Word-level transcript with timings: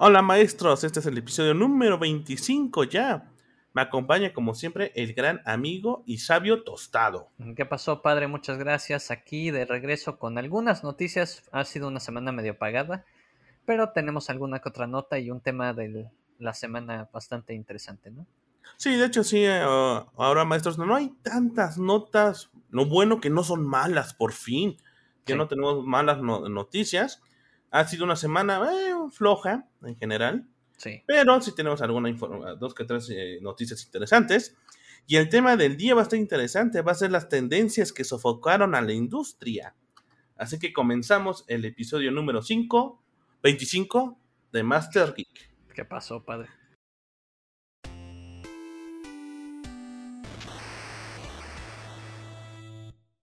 Hola 0.00 0.22
maestros, 0.22 0.84
este 0.84 1.00
es 1.00 1.06
el 1.06 1.18
episodio 1.18 1.54
número 1.54 1.98
25 1.98 2.84
ya. 2.84 3.32
Me 3.72 3.82
acompaña 3.82 4.32
como 4.32 4.54
siempre 4.54 4.92
el 4.94 5.12
gran 5.12 5.42
amigo 5.44 6.04
y 6.06 6.18
sabio 6.18 6.62
Tostado. 6.62 7.30
¿Qué 7.56 7.66
pasó 7.66 8.00
padre? 8.00 8.28
Muchas 8.28 8.58
gracias. 8.58 9.10
Aquí 9.10 9.50
de 9.50 9.64
regreso 9.64 10.16
con 10.20 10.38
algunas 10.38 10.84
noticias. 10.84 11.42
Ha 11.50 11.64
sido 11.64 11.88
una 11.88 11.98
semana 11.98 12.30
medio 12.30 12.52
apagada, 12.52 13.06
pero 13.66 13.90
tenemos 13.90 14.30
alguna 14.30 14.60
que 14.60 14.68
otra 14.68 14.86
nota 14.86 15.18
y 15.18 15.32
un 15.32 15.40
tema 15.40 15.72
de 15.72 16.08
la 16.38 16.54
semana 16.54 17.08
bastante 17.12 17.54
interesante, 17.54 18.12
¿no? 18.12 18.24
Sí, 18.76 18.94
de 18.94 19.04
hecho 19.04 19.24
sí, 19.24 19.44
eh, 19.44 19.62
ahora 19.62 20.44
maestros, 20.44 20.78
no, 20.78 20.94
hay 20.94 21.08
tantas 21.22 21.76
notas. 21.76 22.50
Lo 22.70 22.86
bueno 22.86 23.20
que 23.20 23.30
no 23.30 23.42
son 23.42 23.66
malas, 23.66 24.14
por 24.14 24.32
fin. 24.32 24.76
Ya 25.26 25.34
no 25.34 25.48
tenemos 25.48 25.84
malas 25.84 26.22
noticias. 26.22 27.20
Ha 27.70 27.84
sido 27.86 28.04
una 28.04 28.16
semana 28.16 28.60
eh, 28.72 28.94
floja 29.10 29.68
en 29.82 29.96
general. 29.96 30.48
Sí. 30.76 31.02
Pero 31.06 31.40
sí 31.40 31.54
tenemos 31.54 31.82
alguna 31.82 32.10
dos 32.58 32.74
que 32.74 32.84
tres 32.84 33.10
eh, 33.10 33.38
noticias 33.42 33.84
interesantes. 33.84 34.56
Y 35.06 35.16
el 35.16 35.28
tema 35.28 35.56
del 35.56 35.76
día 35.76 35.94
va 35.94 36.02
a 36.02 36.04
estar 36.04 36.18
interesante, 36.18 36.82
va 36.82 36.92
a 36.92 36.94
ser 36.94 37.10
las 37.10 37.28
tendencias 37.28 37.92
que 37.92 38.04
sofocaron 38.04 38.74
a 38.74 38.80
la 38.80 38.92
industria. 38.92 39.74
Así 40.36 40.58
que 40.58 40.72
comenzamos 40.72 41.44
el 41.48 41.64
episodio 41.64 42.10
número 42.12 42.42
5, 42.42 43.02
25 43.42 44.18
de 44.52 44.62
Master 44.62 45.14
Geek. 45.16 45.50
¿Qué 45.74 45.84
pasó, 45.84 46.24
padre? 46.24 46.48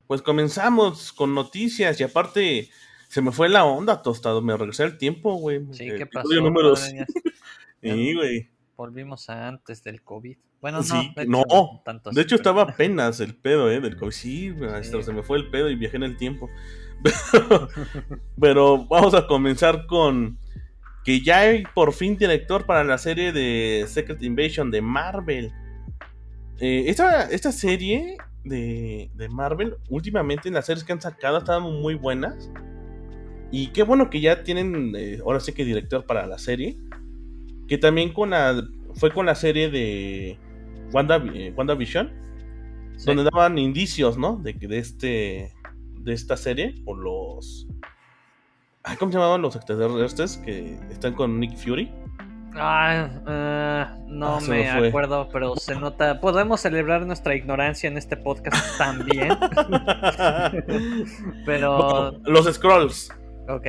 Pues 0.07 0.21
comenzamos 0.21 1.13
con 1.13 1.33
noticias 1.33 1.99
y 1.99 2.03
aparte 2.03 2.69
se 3.15 3.21
me 3.21 3.31
fue 3.31 3.47
la 3.47 3.63
onda, 3.63 4.01
tostado. 4.01 4.41
Me 4.41 4.57
regresé 4.57 4.83
el 4.83 4.97
tiempo, 4.97 5.35
güey. 5.35 5.65
Sí, 5.71 5.87
¿qué 5.97 6.05
pasó? 6.05 6.27
Número... 6.33 6.75
sí, 7.81 8.13
güey. 8.13 8.49
Volvimos 8.75 9.29
a 9.29 9.47
antes 9.47 9.81
del 9.85 10.01
COVID. 10.01 10.35
Bueno, 10.59 10.79
no, 10.79 10.83
sí, 10.83 11.13
de 11.15 11.25
no. 11.25 11.39
Hecho, 11.39 12.11
de 12.11 12.21
hecho, 12.21 12.35
estaba 12.35 12.63
apenas 12.73 13.21
el 13.21 13.33
pedo, 13.33 13.71
¿eh? 13.71 13.79
Del 13.79 13.95
COVID. 13.95 14.11
Sí, 14.11 14.51
maestro, 14.51 15.01
se 15.01 15.13
me 15.13 15.23
fue 15.23 15.37
el 15.37 15.49
pedo 15.49 15.69
y 15.69 15.77
viajé 15.77 15.95
en 15.95 16.03
el 16.03 16.17
tiempo. 16.17 16.49
Pero, 18.41 18.85
vamos 18.85 19.13
a 19.13 19.27
comenzar 19.27 19.85
con 19.85 20.37
que 21.05 21.21
ya 21.21 21.39
hay 21.39 21.63
por 21.73 21.93
fin 21.93 22.17
director 22.17 22.65
para 22.65 22.83
la 22.83 22.97
serie 22.97 23.31
de 23.31 23.85
Secret 23.87 24.21
Invasion 24.23 24.71
de 24.71 24.81
Marvel. 24.81 25.53
Eh, 26.59 26.83
esta, 26.87 27.29
esta 27.29 27.53
serie 27.53 28.17
de, 28.43 29.09
de, 29.13 29.29
Marvel, 29.29 29.77
últimamente 29.87 30.51
las 30.51 30.65
series 30.65 30.83
que 30.83 30.91
han 30.91 30.99
sacado 30.99 31.37
estaban 31.37 31.63
muy 31.63 31.95
buenas. 31.95 32.51
Y 33.51 33.67
qué 33.67 33.83
bueno 33.83 34.09
que 34.09 34.19
ya 34.19 34.43
tienen, 34.43 34.93
eh, 34.97 35.19
ahora 35.23 35.39
sí 35.39 35.53
que 35.53 35.65
director 35.65 36.05
para 36.05 36.27
la 36.27 36.37
serie. 36.37 36.77
Que 37.67 37.77
también 37.77 38.13
con 38.13 38.31
la, 38.31 38.63
fue 38.95 39.11
con 39.11 39.25
la 39.25 39.35
serie 39.35 39.69
de 39.69 40.37
Wanda, 40.91 41.23
eh, 41.33 41.53
WandaVision. 41.55 42.11
Donde 43.05 43.23
daban 43.23 43.57
indicios, 43.57 44.17
¿no? 44.17 44.37
De, 44.37 44.53
de, 44.53 44.77
este, 44.77 45.51
de 45.99 46.13
esta 46.13 46.37
serie. 46.37 46.75
Por 46.85 46.97
los... 46.97 47.67
¿Cómo 48.99 49.11
se 49.11 49.17
llamaban 49.17 49.41
los 49.41 49.55
extraterrestres 49.55 50.37
que 50.37 50.77
están 50.91 51.13
con 51.13 51.39
Nick 51.39 51.57
Fury? 51.57 51.91
Ah, 52.57 53.09
uh, 53.25 54.07
no 54.07 54.37
ah, 54.37 54.39
me 54.47 54.69
acuerdo, 54.69 55.27
pero 55.31 55.57
se 55.57 55.75
nota. 55.75 56.21
Podemos 56.21 56.61
celebrar 56.61 57.05
nuestra 57.05 57.35
ignorancia 57.35 57.89
en 57.89 57.97
este 57.97 58.15
podcast 58.15 58.77
también. 58.77 59.29
pero. 61.45 62.11
los 62.23 62.53
Scrolls. 62.53 63.11
Ok. 63.47 63.67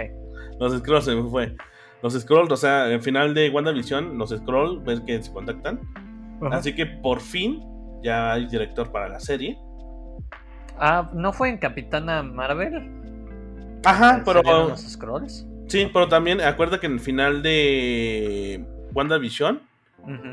Los 0.58 0.78
Scrolls 0.78 1.05
se 1.05 1.14
me 1.14 1.28
fue. 1.28 1.56
Los 2.02 2.14
Scrolls, 2.14 2.52
o 2.52 2.56
sea, 2.56 2.91
en 2.92 3.02
final 3.02 3.34
de 3.34 3.50
WandaVision, 3.50 4.19
los 4.19 4.30
Scrolls, 4.30 4.84
ves 4.84 5.00
que 5.00 5.22
se 5.22 5.32
contactan. 5.32 5.80
Así 6.52 6.74
que 6.74 6.86
por 6.86 7.20
fin 7.20 7.62
ya 8.02 8.32
hay 8.32 8.47
director 8.47 8.92
para 8.92 9.08
la 9.08 9.20
serie. 9.20 9.58
Ah, 10.78 11.10
¿no 11.15 11.32
fue 11.32 11.48
en 11.48 11.59
Capitana 11.59 12.22
Marvel? 12.22 12.91
Ajá, 13.84 14.22
pero. 14.25 14.42
los 14.42 14.81
Scrolls? 14.81 15.47
Sí, 15.69 15.91
pero 15.92 16.09
también 16.09 16.41
acuerda 16.41 16.78
que 16.78 16.86
en 16.86 16.92
el 16.92 17.00
final 17.00 17.42
de 17.42 18.65
WandaVision, 18.94 19.60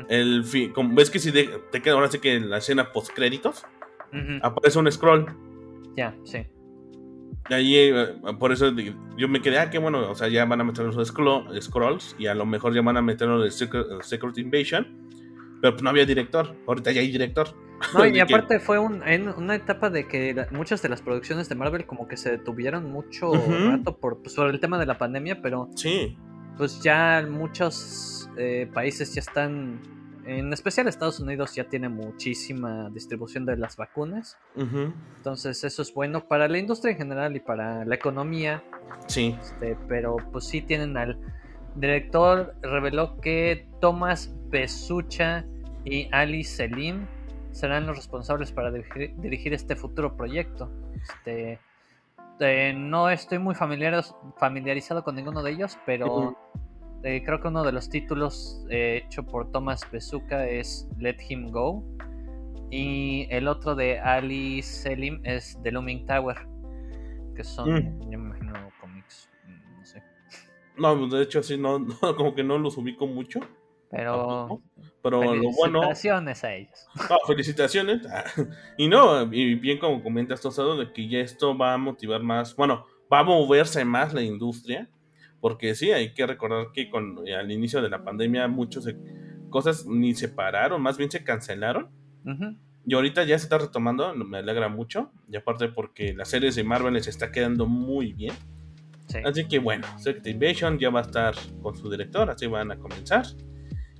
el 0.08 0.44
como 0.74 0.94
ves 0.94 1.10
que 1.10 1.18
si 1.18 1.32
te 1.32 1.82
queda 1.82 1.94
ahora 1.94 2.08
sí 2.08 2.20
que 2.20 2.36
en 2.36 2.50
la 2.50 2.58
escena 2.58 2.92
post 2.92 3.12
créditos, 3.14 3.66
aparece 4.42 4.78
un 4.78 4.90
scroll. 4.90 5.26
Ya, 5.96 6.14
sí. 6.24 6.46
Ahí, 7.50 7.76
eh, 7.76 8.14
por 8.38 8.52
eso 8.52 8.72
yo 9.18 9.28
me 9.28 9.42
quedé, 9.42 9.58
ah, 9.58 9.68
qué 9.68 9.78
bueno, 9.78 10.10
o 10.10 10.14
sea, 10.14 10.28
ya 10.28 10.44
van 10.46 10.60
a 10.62 10.64
meter 10.64 10.86
los 10.86 11.08
scrolls 11.08 12.16
y 12.18 12.26
a 12.26 12.34
lo 12.34 12.46
mejor 12.46 12.74
ya 12.74 12.80
van 12.80 12.96
a 12.96 13.02
meter 13.02 13.28
los 13.28 13.44
de 13.44 13.50
Secret, 14.02 14.38
Invasion, 14.38 14.86
pero 15.60 15.74
pues 15.74 15.82
no 15.82 15.90
había 15.90 16.06
director, 16.06 16.56
ahorita 16.66 16.92
ya 16.92 17.02
hay 17.02 17.10
director. 17.10 17.54
No, 17.92 18.06
y 18.06 18.18
aparte 18.18 18.60
fue 18.60 18.78
un, 18.78 19.06
en 19.06 19.28
una 19.28 19.56
etapa 19.56 19.90
de 19.90 20.08
que 20.08 20.46
muchas 20.52 20.80
de 20.80 20.88
las 20.88 21.02
producciones 21.02 21.48
de 21.50 21.54
Marvel 21.54 21.84
como 21.86 22.08
que 22.08 22.16
se 22.16 22.30
detuvieron 22.30 22.90
mucho 22.90 23.32
rato 23.32 23.98
por, 23.98 24.22
pues, 24.22 24.34
por 24.34 24.48
el 24.48 24.58
tema 24.58 24.78
de 24.78 24.86
la 24.86 24.96
pandemia, 24.96 25.42
pero 25.42 25.68
sí. 25.74 26.16
pues 26.56 26.80
ya 26.80 27.26
muchos 27.28 28.30
eh, 28.38 28.70
países 28.72 29.14
ya 29.14 29.20
están 29.20 29.82
en 30.26 30.52
especial 30.52 30.88
Estados 30.88 31.20
Unidos 31.20 31.54
ya 31.54 31.64
tiene 31.64 31.88
muchísima 31.88 32.90
distribución 32.90 33.44
de 33.44 33.56
las 33.56 33.76
vacunas. 33.76 34.38
Entonces 34.56 35.64
eso 35.64 35.82
es 35.82 35.92
bueno 35.92 36.26
para 36.26 36.48
la 36.48 36.58
industria 36.58 36.92
en 36.92 36.98
general 36.98 37.36
y 37.36 37.40
para 37.40 37.84
la 37.84 37.94
economía. 37.94 38.62
Sí. 39.06 39.36
Este, 39.40 39.76
pero 39.88 40.16
pues 40.32 40.46
sí 40.46 40.62
tienen 40.62 40.96
al 40.96 41.18
director, 41.74 42.54
reveló 42.62 43.20
que 43.20 43.68
Thomas 43.80 44.34
Besucha 44.48 45.44
y 45.84 46.08
Ali 46.12 46.44
Selim 46.44 47.06
serán 47.50 47.86
los 47.86 47.96
responsables 47.96 48.50
para 48.52 48.70
dirigir, 48.70 49.52
este 49.52 49.76
futuro 49.76 50.16
proyecto. 50.16 50.70
Este, 51.02 51.58
eh, 52.40 52.74
no 52.76 53.10
estoy 53.10 53.38
muy 53.38 53.54
familiarizado 53.54 55.04
con 55.04 55.14
ninguno 55.14 55.42
de 55.42 55.52
ellos, 55.52 55.78
pero... 55.86 56.36
Eh, 57.04 57.22
creo 57.22 57.38
que 57.38 57.48
uno 57.48 57.62
de 57.62 57.72
los 57.72 57.90
títulos 57.90 58.64
eh, 58.70 59.02
hecho 59.04 59.24
por 59.24 59.52
Thomas 59.52 59.82
Bezuka 59.92 60.48
es 60.48 60.88
Let 60.98 61.18
Him 61.28 61.50
Go. 61.50 61.84
Y 62.70 63.26
el 63.30 63.46
otro 63.46 63.74
de 63.74 64.00
Ali 64.00 64.62
Selim 64.62 65.20
es 65.22 65.58
The 65.62 65.70
Looming 65.70 66.06
Tower. 66.06 66.48
Que 67.36 67.44
son, 67.44 67.74
mm. 67.74 68.10
yo 68.10 68.18
me 68.18 68.24
imagino, 68.28 68.54
cómics. 68.80 69.28
Mm, 69.46 69.78
no 69.78 69.84
sé. 69.84 70.02
No, 70.78 71.06
de 71.08 71.22
hecho, 71.22 71.42
sí, 71.42 71.58
no, 71.58 71.84
como 72.16 72.34
que 72.34 72.42
no 72.42 72.56
los 72.56 72.78
ubico 72.78 73.06
mucho. 73.06 73.40
Pero. 73.90 74.62
Pero 75.02 75.34
lo 75.34 75.50
bueno. 75.52 75.82
Felicitaciones 75.82 76.42
a 76.42 76.54
ellos. 76.54 76.88
felicitaciones. 77.26 78.00
Y 78.78 78.88
no, 78.88 79.22
y 79.30 79.56
bien 79.56 79.78
como 79.78 80.02
comentas, 80.02 80.40
Tosado, 80.40 80.78
de 80.78 80.90
que 80.90 81.06
ya 81.06 81.18
esto 81.18 81.56
va 81.56 81.74
a 81.74 81.78
motivar 81.78 82.22
más. 82.22 82.56
Bueno, 82.56 82.86
va 83.12 83.18
a 83.18 83.24
moverse 83.24 83.84
más 83.84 84.14
la 84.14 84.22
industria 84.22 84.88
porque 85.44 85.74
sí, 85.74 85.90
hay 85.90 86.14
que 86.14 86.26
recordar 86.26 86.72
que 86.72 86.88
con, 86.88 87.18
al 87.28 87.52
inicio 87.52 87.82
de 87.82 87.90
la 87.90 88.02
pandemia 88.02 88.48
muchas 88.48 88.88
cosas 89.50 89.84
ni 89.84 90.14
se 90.14 90.30
pararon, 90.30 90.80
más 90.80 90.96
bien 90.96 91.10
se 91.10 91.22
cancelaron. 91.22 91.90
Y 92.86 92.94
ahorita 92.94 93.24
ya 93.24 93.38
se 93.38 93.44
está 93.44 93.58
retomando, 93.58 94.14
me 94.14 94.38
alegra 94.38 94.70
mucho. 94.70 95.12
Y 95.30 95.36
aparte 95.36 95.68
porque 95.68 96.14
las 96.14 96.28
series 96.28 96.54
de 96.54 96.64
Marvel 96.64 96.98
se 97.02 97.10
está 97.10 97.30
quedando 97.30 97.66
muy 97.66 98.14
bien. 98.14 98.32
Así 99.22 99.46
que 99.46 99.58
bueno, 99.58 99.86
Secret 99.98 100.26
Invasion 100.28 100.78
ya 100.78 100.88
va 100.88 101.00
a 101.00 101.02
estar 101.02 101.34
con 101.60 101.76
su 101.76 101.90
director, 101.90 102.30
así 102.30 102.46
van 102.46 102.72
a 102.72 102.78
comenzar. 102.78 103.26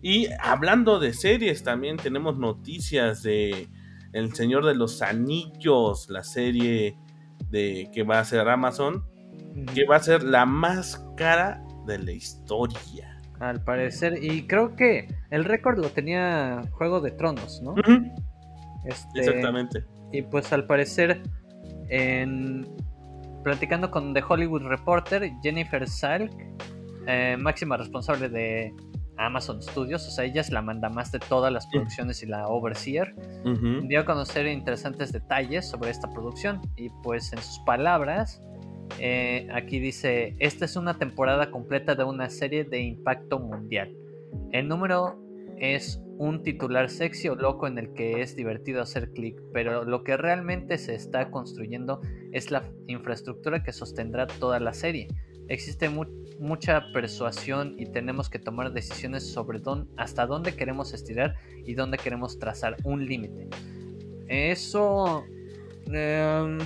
Y 0.01 0.29
hablando 0.41 0.99
de 0.99 1.13
series, 1.13 1.63
también 1.63 1.99
tenemos 1.99 2.39
noticias 2.39 3.23
de 3.23 3.69
El 4.15 4.33
Señor 4.33 4.65
de 4.65 4.77
los 4.77 5.03
Anillos, 5.03 6.09
la 6.09 6.25
serie 6.25 6.97
de 7.51 7.91
que 7.93 8.03
va 8.03 8.21
a 8.21 8.25
ser 8.25 8.49
Amazon 8.49 9.05
que 9.75 9.85
va 9.87 9.97
a 9.97 10.01
ser 10.01 10.23
la 10.23 10.47
más 10.47 11.05
cara 11.17 11.63
de 11.87 11.99
la 11.99 12.13
historia. 12.13 13.21
Al 13.41 13.63
parecer, 13.63 14.23
y 14.23 14.47
creo 14.47 14.77
que 14.77 15.09
el 15.31 15.45
récord 15.45 15.79
lo 15.79 15.91
tenía 15.91 16.63
Juego 16.73 17.01
de 17.01 17.11
Tronos, 17.11 17.63
¿no? 17.63 17.75
Este, 18.85 19.21
Exactamente. 19.21 19.85
Y 20.13 20.23
pues 20.23 20.53
al 20.53 20.67
parecer, 20.67 21.23
en, 21.89 22.67
platicando 23.43 23.91
con 23.91 24.15
The 24.15 24.23
Hollywood 24.27 24.63
Reporter, 24.63 25.31
Jennifer 25.43 25.89
Salk, 25.89 26.33
eh, 27.07 27.37
máxima 27.39 27.77
responsable 27.77 28.29
de 28.29 28.73
Amazon 29.17 29.63
Studios, 29.63 30.07
o 30.07 30.11
sea, 30.11 30.25
ella 30.25 30.41
es 30.41 30.51
la 30.51 30.63
manda 30.63 30.89
más 30.89 31.13
de 31.13 31.19
todas 31.19 31.53
las 31.53 31.67
producciones 31.67 32.23
y 32.23 32.27
la 32.27 32.49
overseer, 32.49 33.15
dio 33.89 34.01
a 34.01 34.05
conocer 34.05 34.47
interesantes 34.47 35.13
detalles 35.13 35.69
sobre 35.69 35.91
esta 35.91 36.09
producción 36.11 36.61
y 36.77 36.89
pues 37.03 37.33
en 37.33 37.41
sus 37.41 37.59
palabras 37.61 38.41
eh, 38.99 39.49
aquí 39.53 39.81
dice, 39.81 40.35
esta 40.39 40.65
es 40.65 40.77
una 40.77 40.99
temporada 40.99 41.51
completa 41.51 41.95
de 41.95 42.05
una 42.05 42.31
serie 42.31 42.65
de 42.65 42.81
impacto 42.81 43.39
mundial. 43.39 43.95
El 44.53 44.69
número 44.69 45.19
es 45.59 46.01
un 46.19 46.43
titular 46.43 46.91
sexy 46.91 47.29
o 47.29 47.35
loco 47.35 47.67
en 47.67 47.79
el 47.79 47.93
que 47.93 48.21
es 48.23 48.37
divertido 48.37 48.83
hacer 48.83 49.11
clic, 49.13 49.41
pero 49.53 49.85
lo 49.85 50.05
que 50.05 50.17
realmente 50.17 50.79
se 50.79 50.95
está 50.95 51.31
construyendo 51.31 52.01
es 52.33 52.51
la 52.51 52.65
infraestructura 52.87 53.63
que 53.63 53.73
sostendrá 53.73 54.27
toda 54.27 54.61
la 54.61 54.73
serie. 54.73 55.09
existe 55.47 55.91
mucha 56.39 56.91
persuasión 56.95 57.75
y 57.79 57.85
tenemos 57.87 58.31
que 58.31 58.39
tomar 58.39 58.73
decisiones 58.73 59.31
sobre 59.31 59.61
hasta 59.97 60.27
dónde 60.27 60.57
queremos 60.57 60.95
estirar 60.95 61.35
y 61.67 61.75
dónde 61.75 61.99
queremos 61.99 62.39
trazar 62.39 62.77
un 62.85 63.05
límite. 63.05 63.49
Eso 64.29 65.25
em, 65.93 66.59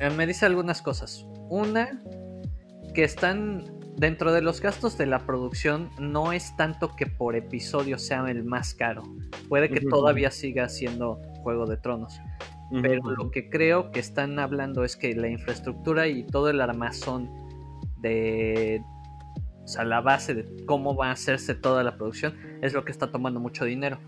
eh, 0.00 0.10
me 0.10 0.26
dice 0.26 0.46
algunas 0.46 0.82
cosas. 0.82 1.26
Una, 1.48 2.02
que 2.94 3.04
están 3.04 3.64
dentro 3.96 4.32
de 4.32 4.40
los 4.40 4.60
gastos 4.60 4.96
de 4.96 5.06
la 5.06 5.26
producción, 5.26 5.90
no 5.98 6.32
es 6.32 6.56
tanto 6.56 6.96
que 6.96 7.06
por 7.06 7.36
episodio 7.36 7.98
sea 7.98 8.24
el 8.30 8.44
más 8.44 8.74
caro. 8.74 9.02
Puede 9.48 9.68
que 9.68 9.80
todavía 9.80 10.30
siga 10.30 10.68
siendo 10.68 11.20
Juego 11.42 11.66
de 11.66 11.76
Tronos. 11.76 12.20
Pero 12.82 13.02
lo 13.02 13.30
que 13.32 13.50
creo 13.50 13.90
que 13.90 13.98
están 13.98 14.38
hablando 14.38 14.84
es 14.84 14.96
que 14.96 15.12
la 15.14 15.28
infraestructura 15.28 16.06
y 16.06 16.24
todo 16.24 16.50
el 16.50 16.60
armazón 16.60 17.28
de. 17.98 18.80
O 19.64 19.66
sea, 19.66 19.84
la 19.84 20.00
base 20.00 20.34
de 20.34 20.64
cómo 20.66 20.94
va 20.94 21.08
a 21.08 21.12
hacerse 21.12 21.54
toda 21.54 21.82
la 21.82 21.96
producción 21.96 22.34
es 22.62 22.72
lo 22.72 22.84
que 22.84 22.92
está 22.92 23.10
tomando 23.10 23.40
mucho 23.40 23.64
dinero. 23.64 23.98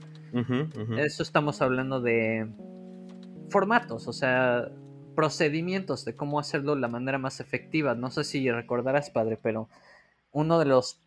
Eso 0.97 1.23
estamos 1.23 1.61
hablando 1.61 2.01
de 2.01 2.49
formatos, 3.51 4.09
o 4.09 4.13
sea, 4.13 4.71
procedimientos 5.15 6.05
de 6.05 6.15
cómo 6.15 6.39
hacerlo 6.39 6.75
de 6.75 6.81
la 6.81 6.89
manera 6.89 7.19
más 7.19 7.41
efectiva. 7.41 7.95
No 7.95 8.11
sé 8.11 8.25
si 8.25 8.51
recordarás, 8.51 9.11
padre, 9.11 9.39
pero 9.43 9.69
uno 10.33 10.59
de 10.59 10.65
los. 10.67 11.01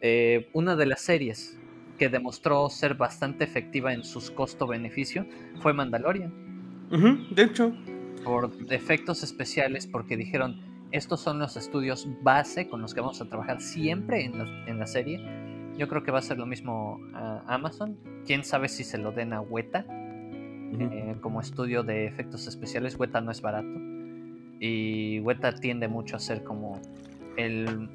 Eh, 0.00 0.48
una 0.52 0.76
de 0.76 0.86
las 0.86 1.00
series 1.00 1.58
que 1.98 2.08
demostró 2.08 2.68
ser 2.70 2.94
bastante 2.94 3.42
efectiva 3.42 3.92
en 3.92 4.04
sus 4.04 4.30
costo-beneficio 4.30 5.26
fue 5.60 5.72
Mandalorian 5.72 6.48
de 6.90 7.42
hecho. 7.42 7.72
Por 8.24 8.50
efectos 8.70 9.22
especiales, 9.22 9.86
porque 9.86 10.16
dijeron, 10.16 10.60
estos 10.90 11.20
son 11.20 11.38
los 11.38 11.56
estudios 11.56 12.08
base 12.22 12.68
con 12.68 12.80
los 12.80 12.94
que 12.94 13.00
vamos 13.00 13.20
a 13.20 13.28
trabajar 13.28 13.60
siempre 13.60 14.24
en 14.24 14.78
la, 14.78 14.86
serie. 14.86 15.20
Yo 15.76 15.88
creo 15.88 16.02
que 16.02 16.10
va 16.10 16.18
a 16.18 16.22
ser 16.22 16.38
lo 16.38 16.46
mismo 16.46 16.98
a 17.14 17.42
Amazon. 17.46 17.98
Quién 18.26 18.44
sabe 18.44 18.68
si 18.68 18.84
se 18.84 18.98
lo 18.98 19.12
den 19.12 19.32
a 19.32 19.40
Weta 19.40 19.86
eh, 20.72 21.16
como 21.20 21.40
estudio 21.40 21.82
de 21.82 22.06
efectos 22.06 22.46
especiales. 22.46 22.98
Weta 22.98 23.20
no 23.20 23.30
es 23.30 23.40
barato. 23.40 23.68
Y 24.60 25.20
Weta 25.20 25.52
tiende 25.52 25.88
mucho 25.88 26.16
a 26.16 26.18
ser 26.18 26.42
como 26.42 26.80
el 27.36 27.88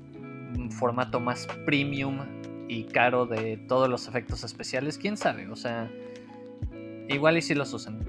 formato 0.71 1.19
más 1.19 1.47
premium 1.65 2.19
y 2.67 2.85
caro 2.85 3.25
de 3.25 3.57
todos 3.67 3.89
los 3.89 4.07
efectos 4.07 4.43
especiales. 4.43 4.97
Quién 4.97 5.17
sabe, 5.17 5.47
o 5.49 5.55
sea, 5.55 5.91
igual 7.09 7.37
y 7.37 7.41
si 7.41 7.53
los 7.53 7.73
usan 7.73 7.99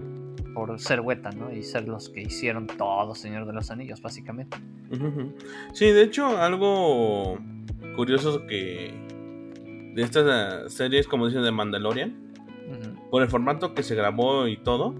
por 0.54 0.78
ser 0.78 1.00
Weta, 1.00 1.30
¿no? 1.32 1.52
Y 1.52 1.62
ser 1.62 1.88
los 1.88 2.08
que 2.08 2.22
hicieron 2.22 2.66
todo 2.66 3.14
Señor 3.14 3.46
de 3.46 3.52
los 3.52 3.70
Anillos, 3.70 4.00
básicamente. 4.00 4.56
Sí, 5.72 5.86
de 5.86 6.02
hecho, 6.02 6.38
algo 6.38 7.38
curioso 7.96 8.46
que 8.46 8.94
de 9.94 10.02
estas 10.02 10.72
series, 10.72 11.06
como 11.06 11.26
dicen, 11.26 11.42
de 11.42 11.50
Mandalorian, 11.50 12.23
por 13.10 13.22
el 13.22 13.28
formato 13.28 13.74
que 13.74 13.82
se 13.82 13.94
grabó 13.94 14.48
y 14.48 14.56
todo, 14.56 14.94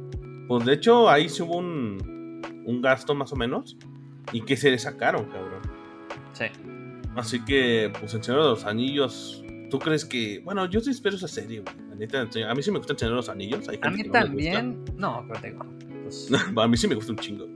pues 0.49 0.65
de 0.65 0.75
hecho 0.75 1.09
ahí 1.09 1.29
se 1.29 1.43
hubo 1.43 1.57
un, 1.57 2.43
un 2.65 2.83
gasto 2.83 3.15
más 3.15 3.33
o 3.33 3.37
menos 3.37 3.77
y 4.33 4.43
que 4.43 4.57
se 4.57 4.71
le 4.71 4.79
sacaron, 4.79 5.27
cabrón. 5.27 5.63
Sí. 6.33 6.47
Así 7.17 7.45
que, 7.45 7.93
pues 7.99 8.15
el 8.15 8.23
Señor 8.23 8.43
de 8.43 8.49
los 8.49 8.65
Anillos 8.65 9.45
¿Tú 9.75 9.81
crees 9.81 10.05
que.? 10.05 10.41
Bueno, 10.45 10.67
yo 10.67 10.79
sí 10.79 10.91
espero 10.91 11.17
esa 11.17 11.27
serie, 11.27 11.61
güey. 11.61 12.45
a 12.45 12.55
mí 12.55 12.63
sí 12.63 12.71
me 12.71 12.79
gusta 12.79 12.93
enseñar 12.93 13.15
los 13.15 13.29
anillos. 13.29 13.69
a 13.69 13.91
mí 13.91 14.05
también. 14.05 14.85
No, 14.97 15.25
pero 15.27 15.41
digo. 15.41 15.67
Pues, 16.03 16.31
a 16.57 16.69
mí 16.69 16.77
sí 16.77 16.87
me 16.87 16.95
gusta 16.95 17.11
un 17.11 17.19
chingo. 17.19 17.49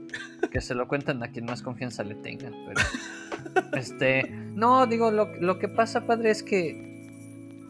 Que 0.51 0.59
se 0.59 0.75
lo 0.75 0.85
cuenten 0.85 1.23
a 1.23 1.31
quien 1.31 1.45
más 1.45 1.61
confianza 1.61 2.03
le 2.03 2.15
tengan. 2.15 2.53
Pero. 2.67 3.71
este. 3.71 4.29
No, 4.53 4.85
digo, 4.85 5.11
lo, 5.11 5.33
lo 5.39 5.59
que 5.59 5.69
pasa, 5.69 6.05
padre, 6.05 6.31
es 6.31 6.43
que. 6.43 6.88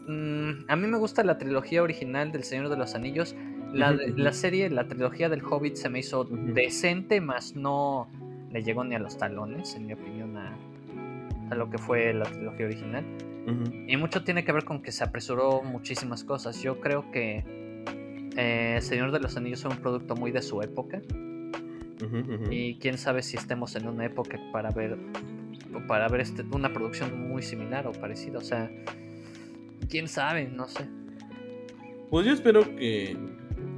Mm, 0.09 0.65
a 0.67 0.75
mí 0.75 0.88
me 0.88 0.97
gusta 0.97 1.23
la 1.23 1.38
trilogía 1.38 1.83
original 1.83 2.31
del 2.31 2.44
Señor 2.44 2.69
de 2.69 2.77
los 2.77 2.95
Anillos. 2.95 3.35
La, 3.71 3.91
la 3.91 4.33
serie, 4.33 4.67
la 4.71 4.88
trilogía 4.88 5.29
del 5.29 5.44
Hobbit 5.44 5.75
se 5.75 5.88
me 5.89 6.00
hizo 6.00 6.23
decente, 6.23 7.21
más 7.21 7.56
no 7.56 8.07
le 8.51 8.63
llegó 8.63 8.83
ni 8.83 8.95
a 8.95 9.00
los 9.00 9.19
talones, 9.19 9.75
en 9.75 9.85
mi 9.85 9.94
opinión, 9.94 10.35
a, 10.35 10.57
a 11.51 11.56
lo 11.56 11.69
que 11.69 11.77
fue 11.77 12.11
la 12.13 12.25
trilogía 12.25 12.65
original. 12.65 13.06
Y 13.88 13.97
mucho 13.97 14.23
tiene 14.23 14.44
que 14.44 14.51
ver 14.51 14.63
con 14.63 14.81
que 14.81 14.91
se 14.91 15.03
apresuró 15.03 15.61
muchísimas 15.61 16.23
cosas. 16.23 16.62
Yo 16.62 16.79
creo 16.79 17.12
que 17.12 17.44
eh, 18.35 18.77
Señor 18.81 19.12
de 19.12 19.19
los 19.19 19.38
Anillos 19.38 19.59
es 19.59 19.65
un 19.65 19.77
producto 19.77 20.15
muy 20.15 20.31
de 20.31 20.41
su 20.41 20.62
época. 20.63 21.01
Y 22.50 22.75
quién 22.75 22.97
sabe 22.97 23.21
si 23.21 23.38
estemos 23.38 23.75
en 23.75 23.88
una 23.88 24.05
época 24.05 24.39
para 24.51 24.71
ver 24.71 24.97
para 25.88 26.07
ver 26.07 26.21
este, 26.21 26.44
una 26.51 26.73
producción 26.73 27.27
muy 27.27 27.41
similar 27.41 27.88
o 27.88 27.91
parecida. 27.91 28.38
O 28.38 28.41
sea, 28.41 28.71
quién 29.89 30.07
sabe, 30.07 30.47
no 30.47 30.68
sé. 30.68 30.88
Pues 32.09 32.25
yo 32.25 32.33
espero 32.33 32.63
que, 32.75 33.18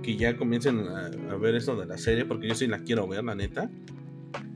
que 0.04 0.16
ya 0.16 0.38
comiencen 0.38 0.88
a, 0.88 1.36
ver 1.36 1.56
eso 1.56 1.76
de 1.76 1.86
la 1.86 1.98
serie, 1.98 2.26
porque 2.26 2.48
yo 2.48 2.56
sí 2.56 2.68
la 2.68 2.80
quiero 2.80 3.08
ver, 3.08 3.24
la 3.24 3.36
neta. 3.36 3.70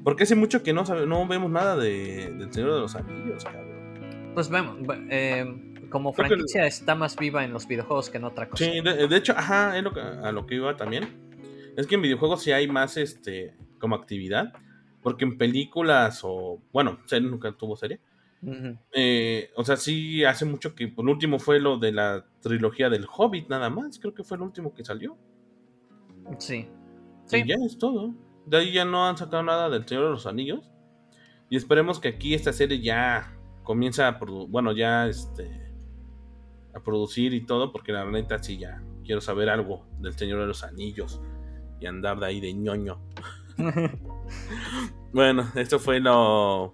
Porque 0.04 0.24
hace 0.24 0.36
mucho 0.36 0.62
que 0.62 0.72
no, 0.72 0.84
no 0.84 1.28
vemos 1.28 1.50
nada 1.50 1.76
de, 1.76 2.32
del 2.38 2.54
Señor 2.54 2.74
de 2.74 2.80
los 2.82 2.96
Anillos, 2.96 3.44
cabrón. 3.44 4.32
Pues 4.34 4.50
vemos, 4.50 4.78
eh, 5.10 5.46
como 5.90 6.14
franquicia 6.14 6.66
está 6.68 6.94
más 6.94 7.16
viva 7.16 7.44
en 7.44 7.54
los 7.54 7.68
videojuegos 7.68 8.10
que 8.10 8.18
en 8.18 8.26
otra 8.26 8.50
cosa. 8.50 8.64
Sí, 8.64 8.82
de, 8.82 9.16
hecho, 9.16 9.34
ajá, 9.36 9.78
es 9.78 9.84
lo 9.84 9.94
que, 9.94 10.02
a 10.02 10.32
lo 10.32 10.46
que 10.46 10.56
iba 10.56 10.76
también. 10.76 11.08
Es 11.76 11.88
que 11.88 11.96
en 11.96 12.02
videojuegos 12.02 12.44
sí 12.44 12.52
hay 12.52 12.68
más 12.68 12.98
este 12.98 13.56
como 13.80 13.96
actividad. 13.96 14.54
Porque 15.02 15.24
en 15.24 15.38
películas 15.38 16.22
o. 16.24 16.60
Bueno, 16.74 17.00
serie 17.06 17.30
nunca 17.30 17.52
tuvo 17.52 17.76
serie. 17.76 18.00
Eh, 18.92 19.52
o 19.56 19.64
sea, 19.64 19.76
sí 19.78 20.24
hace 20.24 20.46
mucho 20.46 20.76
que. 20.76 20.88
Por 20.88 21.08
último 21.08 21.40
fue 21.40 21.60
lo 21.60 21.78
de 21.78 21.92
la 21.92 22.26
trilogía 22.42 22.90
del 22.90 23.08
Hobbit, 23.10 23.50
nada 23.50 23.70
más. 23.70 24.00
Creo 24.00 24.14
que 24.14 24.24
fue 24.24 24.38
el 24.38 24.44
último 24.44 24.74
que 24.74 24.84
salió. 24.86 25.18
Sí. 26.38 26.68
Sí. 27.26 27.38
Y 27.38 27.48
ya 27.48 27.56
es 27.66 27.78
todo. 27.78 28.14
De 28.46 28.58
ahí 28.58 28.74
ya 28.74 28.86
no 28.86 29.08
han 29.08 29.18
sacado 29.18 29.44
nada 29.44 29.70
del 29.70 29.88
Señor 29.88 30.06
de 30.06 30.10
los 30.12 30.28
Anillos. 30.28 30.72
Y 31.50 31.58
esperemos 31.58 32.00
que 32.00 32.10
aquí 32.10 32.34
esta 32.34 32.54
serie 32.54 32.82
ya 32.82 33.36
comienza 33.64 34.08
a 34.08 34.20
bueno, 34.48 34.72
ya 34.72 35.08
este 35.08 35.66
a 36.74 36.84
producir 36.84 37.34
y 37.34 37.46
todo, 37.46 37.72
porque 37.72 37.94
la 37.94 38.06
neta 38.06 38.42
sí 38.42 38.58
ya 38.58 38.84
quiero 39.04 39.22
saber 39.22 39.50
algo 39.50 39.86
del 40.00 40.14
Señor 40.14 40.42
de 40.42 40.48
los 40.48 40.64
Anillos 40.64 41.22
y 41.80 41.86
andar 41.86 42.20
de 42.20 42.26
ahí 42.26 42.40
de 42.42 42.54
ñoño. 42.54 43.00
bueno, 45.14 45.50
esto 45.56 45.80
fue 45.80 46.00
lo, 46.00 46.74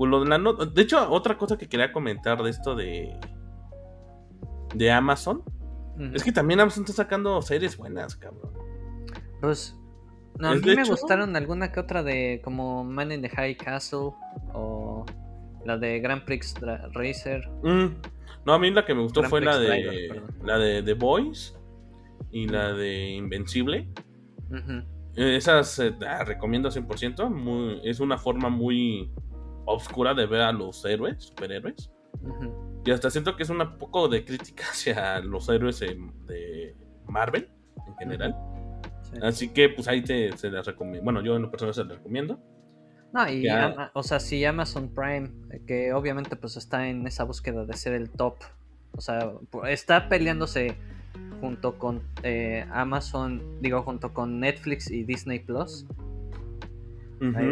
pues, 0.00 0.10
lo 0.10 0.24
de 0.24 0.30
la 0.30 0.38
De 0.64 0.80
hecho, 0.80 1.10
otra 1.10 1.36
cosa 1.36 1.58
que 1.58 1.68
quería 1.68 1.92
comentar 1.92 2.42
de 2.42 2.48
esto 2.48 2.74
de 2.74 3.20
de 4.74 4.90
Amazon 4.90 5.42
es 6.14 6.24
que 6.24 6.32
también 6.32 6.58
Amazon 6.58 6.84
está 6.84 6.94
sacando 7.02 7.42
series 7.42 7.76
buenas, 7.76 8.16
cabrón. 8.16 8.50
Pues 9.42 9.76
a 10.40 10.54
mí 10.54 10.74
me 10.74 10.84
gustaron 10.84 11.36
alguna 11.36 11.70
que 11.70 11.80
otra 11.80 12.02
de 12.02 12.40
como 12.42 12.82
Man 12.82 13.12
in 13.12 13.20
the 13.20 13.28
High 13.28 13.58
Castle 13.58 14.12
o 14.54 15.04
la 15.66 15.76
de 15.76 16.00
Grand 16.00 16.24
Prix 16.24 16.54
Racer. 16.94 17.46
Mm. 17.62 18.00
No, 18.46 18.54
a 18.54 18.58
mí 18.58 18.70
la 18.70 18.86
que 18.86 18.94
me 18.94 19.02
gustó 19.02 19.22
fue 19.24 19.42
la 19.42 19.58
de 19.58 20.22
la 20.42 20.56
de 20.56 20.82
The 20.82 20.94
Boys 20.94 21.58
y 22.30 22.48
la 22.48 22.72
de 22.72 23.10
Invencible. 23.10 23.86
Esas 25.14 25.78
eh, 25.78 25.94
ah, 26.08 26.24
recomiendo 26.24 26.70
100%. 26.70 27.28
Muy, 27.28 27.82
es 27.84 28.00
una 28.00 28.16
forma 28.16 28.48
muy 28.48 29.12
oscura 29.70 30.14
de 30.14 30.26
ver 30.26 30.42
a 30.42 30.52
los 30.52 30.84
héroes, 30.84 31.24
superhéroes. 31.24 31.90
Y 32.84 32.90
hasta 32.90 33.10
siento 33.10 33.36
que 33.36 33.42
es 33.42 33.50
un 33.50 33.78
poco 33.78 34.08
de 34.08 34.24
crítica 34.24 34.64
hacia 34.70 35.20
los 35.20 35.48
héroes 35.48 35.80
de 35.80 36.76
Marvel 37.06 37.50
en 37.86 37.96
general. 37.96 38.36
Así 39.22 39.48
que 39.48 39.68
pues 39.68 39.88
ahí 39.88 40.02
te, 40.02 40.36
se 40.36 40.50
las 40.50 40.66
recomiendo. 40.66 41.04
Bueno, 41.04 41.22
yo 41.22 41.36
en 41.36 41.42
lo 41.42 41.50
personal 41.50 41.74
se 41.74 41.84
las 41.84 41.96
recomiendo. 41.96 42.40
No, 43.12 43.28
y 43.28 43.44
o 43.92 44.02
sea, 44.04 44.20
si 44.20 44.44
Amazon 44.44 44.94
Prime, 44.94 45.30
que 45.66 45.92
obviamente 45.92 46.36
pues 46.36 46.56
está 46.56 46.86
en 46.88 47.06
esa 47.08 47.24
búsqueda 47.24 47.64
de 47.64 47.74
ser 47.74 47.94
el 47.94 48.08
top, 48.08 48.36
o 48.92 49.00
sea, 49.00 49.32
está 49.68 50.08
peleándose 50.08 50.76
junto 51.40 51.76
con 51.76 52.02
eh, 52.22 52.66
Amazon, 52.70 53.60
digo, 53.60 53.82
junto 53.82 54.14
con 54.14 54.38
Netflix 54.38 54.90
y 54.90 55.02
Disney 55.02 55.40
Plus. 55.40 55.86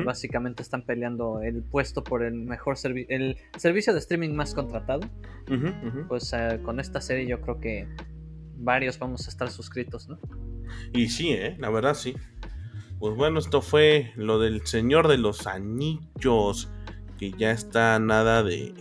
Básicamente 0.04 0.62
están 0.62 0.82
peleando 0.82 1.42
el 1.42 1.62
puesto 1.62 2.02
por 2.02 2.22
el 2.22 2.34
mejor 2.34 2.78
servicio, 2.78 3.14
el 3.14 3.36
servicio 3.56 3.92
de 3.92 3.98
streaming 3.98 4.30
más 4.30 4.54
contratado. 4.54 5.00
Pues 6.08 6.32
eh, 6.32 6.60
con 6.62 6.80
esta 6.80 7.00
serie 7.00 7.26
yo 7.26 7.40
creo 7.40 7.60
que 7.60 7.86
varios 8.56 8.98
vamos 8.98 9.26
a 9.26 9.30
estar 9.30 9.50
suscritos, 9.50 10.08
¿no? 10.08 10.18
Y 10.92 11.08
sí, 11.08 11.30
¿eh? 11.32 11.56
La 11.58 11.70
verdad 11.70 11.94
sí. 11.94 12.14
Pues 12.98 13.14
bueno, 13.14 13.38
esto 13.38 13.62
fue 13.62 14.12
lo 14.16 14.38
del 14.38 14.66
Señor 14.66 15.06
de 15.06 15.18
los 15.18 15.46
Anillos, 15.46 16.70
que 17.18 17.32
ya 17.32 17.52
está 17.52 17.98
nada 17.98 18.42
de... 18.42 18.74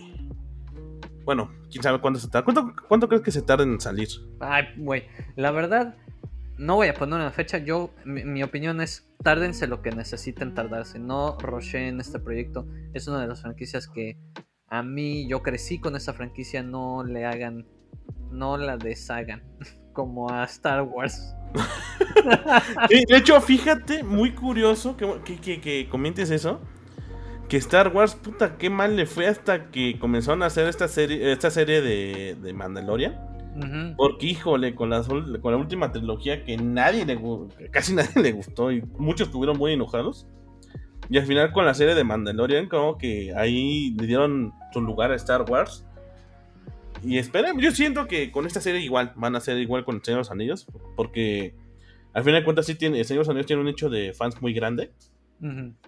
Bueno, 1.24 1.52
quién 1.70 1.84
sabe 1.84 2.00
cuándo 2.00 2.20
se 2.20 2.28
tarda. 2.30 2.74
¿Cuánto, 2.88 3.08
crees 3.08 3.22
que 3.22 3.32
se 3.32 3.42
tarda 3.42 3.64
en 3.64 3.80
salir? 3.80 4.08
Ay, 4.40 4.66
güey, 4.78 5.04
la 5.36 5.52
verdad, 5.52 5.96
no 6.58 6.76
voy 6.76 6.88
a 6.88 6.94
poner 6.94 7.20
una 7.20 7.32
fecha. 7.32 7.58
Yo, 7.60 7.94
mi, 8.06 8.44
opinión 8.44 8.82
es, 8.82 9.08
tárdense 9.24 9.68
lo 9.68 9.82
que 9.82 9.92
necesiten 9.92 10.54
tardarse. 10.54 11.00
No 11.00 11.38
en 11.88 12.00
este 12.00 12.20
proyecto. 12.20 12.68
Es 12.94 13.08
una 13.08 13.22
de 13.22 13.28
las 13.28 13.42
franquicias 13.42 13.88
que 13.88 14.18
a 14.68 14.84
mí, 14.84 15.28
yo 15.30 15.44
crecí 15.44 15.80
con 15.80 15.96
esa 15.96 16.14
franquicia. 16.14 16.64
No 16.64 17.04
le 17.04 17.26
hagan, 17.26 17.66
no 18.32 18.58
la 18.58 18.78
deshagan. 18.78 19.44
Como 19.94 20.30
a 20.32 20.44
Star 20.44 20.84
Wars. 20.84 21.34
De 22.90 23.18
hecho, 23.18 23.40
fíjate, 23.42 24.04
muy 24.04 24.34
curioso 24.34 24.96
que, 24.96 25.22
que- 25.26 25.38
que- 25.40 25.62
que 25.62 25.88
comentes 25.90 26.30
eso. 26.30 26.62
Que 27.50 27.58
Star 27.58 27.96
Wars, 27.96 28.14
puta, 28.14 28.58
qué 28.58 28.70
mal 28.70 28.96
le 28.96 29.06
fue 29.06 29.28
hasta 29.28 29.72
que 29.72 29.98
comenzaron 30.00 30.44
a 30.44 30.48
hacer 30.48 30.68
esta 30.68 30.88
serie, 30.88 31.32
esta 31.32 31.50
serie 31.50 31.82
de, 31.82 32.36
de 32.36 32.54
Mandalorian. 32.54 33.37
Porque, 33.96 34.28
híjole, 34.28 34.76
con 34.76 34.90
la, 34.90 35.04
con 35.04 35.52
la 35.52 35.58
última 35.58 35.92
trilogía 35.92 36.44
que 36.44 36.58
nadie 36.58 37.06
le 37.06 37.20
casi 37.72 37.94
nadie 37.96 38.22
le 38.22 38.32
gustó 38.32 38.72
y 38.72 38.82
muchos 38.98 39.28
estuvieron 39.28 39.58
muy 39.58 39.74
enojados. 39.74 40.28
Y 41.10 41.18
al 41.18 41.26
final 41.26 41.52
con 41.54 41.66
la 41.66 41.74
serie 41.74 41.96
de 41.96 42.04
Mandalorian, 42.04 42.68
como 42.68 42.98
que 42.98 43.34
ahí 43.36 43.92
le 43.98 44.08
dieron 44.08 44.54
su 44.74 44.82
lugar 44.82 45.12
a 45.12 45.16
Star 45.16 45.44
Wars. 45.50 45.86
Y 47.04 47.18
esperen, 47.18 47.60
yo 47.60 47.72
siento 47.72 48.08
que 48.08 48.32
con 48.32 48.46
esta 48.46 48.60
serie 48.60 48.82
igual, 48.82 49.14
van 49.16 49.36
a 49.36 49.40
ser 49.40 49.58
igual 49.58 49.86
con 49.86 49.96
el 49.96 50.04
Señor 50.04 50.18
de 50.18 50.22
los 50.22 50.32
Anillos. 50.32 50.68
Porque 50.96 51.56
al 52.14 52.24
final 52.24 52.42
de 52.42 52.46
cuentas 52.46 52.66
sí 52.66 52.76
tiene, 52.76 53.00
el 53.00 53.06
Señor 53.06 53.24
de 53.24 53.28
los 53.28 53.30
Anillos 53.30 53.48
tiene 53.48 53.62
un 53.62 53.68
hecho 53.70 53.90
de 53.90 54.14
fans 54.14 54.42
muy 54.42 54.54
grande. 54.54 54.92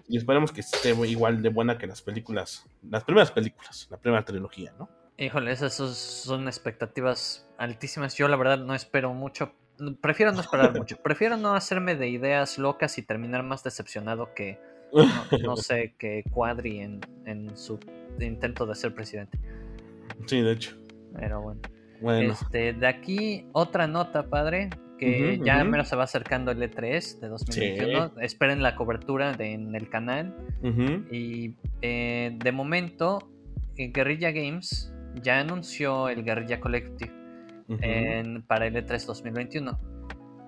Y 0.08 0.16
esperemos 0.16 0.52
que 0.52 0.60
esté 0.60 0.94
igual 1.06 1.42
de 1.42 1.48
buena 1.48 1.76
que 1.76 1.86
las 1.86 2.02
películas, 2.02 2.66
las 2.88 3.02
primeras 3.02 3.32
películas, 3.32 3.88
la 3.90 3.96
primera 3.96 4.24
trilogía, 4.24 4.72
¿no? 4.78 4.88
Híjole, 5.20 5.52
esas 5.52 5.74
son- 5.74 6.48
expectativas 6.48 7.46
altísimas. 7.58 8.16
Yo 8.16 8.26
la 8.26 8.36
verdad 8.36 8.58
no 8.58 8.74
espero 8.74 9.12
mucho. 9.14 9.52
Prefiero 10.00 10.32
no 10.32 10.40
esperar 10.40 10.76
mucho. 10.76 10.96
Prefiero 11.02 11.36
no 11.36 11.54
hacerme 11.54 11.94
de 11.94 12.08
ideas 12.08 12.58
locas 12.58 12.96
y 12.98 13.02
terminar 13.02 13.42
más 13.42 13.62
decepcionado 13.62 14.34
que, 14.34 14.58
no, 14.92 15.04
no 15.42 15.56
sé, 15.56 15.94
que 15.98 16.24
Cuadri 16.30 16.80
en, 16.80 17.00
en 17.26 17.56
su 17.56 17.78
intento 18.18 18.66
de 18.66 18.74
ser 18.74 18.94
presidente. 18.94 19.38
Sí, 20.26 20.40
de 20.40 20.52
hecho. 20.52 20.76
Pero 21.14 21.40
bueno. 21.42 21.60
Bueno. 22.00 22.32
Este, 22.32 22.72
de 22.72 22.86
aquí 22.86 23.46
otra 23.52 23.86
nota, 23.86 24.22
padre, 24.30 24.70
que 24.98 25.38
ya 25.44 25.62
mero 25.64 25.84
se 25.84 25.96
va 25.96 26.04
acercando 26.04 26.50
el 26.50 26.62
E3 26.62 27.20
de 27.20 27.28
2021. 27.28 28.12
Esperen 28.22 28.62
la 28.62 28.74
cobertura 28.74 29.32
de- 29.34 29.52
en 29.52 29.74
el 29.74 29.88
canal. 29.90 30.34
Y 31.10 31.54
eh, 31.82 32.32
de 32.42 32.52
momento, 32.52 33.28
eh, 33.76 33.90
Guerrilla 33.92 34.30
Games 34.30 34.92
ya 35.22 35.40
anunció 35.40 36.08
el 36.08 36.22
Guerrilla 36.24 36.60
Collective 36.60 37.12
en- 37.80 38.42
para 38.42 38.66
el 38.66 38.74
E3 38.76 39.06
2021. 39.06 39.78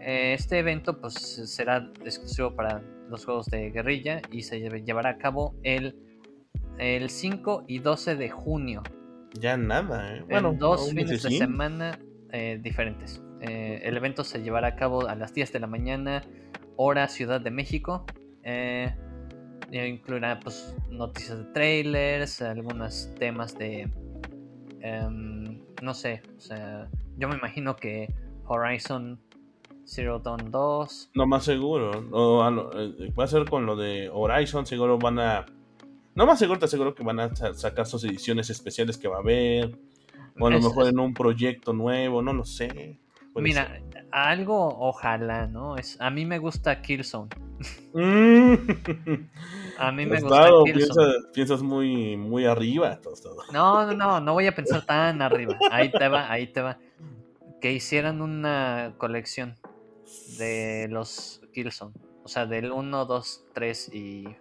Eh, 0.00 0.34
Este 0.34 0.58
evento 0.58 1.00
pues 1.00 1.14
será 1.14 1.90
exclusivo 2.04 2.54
para 2.54 2.82
los 3.08 3.24
juegos 3.24 3.46
de 3.46 3.70
guerrilla 3.70 4.20
y 4.30 4.42
se 4.42 4.58
llevará 4.60 5.10
a 5.10 5.18
cabo 5.18 5.54
el, 5.62 5.96
el 6.78 7.10
5 7.10 7.64
y 7.68 7.78
12 7.78 8.16
de 8.16 8.30
junio. 8.30 8.82
Ya 9.38 9.56
nada, 9.56 10.16
¿eh? 10.16 10.24
en 10.28 10.58
dos 10.58 10.90
fines 10.90 11.22
de 11.22 11.30
sí. 11.30 11.38
semana 11.38 11.98
eh, 12.32 12.58
diferentes. 12.62 13.22
Eh, 13.40 13.80
el 13.84 13.96
evento 13.96 14.24
se 14.24 14.42
llevará 14.42 14.68
a 14.68 14.76
cabo 14.76 15.06
a 15.08 15.14
las 15.14 15.34
10 15.34 15.52
de 15.52 15.60
la 15.60 15.66
mañana, 15.66 16.22
hora 16.76 17.08
Ciudad 17.08 17.40
de 17.40 17.50
México. 17.50 18.04
Eh, 18.44 18.94
incluirá 19.70 20.38
pues, 20.40 20.76
noticias 20.90 21.38
de 21.38 21.44
trailers, 21.52 22.42
algunos 22.42 23.10
temas 23.18 23.56
de... 23.56 23.88
em, 24.82 25.60
no 25.82 25.94
sé, 25.94 26.22
o 26.36 26.40
sea, 26.40 26.88
yo 27.16 27.28
me 27.28 27.36
imagino 27.36 27.76
que 27.76 28.12
Horizon 28.46 29.18
Zero 29.84 30.18
Dawn 30.20 30.50
2... 30.50 31.10
No 31.14 31.26
más 31.26 31.44
seguro. 31.44 31.90
O 32.12 32.42
a 32.42 32.50
lo- 32.50 32.70
eh, 32.80 33.12
va 33.18 33.24
a 33.24 33.26
ser 33.28 33.48
con 33.48 33.66
lo 33.66 33.76
de 33.76 34.08
Horizon, 34.12 34.64
seguro 34.66 34.98
van 34.98 35.18
a. 35.18 35.46
No 36.14 36.26
más 36.26 36.38
seguro, 36.38 36.58
te 36.58 36.66
aseguro 36.66 36.94
que 36.94 37.02
van 37.02 37.18
a 37.20 37.34
sa- 37.34 37.54
sacar 37.54 37.86
sus 37.86 38.04
ediciones 38.04 38.48
especiales 38.50 38.96
que 38.98 39.08
va 39.08 39.16
a 39.16 39.20
haber. 39.20 39.76
O 40.38 40.46
a 40.46 40.50
lo 40.50 40.58
Es- 40.58 40.64
mejor 40.64 40.86
en 40.88 40.98
un 40.98 41.14
proyecto 41.14 41.72
nuevo, 41.72 42.22
no 42.22 42.32
lo 42.32 42.44
sé. 42.44 42.98
Puede 43.32 43.44
Mira, 43.48 43.66
ser. 43.92 44.06
algo 44.12 44.68
ojalá, 44.78 45.46
¿no? 45.46 45.76
Es, 45.76 46.00
a 46.00 46.10
mí 46.10 46.26
me 46.26 46.38
gusta 46.38 46.80
Killzone. 46.82 47.30
A 49.82 49.90
mí 49.90 50.06
me 50.06 50.20
gusta 50.20 50.28
Tostado, 50.28 50.64
Killzone. 50.64 50.84
piensas, 50.84 51.26
piensas 51.32 51.62
muy, 51.62 52.16
muy 52.16 52.46
arriba, 52.46 53.00
tostado. 53.00 53.36
No, 53.52 53.84
no, 53.86 53.94
no, 53.94 54.20
no 54.20 54.32
voy 54.32 54.46
a 54.46 54.54
pensar 54.54 54.86
tan 54.86 55.20
arriba. 55.20 55.58
Ahí 55.72 55.90
te 55.90 56.06
va, 56.08 56.30
ahí 56.30 56.46
te 56.46 56.62
va. 56.62 56.78
Que 57.60 57.72
hicieran 57.72 58.22
una 58.22 58.94
colección 58.98 59.56
de 60.38 60.86
los 60.88 61.42
Killzone. 61.52 61.94
O 62.22 62.28
sea, 62.28 62.46
del 62.46 62.70
1, 62.70 63.04
2, 63.06 63.44
3 63.52 63.94
y 63.94 64.36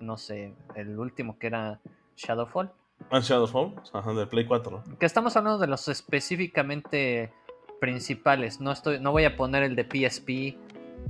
no 0.00 0.16
sé, 0.16 0.54
el 0.74 0.98
último 0.98 1.38
que 1.38 1.48
era 1.48 1.80
Shadowfall. 2.16 2.72
Ah, 3.10 3.20
Shadowfall, 3.20 3.74
ajá, 3.92 4.14
de 4.14 4.26
Play 4.26 4.46
4. 4.46 4.84
Que 4.98 5.06
estamos 5.06 5.36
hablando 5.36 5.58
de 5.58 5.66
los 5.66 5.86
específicamente 5.88 7.32
principales. 7.78 8.60
No 8.60 8.72
estoy, 8.72 9.00
no 9.00 9.12
voy 9.12 9.24
a 9.24 9.36
poner 9.36 9.64
el 9.64 9.76
de 9.76 9.84
PSP. 9.84 10.56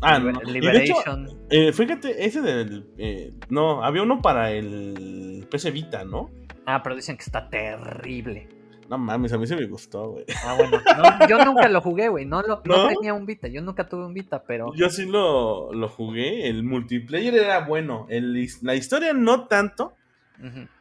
Ah, 0.00 0.18
no. 0.18 0.30
Hecho, 0.30 0.40
Liberation. 0.50 1.28
eh, 1.50 1.72
fíjate, 1.72 2.24
ese 2.24 2.40
del. 2.40 2.86
eh, 2.98 3.32
no, 3.48 3.84
había 3.84 4.02
uno 4.02 4.20
para 4.20 4.50
el 4.52 5.46
PC 5.50 5.70
Vita, 5.70 6.04
¿no? 6.04 6.30
Ah, 6.66 6.82
pero 6.82 6.96
dicen 6.96 7.16
que 7.16 7.22
está 7.24 7.48
terrible. 7.48 8.48
No 8.88 8.98
mames, 8.98 9.32
a 9.32 9.38
mí 9.38 9.46
se 9.46 9.56
me 9.56 9.66
gustó, 9.66 10.10
güey. 10.10 10.24
Ah, 10.44 10.54
bueno. 10.58 10.78
no, 10.98 11.28
yo 11.28 11.44
nunca 11.44 11.68
lo 11.68 11.80
jugué, 11.80 12.08
güey. 12.08 12.26
No, 12.26 12.42
no 12.42 12.60
¿No? 12.64 12.88
tenía 12.88 13.14
un 13.14 13.24
Vita. 13.26 13.48
Yo 13.48 13.62
nunca 13.62 13.88
tuve 13.88 14.04
un 14.04 14.12
Vita, 14.12 14.42
pero. 14.44 14.72
Yo 14.74 14.90
sí 14.90 15.06
lo, 15.06 15.72
lo 15.72 15.88
jugué. 15.88 16.48
El 16.48 16.62
multiplayer 16.62 17.34
era 17.34 17.60
bueno. 17.66 18.06
El 18.10 18.34
la 18.62 18.74
historia 18.74 19.12
no 19.12 19.46
tanto. 19.46 19.94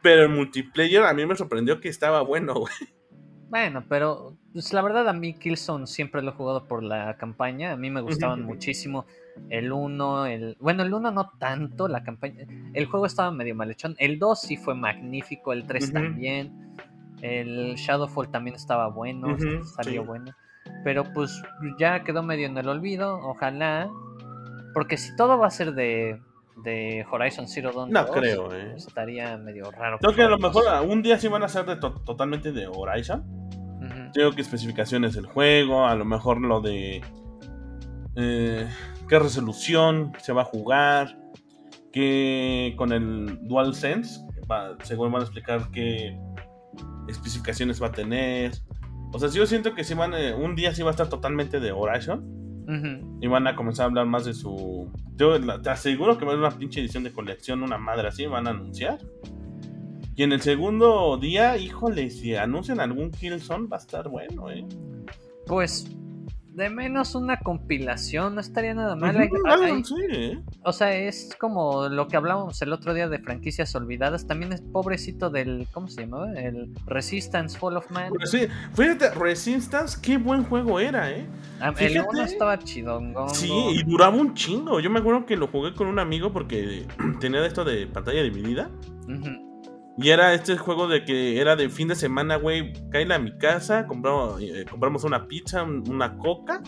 Pero 0.02 0.22
el 0.24 0.28
multiplayer 0.30 1.04
a 1.04 1.14
mí 1.14 1.24
me 1.24 1.36
sorprendió 1.36 1.80
que 1.80 1.88
estaba 1.88 2.20
bueno, 2.22 2.54
güey. 2.54 2.72
Bueno, 3.48 3.84
pero 3.88 4.36
pues, 4.52 4.72
la 4.72 4.82
verdad 4.82 5.08
a 5.08 5.12
mí 5.12 5.34
Killzone 5.34 5.86
siempre 5.86 6.22
lo 6.22 6.30
he 6.30 6.34
jugado 6.34 6.64
por 6.66 6.82
la 6.82 7.16
campaña. 7.16 7.72
A 7.72 7.76
mí 7.76 7.90
me 7.90 8.00
gustaban 8.00 8.42
muchísimo 8.44 9.06
el 9.48 9.72
1, 9.72 10.26
el... 10.26 10.56
Bueno, 10.60 10.82
el 10.82 10.92
1 10.92 11.10
no 11.10 11.30
tanto, 11.38 11.88
la 11.88 12.02
campaña... 12.02 12.44
El 12.74 12.86
juego 12.86 13.06
estaba 13.06 13.30
medio 13.30 13.54
malhechón. 13.54 13.94
El 13.98 14.18
2 14.18 14.40
sí 14.40 14.56
fue 14.56 14.74
magnífico, 14.74 15.52
el 15.52 15.66
3 15.66 15.84
Ujú. 15.84 15.92
también. 15.92 16.74
El 17.20 17.74
Shadowfall 17.76 18.30
también 18.30 18.56
estaba 18.56 18.88
bueno, 18.88 19.36
salió 19.64 20.02
sí. 20.02 20.06
bueno. 20.06 20.32
Pero 20.84 21.04
pues 21.12 21.40
ya 21.78 22.02
quedó 22.04 22.22
medio 22.22 22.46
en 22.46 22.58
el 22.58 22.68
olvido, 22.68 23.16
ojalá. 23.22 23.90
Porque 24.74 24.96
si 24.96 25.14
todo 25.16 25.38
va 25.38 25.46
a 25.46 25.50
ser 25.50 25.74
de, 25.74 26.20
de 26.64 27.06
Horizon 27.10 27.46
Zero 27.46 27.72
Dawn 27.72 27.90
No 27.90 28.04
2, 28.06 28.16
creo, 28.16 28.54
eh. 28.54 28.74
estaría 28.76 29.36
medio 29.36 29.70
raro. 29.70 29.98
Creo 29.98 30.14
que 30.14 30.22
a 30.22 30.28
lo 30.28 30.38
mejor 30.38 30.64
dos. 30.64 30.72
a- 30.72 30.82
un 30.82 31.02
día 31.02 31.18
sí 31.18 31.28
van 31.28 31.42
a 31.42 31.48
ser 31.48 31.64
de 31.66 31.76
to- 31.76 32.00
totalmente 32.04 32.50
de 32.52 32.66
Horizon. 32.66 33.22
Creo 34.12 34.32
que 34.32 34.42
especificaciones 34.42 35.14
del 35.14 35.26
juego, 35.26 35.86
a 35.86 35.94
lo 35.94 36.04
mejor 36.04 36.40
lo 36.40 36.60
de 36.60 37.02
eh, 38.16 38.68
qué 39.08 39.18
resolución 39.18 40.12
se 40.18 40.32
va 40.32 40.42
a 40.42 40.46
jugar, 40.46 41.18
que 41.92 42.74
con 42.76 42.92
el 42.92 43.38
DualSense, 43.46 44.20
va, 44.50 44.76
seguro 44.82 45.10
van 45.10 45.22
a 45.22 45.24
explicar 45.24 45.70
qué 45.70 46.18
especificaciones 47.08 47.82
va 47.82 47.88
a 47.88 47.92
tener. 47.92 48.52
O 49.12 49.18
sea, 49.18 49.28
yo 49.28 49.46
siento 49.46 49.74
que 49.74 49.84
sí 49.84 49.94
van, 49.94 50.14
eh, 50.14 50.34
un 50.34 50.54
día 50.54 50.74
sí 50.74 50.82
va 50.82 50.88
a 50.88 50.92
estar 50.92 51.08
totalmente 51.08 51.60
de 51.60 51.72
Horizon 51.72 52.40
y 53.20 53.26
van 53.26 53.46
a 53.46 53.54
comenzar 53.54 53.84
a 53.84 53.88
hablar 53.88 54.06
más 54.06 54.24
de 54.24 54.32
su... 54.32 54.90
Yo 55.16 55.38
te 55.60 55.68
aseguro 55.68 56.16
que 56.16 56.24
va 56.24 56.30
a 56.30 56.34
haber 56.34 56.46
una 56.46 56.56
pinche 56.58 56.80
edición 56.80 57.04
de 57.04 57.12
colección, 57.12 57.62
una 57.62 57.76
madre 57.76 58.08
así, 58.08 58.24
van 58.24 58.46
a 58.46 58.50
anunciar. 58.50 58.98
Y 60.22 60.24
en 60.24 60.30
el 60.30 60.40
segundo 60.40 61.18
día, 61.20 61.56
híjole, 61.56 62.08
si 62.08 62.36
anuncian 62.36 62.78
algún 62.78 63.10
Killzone 63.10 63.66
va 63.66 63.78
a 63.78 63.80
estar 63.80 64.08
bueno, 64.08 64.48
eh. 64.52 64.64
Pues 65.48 65.88
de 66.50 66.70
menos 66.70 67.16
una 67.16 67.40
compilación 67.40 68.36
no 68.36 68.40
estaría 68.40 68.72
nada 68.72 68.94
mal. 68.94 69.16
Hay- 69.18 69.28
hay- 69.46 69.82
sí, 69.82 69.94
¿eh? 70.12 70.38
o 70.62 70.72
sea, 70.72 70.94
es 70.94 71.34
como 71.40 71.88
lo 71.88 72.06
que 72.06 72.16
hablábamos 72.16 72.62
el 72.62 72.72
otro 72.72 72.94
día 72.94 73.08
de 73.08 73.18
franquicias 73.18 73.74
olvidadas. 73.74 74.28
También 74.28 74.52
es 74.52 74.60
pobrecito 74.60 75.28
del. 75.28 75.66
¿Cómo 75.72 75.88
se 75.88 76.02
llamaba? 76.02 76.32
El 76.34 76.72
Resistance 76.86 77.58
Fall 77.58 77.78
of 77.78 77.90
Man. 77.90 78.12
Pero 78.12 78.26
sí, 78.30 78.46
fíjate, 78.74 79.10
Resistance, 79.14 79.98
qué 80.00 80.18
buen 80.18 80.44
juego 80.44 80.78
era, 80.78 81.10
¿eh? 81.10 81.26
Ah, 81.58 81.70
el 81.70 81.74
fíjate. 81.88 82.08
uno 82.08 82.22
estaba 82.22 82.56
chidongo. 82.60 83.28
Sí, 83.30 83.50
y 83.72 83.82
duraba 83.82 84.16
un 84.16 84.34
chingo. 84.34 84.78
Yo 84.78 84.88
me 84.88 85.00
acuerdo 85.00 85.26
que 85.26 85.36
lo 85.36 85.48
jugué 85.48 85.74
con 85.74 85.88
un 85.88 85.98
amigo 85.98 86.32
porque 86.32 86.86
tenía 87.18 87.44
esto 87.44 87.64
de 87.64 87.88
pantalla 87.88 88.22
dividida. 88.22 88.70
Y 89.98 90.08
era 90.10 90.32
este 90.34 90.56
juego 90.56 90.88
de 90.88 91.04
que 91.04 91.40
era 91.40 91.54
de 91.56 91.68
fin 91.68 91.88
de 91.88 91.94
semana, 91.94 92.36
güey. 92.36 92.72
Caíle 92.90 93.14
a 93.14 93.18
mi 93.18 93.36
casa, 93.36 93.86
compramos, 93.86 94.40
eh, 94.40 94.64
compramos 94.70 95.04
una 95.04 95.28
pizza, 95.28 95.62
un- 95.62 95.84
una 95.88 96.16
coca 96.16 96.62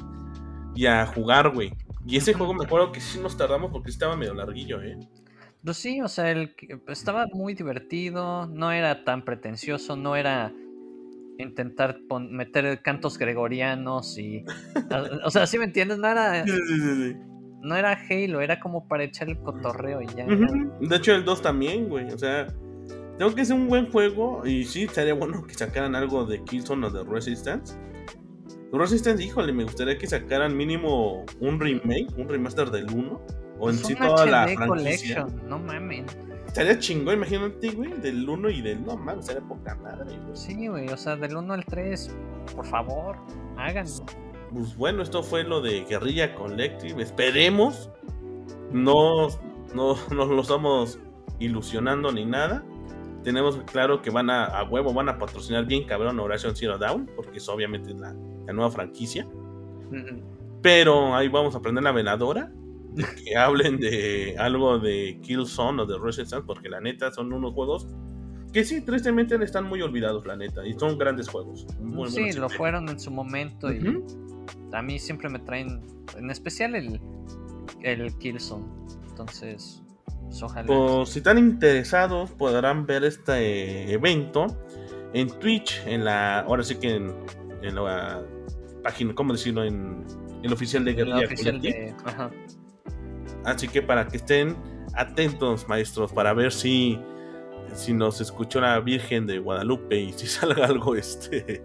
y 0.75 0.87
a 0.87 1.07
jugar, 1.07 1.51
güey. 1.55 1.73
Y 2.07 2.17
ese 2.19 2.35
juego 2.35 2.53
me 2.53 2.65
acuerdo 2.65 2.93
que 2.93 3.01
sí 3.01 3.19
nos 3.19 3.37
tardamos 3.37 3.71
porque 3.73 3.91
estaba 3.91 4.15
medio 4.17 4.35
larguillo, 4.35 4.83
¿eh? 4.83 4.99
Pues 5.65 5.79
sí, 5.79 6.03
o 6.03 6.09
sea, 6.09 6.31
el, 6.31 6.55
estaba 6.89 7.27
muy 7.33 7.55
divertido. 7.55 8.47
No 8.47 8.71
era 8.73 9.05
tan 9.05 9.25
pretencioso. 9.25 9.97
No 9.97 10.15
era 10.17 10.53
intentar 11.39 11.99
meter 12.31 12.81
cantos 12.83 13.17
gregorianos 13.19 14.19
y... 14.19 14.45
o 15.25 15.31
sea, 15.31 15.47
¿sí 15.47 15.59
me 15.59 15.65
entiendes? 15.65 15.97
No 15.99 16.09
era, 16.09 16.45
no 17.63 17.75
era 17.75 17.99
Halo, 18.09 18.41
era 18.43 18.61
como 18.61 18.87
para 18.87 19.05
echar 19.05 19.29
el 19.31 19.39
cotorreo 19.39 20.03
y 20.03 20.07
ya. 20.09 20.27
De 20.27 20.97
hecho, 20.97 21.13
el 21.15 21.25
2 21.25 21.41
también, 21.43 21.89
güey. 21.89 22.07
O 22.13 22.19
sea, 22.19 22.47
tengo 23.19 23.35
que 23.35 23.45
ser 23.45 23.57
un 23.57 23.69
buen 23.69 23.91
juego 23.91 24.47
y 24.47 24.65
sí, 24.65 24.85
estaría 24.85 25.15
bueno 25.15 25.45
que 25.47 25.55
sacaran 25.55 25.95
algo 25.95 26.25
de 26.25 26.43
Killzone 26.43 26.87
o 26.87 26.91
de 26.91 27.05
Resistance. 27.05 27.77
Resistance, 28.73 29.23
híjole, 29.23 29.53
me 29.53 29.65
gustaría 29.65 29.97
que 29.97 30.07
sacaran 30.07 30.57
mínimo 30.57 31.25
un 31.41 31.61
remake, 31.61 32.09
un 32.17 32.29
remaster 32.29 32.71
del 32.71 32.91
1. 32.91 33.21
O 33.61 33.71
en 33.71 33.77
sí 33.77 33.95
toda 33.95 34.27
la 34.27 34.49
franquicia. 34.49 35.27
No 35.49 35.61
mames. 35.61 36.05
Estaría 36.47 36.79
chingón, 36.79 37.15
imagínate, 37.15 37.71
güey, 37.71 37.93
del 38.01 38.29
1 38.29 38.51
y 38.51 38.63
del. 38.63 38.85
No 38.85 38.97
mames, 38.97 39.27
sería 39.27 39.43
poca 39.43 39.77
madre, 39.77 40.17
güey. 40.25 40.37
Sí, 40.37 40.67
güey, 40.67 40.89
o 40.89 40.97
sea, 40.97 41.17
del 41.17 41.37
1 41.37 41.55
al 41.55 41.65
3, 41.65 42.11
por 42.55 42.67
favor, 42.67 43.17
háganlo. 43.57 44.07
Pues 44.53 44.77
bueno, 44.77 45.03
esto 45.03 45.23
fue 45.23 45.45
lo 45.45 45.61
de 45.61 45.85
Guerrilla 45.85 46.35
Collective. 46.35 47.01
Esperemos. 47.03 47.91
No, 48.73 49.29
no, 49.73 49.97
no 50.11 50.25
lo 50.27 50.43
estamos 50.43 50.99
ilusionando 51.39 52.11
ni 52.11 52.25
nada. 52.25 52.65
Tenemos 53.25 53.57
claro 53.65 54.01
que 54.03 54.11
van 54.11 54.31
a, 54.31 54.45
a 54.45 54.65
huevo, 54.65 54.93
van 54.95 55.09
a 55.09 55.19
patrocinar 55.19 55.67
bien 55.67 55.85
cabrón 55.85 56.21
Operation 56.21 56.55
Zero 56.55 56.79
Down, 56.79 57.11
porque 57.17 57.39
es 57.39 57.49
obviamente 57.49 57.93
la, 57.95 58.15
la 58.47 58.53
nueva 58.53 58.71
franquicia. 58.71 59.27
Pero 60.63 61.15
ahí 61.15 61.29
vamos 61.29 61.55
a 61.55 61.59
aprender 61.59 61.83
la 61.83 61.93
veladora. 61.93 62.53
que 63.25 63.37
hablen 63.37 63.79
de 63.79 64.37
algo 64.39 64.79
de 64.79 65.19
Killzone 65.23 65.83
o 65.83 65.87
de 65.87 65.99
Resistance, 65.99 66.45
porque 66.47 66.69
la 66.69 66.81
neta 66.81 67.11
son 67.13 67.33
unos 67.33 67.53
juegos 67.55 67.89
que 68.55 68.65
sí, 68.65 68.81
tristemente 68.83 69.35
están 69.43 69.65
muy 69.65 69.83
olvidados, 69.83 70.25
la 70.27 70.37
neta, 70.37 70.65
y 70.65 70.75
son 70.75 70.97
grandes 70.97 71.29
juegos. 71.29 71.67
sí, 72.07 72.33
lo 72.35 72.49
fueron 72.49 72.89
en 72.89 73.01
su 73.01 73.11
momento 73.11 73.73
y 73.73 74.01
a 74.73 74.81
mí 74.81 75.01
siempre 75.01 75.29
me 75.29 75.41
traen, 75.41 75.83
en 76.17 76.31
especial 76.31 76.77
el, 76.77 77.01
el 77.83 78.17
Killzone. 78.19 78.65
Entonces, 79.09 79.83
pues, 80.27 80.43
ojalá. 80.43 81.07
Si 81.07 81.19
están 81.19 81.39
interesados, 81.39 82.31
podrán 82.33 82.87
ver 82.87 83.05
este 83.05 83.93
evento 83.93 84.47
en 85.13 85.29
Twitch, 85.39 85.83
en 85.87 86.05
la, 86.05 86.41
ahora 86.41 86.63
sí 86.63 86.75
que 86.77 86.97
en, 86.97 87.15
en 87.63 87.75
la 87.75 88.23
página, 88.83 89.15
¿cómo 89.15 89.33
decirlo? 89.33 89.65
En 89.65 90.05
el 90.43 90.53
oficial 90.53 90.85
de 90.85 90.95
Guerrilla. 90.95 91.27
Oficial 91.27 91.61
de... 91.61 91.95
Así 93.45 93.69
que 93.69 93.83
para 93.83 94.09
que 94.09 94.17
estén 94.17 94.57
atentos, 94.95 95.69
maestros, 95.69 96.13
para 96.13 96.33
ver 96.33 96.53
si, 96.53 96.99
si 97.75 97.93
nos 97.93 98.21
escuchó 98.21 98.61
la 98.61 98.79
Virgen 98.81 99.27
de 99.27 99.39
Guadalupe 99.39 99.99
y 99.99 100.13
si 100.13 100.27
salga 100.27 100.67
algo 100.67 100.95
este. 100.95 101.65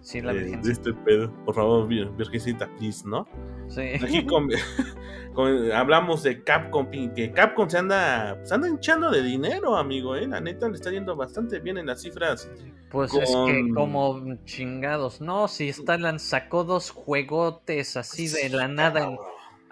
Sí, 0.00 0.20
la 0.20 0.32
eh, 0.32 0.58
de 0.62 0.72
este 0.72 0.92
pedo. 0.92 1.32
Por 1.44 1.54
favor, 1.54 1.88
Virgencita, 1.88 2.68
please, 2.76 3.06
¿no? 3.06 3.26
Sí. 3.68 3.80
Aquí 4.02 4.26
hablamos 5.74 6.22
de 6.22 6.42
Capcom, 6.42 6.88
que 7.14 7.32
Capcom 7.32 7.68
se 7.68 7.78
anda, 7.78 8.38
se 8.44 8.54
anda 8.54 8.68
hinchando 8.68 9.10
de 9.10 9.22
dinero, 9.22 9.76
amigo, 9.76 10.16
¿eh? 10.16 10.26
La 10.26 10.40
neta 10.40 10.68
le 10.68 10.76
está 10.76 10.90
yendo 10.90 11.16
bastante 11.16 11.58
bien 11.58 11.78
en 11.78 11.86
las 11.86 12.02
cifras. 12.02 12.50
Pues 12.90 13.12
es 13.14 13.30
que 13.30 13.68
como 13.74 14.36
chingados, 14.44 15.20
¿no? 15.20 15.48
Si 15.48 15.72
Starland 15.72 16.20
sacó 16.20 16.64
dos 16.64 16.90
juegotes 16.90 17.96
así 17.96 18.28
de 18.28 18.48
la 18.48 18.68
nada 18.68 19.10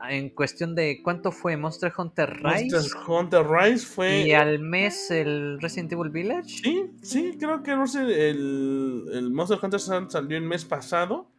en 0.08 0.30
cuestión 0.30 0.74
de 0.74 1.00
cuánto 1.02 1.32
fue 1.32 1.56
Monster 1.56 1.92
Hunter 1.96 2.42
Rise. 2.42 2.68
Monster 2.70 3.00
Hunter 3.06 3.46
Rise 3.46 3.86
fue. 3.86 4.22
Y 4.22 4.32
al 4.32 4.58
mes 4.58 5.10
el 5.10 5.60
Resident 5.60 5.92
Evil 5.92 6.10
Village. 6.10 6.48
Sí, 6.48 6.90
sí, 7.02 7.36
creo 7.38 7.62
que 7.62 7.74
no 7.76 7.86
sé, 7.86 8.00
el, 8.30 9.06
el 9.12 9.30
Monster 9.30 9.58
Hunter 9.62 9.80
salió 9.80 10.36
el 10.36 10.44
mes 10.44 10.64
pasado. 10.64 11.30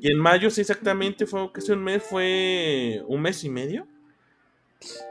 Y 0.00 0.12
en 0.12 0.18
mayo, 0.18 0.50
sí, 0.50 0.60
exactamente, 0.60 1.26
fue 1.26 1.50
que 1.52 1.72
un 1.72 1.82
mes, 1.82 2.02
fue 2.02 3.02
un 3.06 3.20
mes 3.20 3.42
y 3.44 3.50
medio. 3.50 3.86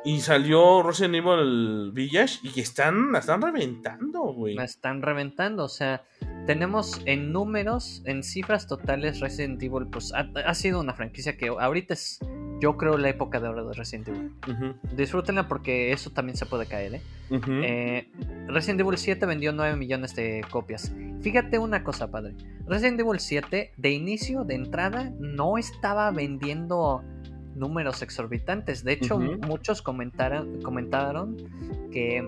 Y 0.05 0.21
salió 0.21 0.81
Resident 0.81 1.15
Evil 1.15 1.91
Village 1.91 2.39
y 2.41 2.59
están, 2.61 3.11
la 3.11 3.19
están 3.19 3.41
reventando, 3.41 4.21
güey. 4.21 4.55
La 4.55 4.63
están 4.63 5.01
reventando, 5.01 5.65
o 5.65 5.69
sea, 5.69 6.03
tenemos 6.45 7.01
en 7.05 7.33
números, 7.33 8.01
en 8.05 8.23
cifras 8.23 8.67
totales, 8.67 9.19
Resident 9.19 9.61
Evil, 9.61 9.87
pues 9.91 10.13
ha, 10.13 10.53
sido 10.53 10.79
una 10.79 10.93
franquicia 10.93 11.35
que 11.35 11.47
ahorita 11.47 11.93
es, 11.93 12.19
yo 12.59 12.77
creo, 12.77 12.97
la 12.97 13.09
época 13.09 13.39
de 13.39 13.47
oro 13.47 13.67
de 13.67 13.73
Resident 13.73 14.07
Evil. 14.07 14.31
Disfrútenla 14.95 15.47
porque 15.47 15.91
eso 15.91 16.09
también 16.09 16.37
se 16.37 16.45
puede 16.45 16.65
caer, 16.65 16.95
¿eh? 16.95 17.01
¿eh? 17.29 18.09
Resident 18.47 18.81
Evil 18.81 18.97
7 18.97 19.25
vendió 19.25 19.51
9 19.51 19.75
millones 19.75 20.15
de 20.15 20.41
copias. 20.49 20.93
Fíjate 21.21 21.59
una 21.59 21.83
cosa, 21.83 22.09
padre. 22.09 22.35
Resident 22.65 22.99
Evil 22.99 23.19
7, 23.19 23.73
de 23.75 23.91
inicio, 23.91 24.43
de 24.43 24.55
entrada, 24.55 25.11
no 25.19 25.57
estaba 25.57 26.09
vendiendo 26.11 27.03
números 27.55 28.01
exorbitantes. 28.01 28.83
De 28.83 28.93
hecho, 28.93 29.19
muchos 29.19 29.81
comentaron, 29.81 30.61
comentaron 30.61 31.37
que 31.91 32.27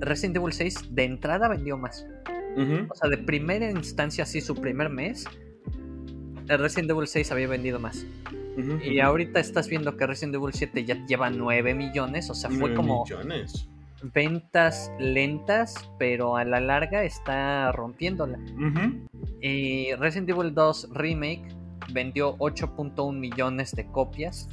Resident 0.00 0.36
Evil 0.36 0.52
6 0.52 0.94
de 0.94 1.04
entrada 1.04 1.48
vendió 1.48 1.76
más. 1.76 2.06
O 2.88 2.94
sea, 2.94 3.08
de 3.08 3.18
primera 3.18 3.70
instancia, 3.70 4.24
así 4.24 4.40
su 4.40 4.54
primer 4.54 4.90
mes, 4.90 5.24
Resident 6.46 6.90
Evil 6.90 7.06
6 7.06 7.30
había 7.32 7.46
vendido 7.46 7.78
más. 7.78 8.04
Y 8.84 9.00
ahorita 9.00 9.40
estás 9.40 9.68
viendo 9.68 9.96
que 9.96 10.06
Resident 10.06 10.34
Evil 10.34 10.52
7 10.52 10.84
ya 10.84 11.06
lleva 11.06 11.30
9 11.30 11.74
millones, 11.74 12.30
o 12.30 12.34
sea, 12.34 12.50
fue 12.50 12.74
como 12.74 13.04
ventas 14.14 14.90
lentas, 14.98 15.90
pero 15.98 16.36
a 16.36 16.44
la 16.44 16.60
larga 16.60 17.04
está 17.04 17.70
rompiéndola. 17.72 18.38
Y 19.40 19.94
Resident 19.94 20.30
Evil 20.30 20.54
2 20.54 20.90
Remake 20.92 21.48
vendió 21.92 22.36
8.1 22.38 23.12
millones 23.12 23.72
de 23.72 23.86
copias. 23.86 24.48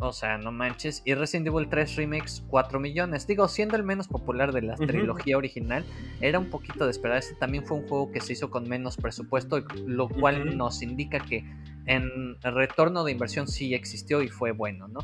O 0.00 0.12
sea, 0.12 0.38
no 0.38 0.52
manches. 0.52 1.02
Y 1.04 1.14
Resident 1.14 1.48
Evil 1.48 1.68
3 1.68 1.96
Remakes 1.96 2.44
4 2.48 2.78
millones. 2.78 3.26
Digo, 3.26 3.48
siendo 3.48 3.76
el 3.76 3.82
menos 3.82 4.06
popular 4.06 4.52
de 4.52 4.62
la 4.62 4.76
trilogía 4.76 5.36
original, 5.36 5.84
era 6.20 6.38
un 6.38 6.50
poquito 6.50 6.84
de 6.84 6.92
esperar. 6.92 7.18
Este 7.18 7.34
también 7.34 7.66
fue 7.66 7.78
un 7.78 7.88
juego 7.88 8.12
que 8.12 8.20
se 8.20 8.34
hizo 8.34 8.48
con 8.50 8.68
menos 8.68 8.96
presupuesto, 8.96 9.64
lo 9.86 10.08
cual 10.08 10.56
nos 10.56 10.82
indica 10.82 11.18
que 11.18 11.44
en 11.86 12.36
el 12.42 12.54
retorno 12.54 13.02
de 13.02 13.12
inversión 13.12 13.48
sí 13.48 13.74
existió 13.74 14.22
y 14.22 14.28
fue 14.28 14.52
bueno, 14.52 14.86
¿no? 14.86 15.00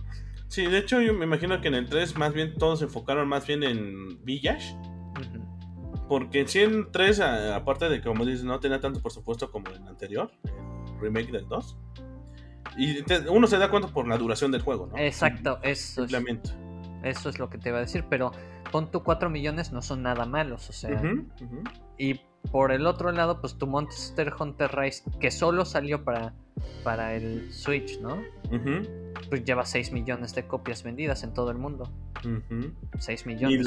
Sí, 0.49 0.67
de 0.67 0.79
hecho 0.79 1.01
yo 1.01 1.13
me 1.13 1.25
imagino 1.25 1.61
que 1.61 1.69
en 1.69 1.75
el 1.75 1.89
3 1.89 2.17
más 2.17 2.33
bien 2.33 2.55
todos 2.55 2.79
se 2.79 2.85
enfocaron 2.85 3.27
más 3.29 3.47
bien 3.47 3.65
en 3.65 4.25
Village. 4.25 4.77
Porque 6.09 6.41
en 6.41 6.49
sí 6.49 6.61
en 6.61 6.93
3, 6.93 7.21
aparte 7.21 7.89
de 7.89 8.01
que 8.01 8.07
como 8.07 8.25
dices, 8.25 8.45
no 8.45 8.61
tenía 8.61 8.81
tanto 8.81 9.01
presupuesto 9.01 9.51
como 9.51 9.71
en 9.71 9.83
el 9.83 9.89
anterior, 9.89 10.31
el 10.45 11.01
remake 11.01 11.33
del 11.33 11.49
2 11.49 11.79
y 12.77 13.05
uno 13.29 13.47
se 13.47 13.59
da 13.59 13.71
cuenta 13.71 13.89
por 13.89 14.07
la 14.07 14.17
duración 14.17 14.51
del 14.51 14.63
juego, 14.63 14.87
¿no? 14.87 14.99
Exacto, 14.99 15.59
eso 15.63 16.05
Es, 16.05 16.13
eso 17.03 17.29
es 17.29 17.39
lo 17.39 17.51
que 17.51 17.59
te 17.59 17.69
iba 17.69 17.79
a 17.79 17.83
decir, 17.83 18.05
pero 18.09 18.33
pon 18.73 18.91
tu 18.91 19.03
4 19.03 19.31
millones 19.31 19.73
no 19.73 19.83
son 19.83 20.03
nada 20.03 20.25
malos, 20.27 20.69
o 20.71 20.73
sea. 20.73 21.01
Y 21.99 22.21
por 22.51 22.73
el 22.73 22.87
otro 22.87 23.13
lado, 23.13 23.41
pues 23.41 23.57
tu 23.57 23.67
Monster 23.67 24.33
Hunter 24.39 24.75
Rise, 24.75 25.05
que 25.21 25.31
solo 25.31 25.65
salió 25.65 26.05
para, 26.05 26.35
para 26.83 27.15
el 27.15 27.53
Switch, 27.53 27.99
¿no? 28.01 28.23
Pues 29.29 29.45
lleva 29.45 29.65
6 29.65 29.93
millones 29.93 30.35
de 30.35 30.47
copias 30.47 30.83
vendidas 30.83 31.23
en 31.25 31.33
todo 31.35 31.51
el 31.51 31.59
mundo. 31.59 31.91
6 32.99 33.27
millones. 33.27 33.61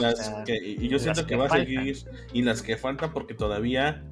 Y, 0.62 0.88
yo 0.88 1.00
siento 1.00 1.26
que, 1.26 1.36
va 1.36 1.46
a 1.46 1.50
seguir. 1.50 1.98
Y 2.34 2.42
las 2.42 2.62
que 2.62 2.78
faltan, 2.78 3.14
porque 3.14 3.34
todavía 3.34 4.04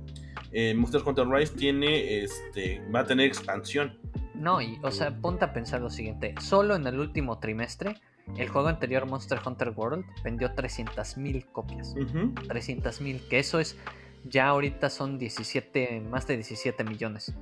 eh, 0.52 0.74
Monster 0.74 1.02
Hunter 1.06 1.28
Rise 1.28 1.54
tiene, 1.56 2.24
este, 2.24 2.82
va 2.94 3.02
a 3.02 3.06
tener 3.06 3.28
expansión. 3.28 3.98
No, 4.38 4.62
y, 4.62 4.80
o 4.84 4.92
sea, 4.92 5.16
ponte 5.16 5.46
a 5.46 5.54
pensar 5.54 5.82
lo 5.82 5.90
siguiente. 5.90 6.36
Solo 6.40 6.76
en 6.76 6.86
el 6.88 7.00
último 7.00 7.40
trimestre, 7.40 8.00
el 8.38 8.50
juego 8.50 8.68
anterior, 8.68 9.06
Monster 9.06 9.40
Hunter 9.46 9.74
World, 9.76 10.06
vendió 10.24 10.50
300.000 10.50 11.52
copias. 11.52 11.96
300.000, 11.96 13.28
que 13.28 13.40
eso 13.40 13.60
es, 13.60 13.78
ya 14.24 14.48
ahorita 14.48 14.90
son 14.90 15.18
17, 15.18 16.02
más 16.02 16.28
de 16.28 16.36
17 16.36 16.84
millones 16.84 17.36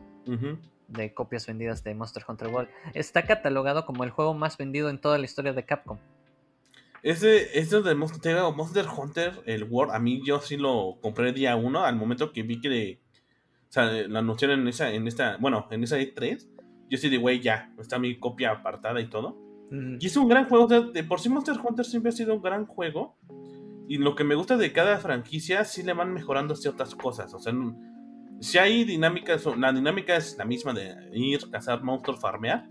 de 0.88 1.14
copias 1.14 1.48
vendidas 1.48 1.84
de 1.84 1.96
Monster 1.96 2.24
Hunter 2.28 2.50
World. 2.50 2.70
Está 2.94 3.26
catalogado 3.26 3.86
como 3.86 4.04
el 4.04 4.12
juego 4.12 4.34
más 4.34 4.58
vendido 4.58 4.90
en 4.90 5.00
toda 5.00 5.18
la 5.18 5.26
historia 5.26 5.54
de 5.54 5.66
Capcom. 5.66 5.98
Ese, 7.02 7.60
ese 7.60 7.82
de 7.82 7.96
Monster, 7.96 8.42
Monster 8.56 8.86
Hunter, 8.88 9.42
el 9.46 9.66
World, 9.66 9.94
a 9.94 10.00
mí 10.00 10.22
yo 10.26 10.40
sí 10.40 10.56
lo 10.56 11.00
compré 11.02 11.34
día 11.34 11.56
uno, 11.56 11.84
al 11.84 11.96
momento 11.96 12.32
que 12.32 12.44
vi 12.44 12.62
que 12.62 13.02
o 13.70 13.74
sea, 13.74 13.92
lo 13.92 14.20
anunciaron 14.20 14.62
en 14.62 14.68
esa, 14.68 14.92
en 14.92 15.08
esta, 15.08 15.38
bueno, 15.38 15.68
en 15.72 15.84
esa 15.84 15.98
E3 15.98 16.53
yo 16.90 16.98
sí 16.98 17.10
de, 17.10 17.18
güey, 17.18 17.40
ya, 17.40 17.74
está 17.80 18.00
mi 18.00 18.20
copia 18.20 18.52
apartada 18.52 19.02
y 19.02 19.10
todo. 19.10 19.42
Y 20.00 20.06
es 20.06 20.16
un 20.18 20.28
gran 20.28 20.48
juego, 20.48 20.68
de 20.68 21.04
por 21.04 21.20
sí 21.20 21.30
Monster 21.30 21.56
Hunter 21.64 21.84
siempre 21.84 22.10
ha 22.10 22.12
sido 22.12 22.36
un 22.36 22.42
gran 22.44 22.68
juego. 22.68 23.18
Y 23.88 23.98
lo 23.98 24.16
que 24.16 24.24
me 24.24 24.36
gusta 24.36 24.56
de 24.56 24.72
cada 24.72 24.98
franquicia, 24.98 25.66
sí 25.66 25.82
le 25.82 25.94
van 25.94 26.14
mejorando 26.14 26.56
ciertas 26.56 26.94
cosas. 26.94 27.34
O 27.34 27.40
sea, 27.40 27.54
si 28.40 28.58
hay 28.60 28.84
dinámicas, 28.84 29.46
la 29.58 29.74
dinámica 29.74 30.16
es 30.16 30.38
la 30.38 30.46
misma 30.46 30.74
de 30.74 30.96
ir, 31.14 31.50
cazar 31.50 31.84
monstruos, 31.84 32.20
farmear. 32.20 32.70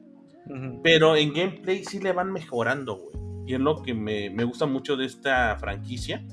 Pero 0.83 1.17
en 1.17 1.33
gameplay 1.33 1.85
sí 1.85 1.99
le 1.99 2.13
van 2.13 2.33
mejorando, 2.33 2.97
güey. 2.97 3.17
Y 3.47 3.55
es 3.55 3.61
lo 3.61 3.83
que 3.83 3.95
me, 3.95 4.31
me 4.31 4.45
gusta 4.45 4.67
mucho 4.67 4.97
de 4.97 5.07
esta 5.07 5.57
franquicia. 5.59 6.25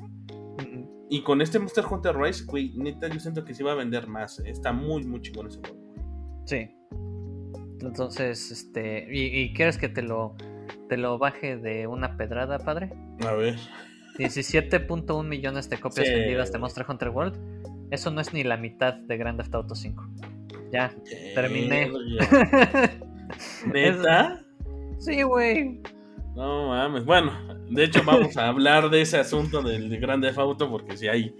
Y 1.10 1.22
con 1.22 1.42
este 1.42 1.58
Monster 1.58 1.86
Hunter 1.89 2.15
Rise, 2.15 2.46
güey, 2.46 2.74
neta, 2.78 3.08
yo 3.08 3.20
siento 3.20 3.44
que 3.44 3.56
se 3.56 3.63
va 3.63 3.72
a 3.72 3.76
vender 3.76 4.08
más. 4.08 4.39
Está 4.39 4.72
muy, 4.72 5.04
muy 5.04 5.22
chingón 5.22 5.48
ese 5.48 5.60
juego. 5.60 5.78
Sí. 6.46 6.70
Entonces, 7.82 8.52
este. 8.52 9.08
¿Y, 9.12 9.39
y 9.42 9.54
quieres 9.54 9.78
que 9.78 9.89
te 9.89 10.02
lo, 10.02 10.36
te 10.89 10.98
lo 10.98 11.18
baje 11.18 11.58
de 11.58 11.88
una 11.88 12.18
pedrada, 12.18 12.60
padre? 12.60 12.92
A 13.26 13.34
ver. 13.34 13.56
17.1 14.18 15.24
millones 15.24 15.70
de 15.70 15.80
copias 15.80 16.08
Sí. 16.08 16.13
vendidas 16.13 16.52
de 16.52 16.58
Monster 16.60 16.86
Hunter 16.88 17.10
World. 17.10 17.38
Eso 17.92 18.12
no 18.12 18.20
es 18.22 18.34
ni 18.34 18.44
la 18.44 18.58
mitad 18.58 18.94
de 18.94 19.18
Grand 19.18 19.38
Theft 19.39 19.56
Auto 19.56 19.76
5. 19.76 20.08
Ya. 20.72 20.94
Terminé. 21.36 21.89
Verga. 21.89 22.92
¿Neta? 23.74 24.44
Sí, 24.98 25.22
güey. 25.24 25.82
No 26.36 26.68
mames. 26.70 27.06
Bueno, 27.06 27.32
de 27.70 27.84
hecho, 27.86 28.02
vamos 28.06 28.36
a 28.38 28.48
hablar 28.50 28.89
de 28.89 29.02
ese 29.02 29.18
asunto 29.18 29.62
del 29.62 29.89
de 29.89 29.98
Grand 30.00 30.24
Theft 30.24 30.38
Auto 30.38 30.70
porque 30.70 30.96
si 30.98 31.08
hay 31.08 31.34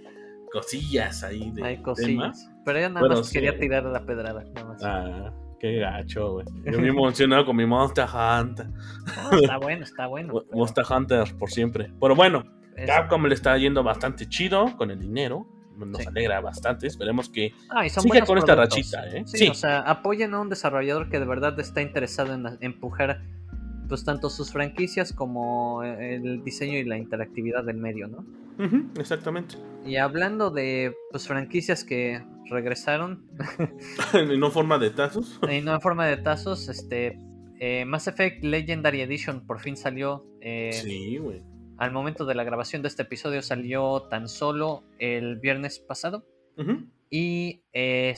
cosillas 0.52 1.22
ahí 1.22 1.50
de 1.52 1.62
Hay 1.64 1.82
cosillas. 1.82 2.50
Pero 2.64 2.80
yo 2.80 2.88
nada 2.90 3.08
más 3.08 3.26
sí. 3.28 3.34
quería 3.34 3.58
tirar 3.58 3.84
la 3.84 4.04
pedrada. 4.04 4.42
Nada 4.54 4.66
más. 4.66 4.82
Ah, 4.84 5.32
qué 5.60 5.76
gacho, 5.78 6.32
güey. 6.32 6.46
Yo 6.64 6.80
me 6.80 6.88
emocionado 6.88 7.44
con 7.46 7.54
mi 7.56 7.66
Monster 7.66 8.06
Hunter. 8.06 8.66
Está 9.40 9.58
bueno, 9.58 9.84
está 9.84 10.06
bueno. 10.06 10.32
pero 10.48 10.56
Monster 10.58 10.84
Hunter 10.90 11.24
por 11.38 11.50
siempre. 11.50 11.92
Pero 12.00 12.16
bueno, 12.16 12.44
es- 12.76 12.86
Capcom 12.86 13.24
le 13.26 13.34
está 13.34 13.56
yendo 13.58 13.82
bastante 13.82 14.28
chido 14.28 14.76
con 14.76 14.90
el 14.90 14.98
dinero. 14.98 15.46
Nos 15.76 16.02
Sí. 16.02 16.08
alegra 16.08 16.40
bastante. 16.42 16.86
Esperemos 16.86 17.30
que. 17.30 17.52
Ah, 17.70 17.86
y 17.86 17.90
son 17.90 18.02
siga 18.02 18.26
con 18.26 18.36
esta 18.36 18.54
rachita, 18.54 19.06
¿eh? 19.08 19.22
Sí, 19.26 19.38
Sí. 19.38 19.48
o 19.48 19.54
sea, 19.54 19.78
apoyen 19.80 20.34
a 20.34 20.40
un 20.40 20.50
desarrollador 20.50 21.08
que 21.08 21.18
de 21.18 21.24
verdad 21.24 21.58
está 21.58 21.80
interesado 21.80 22.34
en 22.34 22.46
empujar 22.60 23.22
pues 23.88 24.04
tanto 24.04 24.28
sus 24.30 24.52
franquicias 24.52 25.12
como 25.12 25.82
el 25.82 26.44
diseño 26.44 26.78
y 26.78 26.84
la 26.84 26.96
interactividad 26.98 27.64
del 27.64 27.78
medio, 27.78 28.06
¿no? 28.08 28.18
Ujú, 28.64 28.84
exactamente. 29.00 29.56
Y 29.86 29.96
hablando 29.96 30.50
de 30.50 30.94
pues 31.10 31.26
franquicias 31.26 31.82
que 31.82 32.22
regresaron 32.50 33.26
no 34.38 34.50
forma 34.50 34.78
de 34.78 34.90
tazos. 34.90 35.38
y 35.50 35.60
no 35.62 35.74
en 35.74 35.80
forma 35.80 36.06
de 36.06 36.16
tazos, 36.18 36.68
este 36.68 37.18
eh, 37.60 37.84
Mass 37.84 38.08
Effect 38.08 38.42
Legendary 38.44 39.00
Edition 39.02 39.46
por 39.46 39.60
fin 39.60 39.76
salió. 39.76 40.26
eh, 40.40 40.70
Sí, 40.72 41.16
güey. 41.18 41.42
Al 41.78 41.92
momento 41.92 42.26
de 42.26 42.34
la 42.34 42.44
grabación 42.44 42.82
de 42.82 42.88
este 42.88 43.02
episodio 43.02 43.40
salió 43.42 44.02
tan 44.10 44.28
solo 44.28 44.84
el 44.98 45.38
viernes 45.38 45.78
pasado. 45.78 46.26
Y 47.08 47.62
eh, 47.72 48.14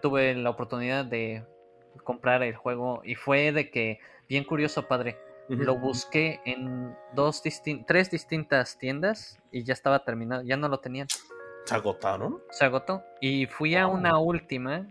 tuve 0.00 0.34
la 0.36 0.50
oportunidad 0.50 1.04
de 1.04 1.44
comprar 2.04 2.42
el 2.44 2.54
juego 2.54 3.02
y 3.04 3.16
fue 3.16 3.50
de 3.52 3.70
que, 3.70 3.98
bien 4.28 4.44
curioso 4.44 4.86
padre, 4.86 5.18
lo 5.48 5.76
busqué 5.78 6.40
en 6.44 6.94
dos 7.14 7.42
distin- 7.44 7.84
tres 7.86 8.10
distintas 8.10 8.78
tiendas 8.78 9.38
y 9.52 9.64
ya 9.64 9.72
estaba 9.72 10.04
terminado, 10.04 10.42
ya 10.42 10.56
no 10.56 10.68
lo 10.68 10.78
tenían, 10.78 11.06
¿Se 11.66 11.74
agotaron? 11.74 12.38
se 12.50 12.64
agotó. 12.64 13.02
Y 13.20 13.46
fui 13.46 13.74
a 13.74 13.86
Oh. 13.88 13.92
una 13.94 14.18
última 14.18 14.86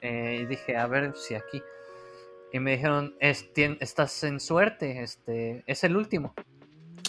eh, 0.00 0.38
y 0.42 0.46
dije, 0.46 0.76
a 0.76 0.86
ver 0.86 1.14
si 1.16 1.34
aquí. 1.34 1.60
Y 2.52 2.58
me 2.58 2.72
dijeron, 2.72 3.14
"Es- 3.20 3.52
tien- 3.52 3.76
estás 3.80 4.24
en 4.24 4.40
suerte, 4.40 5.02
este, 5.02 5.62
es 5.66 5.84
el 5.84 5.96
último. 5.96 6.32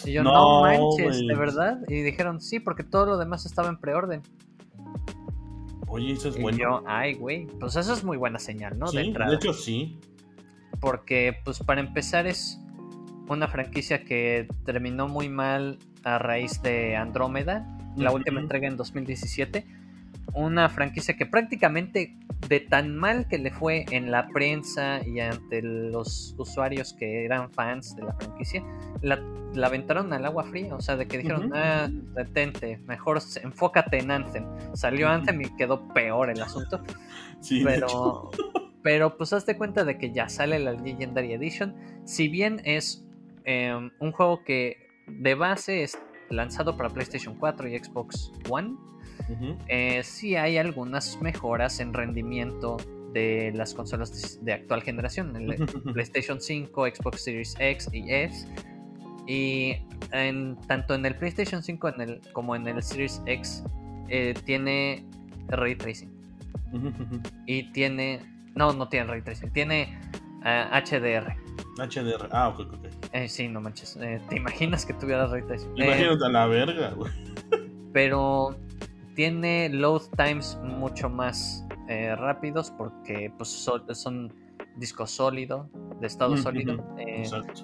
Y 0.04 0.12
yo, 0.12 0.22
no, 0.22 0.32
No, 0.32 0.60
manches, 0.62 1.26
¿de 1.26 1.34
verdad? 1.34 1.78
Y 1.88 2.02
dijeron, 2.02 2.40
sí, 2.40 2.60
porque 2.60 2.82
todo 2.84 3.06
lo 3.06 3.16
demás 3.18 3.46
estaba 3.46 3.68
en 3.68 3.78
preorden. 3.78 4.20
Oye, 5.88 6.12
eso 6.12 6.28
es 6.30 6.36
Y 6.36 6.42
bueno. 6.42 6.58
yo, 6.58 6.82
ay, 6.86 7.14
güey, 7.14 7.46
pues 7.60 7.76
eso 7.76 7.92
es 7.92 8.02
muy 8.04 8.16
buena 8.16 8.38
señal, 8.38 8.78
¿no? 8.78 8.86
sí, 8.88 8.96
de 8.96 9.02
de, 9.02 9.08
entrada. 9.08 9.34
hecho 9.34 9.52
sí. 9.52 9.98
Porque, 10.80 11.36
pues 11.44 11.58
para 11.60 11.80
empezar, 11.80 12.26
es 12.26 12.58
una 13.28 13.46
franquicia 13.46 14.04
que 14.04 14.48
terminó 14.64 15.06
muy 15.08 15.28
mal 15.28 15.78
a 16.02 16.18
raíz 16.18 16.60
de 16.62 16.96
Andrómeda, 16.96 17.66
la 17.96 18.12
última 18.12 18.40
entrega 18.40 18.68
en 18.68 18.76
2017. 18.76 19.66
Una 20.34 20.68
franquicia 20.68 21.16
que 21.16 21.26
prácticamente 21.26 22.16
de 22.48 22.60
tan 22.60 22.96
mal 22.96 23.28
que 23.28 23.38
le 23.38 23.50
fue 23.50 23.84
en 23.90 24.10
la 24.10 24.28
prensa 24.28 25.00
y 25.06 25.20
ante 25.20 25.62
los 25.62 26.34
usuarios 26.38 26.92
que 26.92 27.24
eran 27.24 27.50
fans 27.50 27.96
de 27.96 28.02
la 28.02 28.14
franquicia, 28.14 28.62
la, 29.00 29.20
la 29.54 29.66
aventaron 29.66 30.12
al 30.12 30.24
agua 30.24 30.44
fría. 30.44 30.74
O 30.74 30.80
sea, 30.80 30.96
de 30.96 31.06
que 31.06 31.18
dijeron, 31.18 31.46
Ujú. 31.46 31.54
ah, 31.54 31.88
detente, 32.14 32.78
mejor 32.86 33.20
enfócate 33.42 33.98
en 33.98 34.10
Anthem. 34.10 34.44
Salió. 34.74 35.08
Anthem 35.08 35.40
y 35.42 35.56
quedó 35.56 35.88
peor 35.92 36.30
el 36.30 36.40
asunto. 36.40 36.82
Sí. 37.40 37.62
Pero, 37.64 38.30
pero 38.82 39.16
pues 39.16 39.32
hazte 39.32 39.56
cuenta 39.56 39.84
de 39.84 39.98
que 39.98 40.12
ya 40.12 40.28
sale 40.28 40.58
la 40.58 40.72
Legendary 40.72 41.32
Edition. 41.32 41.74
Si 42.04 42.28
bien 42.28 42.60
es 42.64 43.06
eh, 43.44 43.90
un 43.98 44.12
juego 44.12 44.44
que 44.44 44.88
de 45.06 45.34
base 45.34 45.82
es 45.82 45.98
lanzado 46.32 46.76
para 46.76 46.88
PlayStation 46.88 47.34
4 47.36 47.68
y 47.68 47.78
Xbox 47.78 48.32
One, 48.48 48.74
eh, 49.68 50.02
sí 50.02 50.36
hay 50.36 50.58
algunas 50.58 51.20
mejoras 51.20 51.80
en 51.80 51.94
rendimiento 51.94 52.76
de 53.12 53.52
las 53.54 53.74
consolas 53.74 54.38
de, 54.40 54.44
de 54.44 54.52
actual 54.54 54.82
generación. 54.82 55.36
El 55.36 55.54
PlayStation 55.92 56.40
5, 56.40 56.86
Xbox 56.86 57.24
Series 57.24 57.54
X 57.58 57.88
y 57.92 58.12
S. 58.12 58.46
Y 59.26 59.76
en, 60.10 60.56
tanto 60.66 60.94
en 60.94 61.06
el 61.06 61.14
PlayStation 61.14 61.62
5 61.62 61.88
en 61.90 62.00
el, 62.00 62.20
como 62.32 62.56
en 62.56 62.66
el 62.66 62.82
Series 62.82 63.22
X 63.26 63.62
eh, 64.08 64.34
tiene 64.44 65.06
ray 65.48 65.76
tracing. 65.76 66.10
Y 67.46 67.70
tiene. 67.72 68.20
No, 68.54 68.72
no 68.72 68.88
tiene 68.88 69.06
ray 69.06 69.22
tracing. 69.22 69.50
Tiene 69.52 69.98
HDR. 70.42 71.36
HDR. 71.78 72.28
Ah, 72.32 72.48
ok, 72.48 72.60
ok. 72.60 72.86
Eh, 73.12 73.28
sí, 73.28 73.48
no 73.48 73.60
manches. 73.60 73.96
eh, 74.00 74.20
¿Te 74.28 74.36
imaginas 74.36 74.86
que 74.86 74.94
tuviera 74.94 75.26
ray 75.26 75.42
tracing? 75.42 75.70
Eh, 75.78 75.84
Imagínate 75.86 76.24
a 76.24 76.28
la 76.28 76.46
verga, 76.46 76.90
güey. 76.90 77.12
pero 77.92 78.56
tiene 79.14 79.68
load 79.68 80.02
times 80.16 80.58
mucho 80.62 81.10
más 81.10 81.66
eh, 81.88 82.14
rápidos 82.16 82.70
porque 82.70 83.30
pues, 83.36 83.50
so- 83.50 83.84
son 83.94 84.32
disco 84.76 85.06
sólido, 85.06 85.68
de 86.00 86.06
estado 86.06 86.36
sólido. 86.38 86.82
eh, 86.98 87.18
Exacto. 87.18 87.62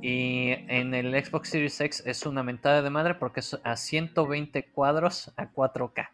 y 0.00 0.52
en 0.68 0.94
el 0.94 1.12
Xbox 1.22 1.50
Series 1.50 1.78
X 1.80 2.02
es 2.06 2.24
una 2.24 2.42
mentada 2.42 2.80
de 2.80 2.88
madre 2.88 3.14
porque 3.16 3.40
es 3.40 3.58
a 3.62 3.76
120 3.76 4.64
cuadros 4.70 5.32
a 5.36 5.50
4K. 5.52 6.08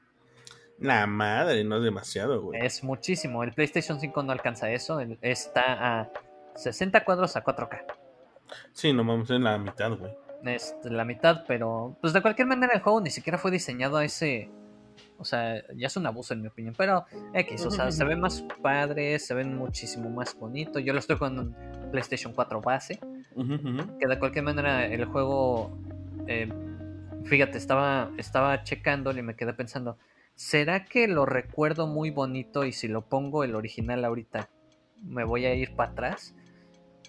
La 0.80 1.06
madre, 1.06 1.62
no 1.62 1.76
es 1.76 1.84
demasiado, 1.84 2.42
güey. 2.42 2.58
Es 2.60 2.82
muchísimo. 2.82 3.44
El 3.44 3.52
PlayStation 3.52 4.00
5 4.00 4.20
no 4.24 4.32
alcanza 4.32 4.68
eso. 4.72 4.98
está 5.20 6.00
a 6.00 6.10
60 6.56 7.04
cuadros 7.04 7.36
a 7.36 7.44
4K. 7.44 7.82
Sí, 8.72 8.92
no 8.92 9.04
vamos 9.04 9.30
en 9.30 9.44
la 9.44 9.58
mitad, 9.58 9.96
güey. 9.96 10.12
Es 10.44 10.74
la 10.84 11.04
mitad, 11.04 11.44
pero 11.46 11.96
pues 12.00 12.12
de 12.12 12.20
cualquier 12.20 12.48
manera 12.48 12.72
el 12.74 12.80
juego 12.80 13.00
ni 13.00 13.10
siquiera 13.10 13.38
fue 13.38 13.50
diseñado 13.50 13.96
a 13.96 14.04
ese... 14.04 14.50
O 15.18 15.24
sea, 15.24 15.62
ya 15.76 15.86
es 15.86 15.96
un 15.96 16.06
abuso 16.06 16.34
en 16.34 16.42
mi 16.42 16.48
opinión. 16.48 16.74
Pero 16.76 17.04
X, 17.32 17.64
o 17.64 17.70
sea, 17.70 17.92
se 17.92 18.04
ve 18.04 18.16
más 18.16 18.44
padre, 18.60 19.18
se 19.20 19.34
ven 19.34 19.56
muchísimo 19.56 20.10
más 20.10 20.36
bonito. 20.36 20.80
Yo 20.80 20.92
lo 20.92 20.98
estoy 20.98 21.16
jugando 21.16 21.42
en 21.42 21.90
PlayStation 21.92 22.32
4 22.32 22.60
base. 22.60 22.98
Que 24.00 24.08
de 24.08 24.18
cualquier 24.18 24.44
manera 24.44 24.84
el 24.84 25.04
juego, 25.04 25.78
eh, 26.26 26.52
fíjate, 27.24 27.56
estaba, 27.56 28.10
estaba 28.18 28.64
checándolo 28.64 29.20
y 29.20 29.22
me 29.22 29.36
quedé 29.36 29.54
pensando, 29.54 29.96
¿será 30.34 30.86
que 30.86 31.06
lo 31.06 31.24
recuerdo 31.24 31.86
muy 31.86 32.10
bonito 32.10 32.64
y 32.64 32.72
si 32.72 32.88
lo 32.88 33.02
pongo 33.02 33.44
el 33.44 33.54
original 33.54 34.04
ahorita 34.04 34.48
me 35.04 35.22
voy 35.22 35.46
a 35.46 35.54
ir 35.54 35.76
para 35.76 35.92
atrás? 35.92 36.34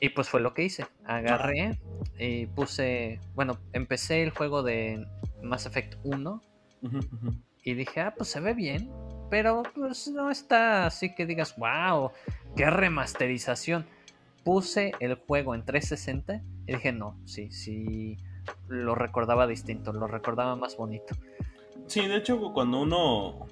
Y 0.04 0.10
pues 0.10 0.28
fue 0.28 0.42
lo 0.42 0.54
que 0.54 0.64
hice, 0.64 0.86
agarré 1.06 1.80
y 2.20 2.46
puse, 2.48 3.22
bueno, 3.36 3.58
empecé 3.72 4.22
el 4.22 4.32
juego 4.32 4.62
de 4.62 5.08
Mass 5.42 5.66
Effect 5.66 5.96
1 6.04 6.42
Ujú, 6.82 6.98
ujú. 6.98 7.34
y 7.64 7.74
dije, 7.74 8.02
ah, 8.02 8.14
pues 8.18 8.28
se 8.28 8.42
ve 8.42 8.54
bien, 8.54 8.92
pero 9.30 9.64
pues 9.74 10.10
no 10.10 10.30
está 10.30 10.88
así 10.88 11.16
que 11.16 11.26
digas, 11.26 11.56
wow, 11.56 12.12
qué 12.58 12.70
remasterización. 12.70 13.86
Puse 14.44 14.94
el 15.00 15.16
juego 15.16 15.56
en 15.56 15.64
360 15.64 16.42
y 16.68 16.74
dije, 16.74 16.92
no, 16.92 17.18
sí, 17.24 17.50
sí, 17.52 18.18
lo 18.68 18.96
recordaba 18.96 19.48
distinto, 19.48 19.94
lo 19.94 20.08
recordaba 20.08 20.58
más 20.58 20.76
bonito. 20.76 21.16
Sí, 21.88 22.06
de 22.06 22.18
hecho, 22.18 22.52
cuando 22.52 22.82
uno 22.82 23.48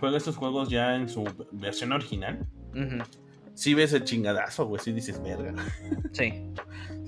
juega 0.00 0.16
estos 0.16 0.38
juegos 0.38 0.70
ya 0.70 0.96
en 0.96 1.10
su 1.10 1.22
versión 1.52 1.92
original, 1.92 2.46
Ujú, 2.72 3.25
sí 3.56 3.74
ves 3.74 3.92
el 3.92 4.04
chingadazo, 4.04 4.66
güey. 4.66 4.80
Sí 4.80 4.92
dices, 4.92 5.20
verga. 5.20 5.52
Sí, 6.12 6.32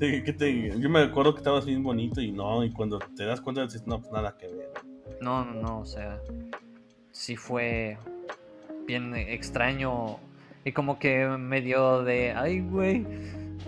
Sí, 0.00 0.22
¿qué 0.24 0.32
te- 0.32 0.78
Yo 0.78 0.88
me 0.90 1.00
acuerdo 1.00 1.34
que 1.34 1.38
estabas 1.38 1.64
bien 1.66 1.82
bonito 1.82 2.20
y 2.20 2.30
no, 2.32 2.64
y 2.64 2.70
cuando 2.72 2.98
te 3.16 3.24
das 3.24 3.40
cuenta 3.40 3.62
dices, 3.62 3.86
no, 3.86 4.00
pues 4.00 4.10
nada 4.12 4.36
que 4.36 4.46
ver. 4.48 4.70
no, 5.20 5.44
no, 5.44 5.54
no, 5.54 5.78
o 5.80 5.86
sea, 5.86 6.20
sí 7.12 7.34
fue 7.36 7.98
bien 8.86 9.14
extraño 9.16 10.18
y 10.64 10.72
como 10.72 10.98
que 10.98 11.26
medio 11.26 12.02
de, 12.04 12.32
ay, 12.32 12.60
güey, 12.60 13.04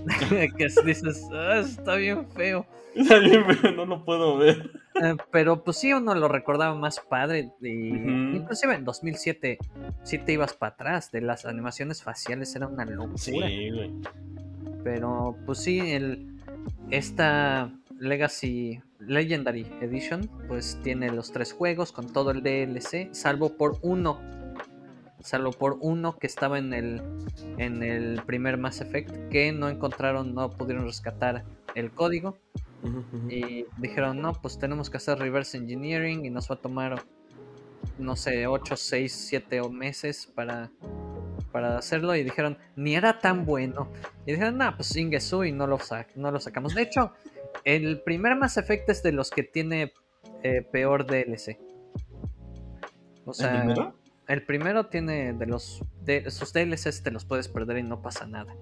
que 0.57 0.69
dices, 0.85 1.27
"Ah, 1.33 1.59
está 1.59 1.97
bien 1.97 2.29
feo. 2.31 2.65
Está 2.95 3.19
bien, 3.19 3.45
pero 3.47 3.73
no 3.77 3.87
lo 3.87 4.05
puedo 4.05 4.37
ver. 4.39 4.71
Eh, 4.97 5.17
pero 5.31 5.63
pues 5.63 5.77
sí 5.77 5.93
uno 5.93 6.15
lo 6.15 6.27
recordaba 6.29 6.75
más 6.75 6.99
padre 7.01 7.53
y 7.61 7.93
Ujú. 7.93 8.37
inclusive 8.37 8.75
en 8.75 8.85
2007 8.85 9.59
sí 10.03 10.19
te 10.19 10.33
ibas 10.33 10.55
para 10.55 10.73
atrás 10.75 11.13
de 11.13 11.21
las 11.21 11.45
animaciones 11.47 12.03
faciales 12.03 12.55
era 12.57 12.67
una 12.67 12.85
locura 12.85 13.17
Sí, 13.17 13.33
güey. 13.71 13.93
pero 14.83 15.37
pues 15.47 15.59
sí 15.61 15.79
el 15.93 16.27
esta 16.91 17.71
Legacy 18.01 18.81
Legendary 18.99 19.67
Edition, 19.81 20.29
pues 20.49 20.79
tiene 20.83 21.11
los 21.11 21.33
tres 21.33 21.53
juegos 21.53 21.93
con 21.93 22.13
todo 22.13 22.31
el 22.31 22.43
DLC, 22.43 23.11
salvo 23.15 23.57
por 23.57 23.77
uno. 23.83 24.21
Salvo 25.21 25.51
por 25.53 25.77
uno 25.81 26.17
que 26.19 26.27
estaba 26.27 26.59
en 26.59 26.73
el, 26.73 27.03
en 27.59 27.83
el 27.83 28.23
primer 28.25 28.57
Mass 28.57 28.81
Effect, 28.81 29.29
que 29.29 29.53
no 29.53 29.69
encontraron, 29.69 30.35
no 30.35 30.49
pudieron 30.51 30.87
rescatar 30.87 31.45
el 31.75 31.91
código. 31.91 32.39
Y 33.29 33.67
dijeron, 33.77 34.21
no, 34.21 34.33
pues 34.33 34.59
tenemos 34.59 34.89
que 34.91 34.97
hacer 34.97 35.19
reverse 35.19 35.57
engineering 35.59 36.25
y 36.25 36.31
nos 36.31 36.51
va 36.51 36.55
a 36.55 36.59
tomar, 36.59 37.03
no 37.99 38.17
sé, 38.17 38.47
8, 38.47 38.77
6, 38.77 39.13
7 39.29 39.69
meses 39.69 40.31
para, 40.35 40.71
para 41.53 41.77
hacerlo. 41.77 42.15
Y 42.15 42.25
dijeron, 42.25 42.57
ni 42.77 42.95
era 42.95 43.19
tan 43.19 43.45
bueno. 43.45 43.89
Y 44.27 44.33
dijeron, 44.33 44.59
no, 44.59 44.75
pues 44.77 44.97
Ingesu 44.97 45.45
y 45.45 45.53
no 45.53 45.67
lo, 45.67 45.79
no 46.17 46.31
lo 46.31 46.41
sacamos. 46.41 46.75
De 46.75 46.83
hecho, 46.83 47.13
el 47.65 48.01
primer 48.01 48.37
Mass 48.37 48.57
Effect 48.57 48.89
es 48.89 49.03
de 49.03 49.13
los 49.13 49.31
que 49.31 49.43
tiene 49.43 49.93
eh, 50.43 50.63
peor 50.63 51.07
DLC. 51.07 51.59
O 53.25 53.35
sea, 53.35 53.57
¿El 53.57 53.61
primero? 53.61 53.95
el 54.27 54.43
primero 54.43 54.87
tiene 54.87 55.33
de 55.33 55.47
los. 55.47 55.85
De, 56.03 56.31
sus 56.31 56.53
DLCs 56.53 57.03
te 57.03 57.11
los 57.11 57.25
puedes 57.25 57.49
perder 57.49 57.79
y 57.79 57.83
no 57.83 58.01
pasa 58.01 58.27
nada. 58.27 58.55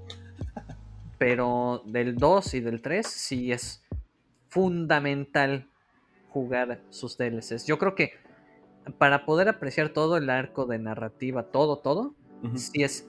Pero 1.18 1.82
del 1.86 2.16
2 2.16 2.54
y 2.54 2.60
del 2.60 2.80
3 2.80 3.06
sí 3.06 3.52
es 3.52 3.82
fundamental 4.58 5.68
jugar 6.30 6.80
sus 6.90 7.16
DLCs. 7.16 7.64
Yo 7.64 7.78
creo 7.78 7.94
que 7.94 8.14
para 8.98 9.24
poder 9.24 9.48
apreciar 9.48 9.90
todo 9.90 10.16
el 10.16 10.28
arco 10.30 10.66
de 10.66 10.80
narrativa, 10.80 11.44
todo, 11.44 11.78
todo, 11.78 12.12
sí 12.56 12.82
es 12.82 13.06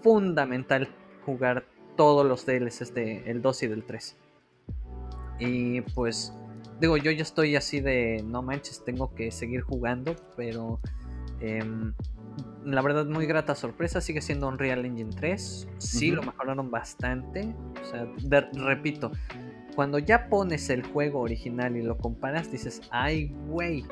fundamental 0.00 0.88
jugar 1.26 1.64
todos 1.96 2.24
los 2.24 2.46
DLCs 2.46 2.94
del 2.94 3.42
2 3.42 3.62
y 3.64 3.66
del 3.66 3.82
3. 3.82 4.16
Y 5.40 5.80
pues, 5.80 6.32
digo, 6.80 6.96
yo 6.96 7.10
ya 7.10 7.22
estoy 7.22 7.56
así 7.56 7.80
de, 7.80 8.22
no 8.24 8.42
manches, 8.42 8.84
tengo 8.84 9.12
que 9.12 9.32
seguir 9.32 9.62
jugando, 9.62 10.14
pero 10.36 10.78
em, 11.40 11.94
la 12.64 12.80
verdad 12.80 13.06
muy 13.06 13.26
grata 13.26 13.56
sorpresa, 13.56 14.00
sigue 14.00 14.20
siendo 14.20 14.46
Unreal 14.46 14.84
Engine 14.84 15.10
3, 15.16 15.66
sí 15.78 16.12
lo 16.12 16.22
mejoraron 16.22 16.70
bastante, 16.70 17.52
o 17.82 17.84
sea, 17.84 18.06
repito, 18.52 19.10
cuando 19.74 19.98
ya 19.98 20.28
pones 20.28 20.70
el 20.70 20.82
juego 20.82 21.20
original 21.20 21.76
y 21.76 21.82
lo 21.82 21.98
comparas, 21.98 22.50
dices, 22.50 22.82
ay, 22.90 23.34
güey. 23.48 23.84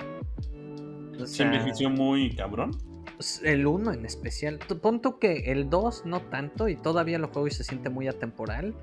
¿Se 1.24 1.42
envejeció 1.42 1.90
muy 1.90 2.34
cabrón? 2.34 2.72
Pues, 3.16 3.42
el 3.44 3.66
1 3.66 3.92
en 3.92 4.06
especial. 4.06 4.58
Punto 4.80 5.18
que 5.18 5.52
el 5.52 5.68
2 5.68 6.06
no 6.06 6.22
tanto 6.22 6.68
y 6.68 6.76
todavía 6.76 7.18
lo 7.18 7.28
juego 7.28 7.48
y 7.48 7.50
se 7.50 7.64
siente 7.64 7.90
muy 7.90 8.08
atemporal. 8.08 8.74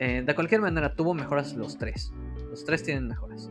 Eh, 0.00 0.22
de 0.26 0.34
cualquier 0.34 0.60
manera, 0.60 0.96
tuvo 0.96 1.14
mejoras 1.14 1.54
los 1.54 1.78
tres. 1.78 2.12
Los 2.50 2.64
tres 2.64 2.82
tienen 2.82 3.06
mejoras. 3.06 3.48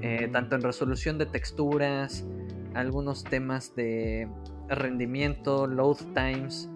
Eh, 0.00 0.28
tanto 0.32 0.56
en 0.56 0.62
resolución 0.62 1.18
de 1.18 1.26
texturas, 1.26 2.26
algunos 2.74 3.22
temas 3.22 3.76
de 3.76 4.28
rendimiento, 4.68 5.68
load 5.68 5.98
times, 6.14 6.68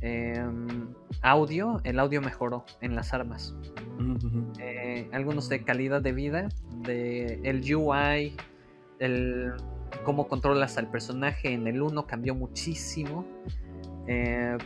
em, 0.00 0.88
audio. 1.22 1.80
El 1.84 1.98
audio 1.98 2.20
mejoró 2.20 2.64
en 2.80 2.94
las 2.94 3.12
armas. 3.12 3.54
Eh, 4.58 5.08
algunos 5.12 5.48
de 5.48 5.62
calidad 5.64 6.02
de 6.02 6.12
vida, 6.12 6.48
de 6.82 7.40
el 7.44 7.62
UI, 7.74 8.36
el 8.98 9.52
cómo 10.04 10.28
controlas 10.28 10.78
al 10.78 10.90
personaje 10.90 11.52
en 11.52 11.66
el 11.66 11.82
1 11.82 12.06
cambió 12.06 12.34
muchísimo. 12.34 13.26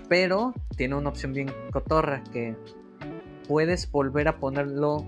pero 0.08 0.52
tiene 0.76 0.96
una 0.96 1.08
opción 1.08 1.32
bien 1.32 1.50
cotorra 1.72 2.22
que 2.24 2.54
puedes 3.48 3.90
volver 3.90 4.28
a 4.28 4.38
ponerlo 4.38 5.04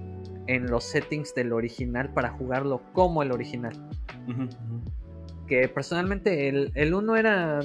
en 0.46 0.66
los 0.66 0.84
settings 0.84 1.34
del 1.34 1.52
original 1.52 2.12
para 2.12 2.30
jugarlo 2.30 2.82
como 2.92 3.22
el 3.22 3.32
original. 3.32 3.72
Que 5.46 5.68
personalmente 5.68 6.48
el, 6.48 6.72
el 6.74 6.94
1 6.94 7.16
era... 7.16 7.60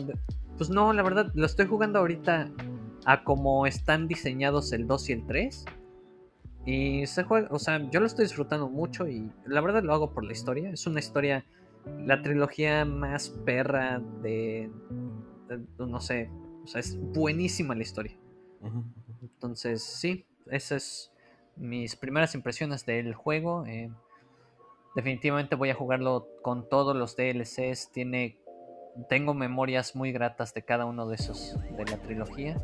Pues 0.57 0.69
no, 0.69 0.91
la 0.93 1.03
verdad, 1.03 1.31
lo 1.35 1.45
estoy 1.45 1.67
jugando 1.67 1.99
ahorita 1.99 2.51
a 3.05 3.23
como 3.23 3.65
están 3.65 4.07
diseñados 4.07 4.73
el 4.73 4.87
2 4.87 5.09
y 5.09 5.13
el 5.13 5.25
3. 5.25 5.65
Y 6.65 7.07
se 7.07 7.23
juega, 7.23 7.47
o 7.51 7.59
sea, 7.59 7.89
yo 7.91 7.99
lo 7.99 8.05
estoy 8.05 8.25
disfrutando 8.25 8.67
mucho 8.67 9.07
y 9.07 9.31
la 9.45 9.61
verdad 9.61 9.83
lo 9.83 9.93
hago 9.93 10.11
por 10.11 10.25
la 10.25 10.33
historia. 10.33 10.69
Es 10.69 10.85
una 10.85 10.99
historia, 10.99 11.45
la 11.99 12.21
trilogía 12.21 12.83
más 12.83 13.29
perra 13.29 14.01
de, 14.21 14.69
no 15.77 16.01
sé, 16.01 16.29
o 16.63 16.67
sea, 16.67 16.81
es 16.81 16.99
buenísima 17.13 17.73
la 17.75 17.83
historia. 17.83 18.17
Entonces, 19.21 19.81
sí, 19.83 20.25
esas 20.47 20.71
es 20.71 21.11
mis 21.55 21.95
primeras 21.95 22.35
impresiones 22.35 22.85
del 22.85 23.13
juego. 23.13 23.65
Eh, 23.65 23.89
definitivamente 24.95 25.55
voy 25.55 25.69
a 25.69 25.75
jugarlo 25.75 26.27
con 26.41 26.67
todos 26.67 26.95
los 26.95 27.15
DLCs. 27.15 27.91
Tiene, 27.91 28.37
tengo 29.10 29.33
memorias 29.33 29.95
muy 29.95 30.12
gratas 30.12 30.53
de 30.53 30.63
cada 30.63 30.86
uno 30.86 31.07
de 31.07 31.15
esos 31.15 31.55
de 31.77 31.86
la 31.86 31.97
trilogía. 31.97 32.57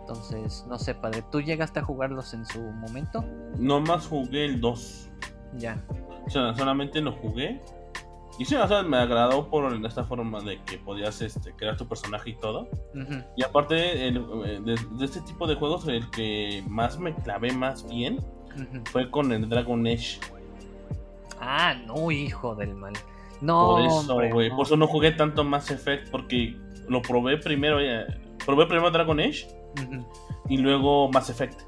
Entonces, 0.00 0.64
no 0.68 0.78
sé, 0.78 0.94
padre, 0.94 1.22
¿tú 1.30 1.40
llegaste 1.40 1.80
a 1.80 1.82
jugarlos 1.82 2.34
en 2.34 2.44
su 2.44 2.60
momento? 2.60 3.24
Nomás 3.58 4.06
jugué 4.06 4.44
el 4.44 4.60
2. 4.60 5.10
Ya. 5.56 5.80
O 6.26 6.30
sea, 6.30 6.54
solamente 6.54 7.00
lo 7.00 7.12
jugué. 7.12 7.60
Y 8.38 8.44
sí, 8.44 8.54
o 8.54 8.66
sea, 8.66 8.82
me 8.82 8.96
agradó 8.96 9.48
por 9.50 9.72
esta 9.84 10.04
forma 10.04 10.40
de 10.40 10.62
que 10.64 10.78
podías 10.78 11.20
este, 11.20 11.52
crear 11.52 11.76
tu 11.76 11.86
personaje 11.86 12.30
y 12.30 12.34
todo. 12.36 12.68
Y 13.36 13.42
aparte, 13.42 14.08
eh, 14.08 14.12
de, 14.12 15.04
este 15.04 15.20
tipo 15.20 15.46
de 15.46 15.56
juegos, 15.56 15.86
el 15.88 16.08
que 16.10 16.64
más 16.66 16.98
me 16.98 17.14
clavé 17.14 17.52
más 17.52 17.86
bien 17.86 18.18
fue 18.90 19.10
con 19.10 19.30
el 19.30 19.48
Dragon 19.48 19.86
Age. 19.86 20.18
Ah, 21.38 21.74
no, 21.86 22.10
hijo 22.10 22.54
del 22.54 22.74
mal. 22.74 22.94
No, 23.40 23.70
por 23.70 23.80
eso, 23.80 24.32
güey. 24.32 24.50
Por 24.50 24.66
eso 24.66 24.76
no 24.76 24.86
jugué 24.86 25.12
tanto 25.12 25.44
Mass 25.44 25.70
Effect, 25.70 26.10
porque 26.10 26.56
lo 26.88 27.02
probé 27.02 27.38
primero. 27.38 27.80
Eh, 27.80 28.06
probé 28.44 28.66
primero 28.66 28.90
Dragon 28.90 29.18
Age 29.18 29.48
y 30.48 30.58
luego 30.58 31.10
Mass 31.10 31.30
Effect. 31.30 31.62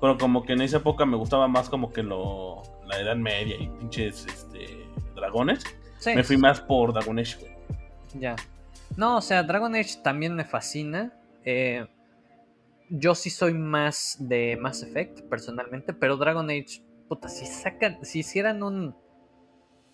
Pero 0.00 0.16
como 0.16 0.42
que 0.42 0.54
en 0.54 0.62
esa 0.62 0.78
época 0.78 1.04
me 1.04 1.16
gustaba 1.16 1.48
más 1.48 1.68
como 1.68 1.92
que 1.92 2.02
lo 2.02 2.62
la 2.86 2.98
Edad 2.98 3.16
Media 3.16 3.56
y 3.56 3.68
pinches 3.68 4.26
este, 4.26 4.86
dragones 5.14 5.62
me 6.06 6.24
fui 6.24 6.36
más 6.36 6.60
por 6.60 6.92
Dragon 6.92 7.18
Age, 7.18 7.56
Ya. 8.18 8.36
No, 8.96 9.18
o 9.18 9.20
sea, 9.20 9.42
Dragon 9.42 9.74
Age 9.74 10.00
también 10.02 10.34
me 10.34 10.44
fascina. 10.44 11.12
Eh, 11.44 11.86
yo 12.88 13.14
sí 13.14 13.30
soy 13.30 13.54
más 13.54 14.16
de 14.18 14.56
Mass 14.60 14.82
Effect, 14.82 15.22
personalmente, 15.28 15.92
pero 15.92 16.16
Dragon 16.16 16.48
Age, 16.50 16.82
puta, 17.08 17.28
si 17.28 17.46
sacan, 17.46 18.04
si 18.04 18.20
hicieran 18.20 18.62
un 18.62 18.94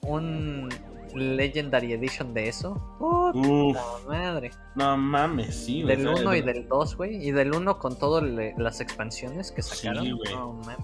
un 0.02 0.68
Legendary 1.14 1.92
Edition 1.92 2.34
de 2.34 2.48
eso, 2.48 2.74
puta 2.98 3.80
madre. 4.06 4.50
No 4.74 4.96
mames, 4.96 5.54
sí, 5.54 5.82
güey. 5.82 5.96
Del 5.96 6.08
1 6.08 6.34
y 6.36 6.42
del 6.42 6.68
2, 6.68 6.96
güey, 6.96 7.28
y 7.28 7.32
del 7.32 7.54
1 7.54 7.78
con 7.78 7.98
todas 7.98 8.24
las 8.56 8.80
expansiones 8.80 9.52
que 9.52 9.62
sacaron. 9.62 10.04
Sí, 10.04 10.12
güey. 10.12 10.34
No 10.34 10.52
mames. 10.54 10.78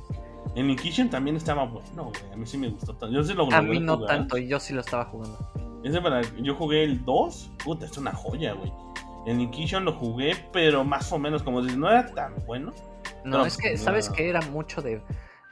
En 0.55 0.69
Inquisition 0.71 1.09
también 1.09 1.37
estaba 1.37 1.65
bueno, 1.65 2.05
güey. 2.05 2.33
A 2.33 2.37
mí 2.37 2.47
sí 2.47 2.59
me 2.59 2.69
gustó 2.69 2.93
tanto. 2.95 3.11
Yo 3.11 3.25
sí 3.25 3.33
lo 3.35 3.51
a 3.53 3.63
mí 3.63 3.81
no 3.81 4.05
tanto, 4.05 4.37
y 4.37 4.49
yo 4.49 4.61
sí 4.61 4.75
lo 4.75 4.81
estaba 4.83 5.07
jugando. 5.07 5.39
Ese 5.83 6.01
para, 6.01 6.21
yo 6.43 6.55
jugué 6.55 6.85
el 6.85 7.05
2. 7.05 7.53
Puta, 7.65 7.87
es 7.87 7.97
una 7.97 8.13
joya, 8.13 8.53
güey. 8.53 8.73
En 9.27 9.41
Inquisition 9.41 9.85
lo 9.85 9.93
jugué, 9.93 10.35
pero 10.53 10.85
más 10.85 11.13
o 11.13 11.19
menos, 11.19 11.43
como 11.43 11.63
dices, 11.63 11.79
no 11.79 11.89
era 11.89 12.07
tan 12.13 12.35
bueno. 12.47 12.73
No, 13.25 13.47
es 13.47 13.57
que, 13.57 13.77
¿sabes 13.77 14.11
que 14.11 14.29
Era 14.29 14.41
mucho 14.43 14.83
de. 14.83 15.03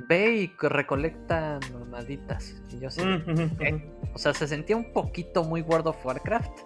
Ve 0.09 0.35
y 0.35 0.53
recolecta 0.61 1.59
normaditas. 1.73 2.63
Y 2.71 2.81
yo 2.81 2.91
sí. 2.91 3.03
Eh, 3.61 3.93
o 4.15 4.19
sea, 4.19 4.35
se 4.35 4.47
sentía 4.47 4.77
un 4.77 4.93
poquito 4.93 5.45
muy 5.45 5.63
World 5.63 5.89
of 5.89 6.05
Warcraft. 6.05 6.61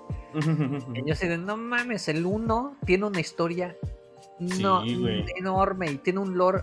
y 0.95 1.09
yo 1.09 1.15
sí 1.15 1.29
de, 1.29 1.39
no 1.39 1.57
mames, 1.57 2.09
el 2.09 2.27
1 2.27 2.79
tiene 2.85 3.07
una 3.07 3.21
historia 3.21 3.77
no, 4.39 4.83
enorme 5.37 5.91
y 5.91 5.99
tiene 5.99 6.19
un 6.21 6.37
lore 6.37 6.63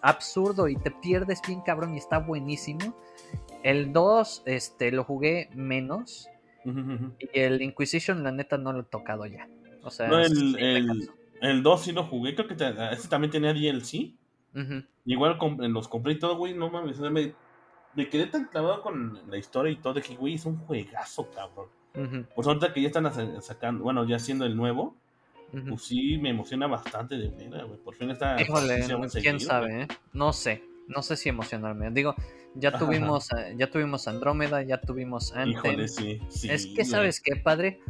absurdo 0.00 0.68
y 0.68 0.76
te 0.76 0.90
pierdes 0.90 1.40
bien 1.46 1.60
cabrón 1.62 1.94
y 1.94 1.98
está 1.98 2.18
buenísimo. 2.18 2.96
El 3.62 3.92
2 3.92 4.42
este, 4.46 4.92
lo 4.92 5.04
jugué 5.04 5.50
menos. 5.54 6.28
Y 6.64 7.38
el 7.38 7.62
Inquisition, 7.62 8.22
la 8.22 8.30
neta, 8.30 8.58
no 8.58 8.74
lo 8.74 8.80
he 8.80 8.84
tocado 8.84 9.24
ya. 9.24 9.48
O 9.82 9.90
sea, 9.90 10.10
el, 10.10 11.62
2 11.62 11.82
sí 11.82 11.92
lo 11.92 12.04
jugué. 12.04 12.34
Creo 12.34 12.46
que 12.46 12.54
este 12.92 13.08
también 13.08 13.30
tenía 13.30 13.54
DLC. 13.54 14.12
Igual 15.04 15.38
los 15.58 15.88
compré 15.88 16.14
y 16.14 16.18
todo, 16.18 16.36
güey. 16.36 16.54
No 16.54 16.70
mames. 16.70 16.98
Me, 17.00 17.32
me, 17.94 18.08
quedé 18.08 18.26
tan 18.26 18.46
clavado 18.46 18.82
con 18.82 19.20
la 19.28 19.36
historia 19.36 19.72
y 19.72 19.76
todo. 19.76 19.94
De 19.94 20.02
que, 20.02 20.16
güey, 20.16 20.34
es 20.34 20.44
un 20.44 20.58
juegazo, 20.58 21.30
cabrón. 21.30 21.68
Pues 22.34 22.46
ahorita 22.46 22.72
que 22.72 22.82
ya 22.82 22.88
están 22.88 23.42
sacando, 23.42 23.82
bueno, 23.82 24.06
ya 24.06 24.16
haciendo 24.16 24.44
el 24.44 24.56
nuevo. 24.56 24.94
Pues 25.50 25.82
sí, 25.82 26.18
me 26.18 26.30
emociona 26.30 26.66
bastante 26.66 27.16
de 27.16 27.30
manera, 27.30 27.64
güey. 27.64 27.78
Por 27.78 27.94
fin 27.94 28.10
está. 28.10 28.40
Híjole, 28.40 28.84
quién 29.20 29.40
sabe, 29.40 29.82
¿eh? 29.82 29.88
No 30.12 30.32
sé. 30.32 30.62
No 30.88 31.02
sé 31.02 31.16
si 31.16 31.28
emocionarme. 31.28 31.90
Digo, 31.90 32.14
ya 32.54 32.78
tuvimos, 32.78 33.30
eh, 33.32 33.54
ya 33.56 33.70
tuvimos 33.70 34.08
Andrómeda, 34.08 34.62
ya 34.62 34.80
tuvimos 34.80 35.32
Anthem. 35.32 35.50
Híjole, 35.50 35.88
sí, 35.88 36.20
es 36.48 36.66
que, 36.66 36.84
¿sabes 36.84 37.20
qué, 37.20 37.36
padre? 37.36 37.80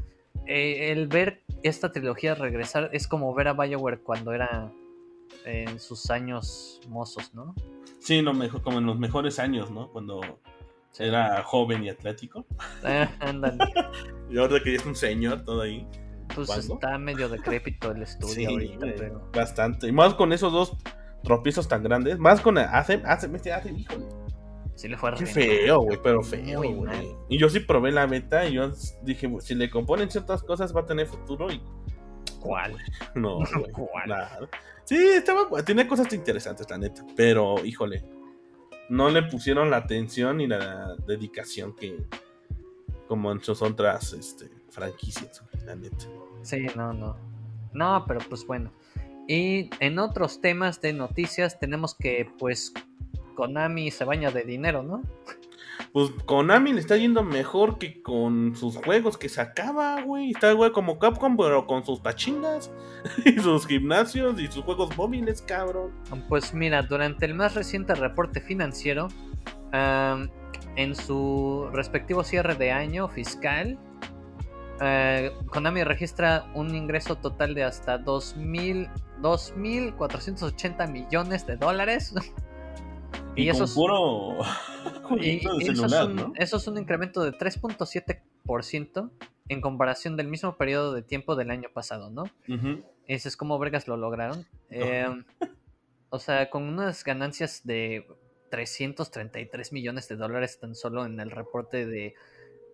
Eh, 0.47 0.93
el 0.93 1.07
ver 1.07 1.43
esta 1.63 1.93
trilogía 1.93 2.35
regresar 2.35 2.91
es 2.93 3.07
como 3.07 3.33
ver 3.35 3.49
a 3.49 3.53
Bioware 3.53 4.01
cuando 4.01 4.33
era 4.33 4.73
en 5.49 5.81
sus 5.81 6.11
años 6.11 6.81
mozos, 6.89 7.35
¿no? 7.35 7.55
Sí, 8.01 8.23
no, 8.23 8.33
mejor, 8.35 8.63
como 8.63 8.79
en 8.79 8.87
los 8.87 8.99
mejores 8.99 9.39
años, 9.39 9.71
¿no? 9.71 9.91
Cuando 9.91 10.21
era 10.99 11.43
joven 11.43 11.85
y 11.85 11.89
atlético. 11.91 12.47
Ándale. 13.21 13.59
y 14.31 14.39
ahora 14.39 14.61
que 14.63 14.73
ya 14.73 14.79
es 14.79 14.87
un 14.87 14.97
señor 14.97 15.45
todo 15.45 15.63
ahí. 15.63 15.87
Pues 16.35 16.47
¿Cuándo? 16.47 16.75
está 16.75 16.99
medio 16.99 17.29
decrépito 17.29 17.91
el 17.93 18.03
estudio 18.03 18.35
Sí, 18.35 18.45
ahorita, 18.45 18.79
güey, 18.79 18.97
pero. 18.97 19.31
bastante. 19.35 19.89
Y 19.89 19.93
más 19.93 20.15
con 20.15 20.33
esos 20.33 20.53
dos 20.53 20.77
tropiezos 21.25 21.67
tan 21.69 21.83
grandes. 21.83 22.19
Más 22.19 22.41
con 22.41 22.59
hace, 22.59 23.03
hace, 23.05 23.27
este 23.35 23.53
hace, 23.53 23.73
híjole. 23.73 24.07
Sí 24.75 24.87
le 24.87 24.97
fue 24.97 25.13
Qué 25.15 25.27
feo, 25.27 25.81
güey, 25.81 25.99
pero 26.03 26.23
feo, 26.23 26.63
güey. 26.63 27.17
Y 27.29 27.39
yo 27.39 27.49
sí 27.49 27.59
probé 27.61 27.91
la 27.91 28.07
beta 28.07 28.47
y 28.47 28.53
yo 28.53 28.71
dije, 29.03 29.29
"Pues, 29.29 29.45
si 29.45 29.57
le 29.57 29.71
componen 29.71 30.09
ciertas 30.11 30.45
cosas 30.45 30.75
va 30.77 30.83
a 30.83 30.87
tener 30.87 31.07
futuro 31.09 31.51
y 31.51 31.61
¿Cuál? 32.41 32.77
no, 33.15 33.37
güey, 33.37 33.73
¿Cuál? 33.73 34.09
nada. 34.09 34.39
Sí, 34.85 34.97
estaba, 34.97 35.63
tiene 35.65 35.87
cosas 35.87 36.13
interesantes, 36.13 36.69
la 36.71 36.79
neta, 36.79 37.05
pero 37.15 37.65
híjole, 37.65 38.05
no 38.89 39.11
le 39.11 39.23
pusieron 39.25 39.71
la 39.71 39.79
atención 39.79 40.41
y 40.41 40.47
la 40.47 40.97
dedicación 41.07 41.75
que 41.75 42.07
como 43.07 43.33
en 43.33 43.43
sus 43.43 43.63
otras 43.63 44.13
este, 44.13 44.51
franquicias, 44.71 45.43
la 45.65 45.75
neta. 45.75 46.07
Sí, 46.43 46.67
no, 46.77 46.93
no. 46.93 47.17
No, 47.73 48.05
pero 48.07 48.21
pues 48.29 48.47
bueno. 48.47 48.73
Y 49.27 49.69
en 49.81 49.99
otros 49.99 50.41
temas 50.41 50.81
de 50.81 50.95
noticias 50.95 51.59
tenemos 51.59 51.95
que 51.95 52.31
pues 52.39 52.73
Konami 53.35 53.91
se 53.91 54.05
baña 54.05 54.31
de 54.31 54.43
dinero, 54.43 54.83
¿no? 54.83 55.03
Pues 55.93 56.11
Konami 56.27 56.73
le 56.73 56.81
está 56.81 56.97
yendo 56.97 57.23
mejor 57.23 57.79
que 57.79 58.03
con 58.03 58.55
sus 58.57 58.77
juegos 58.77 59.17
que 59.17 59.29
sacaba, 59.29 60.01
güey. 60.03 60.31
Está, 60.31 60.53
güey, 60.53 60.73
como 60.73 60.99
Capcom, 60.99 61.37
pero 61.37 61.67
con 61.67 61.85
sus 61.85 62.01
pachingas 62.01 62.71
y 63.25 63.39
sus 63.41 63.67
gimnasios 63.67 64.41
y 64.41 64.47
sus 64.49 64.65
juegos 64.65 64.97
móviles, 64.97 65.43
cabrón. 65.43 65.93
Pues 66.29 66.55
mira, 66.55 66.83
durante 66.83 67.27
el 67.27 67.35
más 67.35 67.55
reciente 67.55 67.95
reporte 67.95 68.41
financiero, 68.41 69.09
am, 69.73 70.31
en 70.77 70.95
su 70.95 71.69
respectivo 71.73 72.23
cierre 72.25 72.55
de 72.55 72.71
año 72.71 73.09
fiscal, 73.09 73.79
eh, 74.81 75.33
Konami 75.47 75.83
registra 75.85 76.47
un 76.55 76.75
ingreso 76.75 77.17
total 77.17 77.55
de 77.55 77.65
hasta 77.65 77.99
2.000 77.99 78.89
2.480 79.21 80.91
millones 80.91 81.47
de 81.47 81.57
dólares. 81.57 82.15
Y, 83.45 83.49
eso 83.49 83.65
es- 83.65 83.73
puro 83.75 84.39
Y, 85.21 85.41
de 85.45 85.73
eso, 85.73 85.87
es 85.87 85.93
un, 85.93 86.17
¿no? 86.17 86.33
eso 86.37 86.57
es 86.57 86.67
un 86.67 86.79
incremento 86.79 87.23
de 87.23 87.33
3.7% 87.33 89.11
en 89.49 89.61
comparación 89.61 90.17
del 90.17 90.29
mismo 90.29 90.57
periodo 90.57 90.93
de 90.93 91.03
tiempo 91.03 91.37
del 91.37 91.51
año 91.51 91.69
pasado, 91.73 92.11
¿no? 92.11 92.25
Ujú. 92.49 92.83
Y 93.07 93.15
dices, 93.15 93.37
¿cómo 93.37 93.59
vergas 93.59 93.89
lo 93.89 93.97
lograron? 93.97 94.47
Eh, 94.71 95.07
o 96.11 96.19
sea, 96.19 96.51
con 96.51 96.65
unas 96.65 97.05
ganancias 97.05 97.63
de 97.65 98.07
333 98.51 99.73
millones 99.73 100.09
de 100.09 100.17
dólares 100.17 100.59
tan 100.61 100.75
solo 100.75 101.05
en 101.07 101.19
el 101.21 101.31
reporte 101.31 101.87
de 101.87 102.15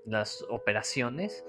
las 0.06 0.44
operaciones. 0.48 1.44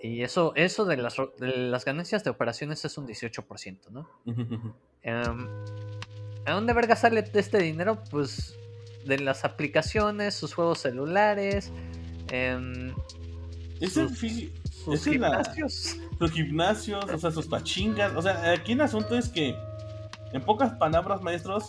Y 0.00 0.22
eso, 0.22 0.52
eso 0.56 0.84
de, 0.84 0.96
las, 0.96 1.16
ro- 1.16 1.32
de 1.38 1.48
las 1.48 1.84
ganancias 1.84 2.24
de 2.24 2.30
operaciones 2.30 2.84
es 2.84 2.98
un 2.98 3.06
18%, 3.06 3.88
¿no? 3.90 4.08
Em, 5.02 5.48
¿A 6.46 6.52
dónde 6.52 6.72
verga 6.72 6.96
sale 6.96 7.24
este 7.32 7.58
dinero? 7.58 8.02
Pues 8.10 8.56
de 9.04 9.18
las 9.18 9.44
aplicaciones, 9.44 10.34
sus 10.34 10.54
juegos 10.54 10.78
celulares, 10.80 11.70
em, 12.30 12.92
Ese, 13.80 14.08
Sus- 14.08 14.18
fi- 14.18 14.52
sus 14.70 14.94
es 15.06 15.18
la- 15.18 15.28
gimnasios. 15.28 15.96
sus 16.18 16.30
gimnasios, 16.30 17.04
o 17.12 17.18
sea, 17.18 17.30
sus 17.32 17.46
pachingas. 17.48 18.12
O 18.14 18.22
sea, 18.22 18.52
aquí 18.52 18.72
el 18.72 18.80
asunto 18.80 19.18
es 19.18 19.28
que, 19.28 19.56
en 20.32 20.40
pocas 20.42 20.72
palabras, 20.74 21.20
maestros, 21.20 21.68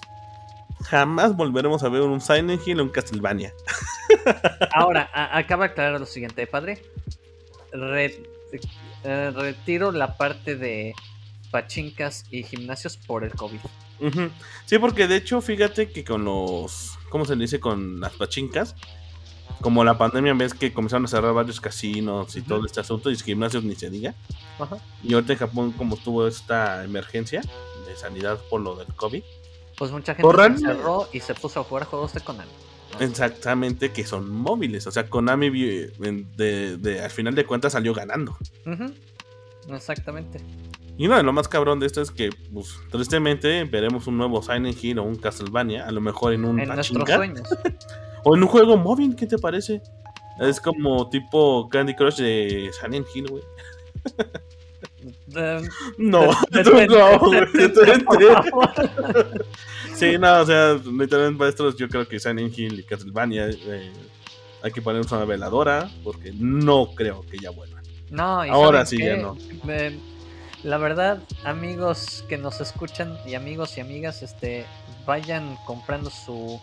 jamás 0.83 1.35
volveremos 1.35 1.83
a 1.83 1.89
ver 1.89 2.01
un 2.01 2.21
Silent 2.21 2.61
Hill 2.67 2.79
o 2.79 2.83
un 2.83 2.89
Castlevania. 2.89 3.51
Ahora, 4.75 5.09
acaba 5.13 5.65
de 5.65 5.71
aclarar 5.71 5.99
lo 5.99 6.05
siguiente, 6.05 6.45
padre. 6.45 6.83
Re- 7.71 8.21
eh, 9.03 9.31
retiro 9.35 9.91
la 9.91 10.15
parte 10.15 10.55
de 10.55 10.93
pachincas 11.49 12.25
y 12.29 12.43
gimnasios 12.43 12.95
por 12.97 13.23
el 13.23 13.33
COVID. 13.33 13.59
Sí, 14.65 14.79
porque 14.79 15.07
de 15.07 15.17
hecho, 15.17 15.41
fíjate 15.41 15.91
que 15.91 16.03
con 16.03 16.25
los. 16.25 16.97
¿Cómo 17.09 17.25
se 17.25 17.35
dice? 17.35 17.59
Con 17.59 17.99
las 17.99 18.13
pachincas. 18.13 18.75
Como 19.61 19.83
la 19.83 19.97
pandemia, 19.97 20.33
ves 20.33 20.53
que 20.53 20.73
comenzaron 20.73 21.05
a 21.05 21.07
cerrar 21.07 21.33
varios 21.33 21.61
casinos 21.61 22.35
y 22.35 22.39
Ujú. 22.39 22.49
todo 22.49 22.65
este 22.65 22.81
asunto, 22.81 23.09
y 23.11 23.15
gimnasios 23.17 23.63
ni 23.63 23.75
se 23.75 23.89
diga. 23.89 24.13
Y 25.03 25.13
ahorita 25.13 25.33
en 25.33 25.39
Japón, 25.39 25.71
como 25.73 25.95
tuvo 25.95 26.27
esta 26.27 26.83
emergencia 26.83 27.41
de 27.87 27.95
sanidad 27.95 28.39
por 28.49 28.59
lo 28.61 28.75
del 28.75 28.87
COVID, 28.95 29.23
Pues 29.77 29.91
mucha 29.91 30.15
gente 30.15 30.29
se 30.37 30.45
encerró 30.47 31.07
y 31.13 31.19
se 31.21 31.33
puso 31.33 31.59
a 31.61 31.63
jugar 31.63 31.85
juegos 31.85 32.13
de 32.13 32.19
Konami. 32.21 32.51
exactamente 32.99 33.91
que 33.91 34.05
son 34.05 34.29
móviles. 34.29 34.85
O 34.87 34.91
sea, 34.91 35.09
Konami 35.09 35.47
en- 35.47 36.27
de, 36.35 36.77
de- 36.77 37.01
al 37.01 37.09
final 37.11 37.33
de 37.35 37.45
cuentas 37.45 37.73
salió 37.73 37.93
ganando. 37.93 38.37
Exactamente. 39.69 40.39
Y 40.97 41.07
de 41.07 41.23
lo 41.23 41.33
más 41.33 41.47
cabrón 41.47 41.79
de 41.79 41.87
esto 41.87 42.01
es 42.01 42.11
que, 42.11 42.29
pues, 42.53 42.75
tristemente, 42.91 43.63
veremos 43.63 44.05
un 44.07 44.17
nuevo 44.17 44.41
Silent 44.43 44.81
Hill 44.83 44.99
o 44.99 45.03
un 45.03 45.15
Castlevania, 45.15 45.87
a 45.87 45.91
lo 45.91 46.01
mejor 46.01 46.33
en 46.33 46.45
un 46.45 46.59
En 46.59 46.69
nuestros 46.69 47.09
sueños. 47.09 47.47
o 48.23 48.35
en 48.35 48.43
un 48.43 48.47
juego 48.47 48.77
móvil, 48.77 49.15
¿qué 49.15 49.25
te 49.25 49.37
parece? 49.37 49.81
Es 50.39 50.59
como 50.59 51.09
tipo 51.09 51.67
Candy 51.69 51.95
Crush 51.95 52.17
de 52.17 52.71
Silent 52.79 53.07
Hill, 53.13 53.27
güey. 53.29 53.43
No, 55.27 55.61
no. 55.97 56.31
Sí, 59.95 60.17
no, 60.17 60.41
o 60.41 60.45
sea, 60.45 60.73
literalmente 60.73 61.39
maestros, 61.39 61.75
yo 61.77 61.87
creo 61.87 62.07
que 62.07 62.19
Silent 62.19 62.57
Hill 62.57 62.79
y 62.79 62.83
Castlevania 62.83 63.49
eh, 63.49 63.91
hay 64.61 64.71
que 64.71 64.81
ponernos 64.81 65.11
una 65.11 65.25
veladora, 65.25 65.89
porque 66.03 66.31
no 66.33 66.93
creo 66.95 67.25
que 67.29 67.37
ya 67.37 67.51
vuelvan. 67.51 67.83
No, 68.09 68.45
y 68.45 68.49
Ahora 68.49 68.85
¿saben 68.85 68.87
sí, 68.87 68.97
qué? 68.97 69.05
ya 69.05 69.17
no. 69.17 69.37
La 70.63 70.77
verdad, 70.77 71.21
amigos 71.43 72.23
que 72.29 72.37
nos 72.37 72.61
escuchan 72.61 73.17
y 73.27 73.35
amigos 73.35 73.77
y 73.77 73.81
amigas, 73.81 74.23
este, 74.23 74.65
vayan 75.05 75.57
comprando 75.65 76.09
su 76.09 76.59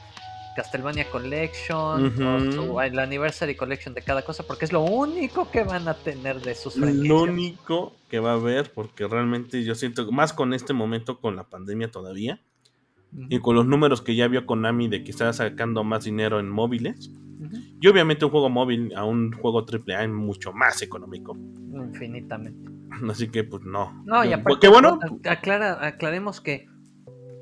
Castlevania 0.56 1.08
Collection 1.10 2.06
o 2.06 2.52
su, 2.52 2.80
el 2.80 2.98
Anniversary 2.98 3.54
Collection 3.54 3.94
de 3.94 4.02
cada 4.02 4.22
cosa, 4.22 4.42
porque 4.42 4.64
es 4.64 4.72
lo 4.72 4.82
único 4.82 5.50
que 5.50 5.64
van 5.64 5.86
a 5.86 5.94
tener 5.94 6.40
de 6.40 6.54
sus 6.54 6.74
franquicias. 6.74 7.06
Lo 7.06 7.22
único 7.22 7.94
que 8.08 8.20
va 8.20 8.32
a 8.32 8.34
haber, 8.34 8.72
porque 8.72 9.06
realmente 9.06 9.62
yo 9.64 9.74
siento, 9.74 10.10
más 10.10 10.32
con 10.32 10.54
este 10.54 10.72
momento, 10.72 11.20
con 11.20 11.36
la 11.36 11.44
pandemia 11.44 11.90
todavía, 11.90 12.40
y 13.28 13.40
con 13.40 13.56
los 13.56 13.66
números 13.66 14.02
que 14.02 14.14
ya 14.14 14.28
vio 14.28 14.46
Konami 14.46 14.88
de 14.88 15.02
que 15.02 15.10
estaba 15.10 15.32
sacando 15.32 15.82
más 15.82 16.04
dinero 16.04 16.38
en 16.38 16.48
móviles, 16.48 17.10
y 17.80 17.86
obviamente 17.88 18.24
un 18.24 18.30
juego 18.30 18.48
móvil 18.48 18.92
a 18.94 19.04
un 19.04 19.32
juego 19.32 19.64
AAA 19.64 20.04
es 20.04 20.10
mucho 20.10 20.52
más 20.52 20.82
económico. 20.82 21.36
Infinitamente. 21.72 22.70
Así 23.08 23.28
que, 23.28 23.44
pues 23.44 23.62
no. 23.64 24.02
No, 24.04 24.24
y 24.24 24.32
aparte, 24.32 24.60
Qué 24.60 24.68
bueno. 24.68 24.98
aclara, 25.24 25.84
aclaremos 25.86 26.40
que 26.40 26.66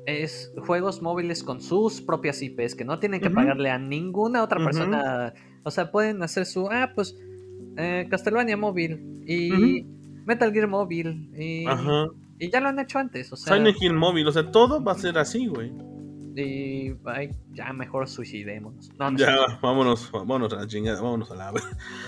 es 0.05 0.51
juegos 0.65 1.01
móviles 1.01 1.43
con 1.43 1.61
sus 1.61 2.01
propias 2.01 2.41
IPs, 2.41 2.75
que 2.75 2.85
no 2.85 2.99
tienen 2.99 3.21
que 3.21 3.29
pagarle 3.29 3.69
a 3.69 3.77
ninguna 3.77 4.43
otra 4.43 4.63
persona. 4.63 5.33
O 5.63 5.71
sea, 5.71 5.91
pueden 5.91 6.23
hacer 6.23 6.45
su, 6.45 6.67
ah, 6.69 6.91
pues, 6.95 7.15
eh, 7.77 8.07
Castlevania 8.09 8.57
móvil 8.57 9.23
y 9.27 9.85
Metal 10.25 10.51
Gear 10.51 10.67
móvil 10.67 11.31
y, 11.37 11.65
y 12.39 12.51
ya 12.51 12.59
lo 12.59 12.69
han 12.69 12.79
hecho 12.79 12.99
antes. 12.99 13.31
O 13.31 13.35
sea, 13.35 13.55
Silent 13.55 13.77
Hill 13.81 13.93
móvil, 13.93 14.27
o 14.27 14.31
sea, 14.31 14.49
todo 14.51 14.83
va 14.83 14.93
a 14.93 14.95
ser 14.95 15.17
así, 15.17 15.47
güey. 15.47 15.71
Y 16.39 16.95
ay, 17.05 17.35
ya 17.51 17.71
mejor 17.73 18.07
suicidémonos. 18.07 18.89
No, 18.97 19.11
no 19.11 19.17
Ya, 19.17 19.35
vámonos, 19.61 20.11
vámonos 20.11 20.51
a 20.53 20.57
la 20.57 20.67
chingada, 20.67 21.01
vámonos 21.01 21.29
a 21.31 21.35
la. 21.35 21.53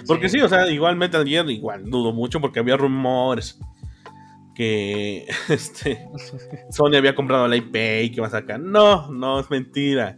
Porque 0.08 0.30
Sí. 0.30 0.38
sí, 0.38 0.44
o 0.44 0.50
sea, 0.50 0.70
igual 0.70 0.96
Metal 0.96 1.26
Gear, 1.26 1.50
igual 1.50 1.90
dudo 1.90 2.14
mucho 2.14 2.40
porque 2.42 2.60
había 2.60 2.78
rumores 2.78 3.60
que 4.56 5.26
este 5.50 6.08
Sony 6.72 6.96
había 6.98 7.16
comprado 7.16 7.48
la 7.48 7.56
IP 7.56 7.76
y 8.04 8.10
que 8.12 8.16
iba 8.18 8.28
a 8.28 8.32
sacar. 8.32 8.60
No, 8.60 9.12
no, 9.12 9.40
es 9.40 9.50
mentira. 9.50 10.18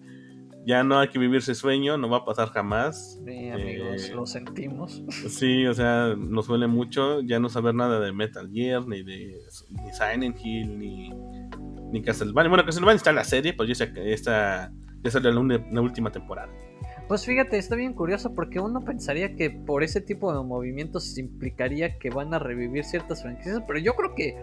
Ya 0.66 0.82
no 0.86 0.98
hay 0.98 1.10
que 1.10 1.20
vivir 1.20 1.40
ese 1.40 1.56
sueño, 1.56 1.98
no 1.98 2.08
va 2.10 2.20
a 2.20 2.26
pasar 2.26 2.48
jamás. 2.52 3.20
Sí, 3.26 3.50
amigos, 3.50 4.10
Eh, 4.10 4.14
lo 4.16 4.26
sentimos. 4.26 5.04
Sí, 5.30 5.66
o 5.68 5.74
sea, 5.74 6.16
nos 6.18 6.48
duele 6.48 6.68
mucho 6.68 7.20
ya 7.22 7.38
no 7.40 7.50
saber 7.50 7.76
nada 7.76 8.00
de 8.00 8.14
Metal 8.14 8.50
Gear, 8.50 8.88
ni 8.88 9.04
de 9.04 9.40
ni 9.72 9.92
Silent 9.92 10.38
Hill, 10.42 10.80
ni, 10.80 11.10
ni 11.94 12.02
Castlevania. 12.02 12.50
Bueno, 12.50 12.66
Castlevania 12.66 12.98
está 12.98 13.12
en 13.12 13.16
la 13.16 13.24
serie, 13.24 13.54
pues 13.54 13.70
ya, 13.70 13.76
se- 13.76 14.14
está, 14.14 14.72
ya 15.04 15.12
salió 15.12 15.32
la, 15.32 15.82
última 15.82 16.12
temporada. 16.12 16.50
Pues 17.08 17.26
fíjate, 17.26 17.58
está 17.58 17.76
bien 17.76 17.94
curioso 17.94 18.34
porque 18.34 18.60
uno 18.60 18.84
pensaría 18.84 19.36
que 19.36 19.50
por 19.52 19.84
ese 19.84 20.02
tipo 20.02 20.34
de 20.36 20.44
movimientos 20.44 21.18
implicaría 21.18 22.00
que 22.00 22.10
van 22.10 22.34
a 22.34 22.40
revivir 22.40 22.84
ciertas 22.84 23.22
franquicias, 23.22 23.62
pero 23.68 23.78
yo 23.80 23.94
creo 23.96 24.16
que 24.16 24.36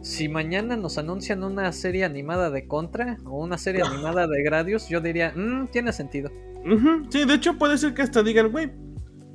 si 0.00 0.28
mañana 0.28 0.76
nos 0.76 0.96
anuncian 0.96 1.44
una 1.44 1.70
serie 1.72 2.04
animada 2.04 2.50
de 2.50 2.66
Contra 2.66 3.18
o 3.26 3.42
una 3.44 3.58
serie 3.58 3.82
animada 3.86 4.26
de 4.26 4.42
Gradius, 4.42 4.88
yo 4.88 5.00
diría, 5.00 5.32
"Mm, 5.36 5.68
tiene 5.68 5.92
sentido. 5.92 6.30
Ujú, 6.64 7.06
Sí, 7.10 7.24
de 7.24 7.34
hecho 7.34 7.58
puede 7.58 7.76
ser 7.78 7.94
que 7.94 8.02
hasta 8.02 8.22
digan, 8.22 8.50
güey, 8.50 8.70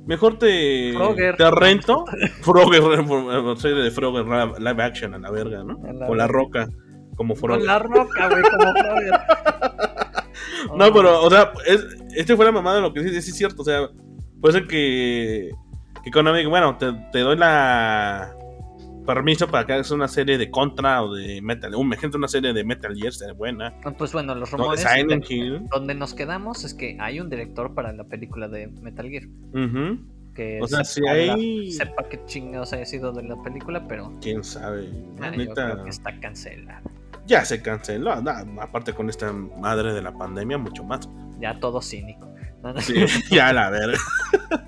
mejor 0.06 0.38
te, 0.38 0.92
Frogger. 0.94 1.36
te 1.36 1.50
rento. 1.50 2.04
Frogger, 2.40 2.82
serie 3.58 3.82
de 3.82 3.90
Frogger 3.90 4.24
live 4.58 4.82
action 4.82 5.14
a 5.14 5.18
la 5.18 5.30
verga, 5.30 5.62
¿no? 5.62 5.78
La 5.92 6.08
o 6.08 6.14
La. 6.14 6.26
Roca. 6.26 6.68
Como 7.16 7.34
Con 7.34 7.64
la 7.66 7.78
roca, 7.78 8.28
güey, 8.28 8.42
como 8.42 8.72
Frogger. 8.72 9.12
No, 10.76 10.92
pero, 10.92 11.22
o 11.22 11.30
sea, 11.30 11.52
es- 11.66 11.86
este 12.16 12.34
fue 12.36 12.44
la 12.44 12.52
mamada 12.52 12.76
de 12.76 12.82
lo 12.82 12.92
que 12.92 13.00
dices, 13.02 13.24
sí 13.24 13.30
es 13.30 13.36
cierto, 13.36 13.62
o 13.62 13.64
sea, 13.64 13.88
puede 14.40 14.54
ser 14.54 14.66
que, 14.66 15.50
que 16.02 16.10
Konami, 16.10 16.44
bueno, 16.46 16.76
te, 16.78 16.92
te 17.12 17.20
doy 17.20 17.36
la 17.36 18.34
permiso 19.06 19.46
para 19.48 19.66
que 19.66 19.74
hagas 19.74 19.90
una 19.90 20.08
serie 20.08 20.38
de 20.38 20.50
Contra 20.50 21.02
o 21.02 21.14
de 21.14 21.40
Metal, 21.42 21.74
un 21.74 21.92
ejemplo, 21.92 22.18
una 22.18 22.26
serie 22.28 22.52
de 22.54 22.64
Metal 22.64 22.94
Gear, 22.96 23.12
sería 23.12 23.34
buena. 23.34 23.74
Oh, 23.84 23.92
Pues 23.92 24.12
bueno, 24.12 24.34
los 24.34 24.50
No, 24.52 24.74
de 24.74 24.82
rumores. 24.84 25.68
Donde 25.70 25.94
nos 25.94 26.14
quedamos 26.14 26.64
es 26.64 26.72
que 26.74 26.96
hay 26.98 27.20
un 27.20 27.28
director 27.28 27.74
para 27.74 27.92
la 27.92 28.04
película 28.04 28.48
de 28.48 28.68
Metal 28.68 29.08
Gear. 29.08 29.24
Ujú. 29.52 29.98
Que 30.34 30.58
O 30.62 30.66
sea, 30.66 30.82
sepa 30.84 31.06
si 31.12 31.16
hay- 31.16 31.66
la- 31.70 31.84
sepa 31.84 32.08
qué 32.08 32.20
chingados 32.24 32.72
haya 32.72 32.86
sido 32.86 33.12
de 33.12 33.22
la 33.24 33.40
película, 33.42 33.86
pero 33.86 34.10
Quién 34.22 34.42
sabe, 34.42 34.88
ah, 35.20 35.30
yo 35.36 35.52
creo 35.54 35.84
que 35.84 35.90
está 35.90 36.18
cancelada. 36.18 36.82
Ya 37.26 37.44
se 37.44 37.62
canceló, 37.62 38.20
nah, 38.22 38.42
aparte 38.60 38.92
con 38.92 39.08
esta 39.08 39.32
madre 39.32 39.92
de 39.92 40.02
la 40.02 40.12
pandemia, 40.12 40.58
mucho 40.58 40.84
más. 40.84 41.08
Ya 41.38 41.58
todo 41.58 41.80
cínico. 41.82 42.28
No, 42.62 42.72
no. 42.72 42.80
Sí, 42.80 42.94
ya 43.30 43.52
la 43.52 43.68
verga. 43.70 43.98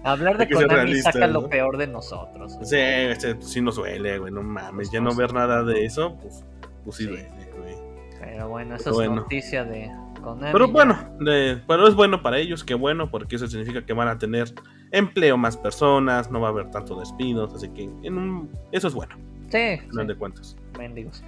Hablar 0.05 0.37
de 0.39 0.47
que 0.49 0.55
Konami 0.55 0.95
saca 1.01 1.27
¿no? 1.27 1.41
lo 1.43 1.49
peor 1.49 1.79
de 1.79 1.87
nosotros. 1.87 2.59
Sí, 2.63 2.77
este, 2.77 3.41
sí 3.41 3.61
nos 3.63 3.77
duele, 3.77 4.19
güey, 4.19 4.33
no 4.33 4.43
mames, 4.43 4.91
ya 4.91 5.01
no 5.01 5.15
ver 5.15 5.33
nada 5.33 5.63
de 5.63 5.85
eso, 5.87 6.17
pues, 6.21 6.45
pues 6.85 6.97
sí, 6.97 7.05
Sí. 7.05 7.09
duele, 7.11 7.51
güey. 7.59 7.75
Pero 8.21 8.49
bueno, 8.49 8.77
esa 8.77 8.91
es 8.91 9.11
noticia 9.11 9.65
de 9.65 9.91
Konami. 10.23 10.53
Pero 10.53 10.69
bueno, 10.69 10.99
de- 11.21 11.63
pero 11.67 11.89
es 11.89 11.95
bueno 11.95 12.23
para 12.23 12.39
ellos, 12.39 12.65
qué 12.65 12.75
bueno, 12.75 13.11
porque 13.11 13.37
eso 13.37 13.47
significa 13.47 13.85
que 13.87 13.93
van 13.95 14.09
a 14.09 14.19
tener 14.19 14.53
empleo 14.93 15.37
más 15.39 15.57
personas, 15.57 16.31
no 16.31 16.41
va 16.41 16.49
a 16.49 16.51
haber 16.51 16.71
tanto 16.71 16.99
despidos, 17.01 17.55
así 17.55 17.69
que 17.71 17.85
en 18.03 18.19
un- 18.19 18.51
eso 18.73 18.89
es 18.89 18.95
bueno, 18.95 19.15
Sí, 19.49 19.79
final 19.79 19.91
sí, 20.03 20.07
de 20.07 20.15
cuentas. 20.17 20.57
mendigos. 20.79 21.25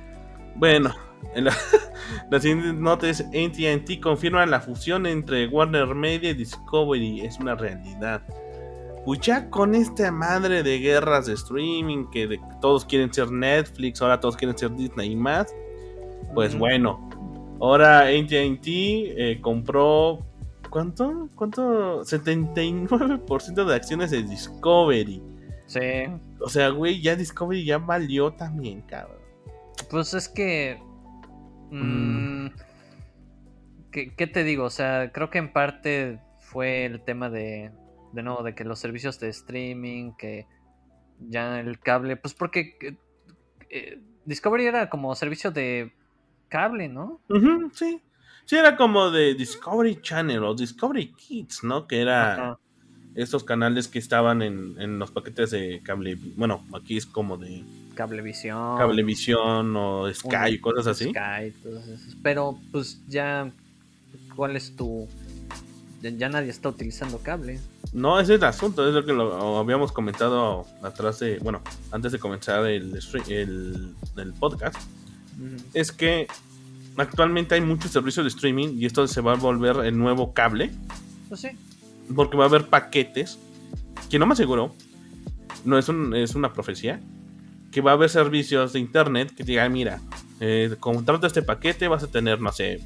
Bueno, 0.57 0.93
en 1.34 1.44
la, 1.44 1.52
la 2.30 2.40
siguiente 2.40 2.72
nota 2.72 3.08
es 3.08 3.20
AT&T 3.20 4.00
confirma 4.00 4.44
la 4.46 4.60
fusión 4.60 5.06
entre 5.06 5.46
Warner 5.48 5.94
Media 5.94 6.30
y 6.30 6.34
Discovery, 6.34 7.20
es 7.22 7.38
una 7.38 7.54
realidad. 7.54 8.22
Pues 9.04 9.20
ya 9.20 9.48
con 9.48 9.74
esta 9.74 10.10
madre 10.12 10.62
de 10.62 10.78
guerras 10.80 11.26
de 11.26 11.34
streaming, 11.34 12.06
que 12.10 12.26
de- 12.26 12.40
todos 12.60 12.84
quieren 12.84 13.12
ser 13.12 13.30
Netflix, 13.30 14.02
ahora 14.02 14.20
todos 14.20 14.36
quieren 14.36 14.56
ser 14.58 14.74
Disney 14.74 15.12
y 15.12 15.16
más, 15.16 15.54
pues 16.34 16.54
Mm, 16.54 16.58
bueno, 16.58 17.08
ahora 17.60 18.00
ATT 18.00 18.66
eh, 18.66 19.38
compró. 19.40 20.18
¿Cuánto? 20.68 21.30
¿Cuánto? 21.34 22.04
79% 22.04 23.64
de 23.64 23.74
acciones 23.74 24.10
de 24.10 24.22
Discovery. 24.22 25.22
Sí, 25.66 25.80
O 26.40 26.48
sea, 26.48 26.68
güey, 26.70 27.00
ya 27.00 27.16
Discovery 27.16 27.64
ya 27.64 27.78
valió 27.78 28.32
también, 28.32 28.82
cabrón. 28.82 29.16
pues 29.90 30.12
es 30.14 30.28
que. 30.28 30.78
Mm, 31.70 32.48
¿qué, 33.90 34.14
qué 34.14 34.26
te 34.26 34.44
digo? 34.44 34.64
O 34.64 34.70
sea, 34.70 35.10
creo 35.12 35.30
que 35.30 35.38
en 35.38 35.52
parte 35.52 36.20
fue 36.38 36.84
el 36.84 37.02
tema 37.02 37.30
de. 37.30 37.72
De 38.12 38.22
nuevo, 38.22 38.42
de 38.42 38.54
que 38.54 38.64
los 38.64 38.78
servicios 38.78 39.20
de 39.20 39.28
streaming, 39.28 40.12
que 40.16 40.46
ya 41.20 41.60
el 41.60 41.78
cable. 41.78 42.16
Pues 42.16 42.34
porque. 42.34 42.76
eh, 42.80 42.96
eh, 43.70 44.00
Discovery 44.24 44.66
era 44.66 44.90
como 44.90 45.14
servicio 45.14 45.50
de 45.50 45.94
cable, 46.48 46.88
¿no? 46.88 47.20
Sí. 47.72 48.02
Sí, 48.44 48.56
era 48.56 48.76
como 48.76 49.10
de 49.10 49.34
Discovery 49.34 50.00
Channel 50.00 50.42
o 50.42 50.54
Discovery 50.54 51.12
Kids, 51.12 51.64
¿no? 51.64 51.86
Que 51.86 52.00
era. 52.00 52.58
Estos 53.18 53.42
canales 53.44 53.88
que 53.88 53.98
estaban 53.98 54.42
en, 54.42 54.80
en 54.80 54.98
los 54.98 55.10
paquetes 55.10 55.50
de 55.50 55.80
cable. 55.82 56.16
Bueno, 56.36 56.64
aquí 56.72 56.96
es 56.96 57.04
como 57.04 57.36
de 57.36 57.64
Cablevisión. 57.94 58.78
Cablevisión 58.78 59.76
o 59.76 60.12
Sky 60.14 60.52
y 60.52 60.58
cosas 60.58 60.86
así. 60.86 61.10
Sky, 61.10 61.52
todos 61.62 61.86
esos. 61.88 62.16
Pero 62.22 62.58
pues 62.70 63.00
ya, 63.08 63.50
¿cuál 64.36 64.56
es 64.56 64.76
tu...? 64.76 65.08
Ya, 66.00 66.10
ya 66.10 66.28
nadie 66.28 66.50
está 66.50 66.68
utilizando 66.68 67.18
cable. 67.18 67.58
No, 67.92 68.20
ese 68.20 68.34
es 68.34 68.40
el 68.40 68.44
asunto, 68.46 68.86
es 68.86 68.94
lo 68.94 69.04
que 69.04 69.12
lo 69.12 69.58
habíamos 69.58 69.90
comentado 69.90 70.64
atrás 70.82 71.18
de, 71.18 71.38
bueno, 71.40 71.60
antes 71.90 72.12
de 72.12 72.20
comenzar 72.20 72.64
el, 72.66 73.00
el, 73.28 73.94
el 74.16 74.32
podcast, 74.34 74.76
es 75.74 75.90
que 75.90 76.28
actualmente 76.96 77.56
hay 77.56 77.62
muchos 77.62 77.90
servicios 77.90 78.24
de 78.24 78.28
streaming 78.28 78.76
y 78.78 78.86
esto 78.86 79.08
se 79.08 79.20
va 79.20 79.32
a 79.32 79.36
volver 79.36 79.84
el 79.86 79.98
nuevo 79.98 80.32
cable, 80.34 80.70
Pues 81.28 81.40
sí. 81.40 81.48
Porque 82.14 82.36
va 82.36 82.44
a 82.44 82.48
haber 82.48 82.66
paquetes, 82.66 83.38
que 84.11 84.18
no 84.18 84.26
me 84.26 84.32
aseguro, 84.32 84.74
no 85.64 85.78
es, 85.78 85.88
un, 85.88 86.14
es 86.14 86.34
una 86.34 86.52
profecía, 86.52 87.00
que 87.70 87.80
va 87.80 87.92
a 87.92 87.94
haber 87.94 88.11
servicios 88.11 88.72
de 88.72 88.80
internet 88.80 89.30
que 89.30 89.44
te 89.44 89.52
digan, 89.52 89.72
mira, 89.72 90.00
eh, 90.40 90.74
contrata 90.80 91.26
este 91.26 91.42
paquete, 91.42 91.88
vas 91.88 92.02
a 92.02 92.11
tener, 92.11 92.40
no 92.40 92.52
sé, 92.52 92.80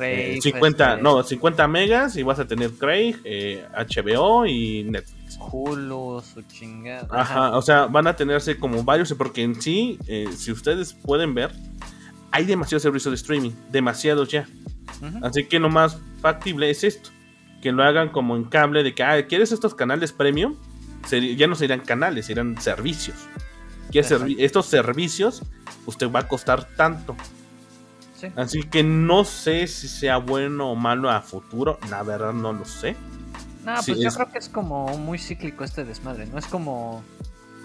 eh, 0.00 0.38
50, 0.40 0.90
este, 0.90 1.02
no, 1.02 1.22
50 1.22 1.68
megas 1.68 2.16
y 2.16 2.22
vas 2.22 2.38
a 2.38 2.46
tener 2.46 2.72
Craig, 2.72 3.16
eh, 3.24 3.64
HBO 3.72 4.46
y 4.46 4.84
Netflix. 4.84 5.38
Hulu, 5.40 6.22
su 6.22 6.42
chingada. 6.42 7.08
Ajá, 7.10 7.56
o 7.56 7.62
sea, 7.62 7.86
van 7.86 8.06
a 8.06 8.14
tenerse 8.14 8.58
como 8.58 8.82
varios, 8.84 9.12
porque 9.14 9.42
en 9.42 9.60
sí, 9.60 9.98
eh, 10.06 10.28
si 10.36 10.52
ustedes 10.52 10.94
pueden 10.94 11.34
ver, 11.34 11.52
hay 12.30 12.44
demasiados 12.44 12.82
servicios 12.82 13.12
de 13.12 13.16
streaming, 13.16 13.52
demasiados 13.70 14.28
ya. 14.28 14.46
Así 15.22 15.46
que 15.46 15.58
lo 15.58 15.70
más 15.70 15.98
factible 16.20 16.70
es 16.70 16.82
esto, 16.82 17.10
que 17.62 17.72
lo 17.72 17.82
hagan 17.84 18.08
como 18.10 18.36
en 18.36 18.44
cable 18.44 18.82
de 18.82 18.94
que, 18.94 19.02
ah, 19.02 19.26
¿quieres 19.26 19.52
estos 19.52 19.74
canales 19.74 20.12
premium? 20.12 20.54
Ya 21.36 21.46
no 21.46 21.54
serían 21.54 21.80
canales, 21.80 22.26
serán 22.26 22.60
servicios. 22.60 23.16
¿Quieres 23.90 24.10
Exacto. 24.10 24.26
servi- 24.32 24.36
estos 24.40 24.66
servicios, 24.66 25.42
usted 25.86 26.10
va 26.10 26.20
a 26.20 26.28
costar 26.28 26.64
tanto. 26.76 27.16
Sí. 28.16 28.26
Así 28.36 28.62
que 28.64 28.82
no 28.82 29.24
sé 29.24 29.66
si 29.68 29.88
sea 29.88 30.18
bueno 30.18 30.72
o 30.72 30.74
malo 30.74 31.08
a 31.08 31.20
futuro, 31.22 31.78
la 31.88 32.02
verdad 32.02 32.32
no 32.32 32.52
lo 32.52 32.64
sé. 32.64 32.96
No, 33.64 33.80
Sí, 33.82 33.92
pues 33.92 34.02
yo 34.02 34.08
es- 34.08 34.14
creo 34.16 34.30
que 34.30 34.38
es 34.38 34.48
como 34.48 34.96
muy 34.98 35.18
cíclico 35.18 35.62
este 35.64 35.84
desmadre, 35.84 36.26
¿no? 36.26 36.36
Es 36.38 36.46
como, 36.46 37.02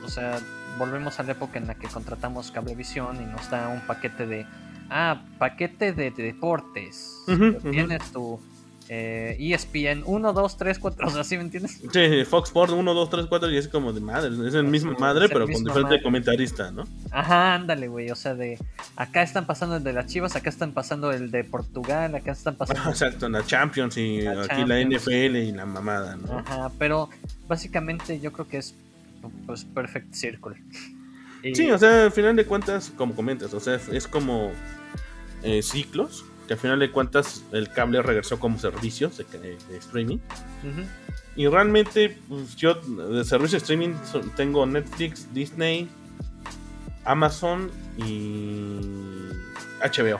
o 0.06 0.08
sea, 0.10 0.40
volvemos 0.78 1.20
a 1.20 1.24
la 1.24 1.32
época 1.34 1.58
en 1.60 1.68
la 1.68 1.76
que 1.76 1.88
contratamos 1.88 2.52
Cablevisión 2.52 3.18
y 3.22 3.26
nos 3.26 3.50
da 3.50 3.68
un 3.70 3.82
paquete 3.82 4.26
de, 4.28 4.46
ah, 4.90 5.24
paquete 5.40 5.92
de, 5.94 6.12
de 6.12 6.24
deportes. 6.24 7.24
Tienes 7.72 8.12
tu 8.12 8.40
eh, 8.90 9.38
ESPN 9.40 10.04
1, 10.06 10.34
2, 10.34 10.58
3, 10.58 10.80
4, 10.80 11.08
o 11.08 11.10
sea, 11.10 11.24
¿sí 11.24 11.38
me 11.38 11.44
entiendes? 11.44 11.80
Sí, 11.92 12.26
Fox 12.26 12.50
Sports 12.50 12.74
1, 12.74 12.94
2, 12.94 13.10
3, 13.10 13.26
4 13.28 13.52
y 13.52 13.58
es 13.58 13.68
como 13.70 13.94
de 13.94 14.02
madre, 14.02 14.30
es 14.48 14.54
el 14.54 14.66
mismo 14.66 14.92
madre, 15.00 15.26
el 15.26 15.32
pero 15.32 15.46
con 15.46 15.54
diferente 15.56 15.82
madre. 15.84 16.04
comentarista, 16.04 16.72
¿no? 16.72 16.84
Ajá, 17.12 17.56
ándale, 17.56 17.88
güey, 17.88 18.12
o 18.12 18.16
sea, 18.16 18.36
de, 18.36 18.60
acá 18.96 19.24
están 19.24 19.46
pasando 19.46 19.78
el 19.78 19.84
de 19.84 19.94
las 19.94 20.08
Chivas, 20.08 20.36
acá 20.36 20.50
están 20.50 20.74
pasando 20.74 21.12
el 21.12 21.32
de 21.32 21.44
Portugal, 21.46 22.14
acá 22.14 22.34
están 22.34 22.56
pasando... 22.56 22.82
Exacto, 22.90 23.26
en 23.28 23.32
la 23.32 23.46
Champions 23.46 23.96
y 23.98 24.22
La 24.22 24.44
aquí 24.44 24.66
la. 24.66 24.82
NFL 24.84 25.36
y 25.38 25.52
la 25.54 25.66
mamada, 25.66 26.16
¿no? 26.18 26.40
Ajá, 26.40 26.70
pero 26.78 27.10
básicamente 27.48 28.20
yo 28.20 28.32
creo 28.34 28.48
que 28.48 28.58
es, 28.58 28.76
pues, 29.46 29.64
Perfect 29.66 30.14
Circle. 30.14 30.56
Y- 31.42 31.56
Sí, 31.56 31.70
o 31.72 31.78
sea, 31.78 32.06
al 32.06 32.12
final 32.12 32.36
de 32.36 32.46
cuentas, 32.46 32.92
como 32.98 33.16
comentas, 33.16 33.54
o 33.54 33.60
sea, 33.60 33.80
es 33.92 34.08
como 34.08 34.52
eh, 35.42 35.62
ciclos, 35.62 36.24
al 36.54 36.60
final 36.60 36.80
de 36.80 36.92
cuentas 36.92 37.44
el 37.52 37.70
cable 37.70 38.02
regresó 38.02 38.40
como 38.40 38.58
servicios 38.58 39.18
de, 39.18 39.26
de 39.26 39.78
streaming. 39.78 40.20
Y 41.36 41.48
realmente, 41.48 42.18
pues, 42.30 42.56
yo 42.56 42.76
de 42.76 43.24
servicio 43.26 43.58
de 43.58 43.64
streaming 43.64 43.96
tengo 44.36 44.66
Netflix, 44.66 45.34
Disney, 45.34 45.90
Amazon 47.06 47.72
y 47.98 48.80
HBO. 49.82 50.20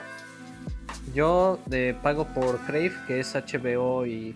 Yo 1.14 1.60
de 1.66 1.94
pago 2.02 2.26
por 2.34 2.58
Crave, 2.66 2.92
que 3.06 3.20
es 3.20 3.34
HBO 3.34 4.04
y 4.06 4.34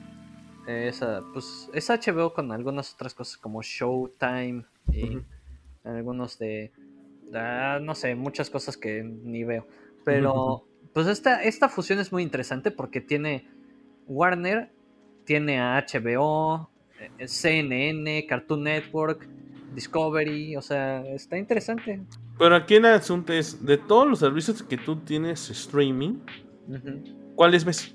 eh, 0.68 0.88
esa, 0.88 1.22
pues 1.32 1.68
es 1.72 1.88
HBO 1.90 2.32
con 2.32 2.52
algunas 2.52 2.94
otras 2.94 3.14
cosas 3.14 3.36
como 3.38 3.60
Showtime 3.62 4.64
y 4.92 5.18
algunos 5.82 6.38
de, 6.38 6.70
ah, 7.34 7.80
no 7.82 7.96
sé, 7.96 8.14
muchas 8.14 8.50
cosas 8.50 8.76
que 8.76 9.02
ni 9.02 9.42
veo. 9.42 9.66
Pero. 10.04 10.64
pues 10.92 11.06
esta, 11.06 11.42
esta 11.42 11.68
fusión 11.68 11.98
es 11.98 12.12
muy 12.12 12.22
interesante 12.22 12.70
porque 12.70 13.00
tiene 13.00 13.46
Warner, 14.06 14.70
tiene 15.24 15.60
a 15.60 15.84
HBO, 15.86 16.70
eh, 17.18 17.28
CNN, 17.28 18.26
Cartoon 18.26 18.64
Network, 18.64 19.28
Discovery, 19.74 20.56
o 20.56 20.62
sea, 20.62 21.06
está 21.08 21.36
interesante. 21.38 22.00
Pero 22.38 22.56
aquí 22.56 22.74
el 22.76 22.86
asunto 22.86 23.32
es, 23.32 23.64
de 23.64 23.76
todos 23.76 24.08
los 24.08 24.18
servicios 24.20 24.62
que 24.62 24.76
tú 24.78 24.96
tienes 25.00 25.50
streaming, 25.50 26.20
Ujú. 26.68 27.34
¿cuáles 27.34 27.64
ves? 27.64 27.94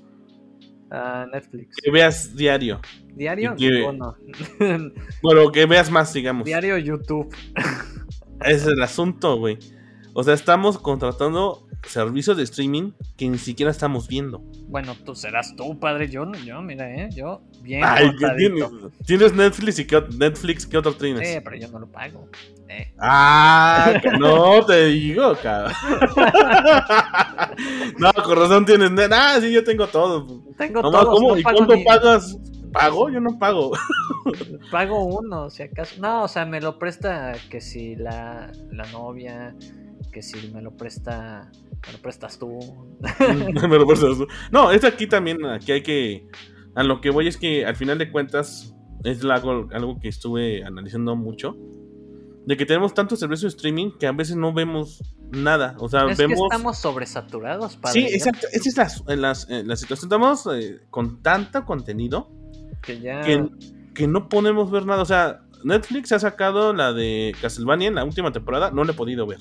Ah, 0.90 1.26
Netflix. 1.32 1.76
Que 1.82 1.90
veas 1.90 2.36
diario. 2.36 2.80
¿Diario? 3.14 3.54
y 3.56 3.68
que- 3.68 3.82
¿O 3.82 3.92
no? 3.92 4.14
Bueno, 5.22 5.50
que 5.50 5.66
veas 5.66 5.90
más, 5.90 6.12
digamos. 6.12 6.44
Diario 6.44 6.78
YouTube. 6.78 7.34
Ese 8.42 8.54
es 8.56 8.66
el 8.66 8.82
asunto, 8.82 9.36
güey. 9.36 9.58
O 10.12 10.22
sea, 10.22 10.34
estamos 10.34 10.78
contratando 10.78 11.63
servicios 11.86 12.36
de 12.36 12.42
streaming 12.44 12.92
que 13.16 13.28
ni 13.28 13.38
siquiera 13.38 13.70
estamos 13.70 14.08
viendo. 14.08 14.42
Bueno, 14.68 14.94
tú 15.04 15.14
serás 15.14 15.54
tú, 15.56 15.78
padre. 15.78 16.08
Yo, 16.08 16.30
yo 16.44 16.60
mira, 16.62 16.90
¿eh? 16.94 17.08
Yo, 17.14 17.42
bien. 17.62 17.82
Ay, 17.84 18.10
¿qué 18.18 18.26
cortadito. 18.26 18.68
tienes? 18.68 18.98
¿Tienes 19.06 19.34
Netflix 19.34 19.78
y 19.78 19.86
qué, 19.86 20.02
Netflix, 20.16 20.66
¿qué 20.66 20.78
otro 20.78 20.94
tienes? 20.94 21.28
Eh, 21.28 21.40
pero 21.42 21.56
yo 21.56 21.68
no 21.68 21.78
lo 21.80 21.86
pago. 21.86 22.28
Eh. 22.68 22.92
Ah, 22.98 23.92
no 24.18 24.64
te 24.64 24.86
digo, 24.86 25.36
cabrón. 25.42 25.72
no, 27.98 28.12
con 28.12 28.36
razón 28.36 28.64
tienes. 28.64 28.90
Ah, 29.12 29.38
sí, 29.40 29.52
yo 29.52 29.62
tengo 29.64 29.86
todo. 29.86 30.42
Tengo 30.56 30.82
no 30.82 31.36
¿Y 31.38 31.42
cuánto 31.42 31.74
ni- 31.76 31.84
pagas? 31.84 32.36
¿Pago? 32.72 33.08
Yo 33.08 33.20
no 33.20 33.38
pago. 33.38 33.70
Pago 34.72 35.04
uno, 35.04 35.48
si 35.48 35.62
acaso. 35.62 35.94
No, 36.00 36.24
o 36.24 36.28
sea, 36.28 36.44
me 36.44 36.60
lo 36.60 36.76
presta 36.78 37.34
que 37.48 37.60
si 37.60 37.94
la, 37.94 38.50
la 38.72 38.84
novia, 38.90 39.54
que 40.14 40.22
si 40.22 40.48
me 40.52 40.62
lo 40.62 40.76
presta, 40.76 41.50
me 41.86 41.92
lo 41.92 41.98
prestas 41.98 42.38
tú. 42.38 42.58
Me 43.68 43.76
lo 43.78 43.86
prestas 43.86 44.16
tú. 44.16 44.26
no, 44.52 44.70
es 44.70 44.84
aquí 44.84 45.06
también, 45.06 45.44
aquí 45.44 45.72
hay 45.72 45.82
que... 45.82 46.26
A 46.76 46.82
lo 46.84 47.00
que 47.00 47.10
voy 47.10 47.26
es 47.28 47.36
que 47.36 47.66
al 47.66 47.76
final 47.76 47.98
de 47.98 48.10
cuentas 48.10 48.74
es 49.04 49.22
algo, 49.24 49.68
algo 49.72 49.98
que 50.00 50.08
estuve 50.08 50.64
analizando 50.64 51.14
mucho. 51.16 51.56
De 52.46 52.56
que 52.56 52.64
tenemos 52.66 52.94
tantos 52.94 53.18
servicios 53.20 53.52
de 53.52 53.56
streaming 53.56 53.90
que 53.98 54.06
a 54.06 54.12
veces 54.12 54.36
no 54.36 54.52
vemos 54.52 55.02
nada. 55.32 55.74
O 55.78 55.88
sea, 55.88 56.06
es 56.10 56.16
que 56.16 56.26
vemos... 56.26 56.40
estamos 56.50 56.78
sobresaturados, 56.78 57.76
padre. 57.76 58.00
Sí, 58.08 58.14
exacto. 58.14 58.46
Esa 58.52 58.82
es 58.84 58.96
la, 59.06 59.16
la- 59.16 59.62
la 59.64 59.76
situación. 59.76 60.06
Estamos 60.08 60.46
eh, 60.54 60.80
con 60.90 61.22
tanto 61.22 61.64
contenido 61.64 62.30
Que 62.82 63.00
ya. 63.00 63.20
que, 63.22 63.48
que 63.94 64.06
no 64.06 64.28
podemos 64.28 64.70
ver 64.70 64.84
nada. 64.86 65.02
O 65.02 65.06
sea, 65.06 65.42
Netflix 65.64 66.12
ha 66.12 66.18
sacado 66.18 66.72
la 66.74 66.92
de 66.92 67.34
Castlevania 67.40 67.88
en 67.88 67.94
la 67.94 68.04
última 68.04 68.30
temporada, 68.32 68.70
no 68.70 68.84
la 68.84 68.92
he 68.92 68.94
podido 68.94 69.26
ver. 69.26 69.38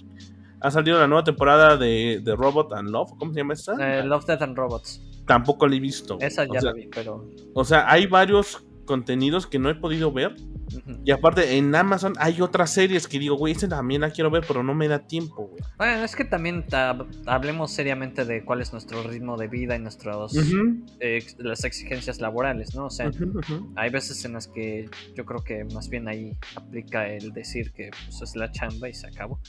Ha 0.63 0.71
salido 0.71 0.97
la 0.97 1.07
nueva 1.07 1.23
temporada 1.23 1.77
de, 1.77 2.21
de 2.23 2.35
Robot 2.35 2.73
and 2.73 2.89
Love, 2.89 3.11
¿cómo 3.19 3.33
se 3.33 3.39
llama 3.41 3.53
esta? 3.53 3.73
eh, 3.99 4.03
Love, 4.03 4.25
Death 4.25 4.41
and 4.41 4.57
Robots. 4.57 5.01
Tampoco 5.27 5.67
la 5.67 5.75
he 5.75 5.79
visto. 5.79 6.17
Esa 6.21 6.43
o 6.43 6.53
ya 6.53 6.61
sea, 6.61 6.69
la 6.69 6.73
vi, 6.75 6.87
pero. 6.87 7.25
o 7.53 7.63
sea, 7.65 7.89
hay 7.91 8.07
varios 8.07 8.65
contenidos 8.85 9.45
que 9.45 9.59
no 9.59 9.69
he 9.69 9.75
podido 9.75 10.11
ver. 10.11 10.35
Y 11.05 11.11
aparte, 11.11 11.57
en 11.57 11.73
Amazon 11.75 12.13
hay 12.17 12.41
otras 12.41 12.71
series 12.71 13.07
que 13.07 13.19
digo, 13.19 13.35
güey, 13.35 13.53
esa 13.53 13.67
también 13.67 14.01
la 14.01 14.11
quiero 14.11 14.29
ver, 14.31 14.43
pero 14.47 14.63
no 14.63 14.73
me 14.73 14.87
da 14.87 14.99
tiempo, 14.99 15.47
güey. 15.47 15.61
Bueno, 15.77 16.03
es 16.03 16.15
que 16.15 16.25
también 16.25 16.65
ta- 16.67 16.97
hablemos 17.25 17.71
seriamente 17.71 18.25
de 18.25 18.43
cuál 18.43 18.61
es 18.61 18.71
nuestro 18.71 19.03
ritmo 19.03 19.37
de 19.37 19.47
vida 19.47 19.75
y 19.75 19.79
ex- 20.99 21.35
las 21.39 21.63
exigencias 21.63 22.19
laborales, 22.21 22.73
¿no? 22.75 22.85
O 22.85 22.89
sea, 22.89 23.07
hay 23.75 23.89
veces 23.89 24.23
en 24.25 24.33
las 24.33 24.47
que 24.47 24.89
yo 25.15 25.25
creo 25.25 25.43
que 25.43 25.63
más 25.73 25.89
bien 25.89 26.07
ahí 26.07 26.37
aplica 26.55 27.07
el 27.07 27.33
decir 27.33 27.71
que 27.71 27.91
pues, 28.05 28.21
es 28.21 28.35
la 28.35 28.51
chamba 28.51 28.89
y 28.89 28.93
se 28.93 29.07
acabó. 29.07 29.39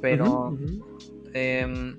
Pero, 0.00 0.56
em, 1.34 1.98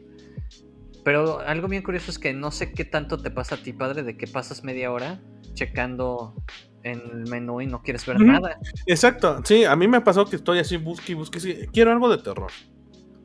pero 1.03 1.39
algo 1.39 1.67
bien 1.67 1.81
curioso 1.83 2.11
es 2.11 2.19
que 2.19 2.33
no 2.33 2.51
sé 2.51 2.71
qué 2.73 2.85
tanto 2.85 3.17
te 3.17 3.31
pasa 3.31 3.55
a 3.55 3.57
ti, 3.57 3.73
padre, 3.73 4.03
de 4.03 4.17
que 4.17 4.27
pasas 4.27 4.63
media 4.63 4.91
hora 4.91 5.19
checando 5.53 6.35
en 6.83 6.99
el 7.11 7.27
menú 7.29 7.61
y 7.61 7.67
no 7.67 7.81
quieres 7.81 8.05
ver 8.05 8.19
nada. 8.19 8.57
Exacto, 8.85 9.41
sí, 9.43 9.65
a 9.65 9.75
mí 9.75 9.87
me 9.87 10.01
pasó 10.01 10.25
que 10.25 10.35
estoy 10.35 10.59
así, 10.59 10.77
busque 10.77 11.11
y 11.11 11.15
busque, 11.15 11.39
sí, 11.39 11.55
quiero 11.73 11.91
algo 11.91 12.09
de 12.09 12.17
terror. 12.19 12.51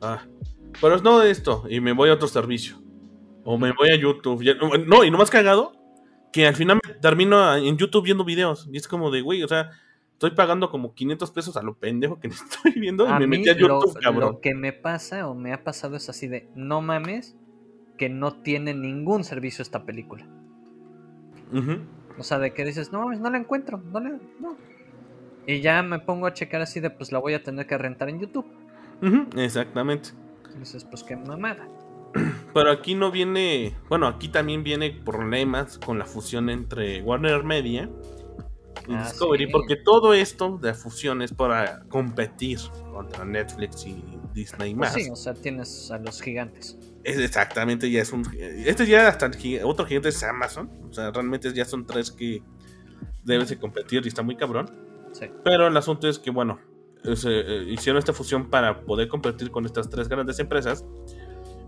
Ah, 0.01 0.23
pero 0.81 0.95
es 0.95 1.03
no 1.03 1.19
de 1.19 1.31
esto, 1.31 1.63
y 1.69 1.79
me 1.79 1.93
voy 1.93 2.09
a 2.09 2.13
otro 2.13 2.27
servicio. 2.27 2.81
O 3.43 3.57
me 3.57 3.71
voy 3.73 3.89
a 3.89 3.95
YouTube. 3.95 4.43
ya- 4.43 4.55
no, 4.55 5.03
y 5.03 5.11
no 5.11 5.17
más 5.17 5.29
cagado, 5.29 5.73
que 6.33 6.47
al 6.47 6.55
final 6.55 6.79
termino 7.01 7.55
en 7.55 7.77
YouTube 7.77 8.03
viendo 8.03 8.25
videos. 8.25 8.67
Y 8.71 8.77
es 8.77 8.87
como 8.87 9.09
de, 9.11 9.21
güey, 9.21 9.41
o 9.43 9.47
sea, 9.47 9.69
estoy 10.13 10.31
pagando 10.31 10.69
como 10.69 10.93
500 10.93 11.31
pesos 11.31 11.55
a 11.55 11.61
lo 11.61 11.75
pendejo 11.77 12.19
que 12.19 12.27
estoy 12.63 12.73
viendo 12.73 13.05
y 13.07 13.11
A 13.11 13.19
me 13.19 13.27
mí 13.27 13.37
metí 13.37 13.49
a 13.49 13.53
lo, 13.53 13.81
YouTube, 13.81 13.99
cabrón. 14.01 14.31
lo 14.33 14.41
que 14.41 14.53
me 14.55 14.73
pasa 14.73 15.27
o 15.29 15.35
me 15.35 15.53
ha 15.53 15.63
pasado 15.63 15.95
es 15.95 16.09
así 16.09 16.27
de, 16.27 16.49
no 16.55 16.81
mames, 16.81 17.37
que 17.97 18.09
no 18.09 18.41
tiene 18.41 18.73
ningún 18.73 19.23
servicio 19.23 19.61
esta 19.61 19.85
película. 19.85 20.27
Ujú. 21.53 21.77
O 22.17 22.23
sea, 22.23 22.39
de 22.39 22.53
que 22.53 22.63
dices, 22.65 22.91
no 22.91 23.01
mames, 23.03 23.19
no 23.19 23.29
la 23.29 23.37
encuentro, 23.37 23.77
no 23.91 23.99
la, 23.99 24.09
no. 24.39 24.55
Y 25.47 25.61
ya 25.61 25.83
me 25.83 25.99
pongo 25.99 26.25
a 26.27 26.33
checar 26.33 26.61
así 26.61 26.79
de, 26.79 26.89
pues 26.89 27.11
la 27.11 27.19
voy 27.19 27.33
a 27.33 27.43
tener 27.43 27.67
que 27.67 27.77
rentar 27.77 28.09
en 28.09 28.19
YouTube. 28.19 28.45
Exactamente. 29.35 30.09
Dices, 30.59 30.83
pues 30.85 31.03
qué 31.03 31.15
mamada. 31.15 31.67
Pero 32.53 32.71
aquí 32.71 32.95
no 32.95 33.11
viene, 33.11 33.75
bueno, 33.89 34.07
aquí 34.07 34.29
también 34.29 34.63
viene 34.63 34.91
problemas 34.91 35.77
con 35.77 35.99
la 35.99 36.05
fusión 36.05 36.49
entre 36.49 37.01
Warner 37.03 37.43
Media 37.43 37.89
y 38.87 38.93
Ah, 38.93 39.03
Discovery, 39.03 39.45
sí. 39.47 39.51
porque 39.51 39.75
todo 39.75 40.13
esto 40.13 40.57
de 40.57 40.73
fusión 40.73 41.21
es 41.21 41.33
para 41.33 41.81
competir 41.89 42.59
contra 42.93 43.25
Netflix 43.25 43.85
y 43.85 44.01
Disney 44.33 44.73
Pues 44.73 44.93
más. 44.93 44.93
sí, 44.93 45.09
o 45.11 45.15
sea, 45.15 45.33
tienes 45.33 45.91
a 45.91 45.97
los 45.97 46.21
gigantes. 46.21 46.77
Es 47.05 47.19
exactamente, 47.19 47.91
ya 47.91 48.01
es 48.01 48.11
un. 48.11 48.25
Este 48.35 48.87
ya 48.87 49.07
hasta 49.07 49.29
otro 49.63 49.85
gigante 49.85 50.09
es 50.09 50.23
Amazon. 50.23 50.71
O 50.89 50.91
sea, 50.91 51.11
realmente 51.11 51.53
ya 51.53 51.63
son 51.63 51.85
tres 51.85 52.09
que 52.11 52.41
deben 53.23 53.45
de 53.45 53.59
competir 53.59 54.03
y 54.03 54.07
está 54.07 54.23
muy 54.23 54.35
cabrón. 54.35 54.71
Sí. 55.11 55.27
Pero 55.43 55.67
el 55.67 55.77
asunto 55.77 56.09
es 56.09 56.17
que, 56.17 56.31
bueno, 56.31 56.59
es, 57.03 57.23
eh, 57.29 57.63
hicieron 57.67 57.99
esta 57.99 58.11
fusión 58.11 58.49
para 58.49 58.81
poder 58.81 59.07
competir 59.07 59.51
con 59.51 59.67
estas 59.67 59.87
tres 59.87 60.09
grandes 60.09 60.39
empresas. 60.39 60.83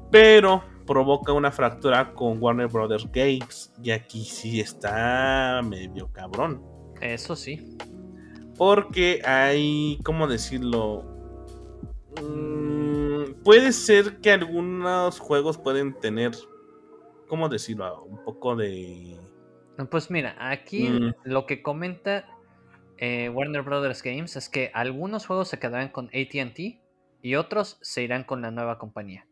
Pero 0.10 0.64
provoca 0.88 1.34
una 1.34 1.52
fractura 1.52 2.16
con 2.16 2.42
Warner 2.42 2.68
Brothers 2.68 3.08
Games. 3.14 3.72
Y 3.84 3.92
aquí 3.92 4.26
sí 4.26 4.60
está 4.60 5.62
medio 5.64 6.12
cabrón. 6.12 6.64
Eso 7.00 7.36
sí. 7.36 7.78
Porque 8.58 9.22
hay, 9.24 10.00
¿cómo 10.04 10.28
decirlo? 10.28 11.06
Mm, 12.24 13.07
puede 13.44 13.72
ser 13.72 14.20
que 14.20 14.32
algunos 14.32 15.20
juegos 15.20 15.58
pueden 15.58 16.00
tener, 16.00 16.32
¿cómo 17.28 17.50
decirlo? 17.50 18.04
Un 18.04 18.24
poco 18.24 18.56
de... 18.56 19.18
Pues 19.92 20.10
mira, 20.10 20.36
aquí 20.40 20.90
Mm. 20.90 21.14
lo 21.24 21.46
que 21.46 21.62
comenta 21.62 22.26
eh, 22.98 23.30
Warner 23.30 23.62
Brothers 23.62 24.02
Games 24.02 24.36
es 24.36 24.50
que 24.50 24.72
algunos 24.74 25.28
juegos 25.28 25.50
se 25.50 25.60
quedarán 25.60 25.90
con 25.90 26.08
ATT 26.08 26.82
y 27.22 27.36
otros 27.36 27.78
se 27.82 28.04
irán 28.04 28.24
con 28.24 28.42
la 28.42 28.50
nueva 28.50 28.80
compañía. 28.80 29.28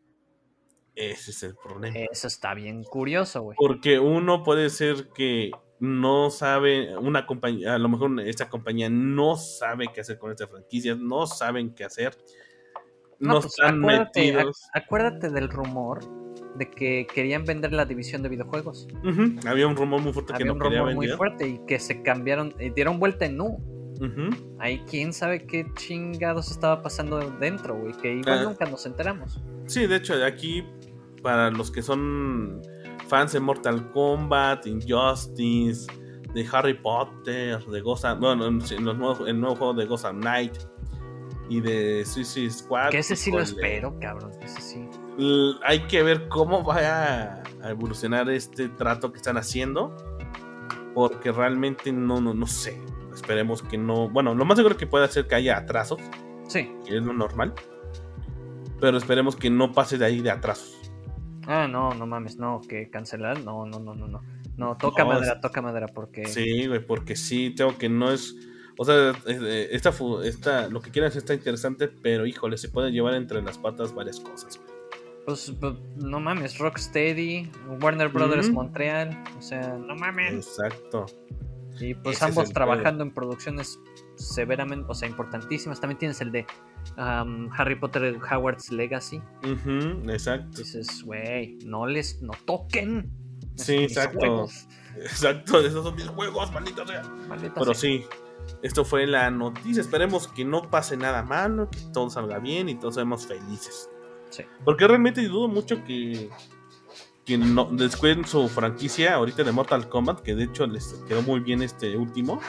Ese 0.94 1.32
es 1.32 1.42
el 1.42 1.56
problema. 1.56 1.98
Eso 2.10 2.26
está 2.26 2.54
bien 2.54 2.84
curioso, 2.84 3.42
güey. 3.42 3.56
Porque 3.58 3.98
uno 3.98 4.42
puede 4.42 4.70
ser 4.70 5.08
que 5.08 5.50
no 5.78 6.30
sabe, 6.30 6.96
una 6.96 7.26
compañía, 7.26 7.74
a 7.74 7.78
lo 7.78 7.88
mejor 7.88 8.18
esta 8.20 8.48
compañía 8.48 8.88
no 8.88 9.36
sabe 9.36 9.88
qué 9.92 10.00
hacer 10.00 10.18
con 10.18 10.30
esta 10.30 10.46
franquicia, 10.46 10.94
no 10.94 11.26
saben 11.26 11.74
qué 11.74 11.84
hacer. 11.84 12.16
No, 13.18 13.34
No, 13.34 13.40
pues, 13.40 13.46
están 13.46 13.78
acuérdate, 13.80 14.32
metidos. 14.32 14.62
acuérdate 14.74 15.30
del 15.30 15.48
rumor 15.48 16.00
de 16.56 16.70
que 16.70 17.06
querían 17.14 17.44
vender 17.44 17.72
la 17.72 17.84
división 17.84 18.22
de 18.22 18.28
videojuegos. 18.28 18.88
Había 19.46 19.66
un 19.66 19.76
rumor 19.76 20.00
muy 20.02 20.12
fuerte 20.12 20.32
que 20.32 20.42
Había 20.42 20.46
no 20.46 20.52
un 20.54 20.60
rumor 20.60 20.94
muy 20.94 21.08
fuerte 21.08 21.48
y 21.48 21.58
que 21.66 21.78
se 21.78 22.02
cambiaron, 22.02 22.54
y 22.60 22.70
dieron 22.70 22.98
vuelta 22.98 23.26
en 23.26 23.36
nu. 23.36 23.58
Ahí 24.58 24.82
quién 24.90 25.12
sabe 25.14 25.46
qué 25.46 25.66
chingados 25.74 26.50
estaba 26.50 26.82
pasando 26.82 27.18
dentro, 27.40 27.74
güey, 27.76 27.94
que 27.94 28.12
igual 28.14 28.40
Ah. 28.40 28.44
nunca 28.44 28.66
nos 28.66 28.84
enteramos. 28.84 29.42
Sí, 29.66 29.86
de 29.86 29.96
hecho, 29.96 30.14
aquí, 30.24 30.64
para 31.22 31.50
los 31.50 31.70
que 31.70 31.80
son 31.82 32.60
fans 33.08 33.32
de 33.32 33.40
Mortal 33.40 33.90
Kombat, 33.92 34.66
Injustice, 34.66 35.86
de 36.34 36.46
Harry 36.52 36.74
Potter, 36.74 37.64
de 37.64 37.80
Gotham, 37.80 38.20
bueno, 38.20 38.46
en 38.46 38.58
los 38.84 38.96
nuevos- 38.98 39.26
el 39.26 39.40
nuevo 39.40 39.56
juego 39.56 39.74
de 39.74 39.86
Gotham 39.86 40.20
Knight 40.20 40.52
y 41.48 41.60
de 41.60 42.04
Suicide 42.04 42.50
Squad. 42.50 42.90
Que 42.90 42.98
ese 42.98 43.16
sí 43.16 43.30
lo 43.30 43.40
espero, 43.40 43.98
cabrón, 44.00 44.32
ese 44.42 44.60
sí. 44.60 44.88
Hay 45.64 45.80
que 45.86 46.02
ver 46.02 46.28
cómo 46.28 46.62
va 46.64 46.76
a, 46.76 47.42
a 47.62 47.70
evolucionar 47.70 48.28
este 48.30 48.68
trato 48.68 49.10
que 49.12 49.18
están 49.18 49.36
haciendo. 49.36 49.96
Porque 50.94 51.30
realmente 51.30 51.92
no, 51.92 52.20
no, 52.20 52.32
no 52.32 52.46
sé. 52.46 52.80
Esperemos 53.14 53.62
que 53.62 53.76
no. 53.78 54.08
Bueno, 54.08 54.34
lo 54.34 54.44
más 54.44 54.56
seguro 54.56 54.76
que 54.76 54.86
puede 54.86 55.06
ser 55.08 55.26
que 55.26 55.34
haya 55.34 55.58
atrasos, 55.58 55.98
Sí. 56.48 56.70
que 56.86 56.96
es 56.96 57.02
lo 57.02 57.12
normal. 57.12 57.54
Pero 58.80 58.96
esperemos 58.98 59.36
que 59.36 59.50
no 59.50 59.72
pase 59.72 59.98
de 59.98 60.04
ahí 60.06 60.20
de 60.20 60.30
atrasos. 60.30 60.74
Ah, 61.46 61.68
no, 61.68 61.94
no 61.94 62.06
mames, 62.06 62.36
no, 62.38 62.60
que 62.68 62.90
cancelar, 62.90 63.40
no, 63.44 63.66
no, 63.66 63.78
no, 63.78 63.94
no, 63.94 64.08
no. 64.08 64.22
No, 64.56 64.76
toca 64.78 65.04
No, 65.04 65.10
madera, 65.10 65.34
es- 65.34 65.40
toca 65.40 65.60
madera, 65.62 65.86
porque 65.86 66.24
Sí, 66.26 66.66
güey, 66.66 66.84
porque 66.84 67.14
sí, 67.14 67.50
tengo 67.54 67.76
que 67.78 67.88
no 67.90 68.10
es. 68.10 68.34
O 68.78 68.84
sea, 68.84 69.12
eh, 69.26 69.68
esta, 69.72 69.94
esta, 70.24 70.68
lo 70.68 70.80
que 70.80 70.90
quieras 70.90 71.16
está 71.16 71.34
interesante, 71.34 71.88
pero 71.88 72.26
híjole, 72.26 72.58
se 72.58 72.68
puede 72.68 72.90
llevar 72.90 73.14
entre 73.14 73.42
las 73.42 73.58
patas 73.58 73.94
varias 73.94 74.20
cosas. 74.20 74.58
güey. 74.58 74.70
pues, 75.24 75.52
pues, 75.58 75.74
no 75.96 76.20
mames, 76.20 76.58
Rocksteady, 76.58 77.50
Warner 77.80 78.08
Brothers. 78.08 78.50
Montreal, 78.50 79.16
o 79.38 79.42
sea, 79.42 79.76
no 79.78 79.94
mames. 79.94 80.34
Exacto. 80.34 81.06
Y 81.80 81.94
pues 81.94 82.16
Ese 82.16 82.26
ambos 82.26 82.52
trabajando 82.52 83.02
en 83.02 83.12
producciones 83.12 83.78
severamente, 84.16 84.86
o 84.88 84.94
sea, 84.94 85.08
importantísimas. 85.08 85.80
También 85.80 85.98
tienes 85.98 86.20
el 86.20 86.32
de 86.32 86.46
um, 86.96 87.50
Harry 87.56 87.74
Potter 87.74 88.18
Howard's 88.30 88.70
Legacy. 88.72 89.20
Ujú, 89.44 90.10
exacto. 90.10 90.58
Dices, 90.58 91.02
güey, 91.04 91.58
no 91.64 91.86
les, 91.86 92.22
no 92.22 92.32
toquen. 92.46 93.10
Sí, 93.56 93.74
exacto. 93.76 94.18
juegos". 94.18 94.68
Exacto, 94.96 95.60
esos 95.60 95.84
son 95.84 95.94
mis 95.94 96.06
juegos, 96.06 96.50
maldita 96.52 96.86
sea. 96.86 97.02
Maldita 97.28 97.54
Pero 97.54 97.74
sea. 97.74 97.74
sí, 97.74 98.06
esto 98.62 98.84
fue 98.84 99.06
la 99.06 99.30
noticia. 99.30 99.80
Esperemos 99.80 100.28
que 100.28 100.44
no 100.44 100.62
pase 100.70 100.96
nada 100.96 101.22
malo, 101.22 101.68
que 101.70 101.78
todo 101.92 102.10
salga 102.10 102.38
bien 102.38 102.68
y 102.68 102.74
todos 102.76 102.94
seamos 102.96 103.26
felices. 103.26 103.88
Sí. 104.30 104.44
Porque 104.64 104.86
realmente 104.86 105.22
dudo 105.28 105.48
mucho 105.48 105.82
que, 105.84 106.28
que 107.24 107.38
no, 107.38 107.64
descuiden 107.72 108.24
su 108.24 108.48
franquicia 108.48 109.14
ahorita 109.14 109.44
de 109.44 109.52
Mortal 109.52 109.88
Kombat, 109.88 110.20
que 110.20 110.34
de 110.34 110.44
hecho 110.44 110.66
les 110.66 110.94
quedó 111.08 111.22
muy 111.22 111.40
bien 111.40 111.62
este 111.62 111.96
último. 111.96 112.40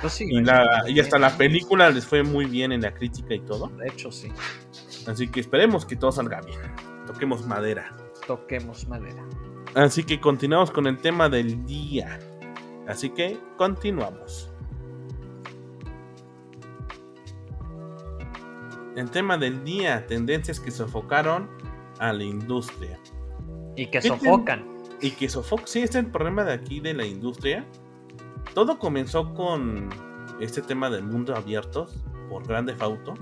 Pues 0.00 0.12
sí, 0.14 0.26
Y, 0.28 0.40
la- 0.42 0.84
y 0.88 0.98
hasta 1.00 1.18
la 1.18 1.36
película 1.36 1.88
les 1.90 2.04
fue 2.06 2.22
muy 2.22 2.44
bien 2.46 2.72
en 2.72 2.82
la 2.82 2.92
crítica 2.94 3.34
y 3.34 3.40
todo. 3.40 3.68
De 3.68 3.88
hecho, 3.88 4.10
sí. 4.12 4.30
Así 5.06 5.28
que 5.28 5.40
esperemos 5.40 5.84
que 5.84 5.96
todo 5.96 6.12
salga 6.12 6.40
bien. 6.40 6.60
Toquemos 7.06 7.46
madera. 7.46 7.96
Toquemos 8.26 8.88
madera. 8.88 9.22
Así 9.74 10.04
que 10.04 10.20
continuamos 10.20 10.70
con 10.70 10.86
el 10.86 10.98
tema 10.98 11.28
del 11.28 11.64
día. 11.66 12.18
Así 12.86 13.10
que 13.10 13.38
continuamos. 13.58 14.50
El 18.96 19.10
tema 19.10 19.36
del 19.36 19.64
día, 19.64 20.06
tendencias 20.06 20.60
que 20.60 20.70
sofocaron 20.70 21.48
a 21.98 22.12
la 22.12 22.22
industria. 22.24 22.98
Y 23.76 23.86
que 23.86 23.98
¿Qué 24.00 24.08
ten- 24.10 24.18
sofocan. 24.20 24.64
Y 25.00 25.10
que 25.12 25.28
sofoca, 25.28 25.64
sí, 25.66 25.80
este 25.80 25.98
es 25.98 26.04
el 26.04 26.10
problema 26.10 26.44
de 26.44 26.52
aquí 26.52 26.80
de 26.80 26.94
la 26.94 27.04
industria. 27.04 27.66
Todo 28.54 28.78
comenzó 28.78 29.34
con 29.34 29.88
este 30.40 30.62
tema 30.62 30.88
del 30.90 31.02
mundo 31.02 31.34
abierto 31.34 31.86
por 32.28 32.46
Grande 32.46 32.74
Auto. 32.78 33.14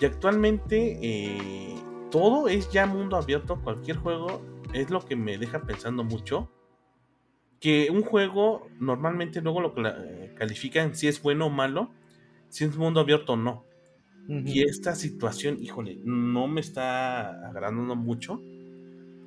Y 0.00 0.04
actualmente 0.06 0.98
eh, 1.02 1.74
todo 2.10 2.48
es 2.48 2.70
ya 2.70 2.86
mundo 2.86 3.16
abierto. 3.16 3.60
Cualquier 3.62 3.98
juego 3.98 4.40
es 4.72 4.90
lo 4.90 5.04
que 5.04 5.14
me 5.14 5.36
deja 5.38 5.60
pensando 5.62 6.02
mucho. 6.02 6.50
Que 7.60 7.90
un 7.90 8.02
juego 8.02 8.66
normalmente 8.80 9.40
luego 9.40 9.60
lo 9.60 9.74
califican 10.34 10.94
si 10.94 11.06
es 11.08 11.22
bueno 11.22 11.46
o 11.46 11.50
malo, 11.50 11.90
si 12.48 12.64
es 12.64 12.76
mundo 12.76 13.00
abierto 13.00 13.34
o 13.34 13.36
no. 13.36 13.64
Y 14.28 14.62
esta 14.62 14.94
situación, 14.94 15.58
híjole, 15.60 15.98
no 16.04 16.48
me 16.48 16.60
está 16.60 17.46
agradando 17.48 17.94
mucho. 17.94 18.40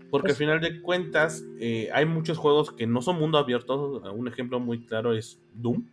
Porque 0.09 0.29
Pues- 0.29 0.33
al 0.33 0.37
final 0.37 0.61
de 0.61 0.81
cuentas, 0.81 1.43
eh, 1.59 1.89
hay 1.93 2.05
muchos 2.05 2.37
juegos 2.37 2.71
que 2.71 2.87
no 2.87 3.01
son 3.01 3.19
mundo 3.19 3.37
abierto. 3.37 4.01
Un 4.13 4.27
ejemplo 4.27 4.59
muy 4.59 4.85
claro 4.85 5.13
es 5.13 5.39
Doom. 5.53 5.85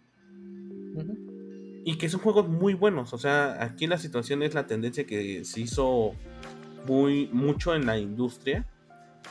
Y 1.85 1.99
que 1.99 2.09
son 2.09 2.21
juegos 2.21 2.49
muy 2.49 2.73
buenos. 2.75 3.13
O 3.13 3.19
sea, 3.19 3.63
aquí 3.63 3.87
la 3.87 3.99
situación 3.99 4.43
es 4.43 4.55
la 4.55 4.67
tendencia 4.67 5.05
que 5.05 5.45
se 5.45 5.61
hizo 5.61 6.13
muy, 6.87 7.29
mucho 7.33 7.75
en 7.75 7.85
la 7.87 7.99
industria. 7.99 8.67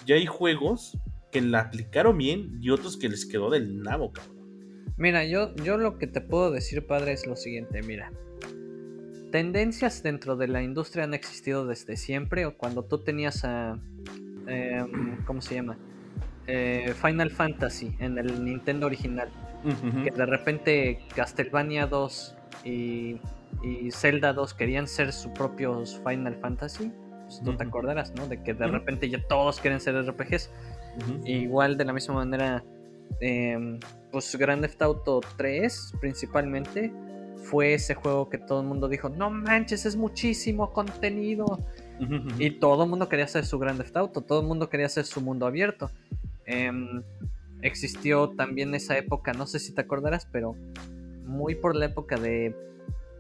Ya 0.06 0.16
hay 0.16 0.26
juegos 0.28 0.98
que 1.32 1.42
la 1.42 1.62
aplicaron 1.62 2.18
bien 2.18 2.60
y 2.62 2.70
otros 2.70 2.98
que 2.98 3.10
les 3.10 3.26
quedó 3.26 3.50
del 3.50 3.82
nabo, 3.82 4.12
cabrón. 4.12 4.34
Mira, 4.98 5.26
yo, 5.26 5.56
yo 5.56 5.78
lo 5.78 5.98
que 5.98 6.06
te 6.06 6.22
puedo 6.22 6.52
decir, 6.52 6.86
padre, 6.86 7.14
es 7.14 7.26
lo 7.26 7.36
siguiente, 7.36 7.82
mira. 7.82 8.12
Tendencias 9.34 10.04
dentro 10.04 10.36
de 10.36 10.48
la 10.48 10.62
industria 10.62 11.06
han 11.06 11.16
existido 11.16 11.66
desde 11.66 11.98
siempre, 11.98 12.46
o 12.46 12.56
cuando 12.56 12.84
tú 12.84 13.00
tenías 13.00 13.44
a... 13.44 13.80
em, 14.46 15.26
¿Cómo 15.26 15.42
se 15.42 15.56
llama? 15.56 15.76
Eh, 16.46 16.94
Final 17.02 17.32
Fantasy 17.32 17.96
en 17.98 18.20
el 18.20 18.46
Nintendo 18.46 18.86
original. 18.86 19.30
Que 20.04 20.12
de 20.12 20.26
repente 20.28 21.00
Castlevania 21.16 21.88
2 21.88 22.36
y, 22.64 23.20
y 23.64 23.90
Zelda 23.90 24.34
2 24.34 24.54
querían 24.54 24.88
ser 24.88 25.12
sus 25.12 25.32
propios 25.32 26.00
Final 26.08 26.36
Fantasy. 26.36 26.92
Pues 27.24 27.42
tú 27.44 27.58
te 27.58 27.64
acordarás, 27.64 28.14
¿no? 28.14 28.28
De 28.28 28.44
que 28.44 28.54
de 28.54 28.68
repente 28.68 29.10
ya 29.10 29.20
todos 29.28 29.60
quieren 29.60 29.80
ser 29.80 29.96
RPGs. 29.96 30.52
Igual 31.26 31.76
de 31.78 31.86
la 31.86 31.94
misma 31.94 32.14
manera, 32.14 32.64
em, 33.20 33.80
pues 34.12 34.36
Grand 34.36 34.62
Theft 34.62 34.80
Auto 34.84 35.22
3 35.38 35.94
principalmente 36.00 36.94
fue 37.44 37.74
ese 37.74 37.94
juego 37.96 38.30
que 38.30 38.38
todo 38.38 38.62
el 38.62 38.68
mundo 38.68 38.88
dijo, 38.90 39.10
no 39.10 39.30
manches, 39.30 39.86
es 39.86 39.96
muchísimo 39.96 40.72
contenido. 40.74 41.60
Y 42.40 42.60
todo 42.60 42.84
el 42.84 42.90
mundo 42.90 43.08
quería 43.08 43.26
hacer 43.26 43.46
su 43.46 43.60
Grand 43.60 43.78
Theft 43.80 43.96
Auto, 43.96 44.22
todo 44.22 44.42
el 44.42 44.48
mundo 44.48 44.70
quería 44.70 44.88
hacer 44.88 45.06
su 45.06 45.22
mundo 45.22 45.46
abierto. 45.46 45.90
Em, 46.46 47.02
existió 47.62 48.30
también 48.32 48.74
esa 48.76 48.98
época, 48.98 49.34
no 49.34 49.46
sé 49.48 49.60
si 49.60 49.74
te 49.74 49.82
acordarás, 49.82 50.28
pero 50.32 50.56
muy 51.26 51.56
por 51.56 51.76
la 51.76 51.86
época 51.86 52.18
de 52.18 52.56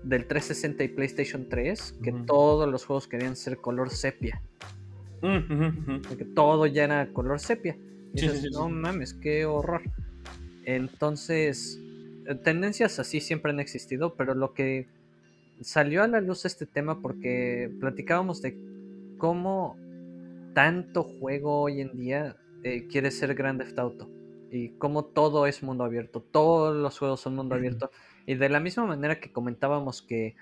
del 0.03 0.27
360 0.27 0.83
y 0.83 0.89
PlayStation 0.89 1.47
3, 1.47 1.95
que 2.03 2.11
todos 2.11 2.69
los 2.69 2.83
juegos 2.85 3.07
querían 3.07 3.37
ser 3.37 3.57
color 3.59 3.89
sepia, 3.89 4.41
Ujú, 5.21 5.53
ujú, 5.53 5.99
ujú. 6.01 6.17
que 6.17 6.25
todo 6.25 6.65
ya 6.65 6.83
era 6.83 7.07
color 7.13 7.39
sepia. 7.39 7.77
Y 8.13 8.19
Sí, 8.19 8.25
dices, 8.25 8.41
sí, 8.41 8.47
sí, 8.49 8.53
no 8.53 8.67
mames, 8.67 9.13
qué 9.13 9.45
horror. 9.45 9.81
Entonces, 10.65 11.79
tendencias 12.43 12.99
así 12.99 13.21
siempre 13.21 13.51
han 13.51 13.59
existido, 13.59 14.15
pero 14.15 14.33
lo 14.35 14.53
que 14.53 14.87
salió 15.61 16.03
a 16.03 16.07
la 16.07 16.21
luz 16.21 16.45
este 16.45 16.65
tema 16.65 17.01
porque 17.01 17.71
platicábamos 17.79 18.41
de 18.41 18.57
cómo 19.17 19.77
tanto 20.53 21.03
juego 21.03 21.61
hoy 21.61 21.81
en 21.81 21.97
día 21.97 22.37
eh, 22.63 22.87
quiere 22.87 23.11
ser 23.11 23.33
Grand 23.35 23.59
Theft 23.59 23.79
Auto 23.79 24.09
y 24.51 24.69
cómo 24.69 25.05
todo 25.05 25.47
es 25.47 25.63
mundo 25.63 25.83
abierto, 25.83 26.21
todos 26.21 26.75
los 26.75 26.97
juegos 26.99 27.21
son 27.21 27.35
mundo 27.35 27.55
abierto 27.55 27.89
y 28.25 28.35
de 28.35 28.49
la 28.49 28.59
misma 28.59 28.85
manera 28.85 29.19
que 29.19 29.31
comentábamos 29.31 30.01
que 30.01 30.35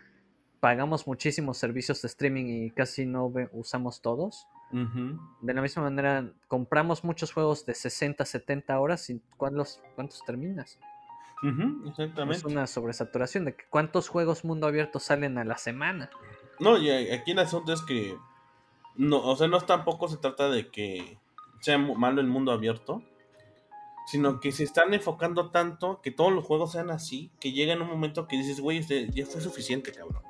pagamos 0.60 1.08
muchísimos 1.08 1.58
servicios 1.58 2.02
de 2.02 2.08
streaming 2.08 2.46
y 2.46 2.72
casi 2.72 3.06
no 3.06 3.32
usamos 3.54 4.02
todos, 4.02 4.48
de 4.72 5.54
la 5.54 5.62
misma 5.62 5.84
manera 5.84 6.32
compramos 6.48 7.04
muchos 7.04 7.34
juegos 7.34 7.66
de 7.66 7.74
60, 7.74 8.24
70 8.26 8.80
horas 8.80 9.10
y 9.10 9.22
¿cuántos, 9.38 9.82
cuántos 9.96 10.24
terminas? 10.26 10.78
Ujú, 11.44 11.84
Es 11.86 11.90
exactamente. 11.92 12.48
una 12.48 12.68
sobresaturación 12.68 13.46
de 13.46 13.56
que 13.56 13.66
cuántos 13.70 14.08
juegos 14.10 14.46
mundo 14.46 14.68
abierto 14.68 15.00
salen 15.00 15.38
a 15.38 15.44
la 15.44 15.58
semana. 15.58 16.10
No, 16.60 16.78
y 16.78 16.90
a- 16.92 17.16
aquí 17.16 17.32
el 17.32 17.40
asunto 17.40 17.74
es 17.74 17.82
que. 17.82 18.16
No, 18.96 19.18
o 19.24 19.36
sea, 19.36 19.48
no 19.48 19.60
tampoco 19.62 20.08
se 20.08 20.18
trata 20.18 20.50
de 20.50 20.70
que 20.70 21.18
sea 21.62 21.78
malo 21.78 22.22
el 22.22 22.28
mundo 22.28 22.52
abierto. 22.52 23.02
Sino 24.08 24.40
que 24.40 24.52
se 24.52 24.64
están 24.64 24.94
enfocando 24.94 25.52
tanto 25.52 26.02
que 26.02 26.12
todos 26.12 26.34
los 26.34 26.44
juegos 26.44 26.72
sean 26.74 26.90
así. 26.90 27.32
Que 27.40 27.52
llega 27.54 27.74
en 27.74 27.82
un 27.82 27.88
momento 27.88 28.28
que 28.28 28.36
dices, 28.38 28.60
güey, 28.60 28.80
este, 28.80 29.10
ya 29.12 29.26
fue 29.26 29.40
suficiente, 29.42 29.92
cabrón. 29.94 30.22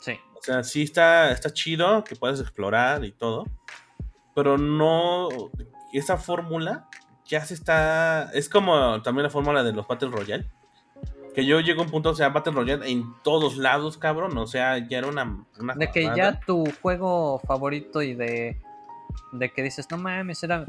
Sí. 0.00 0.12
O 0.36 0.42
sea, 0.42 0.62
sí 0.62 0.82
está, 0.82 1.30
está 1.32 1.50
chido 1.52 2.04
que 2.04 2.16
puedas 2.16 2.40
explorar 2.40 3.04
y 3.04 3.12
todo. 3.12 3.46
Pero 4.34 4.58
no. 4.58 5.28
Esa 5.92 6.16
fórmula 6.18 6.88
ya 7.28 7.44
se 7.44 7.54
está. 7.54 8.30
Es 8.32 8.48
como 8.48 9.00
también 9.02 9.24
la 9.24 9.30
fórmula 9.30 9.62
de 9.62 9.72
los 9.72 9.86
Battle 9.86 10.10
Royale. 10.10 10.46
Que 11.34 11.44
yo 11.46 11.60
llego 11.60 11.82
a 11.82 11.84
un 11.84 11.90
punto, 11.90 12.10
o 12.10 12.14
sea, 12.14 12.30
Battle 12.30 12.52
Royale 12.52 12.90
en 12.90 13.04
todos 13.22 13.56
lados, 13.58 13.96
cabrón. 13.96 14.36
O 14.38 14.46
sea, 14.46 14.78
ya 14.78 14.98
era 14.98 15.06
una. 15.06 15.44
una 15.60 15.74
De 15.74 15.90
que 15.90 16.02
ya 16.16 16.40
tu 16.40 16.64
juego 16.82 17.38
favorito 17.46 18.02
y 18.02 18.14
de, 18.14 18.60
de 19.32 19.52
que 19.52 19.62
dices, 19.62 19.86
no 19.90 19.98
mames, 19.98 20.42
era. 20.42 20.66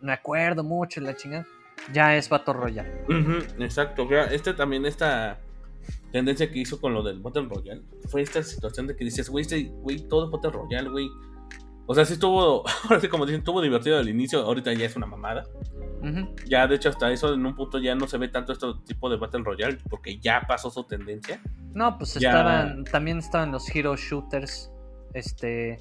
Me 0.00 0.12
acuerdo 0.12 0.64
mucho 0.64 1.00
la 1.00 1.14
chingada. 1.14 1.46
Ya 1.92 2.16
es 2.16 2.28
Battle 2.28 2.54
Royale. 2.54 3.04
Ujú, 3.08 3.62
exacto. 3.62 4.04
o 4.04 4.08
sea, 4.08 4.24
Este 4.24 4.54
también, 4.54 4.86
esta 4.86 5.38
tendencia 6.10 6.50
que 6.50 6.58
hizo 6.58 6.80
con 6.80 6.94
lo 6.94 7.02
del 7.02 7.20
Battle 7.20 7.48
Royale 7.48 7.82
fue 8.08 8.22
esta 8.22 8.42
situación 8.42 8.86
de 8.86 8.96
que 8.96 9.04
dices, 9.04 9.28
güey, 9.28 9.42
este, 9.42 9.64
güey, 9.64 10.00
todo 10.08 10.26
es 10.26 10.30
Battle 10.30 10.50
Royale, 10.50 10.88
güey. 10.88 11.10
O 11.86 11.94
sea, 11.94 12.04
sí 12.04 12.14
estuvo, 12.14 12.64
ahora 12.84 13.00
sí, 13.00 13.08
como 13.08 13.26
dicen, 13.26 13.40
estuvo 13.40 13.60
divertido 13.60 13.98
al 13.98 14.08
inicio, 14.08 14.40
ahorita 14.42 14.72
ya 14.72 14.86
es 14.86 14.96
una 14.96 15.06
mamada. 15.06 15.44
Ya, 16.46 16.66
de 16.66 16.74
hecho, 16.74 16.88
hasta 16.88 17.12
eso 17.12 17.32
en 17.32 17.46
un 17.46 17.54
punto 17.54 17.78
ya 17.78 17.94
no 17.94 18.08
se 18.08 18.18
ve 18.18 18.26
tanto 18.28 18.52
este 18.52 18.66
tipo 18.86 19.08
de 19.08 19.16
Battle 19.18 19.42
Royale 19.44 19.78
porque 19.88 20.18
ya 20.18 20.42
pasó 20.48 20.68
su 20.68 20.82
tendencia. 20.84 21.40
No, 21.74 21.96
pues 21.96 22.14
Ya. 22.14 22.30
estaban. 22.30 22.84
También 22.84 23.18
estaban 23.18 23.52
los 23.52 23.72
Hero 23.74 23.94
Shooters. 23.96 24.70
Este. 25.14 25.80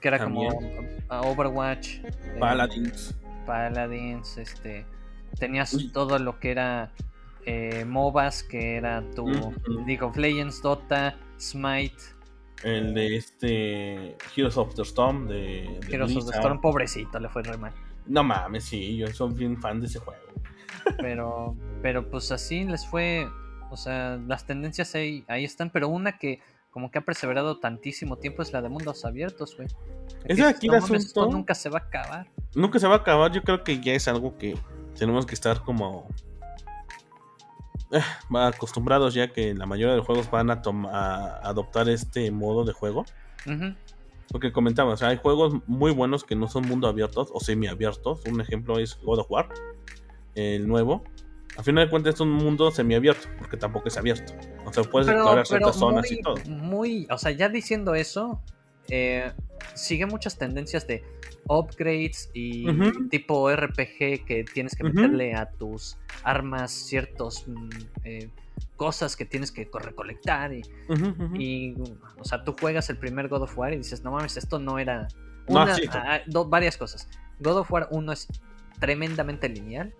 Que 0.00 0.08
era 0.08 0.18
también. 0.18 0.50
como 0.54 0.80
uh, 0.80 1.32
Overwatch. 1.32 1.96
eh, 1.98 2.36
Paladins. 2.40 3.14
Paladins, 3.44 4.38
este, 4.38 4.86
tenías 5.38 5.74
Uy. 5.74 5.92
todo 5.92 6.18
lo 6.18 6.38
que 6.40 6.50
era 6.52 6.90
eh, 7.44 7.84
MOBAs, 7.84 8.42
que 8.44 8.76
era 8.76 9.02
tu 9.14 9.24
Ujú. 9.28 9.52
League 9.86 10.02
of 10.02 10.16
Legends, 10.16 10.62
Dota, 10.62 11.14
Smite, 11.38 12.02
El 12.62 12.94
de 12.94 13.16
este 13.16 14.16
Heroes 14.36 14.56
of 14.56 14.74
the 14.74 14.82
Storm 14.82 15.26
de, 15.26 15.78
de 15.80 15.94
Heroes 15.94 16.16
of 16.16 16.30
the. 16.30 16.36
Storm, 16.36 16.60
pobrecito, 16.60 17.18
le 17.18 17.28
fue 17.28 17.42
re 17.42 17.56
mal. 17.56 17.72
No 18.06 18.22
mames, 18.24 18.64
sí, 18.64 18.96
yo 18.96 19.06
soy 19.08 19.32
bien 19.32 19.60
fan 19.60 19.80
de 19.80 19.86
ese 19.86 19.98
juego. 19.98 20.20
Pero, 20.98 21.56
pero 21.80 22.08
pues 22.10 22.32
así 22.32 22.64
les 22.64 22.86
fue, 22.86 23.28
o 23.70 23.76
sea, 23.76 24.18
las 24.26 24.46
tendencias 24.46 24.94
ahí, 24.94 25.24
ahí 25.28 25.44
están, 25.44 25.70
pero 25.70 25.88
una 25.88 26.18
que 26.18 26.40
como 26.70 26.90
que 26.90 26.98
ha 26.98 27.02
perseverado 27.02 27.58
tantísimo 27.58 28.16
tiempo 28.16 28.42
es 28.42 28.52
la 28.52 28.62
de 28.62 28.68
mundos 28.70 29.04
abiertos, 29.04 29.56
güey. 29.56 29.68
Es 30.24 30.40
aquí 30.40 30.66
el 30.66 30.72
no 30.72 30.78
esto 30.78 30.94
asunto. 30.96 31.26
nunca 31.30 31.54
se 31.54 31.68
va 31.68 31.78
a 31.78 31.82
acabar. 31.82 32.26
Nunca 32.54 32.78
se 32.78 32.86
va 32.88 32.94
a 32.94 32.98
acabar, 32.98 33.30
yo 33.30 33.42
creo 33.42 33.62
que 33.62 33.80
ya 33.80 33.92
es 33.92 34.08
algo 34.08 34.38
que 34.38 34.56
tenemos 34.98 35.26
que 35.26 35.34
estar 35.34 35.62
como 35.62 36.08
eh, 37.92 38.00
acostumbrados 38.34 39.14
ya 39.14 39.28
que 39.32 39.54
la 39.54 39.66
mayoría 39.66 39.92
de 39.92 39.98
los 39.98 40.06
juegos 40.06 40.30
van 40.30 40.50
a, 40.50 40.62
a 40.90 41.48
adoptar 41.48 41.88
este 41.88 42.30
modo 42.30 42.64
de 42.64 42.72
juego. 42.72 43.04
Ujú. 43.46 43.74
Porque 44.30 44.50
comentamos, 44.50 44.94
o 44.94 44.96
sea, 44.96 45.08
hay 45.08 45.18
juegos 45.18 45.54
muy 45.66 45.92
buenos 45.92 46.24
que 46.24 46.34
no 46.34 46.48
son 46.48 46.66
mundo 46.66 46.88
abiertos 46.88 47.28
o 47.32 47.40
semiabiertos. 47.40 48.24
Un 48.26 48.40
ejemplo 48.40 48.78
es 48.78 48.98
God 49.02 49.20
of 49.20 49.30
War, 49.30 49.48
el 50.34 50.66
nuevo. 50.66 51.04
A 51.58 51.62
final 51.62 51.84
de 51.84 51.90
cuentas 51.90 52.14
es 52.14 52.20
un 52.20 52.32
mundo 52.32 52.70
semiabierto, 52.70 53.28
porque 53.38 53.58
tampoco 53.58 53.88
es 53.88 53.98
abierto. 53.98 54.32
O 54.64 54.72
sea, 54.72 54.84
puedes 54.84 55.08
explorar 55.08 55.46
ciertas 55.46 55.76
zonas 55.76 56.06
muy, 56.08 56.18
y 56.18 56.22
todo. 56.22 56.36
muy, 56.46 57.06
o 57.10 57.18
sea, 57.18 57.32
ya 57.32 57.50
diciendo 57.50 57.94
eso, 57.94 58.40
eh, 58.88 59.32
sigue 59.74 60.06
muchas 60.06 60.36
tendencias 60.38 60.86
de 60.86 61.02
upgrades 61.48 62.30
y 62.34 62.66
tipo 63.08 63.50
RPG 63.54 64.24
que 64.26 64.44
tienes 64.52 64.74
que 64.76 64.84
meterle 64.84 65.34
a 65.34 65.50
tus 65.50 65.96
armas 66.22 66.70
ciertos 66.72 67.46
mm, 67.48 67.68
eh, 68.04 68.30
cosas 68.76 69.16
que 69.16 69.24
tienes 69.24 69.50
que 69.50 69.68
co- 69.68 69.78
recolectar 69.78 70.52
y, 70.54 71.74
o 72.18 72.24
sea, 72.24 72.44
tú 72.44 72.54
juegas 72.60 72.90
el 72.90 72.98
primer 72.98 73.28
God 73.28 73.42
of 73.42 73.56
War 73.58 73.72
y 73.72 73.78
dices, 73.78 74.02
no 74.04 74.12
mames, 74.12 74.36
esto 74.36 74.58
no 74.58 74.78
era 74.78 75.08
No, 75.48 75.62
una, 75.62 75.74
sí. 75.74 75.82
ah, 75.90 76.20
do- 76.26 76.44
varias 76.48 76.76
cosas. 76.76 77.08
God 77.40 77.58
of 77.58 77.70
War 77.72 77.88
1 77.90 78.12
es 78.12 78.28
tremendamente 78.78 79.48
lineal 79.48 79.92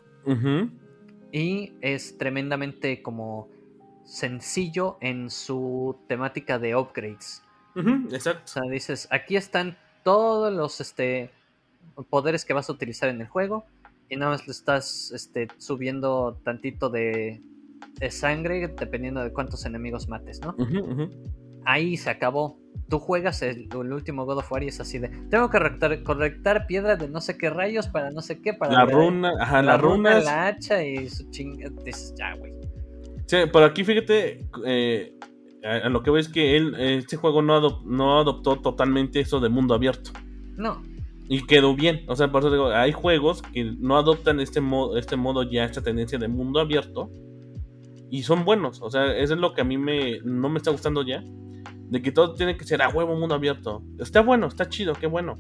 y 1.32 1.72
es 1.80 2.16
tremendamente 2.18 3.02
como 3.02 3.48
sencillo 4.04 4.98
en 5.00 5.30
su 5.30 5.96
temática 6.08 6.58
de 6.58 6.76
upgrades. 6.76 7.42
Ujú, 7.74 8.08
O 8.10 8.14
Exacto. 8.14 8.42
sea, 8.46 8.62
dices, 8.70 9.08
aquí 9.10 9.36
están 9.36 9.76
todos 10.04 10.52
los 10.52 10.80
este, 10.80 11.30
poderes 12.10 12.44
que 12.44 12.52
vas 12.52 12.68
a 12.68 12.72
utilizar 12.72 13.08
en 13.08 13.20
el 13.20 13.28
juego 13.28 13.64
y 14.08 14.16
nada 14.16 14.32
más 14.32 14.46
le 14.46 14.52
estás 14.52 15.10
este, 15.12 15.48
subiendo 15.58 16.38
tantito 16.44 16.90
de, 16.90 17.40
de 17.98 18.10
sangre 18.10 18.68
dependiendo 18.68 19.22
de 19.22 19.32
cuántos 19.32 19.64
enemigos 19.64 20.08
mates, 20.08 20.40
¿no? 20.40 20.54
Ahí 21.64 21.96
se 21.96 22.10
acabó. 22.10 22.58
Tú 22.88 22.98
juegas 22.98 23.42
el, 23.42 23.68
el 23.72 23.92
último 23.92 24.26
God 24.26 24.38
of 24.38 24.52
War 24.52 24.62
y 24.62 24.68
es 24.68 24.80
así 24.80 24.98
de, 24.98 25.08
tengo 25.30 25.48
que 25.48 25.58
correctar, 25.58 26.02
correctar 26.02 26.66
piedra 26.66 26.96
de 26.96 27.08
no 27.08 27.20
sé 27.20 27.38
qué 27.38 27.48
rayos 27.48 27.88
para 27.88 28.10
no 28.10 28.20
sé 28.20 28.40
qué, 28.40 28.52
para 28.52 28.72
La 28.72 28.84
runa, 28.84 29.32
ajá, 29.38 29.62
la 29.62 29.76
runa, 29.76 30.20
la 30.20 30.48
hacha 30.48 30.82
y 30.82 31.08
su 31.08 31.30
chinga. 31.30 31.70
Dices, 31.84 32.14
ya, 32.18 32.34
güey. 32.34 32.52
Sí, 33.26 33.38
pero 33.52 33.64
aquí 33.64 33.84
fíjate, 33.84 34.46
eh, 34.66 35.14
a, 35.64 35.86
a 35.86 35.88
lo 35.88 36.02
que 36.02 36.10
ves 36.10 36.28
que 36.28 36.56
él, 36.56 36.74
este 36.78 37.16
juego 37.16 37.42
no, 37.42 37.58
adop- 37.60 37.84
no 37.84 38.18
adoptó 38.18 38.56
totalmente 38.56 39.20
eso 39.20 39.40
de 39.40 39.48
mundo 39.48 39.74
abierto. 39.74 40.10
No, 40.56 40.82
Y 41.28 41.46
quedó 41.46 41.74
bien. 41.74 42.02
O 42.08 42.16
sea, 42.16 42.30
por 42.30 42.40
eso 42.42 42.50
digo, 42.50 42.68
hay 42.70 42.92
juegos 42.92 43.42
que 43.42 43.64
no 43.78 43.96
adoptan 43.96 44.40
este 44.40 44.60
modo, 44.60 44.98
este 44.98 45.16
modo 45.16 45.42
ya, 45.44 45.64
esta 45.64 45.82
tendencia 45.82 46.18
de 46.18 46.28
mundo 46.28 46.60
abierto. 46.60 47.10
Y 48.10 48.22
son 48.24 48.44
buenos. 48.44 48.82
O 48.82 48.90
sea, 48.90 49.16
eso 49.16 49.34
es 49.34 49.40
lo 49.40 49.54
que 49.54 49.62
a 49.62 49.64
mí 49.64 49.78
me, 49.78 50.18
no 50.24 50.48
me 50.50 50.58
está 50.58 50.70
gustando 50.70 51.02
ya. 51.02 51.22
De 51.88 52.02
que 52.02 52.12
todo 52.12 52.34
tiene 52.34 52.56
que 52.56 52.64
ser 52.64 52.82
a 52.82 52.88
huevo 52.90 53.16
mundo 53.16 53.34
abierto. 53.34 53.82
Está 53.98 54.20
bueno, 54.20 54.46
está 54.46 54.68
chido, 54.68 54.92
qué 54.94 55.06
bueno. 55.06 55.36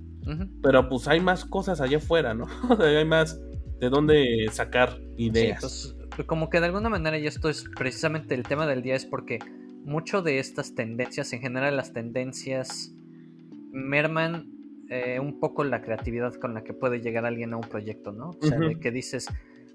Pero 0.62 0.88
pues 0.88 1.08
hay 1.08 1.20
más 1.20 1.44
cosas 1.44 1.80
allá 1.80 1.98
afuera, 1.98 2.32
¿no? 2.34 2.46
Hay 2.80 3.04
más 3.04 3.40
de 3.80 3.90
dónde 3.90 4.46
sacar 4.52 4.96
Sí, 5.16 5.24
ideas. 5.24 5.94
pues 6.14 6.26
como 6.26 6.48
que 6.48 6.60
de 6.60 6.66
alguna 6.66 6.88
manera, 6.88 7.18
y 7.18 7.26
esto 7.26 7.48
es 7.48 7.64
precisamente 7.76 8.34
el 8.34 8.44
tema 8.44 8.66
del 8.66 8.80
día, 8.82 8.94
es 8.94 9.04
porque 9.04 9.38
mucho 9.84 10.22
de 10.22 10.38
estas 10.38 10.74
tendencias, 10.74 11.32
en 11.32 11.40
general 11.40 11.76
las 11.76 11.92
tendencias, 11.92 12.94
merman 13.72 14.52
eh, 14.88 15.18
un 15.20 15.40
poco 15.40 15.64
la 15.64 15.80
creatividad 15.80 16.34
con 16.34 16.54
la 16.54 16.62
que 16.62 16.74
puede 16.74 17.00
llegar 17.00 17.24
alguien 17.24 17.52
a 17.54 17.56
un 17.56 17.68
proyecto, 17.68 18.12
¿no? 18.12 18.30
O 18.30 18.46
sea, 18.46 18.58
de 18.58 18.78
que 18.78 18.90
dices, 18.90 19.28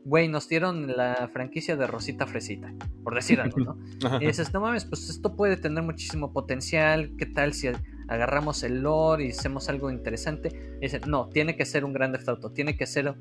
güey, 0.07 0.27
nos 0.29 0.47
dieron 0.47 0.95
la 0.95 1.29
franquicia 1.33 1.75
de 1.75 1.85
Rosita 1.85 2.27
Fresita, 2.27 2.73
por 3.03 3.15
decir 3.15 3.41
algo, 3.41 3.57
¿no? 3.59 3.77
Y 4.21 4.27
dices, 4.27 4.53
no 4.53 4.61
mames, 4.61 4.85
pues 4.85 5.09
esto 5.09 5.35
puede 5.35 5.57
tener 5.57 5.83
muchísimo 5.83 6.31
potencial. 6.31 7.11
¿Qué 7.17 7.25
tal 7.25 7.53
si 7.53 7.69
agarramos 8.07 8.63
el 8.63 8.81
lore 8.81 9.25
y 9.25 9.31
hacemos 9.31 9.67
algo 9.69 9.91
interesante? 9.91 10.49
Y 10.77 10.85
dicen, 10.85 11.01
no, 11.07 11.27
tiene 11.29 11.57
que 11.57 11.65
ser 11.65 11.83
un 11.83 11.93
Grand 11.93 12.15
Theft 12.15 12.29
Auto, 12.29 12.51
tiene 12.53 12.77
que 12.77 12.85
ser, 12.85 13.15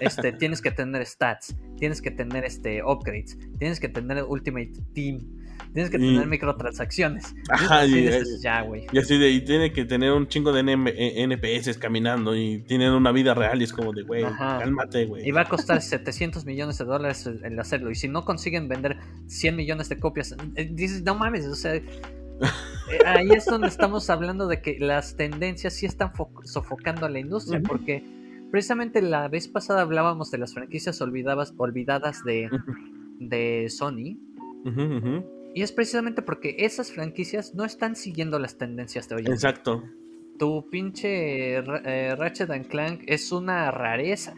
este, 0.00 0.32
tienes 0.38 0.62
que 0.62 0.72
tener 0.72 1.06
stats, 1.06 1.54
tienes 1.76 2.02
que 2.02 2.10
tener 2.10 2.44
este 2.44 2.82
upgrades, 2.82 3.38
tienes 3.58 3.78
que 3.78 3.88
tener 3.88 4.24
Ultimate 4.24 4.72
Team, 4.94 5.20
tienes 5.72 5.90
que 5.90 5.96
Y- 5.98 6.00
tener 6.14 6.26
microtransacciones. 6.26 7.34
Ajá, 7.50 7.86
y 7.86 7.90
y- 7.92 8.02
dices, 8.02 8.40
ya, 8.42 8.62
güey. 8.62 8.86
Y 8.92 8.98
así 8.98 9.18
de, 9.18 9.30
y 9.30 9.40
tiene 9.44 9.72
que 9.72 9.84
tener 9.84 10.12
un 10.12 10.26
chingo 10.28 10.52
de 10.52 10.62
NM 10.62 10.88
eh, 10.88 11.22
NPS 11.22 11.76
caminando 11.78 12.34
y 12.36 12.60
tienen 12.66 12.92
una 12.92 13.12
vida 13.12 13.34
real 13.34 13.60
y 13.60 13.64
es 13.64 13.72
como 13.72 13.92
de, 13.92 14.02
güey, 14.02 14.22
cálmate, 14.24 15.06
güey. 15.06 15.26
Y 15.28 15.30
va 15.32 15.42
a 15.42 15.48
costar 15.48 15.80
700 15.82 16.44
millones 16.44 16.78
de 16.78 16.84
dólares 16.84 17.26
el 17.26 17.44
el 17.44 17.58
hacerlo. 17.58 17.90
Y 17.90 17.94
si 17.94 18.08
no 18.08 18.24
consiguen 18.24 18.68
vender 18.68 18.96
100 19.26 19.56
millones 19.56 19.88
de 19.88 19.98
copias, 19.98 20.34
eh, 20.56 20.70
dices, 20.72 21.02
no 21.02 21.14
mames, 21.14 21.46
o 21.46 21.54
sea, 21.54 21.74
eh, 21.74 21.82
ahí 23.06 23.30
es 23.30 23.46
donde 23.46 23.68
estamos 23.68 24.10
hablando 24.10 24.46
de 24.48 24.60
que 24.60 24.78
las 24.78 25.16
tendencias 25.16 25.74
sí 25.74 25.86
están 25.86 26.12
fo- 26.12 26.44
sofocando 26.44 27.06
a 27.06 27.08
la 27.08 27.18
industria, 27.20 27.60
porque 27.66 28.04
precisamente 28.50 29.00
la 29.02 29.28
vez 29.28 29.48
pasada 29.48 29.82
hablábamos 29.82 30.30
de 30.30 30.38
las 30.38 30.52
franquicias 30.54 31.00
olvidadas, 31.00 31.54
olvidadas 31.56 32.24
de, 32.24 32.50
de 33.18 33.68
Sony. 33.70 34.18
ujú, 34.64 34.82
ujú. 34.96 35.41
Y 35.54 35.62
es 35.62 35.72
precisamente 35.72 36.22
porque 36.22 36.56
esas 36.58 36.92
franquicias 36.92 37.54
no 37.54 37.64
están 37.64 37.96
siguiendo 37.96 38.38
las 38.38 38.56
tendencias 38.56 39.08
de 39.08 39.16
hoy. 39.16 39.24
Exacto. 39.26 39.82
Tu 40.38 40.68
pinche 40.70 41.56
eh, 41.56 42.16
Ratchet 42.16 42.50
and 42.50 42.66
Clank 42.66 43.02
es 43.06 43.32
una 43.32 43.70
rareza. 43.70 44.34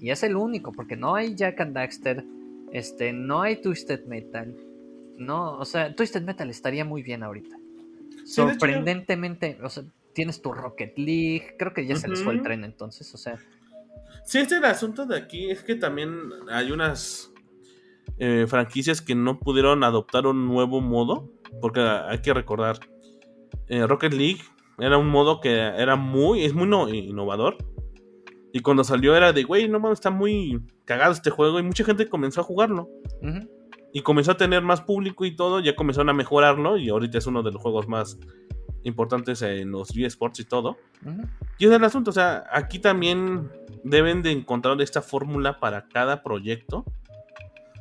Y 0.00 0.10
es 0.10 0.22
el 0.22 0.36
único, 0.36 0.70
porque 0.70 0.96
no 0.96 1.16
hay 1.16 1.34
Jack 1.34 1.60
and 1.60 1.74
Daxter, 1.74 2.24
este, 2.72 3.12
no 3.12 3.42
hay 3.42 3.60
Twisted 3.60 4.04
Metal. 4.06 4.54
No, 5.18 5.58
o 5.58 5.64
sea, 5.64 5.96
Twisted 5.96 6.22
Metal 6.22 6.48
estaría 6.48 6.84
muy 6.84 7.02
bien 7.02 7.24
ahorita. 7.24 7.56
Sorprendentemente, 8.24 9.58
o 9.60 9.68
sea, 9.68 9.82
tienes 10.14 10.42
tu 10.42 10.52
Rocket 10.52 10.96
League, 10.96 11.56
creo 11.58 11.74
que 11.74 11.84
ya 11.86 11.96
se 11.96 12.06
les 12.06 12.22
fue 12.22 12.34
el 12.34 12.42
tren 12.42 12.62
entonces, 12.62 13.12
o 13.14 13.18
sea, 13.18 13.36
Sí, 14.24 14.38
este 14.38 14.56
el 14.56 14.64
asunto 14.64 15.04
de 15.04 15.16
aquí 15.16 15.50
es 15.50 15.62
que 15.62 15.74
también 15.74 16.30
hay 16.48 16.70
unas 16.70 17.31
eh, 18.18 18.46
franquicias 18.48 19.00
que 19.00 19.14
no 19.14 19.38
pudieron 19.38 19.84
adoptar 19.84 20.26
un 20.26 20.46
nuevo 20.46 20.80
modo, 20.80 21.30
porque 21.60 21.80
hay 21.80 22.18
que 22.18 22.32
recordar, 22.34 22.78
eh, 23.68 23.86
Rocket 23.86 24.12
League 24.12 24.40
era 24.78 24.98
un 24.98 25.08
modo 25.08 25.40
que 25.40 25.50
era 25.58 25.96
muy, 25.96 26.44
es 26.44 26.54
muy 26.54 26.66
no- 26.68 26.88
innovador. 26.88 27.56
Y 28.52 28.60
cuando 28.60 28.84
salió 28.84 29.16
era 29.16 29.32
de, 29.32 29.44
güey, 29.44 29.68
no 29.68 29.80
mames, 29.80 29.98
está 29.98 30.10
muy 30.10 30.60
cagado 30.84 31.12
este 31.12 31.30
juego 31.30 31.58
y 31.58 31.62
mucha 31.62 31.84
gente 31.84 32.08
comenzó 32.08 32.42
a 32.42 32.44
jugarlo. 32.44 32.88
Y 33.94 34.00
comenzó 34.02 34.32
a 34.32 34.36
tener 34.36 34.62
más 34.62 34.80
público 34.82 35.24
y 35.24 35.34
todo, 35.36 35.60
ya 35.60 35.74
comenzaron 35.76 36.08
a 36.10 36.12
mejorarlo 36.14 36.76
y 36.78 36.88
ahorita 36.88 37.18
es 37.18 37.26
uno 37.26 37.42
de 37.42 37.52
los 37.52 37.60
juegos 37.62 37.88
más 37.88 38.18
importantes 38.84 39.40
en 39.42 39.70
los 39.70 39.96
eSports 39.96 40.40
y 40.40 40.44
todo. 40.44 40.76
Y 41.58 41.64
ese 41.64 41.74
es 41.74 41.78
el 41.78 41.84
asunto, 41.84 42.10
o 42.10 42.12
sea, 42.14 42.44
aquí 42.52 42.78
también 42.78 43.50
deben 43.84 44.22
de 44.22 44.32
encontrar 44.32 44.80
esta 44.82 45.02
fórmula 45.02 45.58
para 45.60 45.88
cada 45.88 46.22
proyecto. 46.22 46.84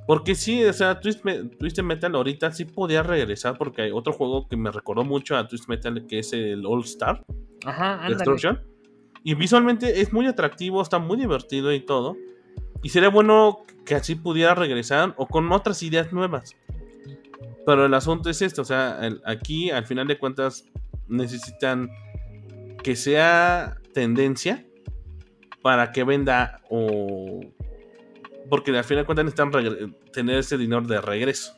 Porque 0.08 0.36
sí, 0.36 0.64
o 0.66 0.74
sea, 0.74 1.00
Twist 1.00 1.22
Twisted 1.60 1.84
Metal 1.84 2.14
ahorita 2.16 2.52
sí 2.52 2.66
podía 2.66 3.04
regresar 3.04 3.58
porque 3.58 3.84
hay 3.84 3.92
otro 3.92 4.12
juego 4.14 4.48
que 4.48 4.58
me 4.58 4.72
recordó 4.72 5.04
mucho 5.04 5.38
a 5.38 5.48
Twisted 5.48 5.68
Metal 5.70 6.06
que 6.08 6.20
es 6.20 6.34
el 6.34 6.66
All 6.66 6.84
Star 6.84 7.24
Ajá. 7.66 8.08
Destruction. 8.10 8.62
Y 9.24 9.36
visualmente 9.36 10.02
es 10.02 10.12
muy 10.12 10.26
atractivo, 10.26 10.82
está 10.82 10.98
muy 10.98 11.18
divertido 11.18 11.72
y 11.72 11.80
todo. 11.82 12.18
Y 12.84 12.90
sería 12.90 13.10
bueno 13.10 13.60
que 13.86 13.94
así 13.96 14.16
pudiera 14.16 14.56
regresar 14.56 15.14
o 15.18 15.28
con 15.28 15.52
otras 15.52 15.84
ideas 15.84 16.12
nuevas. 16.12 16.56
Pero 17.66 17.86
el 17.86 17.94
asunto 17.94 18.32
es 18.32 18.42
esto, 18.42 18.64
o 18.64 18.66
sea, 18.66 18.98
el- 19.06 19.22
aquí 19.26 19.70
al 19.70 19.86
final 19.86 20.08
de 20.08 20.18
cuentas 20.18 20.66
necesitan 21.08 21.90
que 22.84 22.96
sea 22.96 23.78
tendencia 23.94 24.66
para 25.62 25.92
que 25.92 26.04
venda 26.04 26.62
o... 26.72 27.42
Porque 28.52 28.78
al 28.78 28.84
final 28.84 29.04
de 29.04 29.06
cuentas 29.06 29.24
necesitan 29.24 29.96
tener 30.12 30.40
ese 30.40 30.58
dinero 30.58 30.82
de 30.82 31.00
regreso. 31.00 31.56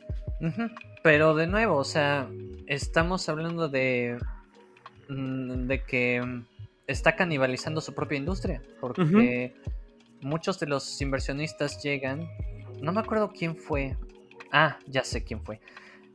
Pero 1.02 1.34
de 1.34 1.48
nuevo, 1.48 1.76
o 1.76 1.82
sea, 1.82 2.28
estamos 2.68 3.28
hablando 3.28 3.68
de, 3.68 4.16
mm, 5.08 5.66
de 5.66 5.82
que 5.82 6.22
mm, 6.22 6.44
está 6.86 7.16
canibalizando 7.16 7.80
su 7.80 7.96
propia 7.96 8.16
industria, 8.16 8.62
porque 8.80 9.56
muchos 10.20 10.60
de 10.60 10.68
los 10.68 11.00
inversionistas 11.02 11.82
llegan, 11.82 12.28
no 12.80 12.92
me 12.92 13.00
acuerdo 13.00 13.32
quién 13.36 13.56
fue, 13.56 13.96
ah, 14.52 14.78
ya 14.86 15.02
sé 15.02 15.24
quién 15.24 15.42
fue. 15.42 15.60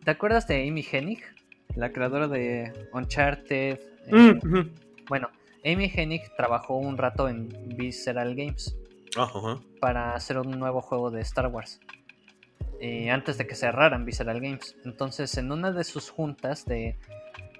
¿Te 0.05 0.11
acuerdas 0.11 0.47
de 0.47 0.65
Amy 0.65 0.85
Hennig, 0.89 1.21
la 1.75 1.91
creadora 1.91 2.29
de 2.29 2.87
Uncharted? 2.93 3.79
Eh, 4.07 4.15
Mm, 4.15 4.37
ujú. 4.37 4.69
Bueno, 5.09 5.29
Amy 5.65 5.91
Hennig 5.93 6.21
trabajó 6.37 6.77
un 6.77 6.97
rato 6.97 7.27
en 7.27 7.49
Visceral 7.75 8.33
Games 8.33 8.77
Ajá. 9.17 9.59
para 9.81 10.13
hacer 10.13 10.37
un 10.37 10.51
nuevo 10.59 10.81
juego 10.81 11.09
de 11.11 11.21
Star 11.21 11.47
Wars. 11.47 11.79
eh, 12.81 13.09
antes 13.09 13.37
de 13.37 13.45
que 13.45 13.55
cerraran 13.55 14.05
Visceral 14.05 14.39
Games. 14.39 14.77
Entonces, 14.85 15.37
en 15.37 15.51
una 15.51 15.71
de 15.71 15.83
sus 15.83 16.09
juntas 16.09 16.65
de, 16.65 16.97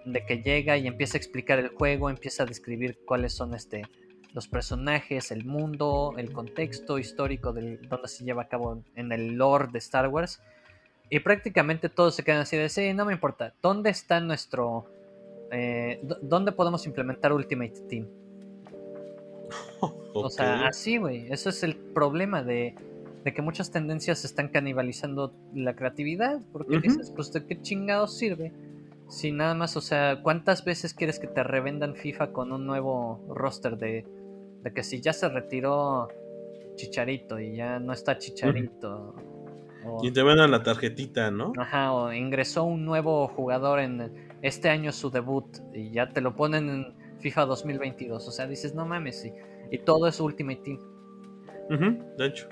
de 0.06 0.26
que 0.26 0.42
llega 0.42 0.78
y 0.78 0.88
empieza 0.88 1.18
a 1.18 1.20
explicar 1.20 1.60
el 1.60 1.70
juego, 1.70 2.10
empieza 2.10 2.44
a 2.44 2.46
describir 2.46 3.00
cuáles 3.06 3.34
son 3.34 3.54
este 3.54 3.82
los 4.32 4.48
personajes, 4.48 5.32
el 5.32 5.44
mundo, 5.44 6.14
el 6.18 6.32
contexto 6.32 7.00
histórico 7.00 7.52
del 7.52 7.82
donde 7.90 8.08
se 8.08 8.24
lleva 8.24 8.44
a 8.44 8.48
cabo 8.48 8.84
en 8.96 9.12
el 9.12 9.34
lore 9.36 9.70
de 9.74 9.80
Star 9.80 10.08
Wars. 10.08 10.40
Y 11.10 11.20
prácticamente 11.22 11.90
todos 11.90 12.16
se 12.16 12.24
quedan 12.24 12.42
así 12.42 12.56
de, 12.56 12.70
sí, 12.70 12.94
no 12.94 13.06
me 13.06 13.14
importa, 13.14 13.56
¿dónde 13.62 13.90
está 13.90 14.20
nuestro... 14.20 14.86
eh, 15.52 16.00
¿Dónde 16.22 16.52
podemos 16.52 16.86
implementar 16.86 17.34
Ultimate 17.34 17.74
Team? 17.90 18.08
O 20.14 20.30
sea, 20.30 20.68
así, 20.68 20.98
güey. 20.98 21.32
Eso 21.32 21.50
es 21.50 21.64
el 21.64 21.76
problema 21.76 22.44
de, 22.44 22.76
de 23.24 23.34
que 23.34 23.42
muchas 23.42 23.72
tendencias 23.72 24.26
están 24.26 24.50
canibalizando 24.50 25.34
la 25.54 25.76
creatividad. 25.76 26.42
Porque 26.52 26.80
dices, 26.80 27.12
pues 27.16 27.32
de 27.32 27.46
qué 27.46 27.62
chingados 27.62 28.18
sirve 28.18 28.52
Sí, 29.10 29.32
nada 29.32 29.56
más, 29.56 29.76
o 29.76 29.82
sea, 29.82 30.22
¿cuántas 30.22 30.64
veces 30.64 30.94
quieres 30.94 31.18
que 31.20 31.26
te 31.26 31.42
revendan 31.44 31.96
FIFA 31.96 32.32
con 32.32 32.52
un 32.52 32.68
nuevo 32.68 33.20
roster 33.28 33.76
de, 33.76 34.06
de 34.62 34.72
que 34.72 34.84
si 34.84 35.02
ya 35.02 35.14
se 35.14 35.28
retiró 35.30 36.10
Chicharito 36.76 37.40
y 37.40 37.56
ya 37.56 37.80
no 37.80 37.92
está 37.92 38.20
Chicharito? 38.20 39.16
o- 39.84 40.00
y 40.04 40.12
te 40.12 40.22
vendan 40.22 40.52
la 40.52 40.62
tarjetita, 40.62 41.32
¿no? 41.32 41.54
Ajá, 41.58 41.92
o 41.92 42.14
ingresó 42.14 42.66
un 42.66 42.86
nuevo 42.86 43.28
jugador 43.30 43.80
en 43.80 44.14
este 44.44 44.70
año 44.70 44.92
su 44.92 45.10
debut 45.10 45.58
y 45.74 45.90
ya 45.90 46.10
te 46.10 46.22
lo 46.22 46.36
ponen 46.36 46.70
en 46.70 46.99
FIFA 47.20 47.46
2022. 47.46 48.28
O 48.28 48.32
sea, 48.32 48.48
dices, 48.48 48.74
no 48.74 48.86
mames, 48.86 49.26
y, 49.26 49.34
y 49.72 49.80
todo 49.80 50.08
es 50.08 50.20
Ultimate 50.20 50.62
Team. 50.64 50.80
De 52.18 52.26
hecho. 52.26 52.48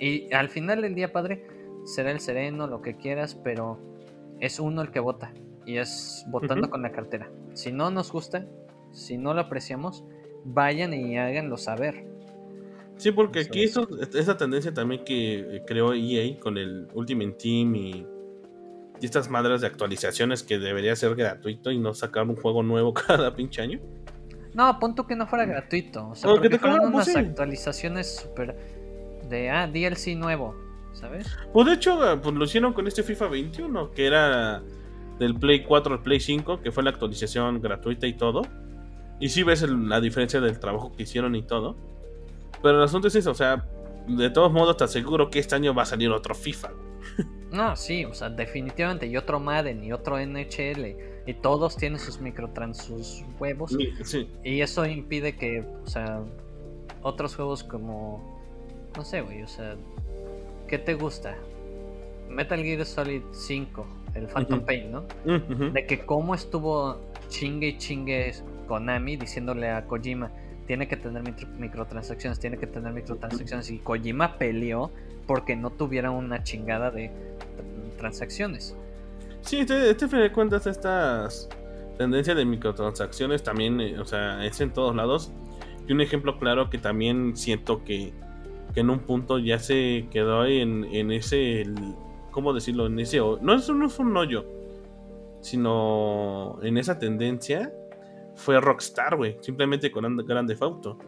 Y 0.00 0.32
al 0.32 0.48
final 0.48 0.82
del 0.82 0.94
día, 0.94 1.12
padre, 1.12 1.46
será 1.84 2.10
el 2.10 2.20
sereno, 2.20 2.66
lo 2.66 2.82
que 2.82 2.96
quieras, 2.96 3.34
pero 3.34 3.78
es 4.40 4.58
uno 4.58 4.82
el 4.82 4.90
que 4.90 5.00
vota. 5.00 5.32
Y 5.66 5.78
es 5.78 6.24
votando 6.28 6.68
con 6.68 6.82
la 6.82 6.92
cartera. 6.92 7.30
Si 7.54 7.72
no 7.72 7.90
nos 7.90 8.12
gusta, 8.12 8.46
si 8.92 9.16
no 9.16 9.34
lo 9.34 9.40
apreciamos, 9.42 10.04
vayan 10.44 10.92
y 10.94 11.18
háganlo 11.18 11.56
saber. 11.56 12.06
Sí, 12.96 13.10
porque 13.12 13.40
Eso 13.40 13.50
aquí 13.50 13.64
es. 13.64 14.14
esa 14.14 14.36
tendencia 14.36 14.72
también 14.72 15.04
que 15.04 15.40
eh, 15.40 15.62
creó 15.66 15.94
EA 15.94 16.38
con 16.38 16.58
el 16.58 16.86
Ultimate 16.94 17.32
Team 17.32 17.74
y, 17.74 18.06
y 19.00 19.04
estas 19.04 19.28
madres 19.28 19.62
de 19.62 19.66
actualizaciones 19.66 20.42
que 20.42 20.58
debería 20.58 20.94
ser 20.94 21.14
gratuito 21.16 21.70
y 21.72 21.78
no 21.78 21.92
sacar 21.92 22.28
un 22.28 22.36
juego 22.36 22.62
nuevo 22.62 22.94
cada 23.06 23.34
pinche 23.34 23.62
año. 23.62 23.80
No, 24.54 24.78
punto 24.78 25.06
que 25.06 25.16
no 25.16 25.26
fuera 25.26 25.44
gratuito. 25.44 26.08
O 26.10 26.14
sea, 26.14 26.28
que 26.30 26.34
porque 26.34 26.48
te 26.50 26.58
fueron 26.58 26.78
cobraran, 26.78 26.92
pues, 26.92 27.08
unas 27.08 27.22
sí. 27.24 27.28
actualizaciones 27.30 28.16
súper 28.16 28.56
de, 29.28 29.50
ah, 29.50 29.66
DLC 29.66 30.14
nuevo, 30.16 30.54
¿sabes? 30.92 31.26
Pues 31.52 31.66
de 31.66 31.72
hecho, 31.74 32.12
eh, 32.12 32.16
pues 32.22 32.34
lo 32.34 32.44
hicieron 32.44 32.72
con 32.72 32.86
este 32.86 33.02
FIFA 33.02 33.28
21, 33.28 33.90
que 33.90 34.06
era 34.06 34.62
del 35.18 35.34
Play 35.34 35.64
4 35.64 35.94
al 35.94 36.02
Play 36.02 36.20
5, 36.20 36.60
que 36.60 36.70
fue 36.72 36.82
la 36.84 36.90
actualización 36.90 37.60
gratuita 37.60 38.06
y 38.06 38.12
todo. 38.14 38.42
Y 39.20 39.28
sí 39.28 39.42
ves 39.42 39.62
el- 39.62 39.88
la 39.88 40.00
diferencia 40.00 40.40
del 40.40 40.58
trabajo 40.58 40.92
que 40.96 41.04
hicieron 41.04 41.34
y 41.36 41.42
todo. 41.42 41.76
Pero 42.62 42.78
el 42.78 42.84
asunto 42.84 43.08
es 43.08 43.14
eso, 43.14 43.30
o 43.30 43.34
sea, 43.34 43.64
de 44.06 44.30
todos 44.30 44.52
modos 44.52 44.76
te 44.76 44.84
aseguro 44.84 45.30
que 45.30 45.38
este 45.38 45.54
año 45.54 45.74
va 45.74 45.82
a 45.82 45.86
salir 45.86 46.10
otro 46.10 46.34
FIFA. 46.34 46.70
No, 47.54 47.76
sí, 47.76 48.04
o 48.04 48.12
sea, 48.14 48.30
definitivamente. 48.30 49.06
Y 49.06 49.16
otro 49.16 49.38
Madden 49.38 49.84
y 49.84 49.92
otro 49.92 50.18
NHL. 50.18 50.96
Y 51.26 51.34
todos 51.34 51.76
tienen 51.76 51.98
sus 51.98 52.20
microtrans, 52.20 52.78
sus 52.78 53.24
huevos. 53.38 53.74
Y- 53.78 53.92
Sí, 54.04 54.28
Y 54.44 54.60
eso 54.60 54.84
impide 54.86 55.36
que, 55.36 55.64
o 55.84 55.86
sea, 55.88 56.20
otros 57.02 57.34
juegos 57.36 57.64
como. 57.64 58.22
No 58.96 59.04
sé, 59.04 59.20
güey, 59.22 59.42
o 59.42 59.48
sea. 59.48 59.76
¿Qué 60.68 60.78
te 60.78 60.94
gusta? 60.94 61.34
Metal 62.28 62.62
Gear 62.62 62.84
Solid 62.84 63.22
5, 63.32 63.86
el 64.14 64.26
Phantom 64.28 64.58
Ujú. 64.58 64.66
Pain, 64.66 64.92
¿no? 64.92 65.04
Mm. 65.24 65.72
De 65.72 65.86
que 65.86 66.04
cómo 66.04 66.34
estuvo 66.34 66.98
chingue 67.28 67.68
y 67.68 67.78
chingue 67.78 68.32
Konami 68.66 69.16
diciéndole 69.16 69.70
a 69.70 69.86
Kojima. 69.86 70.30
Tiene 70.66 70.88
que 70.88 70.96
tener 70.96 71.22
micro- 71.22 71.48
microtransacciones, 71.58 72.38
tiene 72.40 72.56
que 72.56 72.66
tener 72.66 72.92
microtransacciones. 72.92 73.70
Y 73.70 73.78
Kojima 73.78 74.38
peleó 74.38 74.90
porque 75.26 75.54
no 75.56 75.70
tuviera 75.70 76.10
una 76.10 76.42
chingada 76.42 76.90
de 76.90 77.08
tr- 77.10 77.96
transacciones. 77.98 78.74
Sí, 79.44 79.58
este, 79.58 79.90
este 79.90 80.08
fin 80.08 80.20
de 80.20 80.32
cuentas, 80.32 80.66
estas 80.66 81.48
tendencias 81.98 82.36
de 82.36 82.44
microtransacciones 82.44 83.42
también, 83.42 83.80
eh, 83.80 83.98
o 84.00 84.04
sea, 84.04 84.44
es 84.44 84.60
en 84.60 84.72
todos 84.72 84.94
lados. 84.96 85.32
Y 85.86 85.92
un 85.92 86.00
ejemplo 86.00 86.38
claro 86.38 86.70
que 86.70 86.78
también 86.78 87.36
siento 87.36 87.84
que, 87.84 88.12
que 88.72 88.80
en 88.80 88.90
un 88.90 89.00
punto 89.00 89.38
ya 89.38 89.58
se 89.58 90.06
quedó 90.10 90.46
en, 90.46 90.84
en 90.86 91.12
ese, 91.12 91.60
el- 91.62 91.74
¿cómo 92.30 92.52
decirlo? 92.54 92.86
En 92.86 92.98
ese, 92.98 93.18
no, 93.18 93.54
eso 93.54 93.74
no 93.74 93.86
es 93.86 93.98
un 93.98 94.16
hoyo, 94.16 94.44
sino 95.40 96.58
en 96.62 96.78
esa 96.78 96.98
tendencia 96.98 97.72
fue 98.34 98.60
Rockstar, 98.60 99.16
güey, 99.16 99.36
simplemente 99.40 99.90
con 99.92 100.04
And- 100.04 100.26
Grand 100.26 100.48
Theft 100.48 100.62
Auto. 100.62 100.98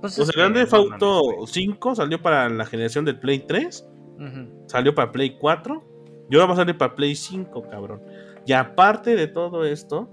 Pues 0.00 0.16
O 0.18 0.22
es 0.22 0.28
sea, 0.28 0.32
que, 0.32 0.40
Grand 0.40 0.54
Theft 0.54 0.72
no 0.72 0.78
Auto 0.78 1.22
mames, 1.24 1.36
güey. 1.38 1.46
5 1.48 1.94
salió 1.96 2.22
para 2.22 2.48
la 2.48 2.64
generación 2.64 3.04
del 3.04 3.18
Play 3.18 3.40
3 3.40 3.86
Ujú, 4.16 4.64
salió 4.66 4.94
para 4.94 5.10
Play 5.12 5.36
4 5.38 5.82
y 6.30 6.34
ahora 6.34 6.46
va 6.46 6.52
a 6.54 6.56
salir 6.56 6.76
para 6.76 6.94
Play 6.94 7.14
5, 7.14 7.68
cabrón. 7.68 8.00
Y 8.46 8.52
aparte 8.52 9.14
de 9.16 9.26
todo 9.28 9.64
esto, 9.64 10.08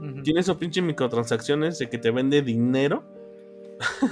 ujú. 0.00 0.22
tiene 0.22 0.40
esos 0.40 0.56
pinches 0.56 0.82
microtransacciones 0.84 1.78
de 1.78 1.88
que 1.88 1.98
te 1.98 2.10
vende 2.10 2.42
dinero. 2.42 3.04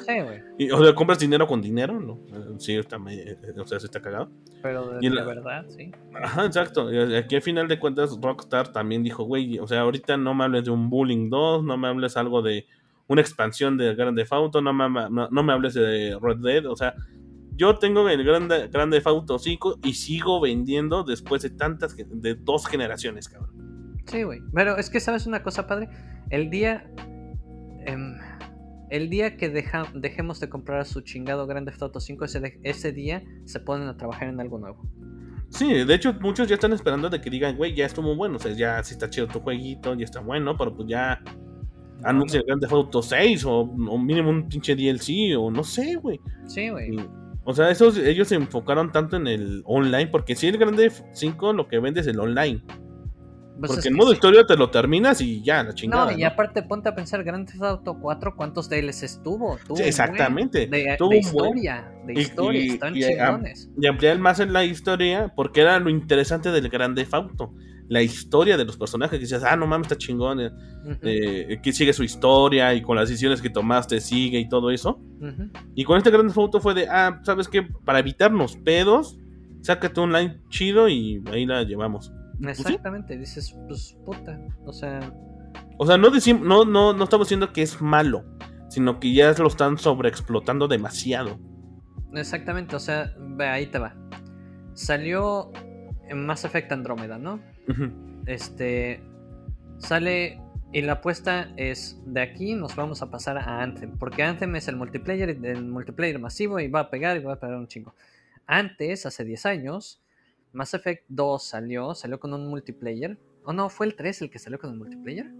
Sí, 0.07 0.21
güey. 0.21 0.43
O 0.73 0.85
sea, 0.85 0.95
compras 0.95 1.19
dinero 1.19 1.47
con 1.47 1.61
dinero, 1.63 1.99
¿no? 1.99 2.19
Sí, 2.59 2.77
está, 2.77 2.99
eh, 3.11 3.37
o 3.59 3.67
sea, 3.67 3.81
sí 3.81 3.87
está 3.87 4.01
cagado. 4.01 4.31
Pero 4.63 4.91
de, 4.91 5.07
Y 5.07 5.09
la- 5.11 5.25
verdad, 5.25 5.65
sí. 5.69 5.91
Ajá, 6.23 6.45
exacto. 6.45 6.93
Y 6.93 7.17
Aquí 7.17 7.35
al 7.37 7.43
final 7.43 7.67
de 7.67 7.79
cuentas, 7.81 8.17
Rockstar 8.21 8.69
también 8.73 9.03
dijo, 9.03 9.25
güey, 9.25 9.59
o 9.59 9.67
sea, 9.67 9.81
ahorita 9.81 10.17
no 10.17 10.35
me 10.35 10.45
hables 10.45 10.65
de 10.65 10.71
un 10.71 10.91
Bullying 10.91 11.29
2, 11.31 11.65
no 11.65 11.77
me 11.77 11.89
hables 11.89 12.17
algo 12.17 12.43
de 12.43 12.67
una 13.09 13.21
expansión 13.21 13.77
de 13.77 13.95
Grand 13.95 14.17
Theft 14.17 14.33
Auto, 14.33 14.61
no 14.63 14.73
me, 14.73 14.89
no, 15.11 15.29
no 15.31 15.43
me 15.43 15.53
hables 15.53 15.75
de 15.75 16.17
Red 16.21 16.37
Dead, 16.39 16.67
o 16.67 16.77
sea, 16.77 16.95
yo 17.57 17.77
tengo 17.79 18.09
el 18.09 18.25
Grand, 18.25 18.51
Grand 18.73 18.93
Theft 18.93 19.07
Auto 19.07 19.39
5 19.39 19.79
y 19.85 19.95
sigo 19.95 20.41
vendiendo 20.41 21.05
después 21.05 21.43
de 21.43 21.51
tantas, 21.51 21.97
de 21.97 22.35
dos 22.35 22.67
generaciones, 22.67 23.29
cabrón. 23.29 23.97
Sí, 24.07 24.23
güey. 24.23 24.41
Pero 24.53 24.77
es 24.77 24.91
que, 24.91 25.01
¿sabes 25.01 25.27
una 25.27 25.43
cosa, 25.43 25.67
padre? 25.67 25.89
El 26.31 26.51
día. 26.51 26.91
em, 27.87 28.15
el 28.91 29.11
día 29.11 29.37
que 29.37 29.49
deja- 29.51 29.87
dejemos 29.95 30.41
de 30.41 30.49
comprar 30.49 30.85
su 30.87 31.01
chingado 31.03 31.47
Grand 31.47 31.67
Theft 31.67 31.83
Auto 31.83 32.01
5, 32.01 32.25
ese, 32.25 32.41
de- 32.41 32.61
ese 32.63 32.93
día 32.93 33.23
se 33.45 33.61
ponen 33.61 33.89
a 33.89 33.97
trabajar 33.97 34.29
en 34.29 34.41
algo 34.41 34.59
nuevo. 34.59 34.87
Sí, 35.51 35.85
de 35.85 35.95
hecho 35.95 36.15
muchos 36.21 36.49
ya 36.49 36.55
están 36.55 36.73
esperando 36.73 37.09
de 37.11 37.21
que 37.21 37.29
digan, 37.31 37.57
güey, 37.57 37.75
ya 37.75 37.87
estuvo 37.87 38.15
bueno, 38.17 38.37
o 38.37 38.39
sea, 38.39 38.53
ya 38.53 38.83
sí 38.83 38.95
está 38.95 39.09
chido 39.11 39.27
tu 39.29 39.41
jueguito, 39.41 39.95
ya 39.95 40.05
está 40.05 40.21
bueno, 40.21 40.57
pero 40.57 40.75
pues 40.75 40.89
ya 40.89 41.23
anuncia 42.03 42.41
el 42.41 42.47
Grand 42.47 42.61
Theft 42.61 42.73
Auto 42.73 43.03
6 43.03 43.45
o, 43.45 43.61
o 43.61 43.99
mínimo 43.99 44.31
un 44.31 44.49
pinche 44.49 44.75
DLC 44.75 45.37
o 45.39 45.51
no 45.51 45.63
sé, 45.63 45.97
güey. 45.97 46.21
Sí, 46.47 46.69
güey. 46.71 46.95
Y- 46.95 47.09
O 47.45 47.53
sea, 47.55 47.71
esos, 47.71 47.99
ellos 47.99 48.29
se 48.29 48.37
enfocaron 48.37 48.91
tanto 48.91 49.17
en 49.17 49.27
el 49.27 49.63
online, 49.67 50.07
porque 50.07 50.35
si 50.35 50.47
el 50.49 50.57
Grand 50.59 50.77
Theft 50.77 51.03
5 51.13 51.53
lo 51.53 51.69
que 51.69 51.79
vende 51.79 52.01
es 52.01 52.07
el 52.07 52.19
online. 52.19 52.63
Pues 53.61 53.71
porque 53.71 53.89
en 53.89 53.95
modo 53.95 54.09
sí. 54.09 54.15
historia 54.15 54.45
te 54.47 54.57
lo 54.57 54.69
terminas 54.71 55.21
y 55.21 55.41
ya, 55.43 55.63
la 55.63 55.73
chingada. 55.75 56.07
No, 56.07 56.19
y 56.19 56.23
¿no? 56.23 56.27
aparte 56.27 56.63
ponte 56.65 56.89
a 56.89 56.95
pensar, 56.97 57.23
Grand 57.23 57.47
Theft 57.49 57.63
Auto 57.63 57.99
4, 58.01 58.35
¿cuántos 58.35 58.69
DLCs 58.69 59.23
tuvo? 59.23 59.59
Tuvo 59.65 59.77
Sí, 59.77 59.85
exactamente. 59.85 60.67
buen 60.67 60.71
De, 60.85 60.97
Tuvo 60.97 61.11
de 61.11 61.17
un 61.19 61.23
buen- 61.33 61.47
historia, 61.59 61.93
de 62.05 62.21
historia, 62.21 62.61
y- 62.65 62.69
están 62.71 62.97
y, 62.97 63.01
chingones. 63.03 63.71
Y 63.81 63.87
ampliar 63.87 64.19
más 64.19 64.41
en 64.41 64.53
la 64.53 64.65
historia, 64.65 65.33
porque 65.37 65.61
era 65.61 65.79
lo 65.79 65.89
interesante 65.89 66.51
del 66.51 66.69
Grand 66.69 66.97
Theft 66.97 67.15
Auto. 67.15 67.53
La 67.89 68.01
historia 68.03 68.57
de 68.57 68.64
los 68.64 68.76
personajes, 68.78 69.18
que 69.18 69.24
dices, 69.24 69.43
ah, 69.45 69.57
no 69.57 69.66
mames, 69.66 69.87
está 69.87 69.97
chingón. 69.99 70.41
eh, 70.41 70.51
eh, 71.03 71.61
que 71.62 71.72
sigue 71.72 71.93
su 71.93 72.03
historia 72.03 72.72
y 72.74 72.82
con 72.82 72.97
las 72.97 73.09
decisiones 73.09 73.41
que 73.43 73.51
tomaste 73.51 74.01
sigue 74.01 74.39
y 74.39 74.49
todo 74.49 74.70
eso. 74.70 75.01
Y 75.74 75.85
con 75.85 75.99
este 75.99 76.11
Grand 76.11 76.28
Theft 76.28 76.39
Auto 76.39 76.61
fue 76.61 76.74
de, 76.74 76.89
ah, 76.89 77.20
¿sabes 77.24 77.49
qué? 77.49 77.62
Para 77.62 77.99
evitarnos 77.99 78.57
pedos, 78.57 79.18
sácate 79.62 80.01
un 80.01 80.12
line 80.12 80.41
chido 80.49 80.89
y 80.89 81.22
ahí 81.32 81.45
la 81.47 81.62
llevamos. 81.62 82.12
Pues 82.43 82.57
sí. 82.59 82.62
Exactamente, 82.64 83.16
dices, 83.18 83.55
pues 83.68 83.97
puta, 84.05 84.39
o 84.66 84.72
sea, 84.72 85.01
O 85.78 85.87
sea, 85.87 85.97
no, 85.97 86.11
decim- 86.11 86.41
no, 86.43 86.64
no, 86.64 86.93
no 86.93 87.05
estamos 87.05 87.26
diciendo 87.28 87.53
que 87.53 87.62
es 87.62 87.80
malo, 87.80 88.24
sino 88.68 88.99
que 89.01 89.12
ya 89.14 89.32
lo 89.35 89.47
están 89.49 89.78
sobreexplotando 89.78 90.68
demasiado. 90.68 91.39
exactamente, 92.14 92.76
o 92.76 92.80
sea, 92.80 93.14
ve, 93.18 93.47
ahí 93.47 93.66
te 93.66 93.78
va. 93.78 93.95
Salió 94.74 95.53
en 96.09 96.26
Mass 96.26 96.45
Effect 96.45 96.72
Andrómeda, 96.72 97.18
¿no? 97.18 97.41
Este 98.27 99.03
sale 99.79 100.41
y 100.73 100.83
la 100.83 100.95
apuesta 100.95 101.53
es 101.57 102.01
de 102.05 102.21
aquí 102.21 102.55
nos 102.55 102.75
vamos 102.75 103.01
a 103.01 103.11
pasar 103.11 103.39
a 103.39 103.62
Anthem, 103.62 103.97
porque 103.97 104.23
Anthem 104.23 104.57
es 104.57 104.67
el 104.67 104.77
multiplayer, 104.77 105.31
el 105.31 105.65
multiplayer 105.65 106.19
masivo 106.19 106.59
y 106.59 106.69
va 106.69 106.81
a 106.81 106.91
pegar 106.91 107.17
y 107.17 107.21
va 107.21 107.35
a 107.35 107.41
pegar 107.41 107.57
un 107.57 107.69
chingo. 107.69 107.95
Antes, 108.47 109.07
hace 109.07 109.25
10 109.25 109.47
años, 109.47 110.03
Mass 110.53 110.75
Effect 110.75 111.05
2 111.09 111.43
salió, 111.43 111.95
salió 111.95 112.19
con 112.21 112.35
un 112.35 112.49
multiplayer. 112.49 113.19
¿O 113.45 113.53
no? 113.53 113.69
¿Fue 113.69 113.87
el 113.87 113.95
3 113.95 114.23
el 114.23 114.31
que 114.31 114.39
salió 114.39 114.59
con 114.59 114.71
el 114.71 114.77
multiplayer? 114.77 115.31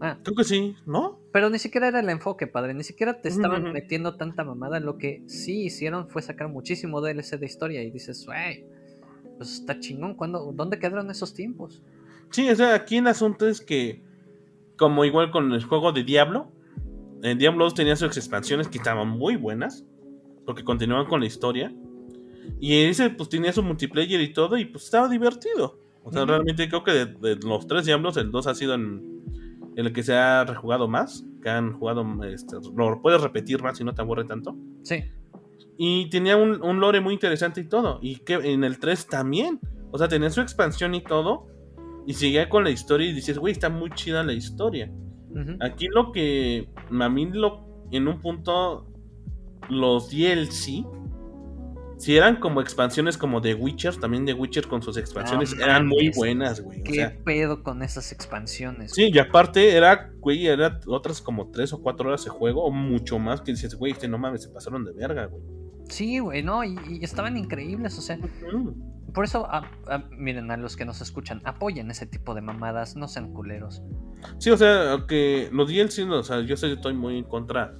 Ah, 0.00 0.18
Creo 0.22 0.36
que 0.36 0.44
sí, 0.44 0.76
¿no? 0.86 1.20
pero 1.32 1.48
ni 1.48 1.58
siquiera 1.58 1.88
era 1.88 2.00
el 2.00 2.08
enfoque, 2.10 2.46
padre. 2.46 2.74
Ni 2.74 2.84
siquiera 2.84 3.20
te 3.20 3.28
estaban 3.28 3.72
metiendo 3.72 4.16
tanta 4.16 4.44
mamada. 4.44 4.78
Lo 4.80 4.98
que 4.98 5.22
sí 5.26 5.64
hicieron 5.64 6.08
fue 6.08 6.20
sacar 6.22 6.48
muchísimo 6.48 7.00
DLC 7.00 7.38
de 7.38 7.46
historia. 7.46 7.82
Y 7.82 7.90
dices, 7.90 8.26
wey, 8.28 8.66
pues 9.36 9.60
está 9.60 9.78
chingón. 9.80 10.14
¿Cuándo, 10.14 10.52
¿Dónde 10.54 10.78
quedaron 10.78 11.10
esos 11.10 11.34
tiempos? 11.34 11.82
Sí, 12.30 12.48
o 12.48 12.56
sea, 12.56 12.74
aquí 12.74 12.96
el 12.96 13.06
asunto 13.06 13.46
es 13.46 13.60
que, 13.60 14.02
como 14.76 15.04
igual 15.04 15.30
con 15.30 15.52
el 15.52 15.64
juego 15.64 15.92
de 15.92 16.04
Diablo, 16.04 16.50
en 17.22 17.38
Diablo 17.38 17.64
2 17.64 17.74
tenía 17.74 17.96
sus 17.96 18.16
expansiones 18.16 18.68
que 18.68 18.78
estaban 18.78 19.08
muy 19.08 19.36
buenas, 19.36 19.84
porque 20.44 20.64
continuaban 20.64 21.06
con 21.06 21.20
la 21.20 21.26
historia. 21.26 21.72
Y 22.60 22.84
ese, 22.84 23.10
pues 23.10 23.28
tenía 23.28 23.52
su 23.52 23.62
multiplayer 23.62 24.20
y 24.20 24.32
todo, 24.32 24.58
y 24.58 24.64
pues 24.64 24.84
estaba 24.84 25.08
divertido. 25.08 25.78
O 26.02 26.12
sea, 26.12 26.26
realmente 26.26 26.68
creo 26.68 26.84
que 26.84 26.92
de, 26.92 27.06
de 27.06 27.36
los 27.36 27.66
tres 27.66 27.86
Diablos, 27.86 28.16
el 28.18 28.30
2 28.30 28.46
ha 28.46 28.54
sido 28.54 28.74
en, 28.74 29.14
en 29.76 29.86
el 29.86 29.92
que 29.92 30.02
se 30.02 30.14
ha 30.14 30.44
rejugado 30.44 30.88
más, 30.88 31.24
que 31.42 31.50
han 31.50 31.72
jugado, 31.72 32.06
este, 32.24 32.56
lo 32.74 33.00
puedes 33.00 33.20
repetir 33.20 33.62
más 33.62 33.80
y 33.80 33.84
no 33.84 33.94
te 33.94 34.02
aburre 34.02 34.24
tanto. 34.24 34.56
Sí, 34.82 35.04
Y 35.76 36.08
tenía 36.10 36.36
un, 36.36 36.62
un 36.62 36.80
lore 36.80 37.00
muy 37.00 37.14
interesante 37.14 37.60
y 37.60 37.68
todo. 37.68 37.98
Y 38.02 38.16
que 38.16 38.34
en 38.34 38.64
el 38.64 38.78
3 38.78 39.06
también. 39.06 39.60
O 39.90 39.98
sea, 39.98 40.08
tenía 40.08 40.30
su 40.30 40.40
expansión 40.40 40.94
y 40.94 41.02
todo. 41.02 41.46
y 42.06 42.14
seguía 42.14 42.48
con 42.48 42.64
la 42.64 42.70
historia 42.70 43.08
y 43.08 43.12
dices, 43.12 43.38
güey, 43.38 43.52
está 43.52 43.68
muy 43.70 43.90
chida 43.90 44.22
la 44.22 44.32
historia. 44.32 44.90
Aquí 45.60 45.88
lo 45.88 46.12
que 46.12 46.68
a 46.90 47.08
mí 47.08 47.28
lo 47.32 47.86
en 47.90 48.06
un 48.06 48.20
punto 48.20 48.86
los 49.68 50.10
DLC 50.10 50.84
si 51.96 52.16
eran 52.16 52.36
como 52.36 52.60
expansiones 52.60 53.16
como 53.16 53.40
The 53.40 53.54
Witcher, 53.54 53.96
también 53.96 54.26
The 54.26 54.34
Witcher 54.34 54.66
con 54.66 54.82
sus 54.82 54.96
expansiones 54.96 55.56
No 55.56 55.64
eran 55.64 55.86
muy 55.86 56.10
buenas, 56.10 56.60
güey. 56.60 56.80
O 56.80 56.84
¿Qué 56.84 56.94
sea, 56.94 57.16
pedo 57.24 57.62
con 57.62 57.82
esas 57.82 58.12
expansiones? 58.12 58.92
sí, 58.92 59.10
y 59.12 59.18
aparte 59.18 59.74
era, 59.74 60.12
güey, 60.18 60.46
era 60.46 60.80
otras 60.86 61.20
como 61.20 61.50
tres 61.50 61.72
o 61.72 61.80
cuatro 61.80 62.08
horas 62.08 62.24
de 62.24 62.30
juego 62.30 62.64
o 62.64 62.70
mucho 62.70 63.18
más 63.18 63.40
que 63.40 63.52
dices, 63.52 63.74
güey, 63.76 63.92
este 63.92 64.08
no 64.08 64.18
mames, 64.18 64.42
se 64.42 64.48
pasaron 64.50 64.84
de 64.84 64.92
verga, 64.92 65.26
güey. 65.26 65.42
Sí, 65.88 66.18
güey, 66.18 66.42
no, 66.42 66.64
y, 66.64 66.76
y 66.88 67.04
estaban 67.04 67.36
increíbles, 67.36 67.98
o 67.98 68.02
sea, 68.02 68.16
Mm. 68.16 69.12
por 69.12 69.24
eso, 69.24 69.46
ah, 69.50 69.70
ah, 69.88 70.04
miren, 70.16 70.50
a 70.50 70.56
los 70.56 70.76
que 70.76 70.84
nos 70.84 71.00
escuchan, 71.00 71.40
apoyen 71.44 71.90
ese 71.90 72.06
tipo 72.06 72.34
de 72.34 72.40
mamadas, 72.40 72.96
no 72.96 73.06
sean 73.08 73.32
culeros. 73.32 73.82
Sí, 74.38 74.50
o 74.50 74.56
sea, 74.56 75.04
que 75.06 75.48
los 75.52 75.68
DLC, 75.68 76.08
o 76.10 76.22
sea, 76.22 76.40
yo 76.40 76.56
sé 76.56 76.68
que 76.68 76.72
estoy 76.74 76.94
muy 76.94 77.18
en 77.18 77.24
contra 77.24 77.74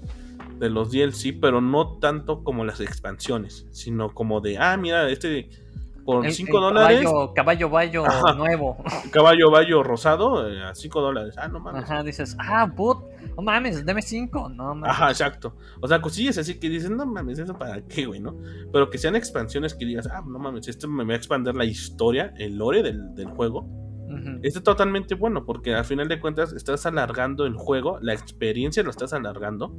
de 0.58 0.68
los 0.70 0.92
DLC, 0.92 1.32
pero 1.40 1.60
no 1.60 1.98
tanto 1.98 2.44
como 2.44 2.64
las 2.64 2.80
expansiones, 2.80 3.66
sino 3.70 4.12
como 4.14 4.40
de, 4.40 4.58
ah, 4.58 4.76
mira, 4.76 5.08
este 5.10 5.48
por 6.04 6.24
El- 6.26 6.32
5 6.32 6.56
el 6.56 6.62
dólares, 6.62 7.02
Caballo, 7.04 7.32
caballo 7.34 7.70
bayo 7.70 8.04
Ajá. 8.06 8.34
nuevo. 8.34 8.76
caballo 9.12 9.50
bayo 9.50 9.82
rosado, 9.82 10.48
eh, 10.48 10.62
a 10.62 10.74
5 10.74 11.00
dólares. 11.00 11.34
Ah, 11.38 11.48
no 11.48 11.60
mames. 11.60 11.84
Ajá, 11.84 12.02
dices, 12.02 12.36
ah, 12.38 12.70
put, 12.76 12.98
no 13.36 13.42
mames, 13.42 13.84
deme 13.86 14.02
cinco, 14.02 14.48
no 14.48 14.74
mames. 14.74 14.90
Ajá, 14.90 15.10
exacto. 15.10 15.56
O 15.80 15.88
sea, 15.88 16.00
cosillas 16.00 16.38
así 16.38 16.58
que 16.60 16.68
dices, 16.68 16.90
no 16.90 17.06
mames, 17.06 17.38
¿eso 17.38 17.56
para 17.58 17.80
qué, 17.82 18.06
güey, 18.06 18.20
no? 18.20 18.36
Pero 18.72 18.90
que 18.90 18.98
sean 18.98 19.16
expansiones 19.16 19.74
que 19.74 19.84
digas, 19.86 20.08
ah, 20.12 20.22
no 20.26 20.38
mames, 20.38 20.68
esto 20.68 20.88
me 20.88 21.04
va 21.04 21.14
a 21.14 21.16
expandir 21.16 21.54
la 21.54 21.64
historia, 21.64 22.32
el 22.38 22.56
lore 22.56 22.82
del, 22.82 23.14
del 23.14 23.28
juego. 23.28 23.60
Ujú, 24.06 24.38
Esto 24.42 24.58
es 24.58 24.62
totalmente 24.64 25.14
bueno, 25.14 25.46
porque 25.46 25.74
al 25.74 25.84
final 25.86 26.08
de 26.08 26.20
cuentas 26.20 26.52
estás 26.52 26.84
alargando 26.86 27.46
el 27.46 27.54
juego, 27.54 27.98
la 28.02 28.12
experiencia 28.12 28.82
lo 28.82 28.90
estás 28.90 29.12
alargando. 29.14 29.74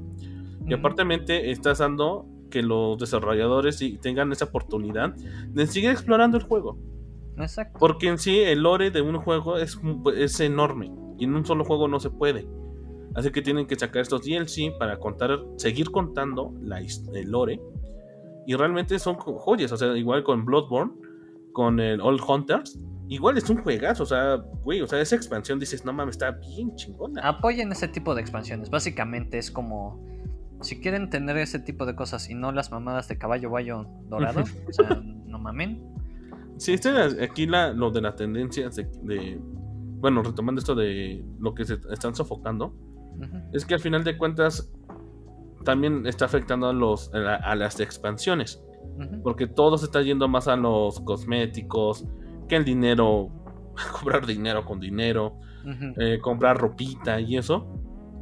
Y 0.67 0.73
aparte 0.73 1.51
estás 1.51 1.78
dando 1.78 2.26
que 2.49 2.61
los 2.63 2.97
desarrolladores 2.97 3.83
tengan 4.01 4.31
esa 4.31 4.45
oportunidad 4.45 5.13
de 5.15 5.67
seguir 5.67 5.89
explorando 5.91 6.37
el 6.37 6.43
juego. 6.43 6.77
Exacto. 7.37 7.77
Porque 7.79 8.07
en 8.07 8.17
sí 8.17 8.39
el 8.39 8.61
lore 8.63 8.91
de 8.91 9.01
un 9.01 9.17
juego 9.17 9.57
es, 9.57 9.77
es 10.17 10.39
enorme 10.39 10.91
y 11.17 11.25
en 11.25 11.35
un 11.35 11.45
solo 11.45 11.65
juego 11.65 11.87
no 11.87 11.99
se 11.99 12.09
puede. 12.09 12.47
Así 13.13 13.31
que 13.31 13.41
tienen 13.41 13.65
que 13.65 13.75
sacar 13.75 14.01
estos 14.01 14.23
DLC 14.25 14.77
para 14.77 14.97
contar, 14.99 15.39
seguir 15.57 15.89
contando 15.91 16.53
la, 16.61 16.79
el 16.79 17.31
lore. 17.31 17.61
Y 18.45 18.55
realmente 18.55 18.99
son 18.99 19.15
jo- 19.15 19.37
joyas, 19.39 19.71
o 19.71 19.77
sea, 19.77 19.95
igual 19.97 20.23
con 20.23 20.45
Bloodborne, 20.45 20.91
con 21.53 21.79
el 21.79 21.99
Old 22.01 22.21
Hunters. 22.27 22.77
Igual 23.07 23.37
es 23.37 23.49
un 23.49 23.57
juegazo, 23.61 24.03
o 24.03 24.05
sea, 24.05 24.35
güey, 24.63 24.81
o 24.81 24.87
sea, 24.87 24.99
esa 24.99 25.15
expansión 25.15 25.59
dices, 25.59 25.85
no 25.85 25.93
mames, 25.93 26.15
está 26.15 26.31
bien 26.31 26.75
chingona. 26.75 27.21
Apoyen 27.21 27.71
ese 27.71 27.87
tipo 27.87 28.13
de 28.15 28.21
expansiones. 28.21 28.69
Básicamente 28.69 29.37
es 29.37 29.49
como. 29.51 30.03
Si 30.62 30.80
quieren 30.80 31.10
tener 31.10 31.38
ese 31.38 31.60
tipo 31.60 31.86
de 31.86 31.95
cosas 31.95 32.30
y 32.30 32.34
no 32.36 32.51
las 32.51 32.72
mamadas 32.72 33.08
de 33.08 33.18
caballo 33.18 33.49
bayo 33.49 33.86
dorado, 34.10 34.41
o 34.70 34.74
sea, 34.74 35.01
no 35.26 35.38
mamen. 35.39 35.84
Sí, 36.58 36.74
este 36.74 36.89
aquí 37.24 37.45
la, 37.47 37.72
lo 37.74 37.91
de 37.91 38.01
las 38.01 38.16
tendencias 38.16 38.76
de, 38.76 38.86
de- 39.03 39.39
Bueno, 39.99 40.24
retomando 40.24 40.60
esto 40.60 40.74
de 40.76 41.24
lo 41.39 41.53
que 41.53 41.66
se 41.66 41.78
están 41.91 42.16
sofocando. 42.16 42.74
Es 43.53 43.66
que 43.66 43.74
al 43.76 43.80
final 43.80 44.03
de 44.03 44.18
cuentas 44.18 44.72
también 45.64 46.06
está 46.06 46.26
afectando 46.26 46.68
a, 46.68 46.74
los, 46.74 47.14
a, 47.14 47.18
la- 47.18 47.36
a 47.36 47.56
las 47.56 47.80
expansiones. 47.80 48.62
Porque 49.24 49.47
todo 49.47 49.78
se 49.78 49.86
está 49.86 50.01
yendo 50.01 50.28
más 50.28 50.47
a 50.47 50.56
los 50.56 50.99
cosméticos, 51.01 52.06
que 52.47 52.56
el 52.56 52.64
dinero, 52.66 53.30
comprar 53.99 54.26
dinero 54.26 54.64
con 54.66 54.80
dinero, 54.80 55.39
eh, 55.97 56.20
comprar 56.22 56.58
ropita 56.58 57.20
y 57.20 57.36
eso. 57.38 57.68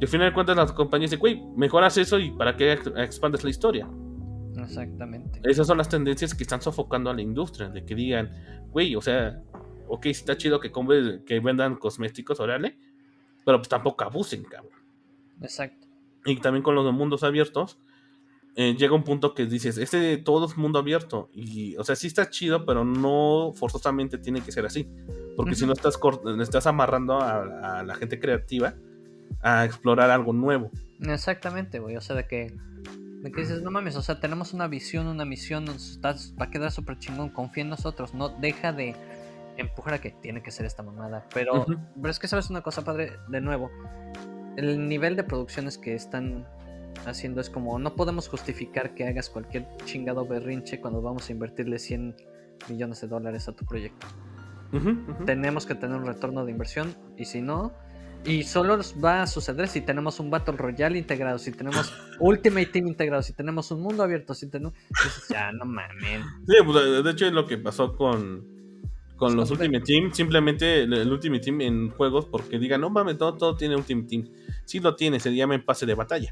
Y 0.04 0.06
al 0.06 0.08
final 0.10 0.28
de 0.28 0.34
cuentas 0.34 0.54
las 0.56 0.72
compañías 0.72 1.10
dicen, 1.12 1.20
güey, 1.20 1.42
mejoras 1.56 1.96
eso 1.96 2.18
y 2.18 2.30
para 2.30 2.50
ex- 2.74 2.92
expandes 2.96 3.42
la 3.42 3.48
historia. 3.48 3.88
Exactamente. 4.56 5.40
Esas 5.44 5.66
son 5.66 5.78
las 5.78 5.88
tendencias 5.88 6.34
que 6.34 6.42
están 6.42 6.60
sofocando 6.60 7.08
a 7.08 7.14
la 7.14 7.22
industria, 7.22 7.70
de 7.70 7.86
que 7.86 7.94
digan, 7.94 8.30
güey, 8.70 8.94
o 8.96 9.00
sea, 9.00 9.42
ok, 9.88 10.02
sí 10.04 10.10
está 10.10 10.36
chido 10.36 10.60
que, 10.60 10.70
compre- 10.70 11.24
que 11.24 11.40
vendan 11.40 11.76
cosméticos, 11.76 12.38
órale, 12.38 12.78
pero 13.46 13.58
pues 13.58 13.68
tampoco 13.70 14.04
abusen, 14.04 14.44
cabrón. 14.44 14.72
Exacto. 15.40 15.86
y 16.26 16.36
también 16.36 16.62
con 16.62 16.74
los 16.74 16.92
mundos 16.92 17.22
abiertos, 17.22 17.78
eh, 18.56 18.76
llega 18.78 18.94
un 18.94 19.04
punto 19.04 19.32
que 19.34 19.46
dices, 19.46 19.78
este 19.78 20.18
todo 20.18 20.44
es 20.46 20.56
mundo 20.58 20.78
abierto. 20.78 21.30
Y, 21.32 21.76
o 21.76 21.82
sea, 21.84 21.96
sí 21.96 22.08
está 22.08 22.28
chido, 22.28 22.66
pero 22.66 22.84
no 22.84 23.52
forzosamente 23.54 24.18
tiene 24.18 24.42
que 24.42 24.52
ser 24.52 24.66
así. 24.66 24.86
Porque 25.34 25.54
si 25.54 25.64
no 25.66 25.72
estás, 25.72 25.98
estás 26.40 26.66
amarrando 26.66 27.20
a, 27.20 27.78
a 27.80 27.82
la 27.84 27.94
gente 27.96 28.20
creativa 28.20 28.74
a 29.42 29.64
explorar 29.64 30.10
algo 30.10 30.32
nuevo. 30.32 30.70
Exactamente, 31.00 31.78
güey. 31.78 31.96
O 31.96 32.00
sea, 32.00 32.16
de 32.16 32.26
que, 32.26 32.54
de 33.22 33.32
que 33.32 33.40
dices, 33.40 33.62
no 33.62 33.70
mames, 33.70 33.96
o 33.96 34.02
sea, 34.02 34.20
tenemos 34.20 34.54
una 34.54 34.68
visión, 34.68 35.06
una 35.06 35.24
misión, 35.24 35.64
nos 35.64 35.92
estás, 35.92 36.34
va 36.40 36.46
a 36.46 36.50
quedar 36.50 36.70
súper 36.70 36.98
chingón, 36.98 37.30
confía 37.30 37.62
en 37.62 37.70
nosotros, 37.70 38.14
no 38.14 38.28
deja 38.28 38.72
de 38.72 38.96
empujar 39.56 39.94
a 39.94 40.00
que 40.00 40.10
tiene 40.10 40.42
que 40.42 40.50
ser 40.50 40.66
esta 40.66 40.82
mamada. 40.82 41.26
Pero, 41.32 41.62
Ujú. 41.62 41.76
pero 42.00 42.10
es 42.10 42.18
que 42.18 42.28
sabes 42.28 42.50
una 42.50 42.62
cosa, 42.62 42.82
padre, 42.82 43.12
de 43.28 43.40
nuevo, 43.40 43.70
el 44.56 44.88
nivel 44.88 45.16
de 45.16 45.24
producciones 45.24 45.78
que 45.78 45.94
están 45.94 46.46
haciendo 47.06 47.40
es 47.40 47.50
como, 47.50 47.78
no 47.78 47.94
podemos 47.94 48.28
justificar 48.28 48.94
que 48.94 49.06
hagas 49.06 49.28
cualquier 49.28 49.66
chingado 49.84 50.26
berrinche 50.26 50.80
cuando 50.80 51.02
vamos 51.02 51.28
a 51.28 51.32
invertirle 51.32 51.78
100 51.78 52.16
millones 52.68 53.00
de 53.00 53.08
dólares 53.08 53.48
a 53.48 53.52
tu 53.52 53.64
proyecto 53.66 54.06
tenemos 55.26 55.66
que 55.66 55.74
tener 55.74 55.96
un 55.96 56.06
retorno 56.06 56.44
de 56.44 56.50
inversión 56.50 56.94
y 57.16 57.26
si 57.26 57.40
no 57.40 57.72
y 58.24 58.42
solo 58.42 58.76
nos 58.76 58.94
va 59.02 59.22
a 59.22 59.26
suceder 59.26 59.68
si 59.68 59.80
tenemos 59.80 60.20
un 60.20 60.30
Battle 60.30 60.56
Royale 60.56 60.98
integrado, 60.98 61.38
si 61.38 61.52
tenemos 61.52 61.92
Ultimate 62.20 62.66
Team 62.66 62.86
integrado, 62.88 63.22
si 63.22 63.32
tenemos 63.32 63.70
un 63.70 63.82
mundo 63.82 64.02
abierto, 64.02 64.34
si 64.34 64.48
tenemos 64.48 64.74
ya 65.28 65.52
no 65.52 65.64
mames. 65.64 66.24
Sí, 66.46 66.56
pues, 66.64 67.04
de 67.04 67.10
hecho 67.10 67.26
es 67.26 67.32
lo 67.32 67.46
que 67.46 67.58
pasó 67.58 67.94
con, 67.96 68.46
con 69.16 69.36
los 69.36 69.50
Ultimate 69.50 69.84
Team. 69.84 70.12
Simplemente 70.12 70.82
el, 70.82 70.92
el 70.94 71.12
Ultimate 71.12 71.42
Team 71.42 71.60
en 71.60 71.90
juegos, 71.90 72.26
porque 72.26 72.58
digan, 72.58 72.80
no 72.80 72.90
mames, 72.90 73.18
todo, 73.18 73.34
todo 73.34 73.56
tiene 73.56 73.76
Ultimate 73.76 74.08
Team. 74.08 74.28
Sí 74.64 74.80
lo 74.80 74.96
tiene, 74.96 75.20
se 75.20 75.34
llama 75.34 75.54
en 75.54 75.64
pase 75.64 75.84
de 75.84 75.94
batalla. 75.94 76.30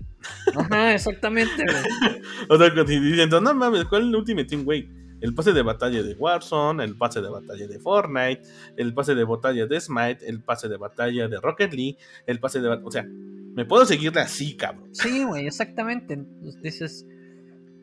Ajá, 0.56 0.94
exactamente, 0.94 1.62
güey. 1.64 2.22
O 2.48 2.56
sea, 2.56 2.86
si 2.86 3.00
dicen, 3.00 3.28
no 3.28 3.54
mames, 3.54 3.84
¿cuál 3.84 4.02
es 4.02 4.08
el 4.08 4.16
Ultimate 4.16 4.48
Team, 4.48 4.64
güey? 4.64 5.01
El 5.22 5.34
pase 5.34 5.52
de 5.52 5.62
batalla 5.62 6.02
de 6.02 6.14
Warzone, 6.14 6.82
el 6.82 6.96
pase 6.96 7.22
de 7.22 7.30
batalla 7.30 7.68
de 7.68 7.78
Fortnite, 7.78 8.42
el 8.76 8.92
pase 8.92 9.14
de 9.14 9.22
batalla 9.22 9.66
de 9.66 9.80
Smite, 9.80 10.28
el 10.28 10.42
pase 10.42 10.68
de 10.68 10.76
batalla 10.76 11.28
de 11.28 11.40
Rocket 11.40 11.72
League, 11.72 11.96
el 12.26 12.40
pase 12.40 12.60
de 12.60 12.68
batalla. 12.68 12.86
O 12.88 12.90
sea, 12.90 13.04
me 13.04 13.64
puedo 13.64 13.86
seguirle 13.86 14.20
así, 14.20 14.56
cabrón. 14.56 14.92
Sí, 14.92 15.22
güey, 15.22 15.46
exactamente. 15.46 16.16
Pues 16.16 16.60
dices, 16.60 17.06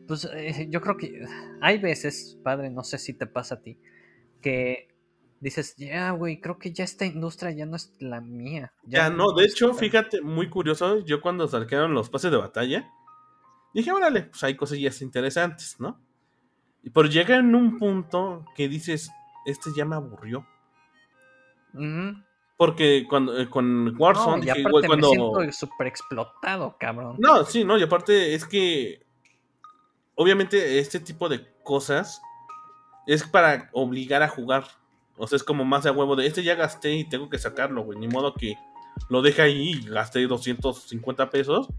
pues 0.06 0.30
eh, 0.34 0.68
yo 0.70 0.82
creo 0.82 0.98
que 0.98 1.26
hay 1.62 1.78
veces, 1.78 2.38
padre, 2.44 2.70
no 2.72 2.84
sé 2.84 2.98
si 2.98 3.14
te 3.14 3.26
pasa 3.26 3.56
a 3.56 3.62
ti, 3.62 3.80
que 4.42 4.90
dices, 5.40 5.76
ya, 5.78 6.12
güey, 6.12 6.42
creo 6.42 6.60
que 6.60 6.74
ya 6.74 6.84
esta 6.84 7.06
industria 7.06 7.52
ya 7.52 7.66
no 7.66 7.78
es 7.78 7.94
la 8.00 8.20
mía. 8.20 8.74
Ya 8.84 9.10
no, 9.10 9.32
de 9.32 9.46
hecho, 9.46 9.74
fíjate, 9.74 10.22
muy 10.22 10.50
curioso, 10.50 11.06
yo 11.06 11.22
cuando 11.22 11.48
sacaron 11.48 11.94
los 11.94 12.10
pases 12.10 12.32
de 12.32 12.38
batalla, 12.38 12.92
dije, 13.74 13.94
órale, 13.94 14.24
pues 14.24 14.44
hay 14.44 14.58
cosillas 14.58 15.02
interesantes, 15.02 15.78
¿no? 15.80 16.02
Por 16.94 17.10
llega 17.10 17.38
en 17.38 17.56
un 17.56 17.78
punto 17.78 18.46
que 18.56 18.68
dices, 18.70 19.12
este 19.46 19.70
ya 19.76 19.86
me 19.86 19.96
aburrió. 19.96 20.46
Porque 22.58 23.06
cuando 23.08 23.40
eh, 23.40 23.50
con 23.50 23.96
Warzone, 23.98 24.40
No, 24.40 24.46
y 24.46 24.50
aparte 24.50 24.70
güey, 24.72 24.86
cuando... 24.86 25.10
me 25.10 25.16
siento 25.16 25.52
súper 25.52 25.88
explotado, 25.88 26.76
cabrón. 26.80 27.16
No, 27.20 27.44
sí, 27.46 27.64
no, 27.64 27.78
y 27.78 27.84
aparte 27.84 28.34
es 28.34 28.46
que 28.46 29.02
obviamente 30.16 30.80
este 30.80 31.00
tipo 31.00 31.30
de 31.30 31.48
cosas 31.64 32.22
es 33.08 33.24
para 33.24 33.70
obligar 33.74 34.24
a 34.24 34.28
jugar. 34.28 34.66
O 35.18 35.28
sea, 35.28 35.36
es 35.36 35.44
como 35.44 35.66
más 35.66 35.86
a 35.86 35.92
huevo 35.92 36.16
de 36.16 36.28
este 36.28 36.44
ya 36.44 36.56
gasté 36.56 36.94
y 36.94 37.08
tengo 37.08 37.30
que 37.30 37.38
sacarlo, 37.38 37.84
güey. 37.84 38.00
Ni 38.00 38.08
modo 38.08 38.34
que 38.34 38.56
lo 39.10 39.22
deje 39.22 39.42
ahí 39.42 39.72
y 39.72 39.88
gasté 39.88 40.26
250 40.26 41.30
pesos 41.30 41.70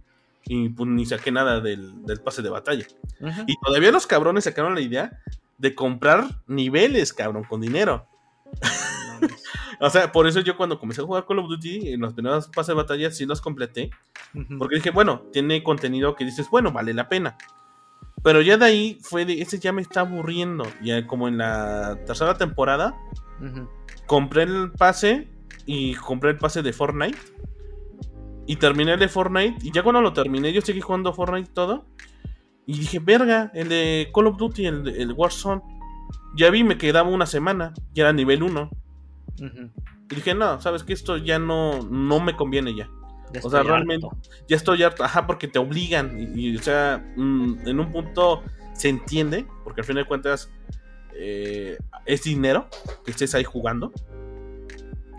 y 0.44 0.68
pues 0.70 0.88
ni 0.88 1.06
saqué 1.06 1.30
nada 1.30 1.60
del, 1.60 2.04
del 2.04 2.20
pase 2.20 2.42
de 2.42 2.50
batalla. 2.50 2.86
Ujú. 3.20 3.42
Y 3.46 3.54
todavía 3.60 3.92
los 3.92 4.06
cabrones 4.06 4.44
sacaron 4.44 4.74
la 4.74 4.80
idea 4.80 5.20
de 5.58 5.74
comprar 5.74 6.24
niveles, 6.46 7.12
cabrón, 7.12 7.44
con 7.44 7.60
dinero. 7.60 8.06
O 9.82 9.88
sea, 9.88 10.12
por 10.12 10.26
eso 10.26 10.40
yo 10.40 10.58
cuando 10.58 10.78
comencé 10.78 11.00
a 11.00 11.04
jugar 11.04 11.24
Call 11.26 11.38
of 11.38 11.48
Duty, 11.48 11.94
en 11.94 12.00
los 12.00 12.12
primeros 12.12 12.48
pases 12.48 12.68
de 12.68 12.74
batalla 12.74 13.10
sí 13.10 13.24
los 13.24 13.40
completé. 13.40 13.90
Ujú. 14.34 14.58
Porque 14.58 14.76
dije, 14.76 14.90
bueno, 14.90 15.22
tiene 15.32 15.62
contenido 15.62 16.14
que 16.14 16.26
dices, 16.26 16.48
bueno, 16.50 16.70
vale 16.70 16.92
la 16.92 17.08
pena. 17.08 17.38
Pero 18.22 18.42
ya 18.42 18.58
de 18.58 18.64
ahí 18.66 18.98
fue 19.00 19.24
de, 19.24 19.40
ese 19.40 19.58
ya 19.58 19.72
me 19.72 19.80
está 19.80 20.00
aburriendo. 20.00 20.66
Ya 20.82 21.06
como 21.06 21.28
en 21.28 21.38
la 21.38 21.98
tercera 22.04 22.36
temporada, 22.36 22.94
Ujú. 23.40 23.68
compré 24.06 24.42
el 24.42 24.70
pase 24.72 25.28
y 25.64 25.94
compré 25.94 26.32
el 26.32 26.36
pase 26.36 26.60
de 26.60 26.74
Fortnite. 26.74 27.18
Y 28.50 28.56
terminé 28.56 28.94
el 28.94 28.98
de 28.98 29.06
Fortnite. 29.06 29.58
Y 29.62 29.70
ya 29.70 29.84
cuando 29.84 30.00
lo 30.00 30.12
terminé, 30.12 30.52
yo 30.52 30.60
seguí 30.60 30.80
jugando 30.80 31.12
Fortnite 31.12 31.52
todo. 31.52 31.86
Y 32.66 32.80
dije, 32.80 32.98
verga, 32.98 33.52
el 33.54 33.68
de 33.68 34.10
Call 34.12 34.26
of 34.26 34.38
Duty, 34.38 34.66
el, 34.66 34.88
el 34.88 35.12
Warzone. 35.12 35.62
Ya 36.34 36.50
vi, 36.50 36.64
me 36.64 36.76
quedaba 36.76 37.08
una 37.10 37.26
semana. 37.26 37.72
Ya 37.94 38.02
era 38.02 38.12
nivel 38.12 38.42
1. 38.42 38.70
Ujú. 39.40 39.70
Y 40.10 40.14
dije, 40.16 40.34
no, 40.34 40.60
sabes 40.60 40.82
que 40.82 40.92
esto 40.92 41.16
ya 41.16 41.38
no, 41.38 41.80
no 41.84 42.18
me 42.18 42.34
conviene 42.34 42.74
ya. 42.74 42.90
Ya 43.32 43.40
O 43.44 43.50
sea, 43.50 43.62
realmente 43.62 44.08
harto. 44.08 44.20
ya 44.48 44.56
estoy 44.56 44.82
harto, 44.82 45.04
ajá, 45.04 45.28
porque 45.28 45.46
te 45.46 45.60
obligan. 45.60 46.20
Y, 46.20 46.48
y, 46.48 46.56
o 46.56 46.60
sea, 46.60 47.04
mm, 47.16 47.68
en 47.68 47.78
un 47.78 47.92
punto 47.92 48.42
se 48.72 48.88
entiende, 48.88 49.46
porque 49.62 49.82
al 49.82 49.86
fin 49.86 49.94
de 49.94 50.04
cuentas 50.04 50.50
eh, 51.14 51.78
es 52.04 52.24
dinero 52.24 52.68
que 53.04 53.12
estés 53.12 53.32
ahí 53.36 53.44
jugando. 53.44 53.92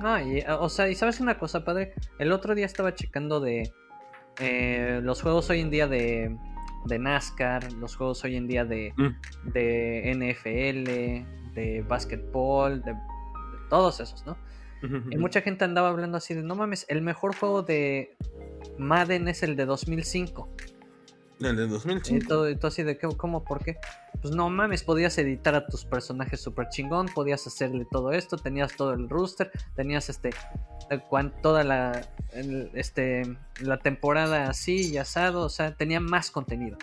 No, 0.01 0.19
y, 0.19 0.39
eh, 0.39 0.45
o 0.49 0.69
sea, 0.69 0.89
y 0.89 0.95
sabes 0.95 1.19
una 1.19 1.37
cosa, 1.37 1.63
padre. 1.63 1.93
El 2.19 2.31
otro 2.31 2.55
día 2.55 2.65
estaba 2.65 2.93
checando 2.95 3.39
de 3.39 3.71
eh, 4.39 4.99
los 5.03 5.21
juegos 5.21 5.49
hoy 5.49 5.61
en 5.61 5.69
día 5.69 5.87
de, 5.87 6.35
de 6.85 6.99
NASCAR, 6.99 7.71
los 7.73 7.95
juegos 7.95 8.23
hoy 8.23 8.35
en 8.35 8.47
día 8.47 8.65
de, 8.65 8.93
Mm. 8.97 9.51
de 9.51 10.11
NFL, 10.15 11.53
de 11.53 11.85
básquetbol, 11.87 12.81
de, 12.81 12.93
de 12.93 12.99
todos 13.69 13.99
esos, 13.99 14.25
¿no? 14.25 14.37
Y 15.11 15.17
mucha 15.17 15.41
gente 15.41 15.63
andaba 15.63 15.89
hablando 15.89 16.17
así 16.17 16.33
de, 16.33 16.41
no 16.41 16.55
mames, 16.55 16.87
el 16.89 17.03
mejor 17.03 17.35
juego 17.35 17.61
de 17.61 18.15
Madden 18.79 19.27
es 19.27 19.43
el 19.43 19.55
de 19.55 19.65
2005. 19.65 20.49
El 21.41 21.55
de 21.55 21.65
Y 21.65 21.67
2005. 21.67 22.27
todo, 22.27 22.49
y 22.49 22.55
todo 22.55 22.67
así 22.67 22.83
de, 22.83 22.97
¿qué- 22.97 23.07
¿cómo? 23.17 23.43
¿Por 23.43 23.63
qué? 23.63 23.77
Pues 24.21 24.35
no 24.35 24.49
mames, 24.49 24.83
podías 24.83 25.17
editar 25.17 25.55
a 25.55 25.65
tus 25.67 25.85
personajes 25.85 26.39
super 26.41 26.67
chingón, 26.69 27.07
podías 27.07 27.45
hacerle 27.47 27.85
todo 27.91 28.11
esto, 28.11 28.37
tenías 28.37 28.75
todo 28.75 28.93
el 28.93 29.09
rooster, 29.09 29.51
tenías 29.75 30.09
este, 30.09 30.29
eh, 30.91 31.01
toda 31.41 31.63
la, 31.63 32.07
el- 32.33 32.69
este, 32.75 33.23
la 33.61 33.77
temporada 33.79 34.49
así 34.49 34.91
y 34.91 34.97
asado, 34.97 35.41
o 35.41 35.49
sea, 35.49 35.75
tenía 35.75 35.99
más 35.99 36.29
contenido. 36.31 36.77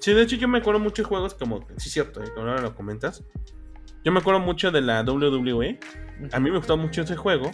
Sí, 0.00 0.12
de 0.12 0.22
hecho 0.22 0.36
yo 0.36 0.48
me 0.48 0.58
acuerdo 0.58 0.80
muchos 0.80 1.06
juegos 1.06 1.34
como, 1.34 1.60
sí 1.76 1.88
es 1.88 1.92
cierto, 1.92 2.22
eh, 2.22 2.26
ahora 2.36 2.60
lo 2.60 2.74
comentas. 2.74 3.22
Yo 4.04 4.12
me 4.12 4.18
acuerdo 4.20 4.40
mucho 4.40 4.70
de 4.70 4.80
la 4.82 5.02
WWE. 5.02 5.78
A 6.32 6.40
mí 6.40 6.50
me 6.50 6.58
gustó 6.58 6.76
mucho 6.76 7.02
ese 7.02 7.16
juego 7.16 7.50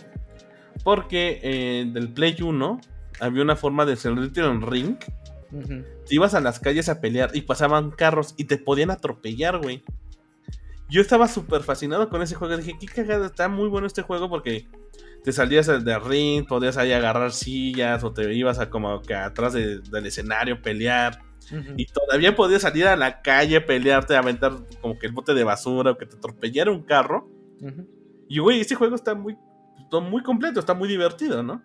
porque 0.82 1.40
eh, 1.42 1.84
del 1.92 2.12
Play 2.12 2.36
1 2.40 2.80
había 3.20 3.42
una 3.42 3.56
forma 3.56 3.84
de 3.86 3.96
salirte 3.96 4.40
en 4.40 4.62
ring. 4.62 4.96
Ujú. 5.52 5.84
Te 6.06 6.14
ibas 6.14 6.34
a 6.34 6.40
las 6.40 6.60
calles 6.60 6.88
a 6.88 7.00
pelear 7.00 7.30
y 7.34 7.42
pasaban 7.42 7.90
carros 7.90 8.34
y 8.36 8.44
te 8.44 8.56
podían 8.58 8.90
atropellar, 8.90 9.58
güey. 9.58 9.82
Yo 10.88 11.00
estaba 11.00 11.28
súper 11.28 11.62
fascinado 11.62 12.08
con 12.08 12.20
ese 12.22 12.34
juego. 12.34 12.56
Dije, 12.56 12.76
qué 12.80 12.86
cagada, 12.86 13.26
está 13.26 13.48
muy 13.48 13.68
bueno 13.68 13.86
este 13.86 14.02
juego 14.02 14.28
porque 14.28 14.66
te 15.22 15.32
salías 15.32 15.66
de 15.66 15.98
ring, 15.98 16.46
podías 16.46 16.76
ahí 16.76 16.92
agarrar 16.92 17.32
sillas 17.32 18.02
o 18.02 18.12
te 18.12 18.32
ibas 18.34 18.58
a 18.58 18.70
como 18.70 19.00
que 19.02 19.14
atrás 19.14 19.52
de- 19.52 19.78
del 19.80 20.06
escenario 20.06 20.60
pelear. 20.62 21.20
Y 21.76 21.86
todavía 21.86 22.36
podías 22.36 22.62
salir 22.62 22.86
a 22.86 22.96
la 22.96 23.22
calle, 23.22 23.60
pelearte, 23.60 24.14
aventar 24.16 24.52
como 24.80 24.98
que 24.98 25.06
el 25.06 25.12
bote 25.12 25.34
de 25.34 25.42
basura 25.42 25.92
o 25.92 25.98
que 25.98 26.06
te 26.06 26.16
atropellara 26.16 26.70
un 26.70 26.82
carro. 26.82 27.28
Y 28.28 28.38
güey, 28.38 28.60
este 28.60 28.74
juego 28.76 28.94
está 28.94 29.14
muy, 29.14 29.36
está 29.80 29.98
muy 30.00 30.22
completo, 30.22 30.60
está 30.60 30.74
muy 30.74 30.88
divertido, 30.88 31.42
¿no? 31.42 31.62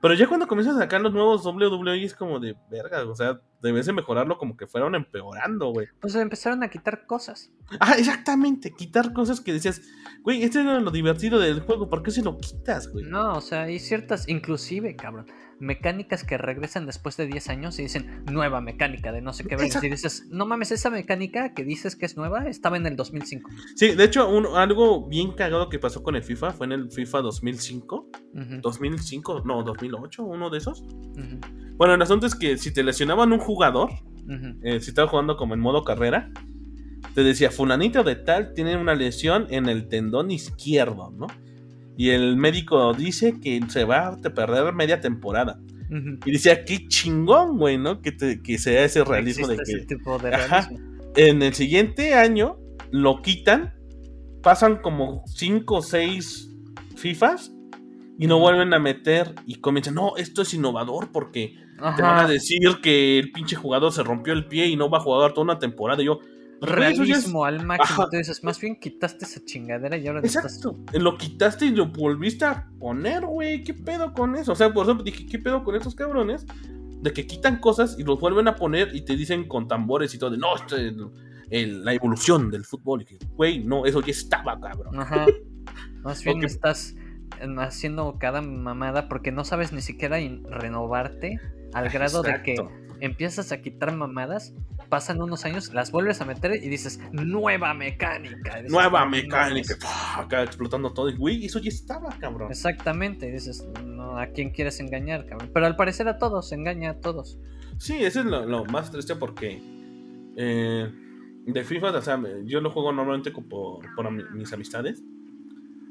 Pero 0.00 0.14
ya 0.14 0.26
cuando 0.26 0.46
comienzas 0.46 0.76
a 0.76 0.80
sacar 0.80 1.00
los 1.00 1.12
nuevos 1.12 1.44
WWE 1.44 2.04
es 2.04 2.14
como 2.14 2.38
de 2.38 2.54
verga, 2.70 3.04
o 3.04 3.14
sea, 3.14 3.40
debes 3.62 3.86
de 3.86 3.92
mejorarlo 3.92 4.36
como 4.36 4.56
que 4.56 4.66
fueron 4.66 4.94
empeorando, 4.94 5.70
güey. 5.70 5.88
Pues 6.00 6.14
empezaron 6.14 6.62
a 6.62 6.68
quitar 6.68 7.06
cosas. 7.06 7.50
Ah, 7.80 7.94
exactamente, 7.98 8.72
quitar 8.72 9.12
cosas 9.12 9.40
que 9.40 9.52
decías, 9.52 9.80
güey, 10.22 10.42
este 10.42 10.60
era 10.60 10.80
lo 10.80 10.90
divertido 10.90 11.38
del 11.38 11.60
juego, 11.60 11.88
¿por 11.88 12.02
qué 12.02 12.10
se 12.10 12.22
lo 12.22 12.36
quitas, 12.36 12.88
güey? 12.88 13.04
No, 13.06 13.34
o 13.34 13.40
sea, 13.40 13.62
hay 13.62 13.78
ciertas, 13.78 14.28
inclusive, 14.28 14.96
cabrón, 14.96 15.26
mecánicas 15.58 16.24
que 16.24 16.36
regresan 16.38 16.86
después 16.86 17.16
de 17.16 17.26
10 17.26 17.48
años 17.48 17.78
y 17.78 17.82
dicen 17.82 18.22
nueva 18.30 18.60
mecánica 18.60 19.12
de 19.12 19.22
no 19.22 19.32
sé 19.32 19.44
qué. 19.44 19.50
vergas", 19.56 19.66
Exacto. 19.66 19.86
Y 19.86 19.90
dices, 19.90 20.26
no 20.30 20.46
mames, 20.46 20.70
esa 20.72 20.90
mecánica 20.90 21.54
que 21.54 21.64
dices 21.64 21.96
que 21.96 22.06
es 22.06 22.16
nueva 22.16 22.46
estaba 22.48 22.76
en 22.76 22.86
el 22.86 22.96
2005. 22.96 23.50
Sí, 23.74 23.92
de 23.94 24.04
hecho, 24.04 24.28
un- 24.28 24.46
algo 24.56 25.06
bien 25.08 25.32
cagado 25.32 25.68
que 25.68 25.78
pasó 25.78 26.02
con 26.02 26.16
el 26.16 26.22
FIFA 26.22 26.50
fue 26.52 26.66
en 26.66 26.72
el 26.72 26.90
FIFA 26.90 27.20
2005, 27.22 28.10
Ujú, 28.34 28.60
2005, 28.62 29.42
no, 29.44 29.62
2008, 29.62 30.24
uno 30.24 30.50
de 30.50 30.58
esos. 30.58 30.84
Bueno, 31.76 31.94
el 31.94 32.02
asunto 32.02 32.26
es 32.26 32.34
que 32.34 32.56
si 32.58 32.72
te 32.72 32.82
lesionaban 32.82 33.32
un 33.32 33.38
jugador, 33.38 33.90
eh, 34.62 34.80
si 34.80 34.90
estaba 34.90 35.08
jugando 35.08 35.36
como 35.36 35.54
en 35.54 35.60
modo 35.60 35.84
carrera, 35.84 36.30
te 37.14 37.22
decía, 37.22 37.50
fulanito 37.50 38.02
de 38.04 38.16
tal 38.16 38.52
tiene 38.54 38.76
una 38.76 38.94
lesión 38.94 39.46
en 39.50 39.68
el 39.68 39.88
tendón 39.88 40.30
izquierdo, 40.30 41.10
¿no? 41.12 41.26
Y 41.96 42.10
el 42.10 42.36
médico 42.36 42.92
dice 42.92 43.40
que 43.40 43.60
se 43.68 43.84
va 43.84 44.08
a 44.08 44.16
perder 44.20 44.72
media 44.74 45.00
temporada. 45.00 45.58
Y 46.26 46.32
decía, 46.32 46.64
qué 46.64 46.88
chingón, 46.88 47.58
güey, 47.58 47.78
¿no? 47.78 48.02
Que, 48.02 48.10
te- 48.12 48.42
que 48.42 48.58
sea 48.58 48.84
ese 48.84 49.04
realismo 49.04 49.46
de 49.46 49.56
que 49.56 49.62
ese 49.62 49.86
tipo 49.86 50.18
de 50.18 50.34
Ajá. 50.34 50.62
realismo. 50.68 51.02
en 51.16 51.42
el 51.42 51.54
siguiente 51.54 52.14
año 52.14 52.58
lo 52.90 53.22
quitan, 53.22 53.72
pasan 54.42 54.76
como 54.82 55.22
5 55.26 55.74
o 55.76 55.82
6 55.82 56.50
FIFAs 56.96 57.52
y 58.18 58.26
no 58.26 58.38
vuelven 58.40 58.74
a 58.74 58.78
meter 58.80 59.34
y 59.46 59.56
comienzan, 59.56 59.94
no, 59.94 60.16
esto 60.16 60.42
es 60.42 60.52
innovador 60.54 61.12
porque 61.12 61.54
te 61.96 62.02
van 62.02 62.24
a 62.24 62.28
decir 62.28 62.78
que 62.82 63.18
el 63.18 63.30
pinche 63.32 63.54
jugador 63.56 63.92
se 63.92 64.02
rompió 64.02 64.32
el 64.32 64.46
pie 64.46 64.66
y 64.66 64.76
no 64.76 64.88
va 64.90 64.98
a 64.98 65.02
jugar 65.02 65.32
toda 65.34 65.44
una 65.44 65.58
temporada. 65.58 66.02
Y 66.02 66.06
yo, 66.06 66.18
"Güey, 66.60 66.92
eso 66.92 67.04
ya 67.04 67.14
es- 67.14 67.22
Realismo 67.24 67.44
al 67.44 67.64
máximo. 67.64 68.04
Entonces, 68.04 68.42
más 68.44 68.60
bien 68.60 68.76
quitaste 68.80 69.24
esa 69.24 69.44
chingadera 69.44 69.96
y 69.96 70.06
ahora 70.06 70.20
le 70.20 70.26
estás- 70.26 70.56
Exacto. 70.56 70.76
Lo 70.98 71.16
quitaste 71.18 71.66
y 71.66 71.70
lo 71.70 71.86
volviste 71.86 72.44
a 72.44 72.68
poner, 72.78 73.24
güey. 73.26 73.62
¿Qué 73.64 73.74
pedo 73.74 74.12
con 74.12 74.36
eso? 74.36 74.52
O 74.52 74.54
sea, 74.56 74.72
por 74.72 74.84
eso 74.86 74.94
dije, 75.02 75.26
¿qué 75.26 75.38
pedo 75.38 75.62
con 75.64 75.74
estos 75.76 75.94
cabrones? 75.94 76.46
De 77.02 77.12
que 77.12 77.26
quitan 77.26 77.58
cosas 77.58 77.96
y 77.98 78.04
los 78.04 78.18
vuelven 78.18 78.48
a 78.48 78.56
poner 78.56 78.94
y 78.94 79.02
te 79.04 79.16
dicen 79.16 79.46
con 79.46 79.68
tambores 79.68 80.14
y 80.14 80.18
todo 80.18 80.30
de, 80.30 80.38
no, 80.38 80.56
esto 80.56 80.76
es 80.76 80.82
el- 80.92 81.10
el- 81.50 81.84
la 81.84 81.92
evolución 81.92 82.50
del 82.50 82.64
fútbol. 82.64 83.02
Y 83.02 83.18
güey, 83.34 83.62
no, 83.62 83.84
eso 83.86 84.00
ya 84.00 84.10
estaba, 84.12 84.58
cabrón. 84.58 84.98
Ajá. 84.98 85.26
Más 86.02 86.24
bien 86.24 86.42
estás 86.44 86.94
eh, 87.40 87.54
haciendo 87.58 88.16
cada 88.18 88.40
mamada 88.40 89.08
porque 89.08 89.30
no 89.32 89.44
sabes 89.44 89.72
ni 89.72 89.82
siquiera 89.82 90.18
renovarte 90.48 91.38
al 91.74 91.88
grado 91.90 92.22
de 92.22 92.42
que 92.42 92.52
Exacto. 92.52 92.72
empiezas 93.00 93.52
a 93.52 93.60
quitar 93.60 93.94
mamadas, 93.94 94.54
pasan 94.88 95.20
unos 95.22 95.44
años, 95.44 95.72
las 95.74 95.90
vuelves 95.92 96.20
a 96.20 96.24
meter 96.24 96.56
y 96.62 96.68
dices, 96.68 97.00
nueva 97.12 97.74
mecánica. 97.74 98.56
Dices, 98.56 98.70
Nueva 98.72 99.04
"No 99.04 99.10
mecánica. 99.10 99.48
mames". 99.48 99.78
¡pah! 99.82 100.20
Acá 100.22 100.42
explotando 100.42 100.92
todo. 100.92 101.08
Y, 101.10 101.16
güey, 101.16 101.44
eso 101.46 101.58
ya 101.58 101.68
estaba, 101.68 102.10
cabrón. 102.18 102.50
Exactamente, 102.50 103.28
y 103.28 103.32
dices, 103.32 103.66
no, 103.84 104.18
¿a 104.18 104.26
quién 104.28 104.50
quieres 104.50 104.80
engañar, 104.80 105.26
cabrón? 105.26 105.50
Pero 105.52 105.66
al 105.66 105.76
parecer 105.76 106.08
a 106.08 106.18
todos, 106.18 106.50
engaña 106.52 106.90
a 106.90 107.00
todos. 107.00 107.38
Sí, 107.78 108.02
eso 108.04 108.20
es 108.20 108.26
lo, 108.26 108.46
lo 108.46 108.64
más 108.66 108.90
triste 108.90 109.16
porque 109.16 109.60
eh, 110.36 110.90
de 111.46 111.64
FIFA, 111.64 111.90
o 111.90 112.02
sea, 112.02 112.20
yo 112.44 112.60
lo 112.60 112.70
juego 112.70 112.92
normalmente 112.92 113.30
por, 113.30 113.84
por 113.94 114.10
mis 114.10 114.52
amistades. 114.52 115.02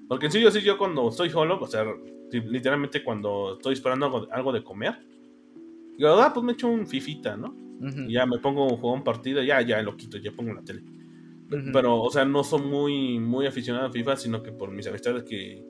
Porque 0.08 0.28
en 0.28 0.32
serio, 0.32 0.52
sí, 0.52 0.62
yo 0.62 0.78
cuando 0.78 1.08
estoy 1.10 1.30
solo, 1.30 1.60
o 1.60 1.68
sea, 1.68 1.84
li- 2.32 2.42
literalmente 2.42 3.04
cuando 3.04 3.56
estoy 3.58 3.74
esperando 3.74 4.06
algo, 4.06 4.28
algo 4.32 4.52
de 4.54 4.64
comer, 4.64 5.00
digo, 5.98 6.10
ah, 6.22 6.32
pues 6.34 6.44
me 6.46 6.54
echo 6.54 6.68
un 6.68 6.86
fifita, 6.86 7.36
¿no? 7.38 7.56
Y 8.08 8.14
ya 8.14 8.26
me 8.26 8.40
pongo 8.40 8.66
a 8.66 8.78
jugar 8.78 8.98
un 8.98 9.04
partido, 9.04 9.42
ya, 9.44 9.62
ya 9.62 9.82
lo 9.82 9.96
quito, 9.98 10.18
ya 10.18 10.32
pongo 10.32 10.54
la 10.54 10.64
tele. 10.64 10.82
ujú. 11.52 11.72
Pero, 11.74 12.02
o 12.02 12.10
sea, 12.10 12.26
no 12.26 12.44
soy 12.44 12.62
muy, 12.62 13.20
muy 13.20 13.46
aficionado 13.46 13.88
a 13.88 13.92
FIFA, 13.92 14.16
sino 14.16 14.42
que 14.42 14.52
por 14.52 14.72
mis 14.72 14.88
amistades 14.88 15.24
que, 15.24 15.64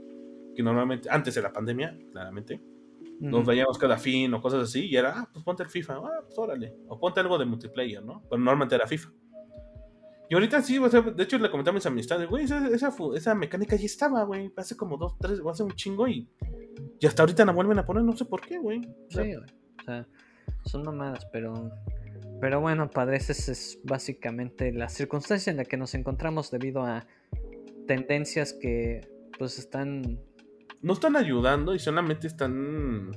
que 0.56 0.64
normalmente, 0.64 1.10
antes 1.12 1.34
de 1.36 1.42
la 1.42 1.52
pandemia, 1.52 1.98
claramente, 2.12 2.62
nos 3.20 3.42
Ujú. 3.42 3.48
veíamos 3.50 3.78
cada 3.78 3.98
fin 3.98 4.34
o 4.34 4.42
cosas 4.42 4.64
así, 4.64 4.88
y 4.88 4.96
era, 4.96 5.20
ah, 5.20 5.30
pues 5.32 5.44
ponte 5.44 5.64
el 5.64 5.70
FIFA, 5.70 5.94
ah, 5.96 6.22
pues 6.26 6.38
órale, 6.38 6.76
o 6.88 7.00
ponte 7.00 7.20
algo 7.22 7.38
de 7.38 7.46
multiplayer, 7.46 8.04
¿no? 8.04 8.22
Pero 8.30 8.38
normalmente 8.38 8.76
era 8.76 8.86
FIFA. 8.88 9.10
Y 10.30 10.34
ahorita 10.34 10.62
sí, 10.62 10.78
o 10.80 10.90
sea, 10.90 11.02
de 11.02 11.24
hecho 11.24 11.38
le 11.38 11.52
comenté 11.52 11.70
a 11.70 11.74
mis 11.74 11.86
amistades, 11.86 12.28
güey, 12.28 12.46
esa, 12.46 12.68
esa, 12.70 12.94
esa 13.16 13.36
mecánica 13.36 13.76
ya 13.76 13.86
estaba, 13.86 14.24
güey, 14.24 14.52
hace 14.58 14.76
como 14.76 14.98
dos, 14.98 15.18
tres, 15.20 15.40
hace 15.50 15.64
un 15.64 15.72
chingo 15.74 16.08
y, 16.08 16.28
y 17.00 17.06
hasta 17.06 17.22
ahorita 17.24 17.46
la 17.46 17.52
vuelven 17.52 17.78
a 17.80 17.86
poner, 17.86 18.04
no 18.04 18.18
sé 18.18 18.26
por 18.26 18.42
qué, 18.42 18.58
güey. 18.58 18.80
O 18.80 19.12
sea, 19.12 19.24
Sí, 19.24 19.34
güey. 19.36 19.50
O 19.80 19.84
sea, 19.84 20.08
son 20.66 20.84
mamadas, 20.84 21.26
pero. 21.32 21.54
Pero 22.42 22.60
bueno, 22.62 22.90
padres, 22.90 23.30
esa 23.30 23.52
es 23.52 23.80
básicamente 23.84 24.72
la 24.72 24.90
circunstancia 24.90 25.52
en 25.52 25.58
la 25.58 25.66
que 25.66 25.78
nos 25.78 25.94
encontramos 25.96 26.52
debido 26.52 26.84
a 26.84 27.08
tendencias 27.88 28.54
que 28.54 29.08
pues 29.38 29.58
están 29.60 30.20
no 30.82 30.94
están 30.94 31.16
ayudando 31.16 31.74
y 31.74 31.80
solamente 31.80 32.28
están, 32.28 33.12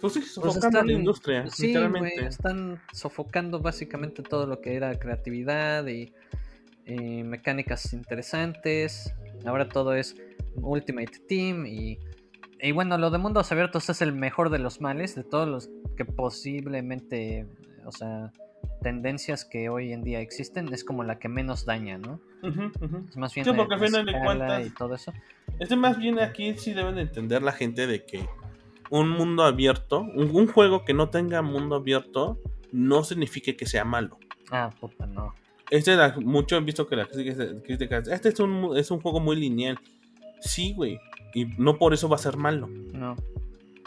pues 0.00 0.12
sí, 0.12 0.20
Pues 0.20 0.32
sofocando 0.32 0.66
están- 0.68 0.86
la 0.86 0.92
industria, 0.92 1.46
sí, 1.48 1.68
literalmente. 1.68 2.14
güey, 2.16 2.26
están 2.28 2.80
sofocando 2.92 3.60
básicamente 3.60 4.22
todo 4.22 4.46
lo 4.46 4.60
que 4.60 4.74
era 4.76 4.96
creatividad 4.98 5.86
y, 5.88 6.12
y 6.86 7.22
mecánicas 7.24 7.92
interesantes. 7.92 9.12
Ahora 9.44 9.68
todo 9.68 9.94
es 9.94 10.14
Ultimate 10.56 11.18
Team 11.26 11.66
y, 11.66 11.98
y 12.62 12.72
bueno, 12.72 12.96
lo 12.98 13.10
de 13.10 13.18
mundos 13.18 13.50
abiertos 13.52 13.88
es 13.90 14.00
el 14.02 14.12
mejor 14.12 14.50
de 14.50 14.58
los 14.58 14.80
males, 14.80 15.14
de 15.14 15.24
todos 15.24 15.48
los 15.48 15.70
que 15.96 16.04
posiblemente, 16.04 17.46
o 17.84 17.92
sea, 17.92 18.32
tendencias 18.82 19.44
que 19.44 19.68
hoy 19.68 19.92
en 19.92 20.02
día 20.02 20.20
existen, 20.20 20.72
es 20.72 20.84
como 20.84 21.04
la 21.04 21.18
que 21.18 21.28
menos 21.28 21.64
daña, 21.64 21.98
¿no? 21.98 22.20
Es 23.08 23.16
más 23.16 23.34
bien 23.34 23.44
Sí, 23.46 23.52
porque 23.56 23.74
al 23.74 23.80
la 23.80 23.86
final 23.86 24.06
de 24.06 24.12
escala 24.12 24.46
cuentas- 24.46 24.66
y 24.66 24.70
todo 24.70 24.94
eso. 24.94 25.12
Este 25.60 25.76
más 25.76 25.98
bien 25.98 26.18
aquí 26.18 26.54
sí 26.56 26.72
deben 26.72 26.96
de 26.96 27.02
entender 27.02 27.42
la 27.42 27.52
gente 27.52 27.86
de 27.86 28.04
que 28.04 28.26
un 28.90 29.08
mundo 29.10 29.44
abierto, 29.44 30.00
un, 30.00 30.30
un 30.34 30.46
juego 30.48 30.84
que 30.84 30.94
no 30.94 31.08
tenga 31.10 31.42
mundo 31.42 31.76
abierto, 31.76 32.38
no 32.72 33.04
significa 33.04 33.52
que 33.52 33.66
sea 33.66 33.84
malo. 33.84 34.18
Ah, 34.50 34.70
puta, 34.80 35.06
no. 35.06 35.34
Este 35.70 35.94
la- 35.96 36.14
mucho 36.18 36.56
he 36.56 36.60
visto 36.60 36.86
que 36.86 36.96
la 36.96 37.06
crítica 37.06 37.46
crítica 37.64 37.98
es, 37.98 38.08
este 38.08 38.28
es 38.30 38.40
un, 38.40 38.76
es 38.76 38.90
un 38.90 39.00
juego 39.00 39.20
muy 39.20 39.36
lineal. 39.36 39.78
Sí, 40.40 40.72
güey. 40.74 40.98
Y 41.34 41.46
no 41.58 41.78
por 41.78 41.94
eso 41.94 42.08
va 42.08 42.16
a 42.16 42.18
ser 42.18 42.36
malo. 42.36 42.68
No. 42.92 43.16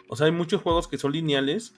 O 0.08 0.16
sea, 0.16 0.26
hay 0.28 0.32
muchos 0.32 0.62
juegos 0.62 0.88
que 0.88 0.98
son 0.98 1.12
lineales 1.12 1.74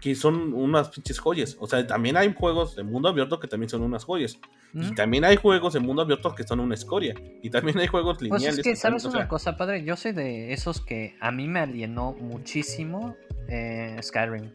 que 0.00 0.14
son 0.14 0.54
unas 0.54 0.90
pinches 0.90 1.18
joyas. 1.18 1.56
O 1.60 1.66
sea, 1.66 1.84
también 1.86 2.16
hay 2.16 2.32
juegos 2.32 2.76
de 2.76 2.84
mundo 2.84 3.08
abierto 3.08 3.40
que 3.40 3.48
también 3.48 3.68
son 3.68 3.82
unas 3.82 4.04
joyas. 4.04 4.38
Y 4.72 4.94
también 4.94 5.24
hay 5.24 5.36
juegos 5.36 5.72
de 5.74 5.80
mundo 5.80 6.02
abierto 6.02 6.34
que 6.36 6.44
son 6.44 6.60
una 6.60 6.74
escoria. 6.74 7.14
Y 7.42 7.50
también 7.50 7.78
hay 7.78 7.86
juegos 7.88 8.18
Pues 8.18 8.22
lineales. 8.30 8.58
es 8.58 8.64
que, 8.64 8.76
¿sabes 8.76 9.02
son- 9.02 9.10
o 9.10 9.12
una 9.14 9.22
sea, 9.22 9.28
cosa, 9.28 9.56
padre? 9.56 9.82
Yo 9.84 9.96
soy 9.96 10.12
de 10.12 10.52
esos 10.52 10.80
que 10.80 11.16
a 11.20 11.32
mí 11.32 11.48
me 11.48 11.60
alienó 11.60 12.12
muchísimo 12.12 13.16
eh, 13.48 13.96
Skyrim. 14.02 14.52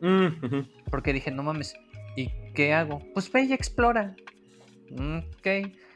mm. 0.00 0.88
Porque 0.90 1.12
dije, 1.12 1.30
no 1.30 1.42
mames, 1.44 1.74
¿y 2.16 2.28
qué 2.54 2.72
hago? 2.74 3.00
Pues 3.14 3.30
ve 3.30 3.42
y 3.44 3.52
explora. 3.52 4.16
Ok. 4.92 5.46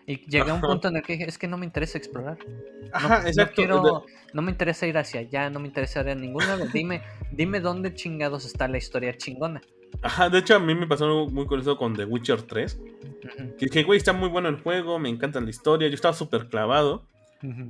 Y 0.06 0.18
llegué 0.30 0.50
a 0.50 0.54
un 0.54 0.60
punto 0.60 0.88
en 0.88 0.96
el 0.96 1.02
que 1.02 1.14
dije, 1.14 1.28
es 1.28 1.38
que 1.38 1.48
no 1.48 1.56
me 1.58 1.66
interesa 1.66 1.98
explorar. 1.98 2.38
No, 2.46 2.88
Ajá, 2.92 3.22
no 3.22 3.28
exacto. 3.28 3.54
quiero- 3.56 4.04
no 4.32 4.42
me 4.42 4.50
interesa 4.50 4.86
ir 4.86 4.96
hacia 4.98 5.20
allá, 5.20 5.50
no 5.50 5.60
me 5.60 5.66
interesa 5.68 6.00
ir 6.02 6.08
a 6.10 6.14
ningún 6.14 6.46
lado. 6.46 6.66
Dime, 6.72 7.02
dime 7.32 7.60
dónde 7.60 7.94
chingados 7.94 8.44
está 8.44 8.68
la 8.68 8.78
historia 8.78 9.16
chingona. 9.16 9.60
Ajá, 10.02 10.28
de 10.28 10.38
hecho, 10.38 10.56
a 10.56 10.58
mí 10.58 10.74
me 10.74 10.86
pasó 10.86 11.06
algo 11.06 11.28
muy 11.28 11.46
curioso 11.46 11.76
con 11.78 11.94
The 11.94 12.04
Witcher 12.04 12.42
3. 12.42 12.78
Ujú, 12.78 13.56
Que 13.56 13.66
dije, 13.66 13.82
güey, 13.84 13.96
está 13.96 14.12
muy 14.12 14.28
bueno 14.28 14.48
el 14.48 14.60
juego, 14.60 14.98
me 14.98 15.08
encanta 15.08 15.40
la 15.40 15.48
historia. 15.50 15.88
Yo 15.88 15.94
estaba 15.94 16.14
súper 16.14 16.48
clavado. 16.48 17.06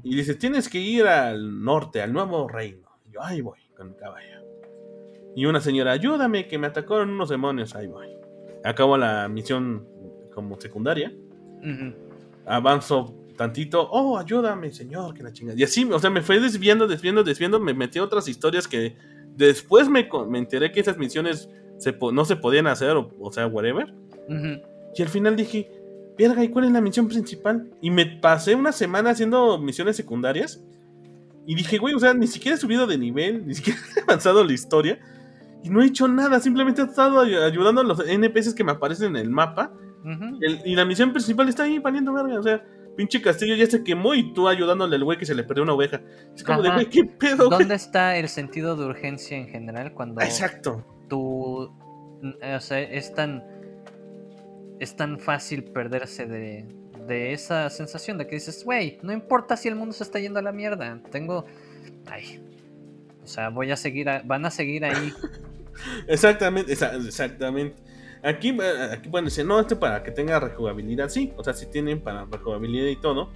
Y 0.02 0.16
dice, 0.16 0.34
tienes 0.34 0.68
que 0.68 0.78
ir 0.78 1.06
al 1.06 1.62
norte, 1.62 2.00
al 2.00 2.12
nuevo 2.12 2.48
reino. 2.48 2.88
Y 3.08 3.12
yo, 3.12 3.22
ahí 3.22 3.40
voy, 3.42 3.58
con 3.76 3.90
mi 3.90 3.94
caballo. 3.96 4.40
Y 5.36 5.44
una 5.46 5.60
señora, 5.60 5.92
ayúdame, 5.92 6.48
que 6.48 6.58
me 6.58 6.66
atacaron 6.68 7.10
unos 7.10 7.28
demonios. 7.28 7.74
Ahí 7.76 7.86
voy. 7.86 8.08
Acabo 8.64 8.96
la 8.96 9.28
misión 9.28 9.86
como 10.34 10.58
secundaria. 10.60 11.12
Ujú. 11.60 11.94
Avanzo 12.47 13.14
tantito, 13.36 13.89
oh, 13.90 14.16
ayúdame, 14.18 14.73
señor, 14.73 15.12
que 15.14 15.23
la 15.23 15.32
chingada. 15.32 15.59
Y 15.59 15.62
así, 15.64 15.85
o 15.85 15.98
sea, 15.98 16.09
me 16.10 16.23
fue 16.23 16.40
desviando, 16.40 16.86
desviando, 16.86 17.23
desviando. 17.23 17.60
Me 17.60 17.74
metí 17.74 17.98
a 17.98 18.05
otras 18.05 18.28
historias 18.28 18.66
que 18.66 18.97
después 19.36 19.89
me, 19.89 20.09
me 20.28 20.39
enteré 20.39 20.73
que 20.73 20.81
esas 20.81 20.97
misiones 20.97 21.48
se 21.78 21.94
no 22.12 22.24
se 22.24 22.36
podían 22.36 22.66
hacer, 22.66 22.97
o, 22.97 23.10
o 23.20 23.31
sea, 23.32 23.47
whatever. 23.47 23.93
Y 24.94 25.02
al 25.02 25.09
final 25.09 25.36
dije, 25.36 25.70
verga, 26.16 26.43
¿y 26.43 26.48
cuál 26.48 26.64
es 26.64 26.73
la 26.73 26.81
misión 26.81 27.09
principal? 27.09 27.70
Y 27.82 27.90
me 27.90 28.06
pasé 28.06 28.55
una 28.55 28.73
semana 28.73 29.10
haciendo 29.10 29.59
misiones 29.59 29.97
secundarias. 29.97 30.64
Y 31.47 31.55
dije, 31.55 31.77
güey, 31.78 31.94
o 31.94 31.98
sea, 31.98 32.14
ni 32.14 32.27
siquiera 32.27 32.56
he 32.56 32.59
subido 32.60 32.86
de 32.86 32.97
nivel, 32.97 33.47
ni 33.47 33.55
siquiera 33.55 33.78
he 33.97 34.01
avanzado 34.01 34.43
la 34.43 34.52
historia. 34.52 34.98
Y 35.62 35.68
no 35.68 35.82
he 35.82 35.86
hecho 35.86 36.09
nada, 36.09 36.40
simplemente 36.40 36.81
he 36.81 36.85
estado 36.86 37.20
ay- 37.20 37.35
ayudando 37.35 37.82
a 37.82 37.85
los 37.85 38.01
NPCs 38.06 38.55
que 38.55 38.64
me 38.64 38.73
aparecen 38.73 39.14
en 39.14 39.23
el 39.23 39.31
mapa. 39.31 39.73
El- 40.40 40.60
y 40.64 40.74
la 40.74 40.84
misión 40.84 41.12
principal 41.12 41.48
está 41.48 41.64
ahí 41.64 41.78
valiendo 41.78 42.12
verga. 42.12 42.38
O 42.38 42.42
sea, 42.42 42.62
pinche 42.96 43.20
castillo 43.20 43.54
ya 43.56 43.66
se 43.66 43.82
quemó 43.84 44.14
y 44.14 44.32
tú 44.32 44.48
ayudándole 44.48 44.96
al 44.96 45.04
güey 45.04 45.18
que 45.18 45.26
se 45.26 45.34
le 45.34 45.44
perdió 45.44 45.62
una 45.64 45.74
oveja. 45.74 46.00
Es 46.34 46.42
como 46.44 46.62
de, 46.62 46.70
güey, 46.70 46.86
¿qué 46.90 47.04
pedo, 47.04 47.48
güey? 47.48 47.58
¿Dónde 47.60 47.74
está 47.74 48.16
el 48.16 48.28
sentido 48.28 48.76
de 48.76 48.86
urgencia 48.86 49.36
en 49.36 49.48
general 49.48 49.92
cuando 49.92 50.20
Exacto. 50.22 50.84
tú, 51.08 51.70
mm, 52.22 52.30
o 52.56 52.60
sea, 52.60 52.80
es 52.80 53.12
tan, 53.14 53.44
es 54.78 54.96
tan 54.96 55.18
fácil 55.18 55.64
perderse 55.64 56.26
de, 56.26 56.66
de 57.06 57.32
esa 57.32 57.68
sensación 57.70 58.18
de 58.18 58.26
que 58.26 58.36
dices, 58.36 58.64
güey, 58.64 58.98
no 59.02 59.12
importa 59.12 59.56
si 59.56 59.68
el 59.68 59.74
mundo 59.74 59.92
se 59.92 60.02
está 60.04 60.18
yendo 60.18 60.38
a 60.38 60.42
la 60.42 60.52
mierda, 60.52 61.00
tengo, 61.10 61.44
ay, 62.10 62.40
o 63.22 63.26
sea, 63.26 63.48
voy 63.50 63.70
a 63.70 63.76
seguir, 63.76 64.08
a- 64.08 64.22
van 64.24 64.44
a 64.46 64.50
seguir 64.50 64.84
ahí, 64.84 65.12
Exactamente, 66.08 66.72
exactamente. 66.72 67.76
Aquí, 68.26 68.48
eh, 68.50 68.88
aquí 68.92 69.08
pueden 69.08 69.24
decir, 69.26 69.44
no, 69.46 69.60
este 69.60 69.76
para 69.76 70.02
que 70.02 70.10
tenga 70.10 70.40
rejugabilidad, 70.40 71.08
sí, 71.08 71.32
o 71.36 71.44
sea, 71.44 71.52
sí 71.54 71.66
tienen 71.66 72.00
para 72.00 72.24
rejugabilidad 72.24 72.86
y 72.86 72.96
todo. 72.96 73.30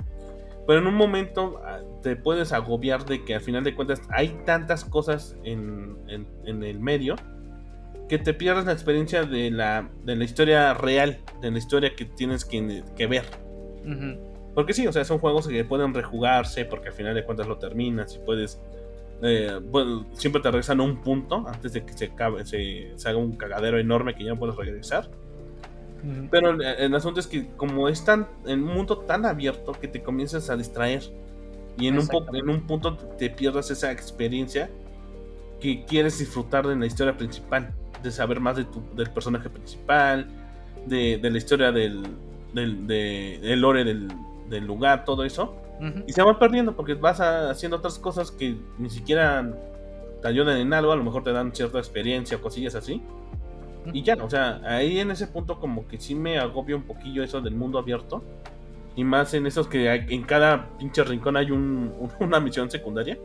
Pero 0.67 0.81
en 0.81 0.87
un 0.87 0.95
momento 0.95 1.61
ah, 1.65 1.81
te 2.03 2.17
puedes 2.17 2.53
agobiar 2.53 3.05
de 3.05 3.25
que 3.25 3.35
al 3.35 3.41
final 3.41 3.65
de 3.65 3.75
cuentas 3.75 4.03
hay 4.11 4.29
tantas 4.45 4.85
cosas 4.85 5.37
en, 5.45 5.97
en- 6.09 6.27
en 6.45 6.63
el 6.65 6.79
medio 6.81 7.17
que 8.09 8.19
te 8.19 8.35
pierdes 8.35 8.67
la 8.67 8.73
experiencia 8.73 9.23
de 9.23 9.51
la, 9.53 9.89
de 10.05 10.17
la 10.17 10.25
historia 10.25 10.75
real, 10.75 11.19
de 11.41 11.51
la 11.53 11.59
historia 11.59 11.95
que 11.95 12.05
tienes 12.05 12.45
que, 12.45 12.83
que 12.97 13.07
ver. 13.07 13.25
Ujú, 13.85 14.19
Porque 14.55 14.73
sí, 14.75 14.87
o 14.87 14.93
sea, 14.93 15.05
son 15.05 15.19
juegos 15.19 15.47
que 15.47 15.65
pueden 15.65 15.95
rejugarse 15.95 16.65
porque 16.65 16.89
al 16.89 16.95
final 16.95 17.15
de 17.15 17.25
cuentas 17.25 17.47
lo 17.47 17.59
terminas 17.59 18.17
y 18.17 18.19
puedes... 18.19 18.61
eh, 19.23 19.61
bueno, 19.71 20.07
siempre 20.15 20.41
te 20.43 20.51
regresan 20.51 20.81
a 20.81 20.83
un 20.83 21.03
punto 21.03 21.45
antes 21.47 21.73
de 21.73 21.85
que 21.85 21.93
se, 21.93 22.11
acabe- 22.15 22.45
se, 22.45 22.93
se 22.97 23.09
haga 23.09 23.19
un 23.19 23.37
cagadero 23.37 23.79
enorme 23.79 24.15
que 24.15 24.25
ya 24.25 24.31
no 24.35 24.39
puedes 24.39 24.57
regresar. 24.57 25.11
Pero 26.31 26.51
el, 26.51 26.63
el 26.63 26.95
asunto 26.95 27.21
es 27.21 27.27
que 27.27 27.49
como 27.57 27.89
es 27.89 28.05
tan, 28.05 28.27
en 28.47 28.63
un 28.63 28.75
mundo 28.75 28.99
tan 28.99 29.27
abierto 29.27 29.73
que 29.73 29.87
te 29.89 30.03
comienzas 30.03 30.49
a 30.49 30.57
distraer 30.57 31.03
y 31.79 31.89
en 31.89 31.99
un, 31.99 32.09
en 32.35 32.49
un 32.49 32.67
punto 32.67 32.97
te 32.97 33.29
pierdas 33.31 33.71
esa 33.71 33.93
experiencia 33.93 34.71
que 35.61 35.85
quieres 35.85 36.19
disfrutar 36.19 36.67
de 36.67 36.75
la 36.77 36.87
historia 36.87 37.17
principal, 37.19 37.75
de 38.03 38.11
saber 38.11 38.41
más 38.41 38.57
de 38.57 38.65
tu, 38.65 38.83
del 38.97 39.11
personaje 39.11 39.51
principal, 39.51 40.27
de, 40.87 41.19
de 41.19 41.31
la 41.31 41.37
historia 41.37 41.71
del, 41.71 42.03
del, 42.55 42.87
de, 42.87 43.55
lore 43.57 43.85
del, 43.85 44.09
del 44.49 44.65
lugar, 44.67 45.05
todo 45.05 45.23
eso. 45.25 45.55
Y 46.07 46.13
se 46.13 46.23
va 46.23 46.39
perdiendo 46.39 46.77
porque 46.77 46.95
vas 46.95 47.21
a- 47.21 47.51
haciendo 47.51 47.79
otras 47.79 47.99
cosas 47.99 48.31
que 48.31 48.57
ni 48.79 48.91
siquiera 48.91 49.51
te 50.21 50.29
ayudan 50.29 50.59
en 50.59 50.73
algo, 50.75 50.93
a 50.93 50.97
lo 50.97 51.03
mejor 51.05 51.25
te 51.25 51.33
dan 51.33 51.55
cierta 51.55 51.79
experiencia 51.79 52.37
o 52.37 52.41
cosillas 52.41 52.75
así. 52.75 53.03
Y 53.95 54.03
ya, 54.03 54.15
o 54.23 54.29
sea, 54.29 54.61
ahí 54.65 54.99
en 55.01 55.11
ese 55.11 55.27
punto 55.27 55.59
como 55.59 55.89
que 55.89 55.99
sí 55.99 56.15
me 56.15 56.39
agobia 56.39 56.77
un 56.77 56.83
poquillo 56.83 57.23
eso 57.23 57.41
del 57.41 57.55
mundo 57.55 57.79
abierto. 57.79 58.23
Y 58.95 59.05
más 59.05 59.33
en 59.33 59.47
esos 59.47 59.69
que 59.69 59.89
hay- 59.89 60.05
en 60.11 60.23
cada 60.25 60.69
pinche 60.79 61.03
rincón 61.03 61.37
hay 61.39 61.51
un, 61.51 61.93
un- 61.99 62.11
una 62.21 62.41
misión 62.41 62.71
secundaria. 62.71 63.17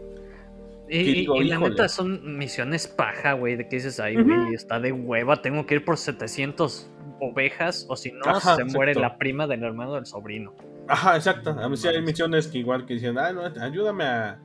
Y, 0.87 1.25
la 1.47 1.57
neta 1.57 1.89
son 1.89 2.37
misiones 2.37 2.87
paja, 2.87 3.33
güey, 3.33 3.55
de 3.55 3.67
que 3.67 3.77
dices, 3.77 3.99
ay, 3.99 4.17
Ujú. 4.17 4.25
güey, 4.33 4.53
está 4.53 4.79
de 4.79 4.91
hueva, 4.91 5.41
tengo 5.41 5.65
que 5.65 5.75
ir 5.75 5.83
por 5.83 5.97
700 5.97 6.89
ovejas, 7.19 7.87
o 7.89 7.95
si 7.95 8.11
no, 8.11 8.23
Ajá, 8.25 8.55
se 8.55 8.63
muere 8.65 8.91
exacto. 8.91 9.13
la 9.13 9.17
prima 9.17 9.47
del 9.47 9.63
hermano 9.63 9.95
del 9.95 10.05
sobrino. 10.05 10.53
Ajá, 10.87 11.15
exacto. 11.15 11.51
A 11.51 11.75
sí 11.75 11.87
hay 11.87 12.01
misiones 12.01 12.47
que 12.47 12.59
igual 12.59 12.85
que 12.85 12.95
dicen, 12.95 13.17
ah, 13.17 13.31
no, 13.31 13.41
ayúdame 13.61 14.03
a... 14.03 14.39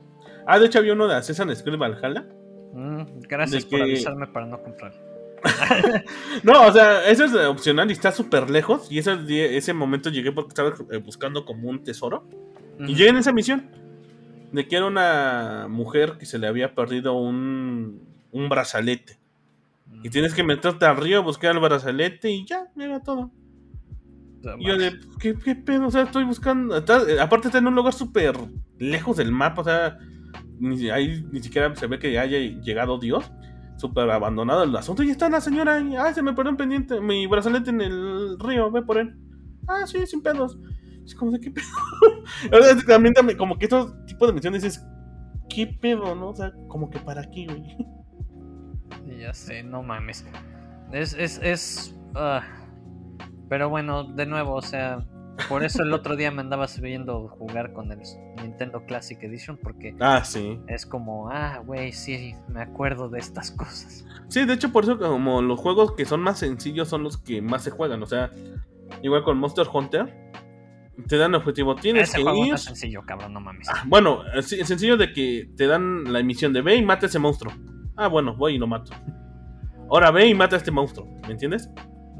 Ah, 0.47 0.59
de 0.59 0.65
hecho 0.65 0.79
había 0.79 0.93
uno 0.93 1.07
de 1.07 1.15
Assassin's 1.15 1.61
Creed 1.61 1.77
Valhalla. 1.77 2.25
Mm, 2.73 3.19
gracias 3.27 3.65
por 3.65 3.79
que- 3.79 3.83
avisarme 3.83 4.27
para 4.27 4.45
no 4.47 4.61
comprar. 4.61 4.93
No, 6.43 6.67
o 6.67 6.71
sea, 6.71 7.07
eso 7.09 7.25
es 7.25 7.33
opcional 7.33 7.89
y 7.89 7.93
está 7.93 8.11
súper 8.11 8.49
lejos. 8.49 8.91
Y 8.91 8.99
ese, 8.99 9.57
ese 9.57 9.73
momento 9.73 10.09
llegué 10.09 10.31
porque 10.31 10.49
estaba 10.49 10.73
eh, 10.91 10.97
buscando 10.97 11.45
como 11.45 11.69
un 11.69 11.83
tesoro. 11.83 12.27
Y 12.79 12.95
llegué 12.95 13.09
en 13.09 13.17
esa 13.17 13.31
misión. 13.31 13.69
De 14.51 14.67
que 14.67 14.75
era 14.75 14.85
una 14.85 15.67
mujer 15.69 16.17
que 16.17 16.25
se 16.25 16.37
le 16.39 16.47
había 16.47 16.73
perdido 16.75 17.13
un, 17.13 18.01
un 18.31 18.49
brazalete. 18.49 19.19
Y 20.03 20.09
tienes 20.09 20.33
que 20.33 20.43
meterte 20.43 20.85
al 20.85 20.97
río 20.97 21.21
buscar 21.23 21.53
el 21.55 21.61
brazalete 21.61 22.29
y 22.31 22.45
ya, 22.45 22.67
era 22.77 23.01
todo. 23.01 23.29
Y 24.59 24.67
yo 24.67 24.77
de. 24.77 24.99
¿qué, 25.19 25.35
qué 25.35 25.55
pedo? 25.55 25.87
O 25.87 25.91
sea, 25.91 26.03
estoy 26.03 26.23
buscando. 26.23 26.77
está- 26.77 27.01
aparte 27.21 27.47
está 27.47 27.59
en 27.59 27.67
un 27.67 27.75
lugar 27.75 27.93
súper 27.93 28.35
lejos 28.79 29.17
del 29.17 29.31
mapa, 29.31 29.61
o 29.61 29.63
sea, 29.63 29.97
ni, 30.59 30.89
ahí 30.89 31.25
ni 31.31 31.41
siquiera 31.41 31.75
se 31.75 31.87
ve 31.87 31.99
que 31.99 32.17
haya 32.19 32.37
llegado 32.61 32.97
Dios. 32.99 33.31
Súper 33.77 34.09
abandonado 34.11 34.63
el 34.63 34.75
asunto. 34.75 35.01
Y 35.01 35.09
está 35.09 35.27
la 35.29 35.41
señora 35.41 35.75
ahí. 35.75 35.95
Ay, 35.95 36.13
se 36.13 36.21
me 36.21 36.33
perdió 36.33 36.51
un 36.51 36.57
pendiente. 36.57 36.99
Mi 37.01 37.25
brazalete 37.25 37.71
en 37.71 37.81
el 37.81 38.37
río, 38.39 38.69
ve 38.71 38.83
por 38.83 38.97
él. 38.99 39.15
Ah, 39.67 39.87
sí, 39.87 40.05
sin 40.05 40.21
pedos. 40.21 40.57
Es 41.03 41.15
como 41.15 41.31
de 41.31 41.39
qué 41.39 41.49
pedo. 41.49 41.65
Sea, 42.63 42.77
también, 42.85 43.13
también, 43.15 43.37
como 43.39 43.57
que 43.57 43.65
estos 43.65 43.93
tipos 44.05 44.27
de 44.27 44.33
misiones 44.33 44.63
es. 44.63 44.85
¿Qué 45.49 45.65
pedo, 45.67 46.13
no? 46.15 46.29
O 46.29 46.35
sea, 46.35 46.53
como 46.67 46.89
que 46.91 46.99
para 46.99 47.23
qué, 47.31 47.47
güey. 47.47 47.77
Ya 49.19 49.33
sé, 49.33 49.63
no 49.63 49.81
mames. 49.81 50.25
Es, 50.91 51.13
es, 51.13 51.39
es. 51.43 51.95
ah. 52.15 52.43
Pero 53.51 53.67
bueno, 53.69 54.05
de 54.05 54.25
nuevo, 54.25 54.53
o 54.55 54.61
sea, 54.61 55.05
por 55.49 55.65
eso 55.65 55.83
el 55.83 55.91
otro 55.91 56.15
día 56.15 56.31
me 56.31 56.39
andabas 56.39 56.79
viendo 56.79 57.27
jugar 57.27 57.73
con 57.73 57.91
el 57.91 57.99
Nintendo 58.41 58.85
Classic 58.85 59.21
Edition, 59.21 59.57
porque 59.61 59.93
Ah, 59.99 60.23
sí. 60.23 60.57
es 60.67 60.85
como, 60.85 61.29
ah, 61.29 61.61
güey, 61.65 61.91
sí, 61.91 62.33
me 62.47 62.61
acuerdo 62.61 63.09
de 63.09 63.19
estas 63.19 63.51
cosas. 63.51 64.05
Sí, 64.29 64.45
de 64.45 64.53
hecho, 64.53 64.71
por 64.71 64.85
eso, 64.85 64.97
como 64.97 65.41
los 65.41 65.59
juegos 65.59 65.95
que 65.97 66.05
son 66.05 66.21
más 66.21 66.39
sencillos 66.39 66.87
son 66.87 67.03
los 67.03 67.17
que 67.17 67.41
más 67.41 67.63
se 67.63 67.71
juegan. 67.71 68.01
O 68.01 68.05
sea, 68.05 68.31
igual 69.01 69.23
con 69.25 69.37
Monster 69.37 69.67
Hunter, 69.73 70.31
te 71.09 71.17
dan 71.17 71.35
objetivo. 71.35 71.75
Tienes 71.75 72.07
Ese 72.07 72.19
que 72.19 72.23
juego 72.23 72.39
no 72.39 72.45
ir. 72.47 72.53
es 72.53 72.63
sencillo, 72.63 73.01
cabrón, 73.05 73.33
no 73.33 73.41
mames. 73.41 73.67
Ah, 73.69 73.83
bueno, 73.85 74.21
es 74.33 74.47
sencillo 74.47 74.95
de 74.95 75.11
que 75.11 75.49
te 75.57 75.67
dan 75.67 76.13
la 76.13 76.19
emisión 76.19 76.53
de 76.53 76.61
ve 76.61 76.77
y 76.77 76.85
mata 76.85 77.05
a 77.05 77.09
ese 77.09 77.19
monstruo. 77.19 77.51
Ah, 77.97 78.07
bueno, 78.07 78.33
voy 78.37 78.55
y 78.55 78.57
lo 78.57 78.65
mato. 78.67 78.93
Ahora 79.89 80.09
ve 80.11 80.25
y 80.27 80.33
mata 80.33 80.55
a 80.55 80.59
este 80.59 80.71
monstruo, 80.71 81.05
¿me 81.27 81.33
entiendes? 81.33 81.69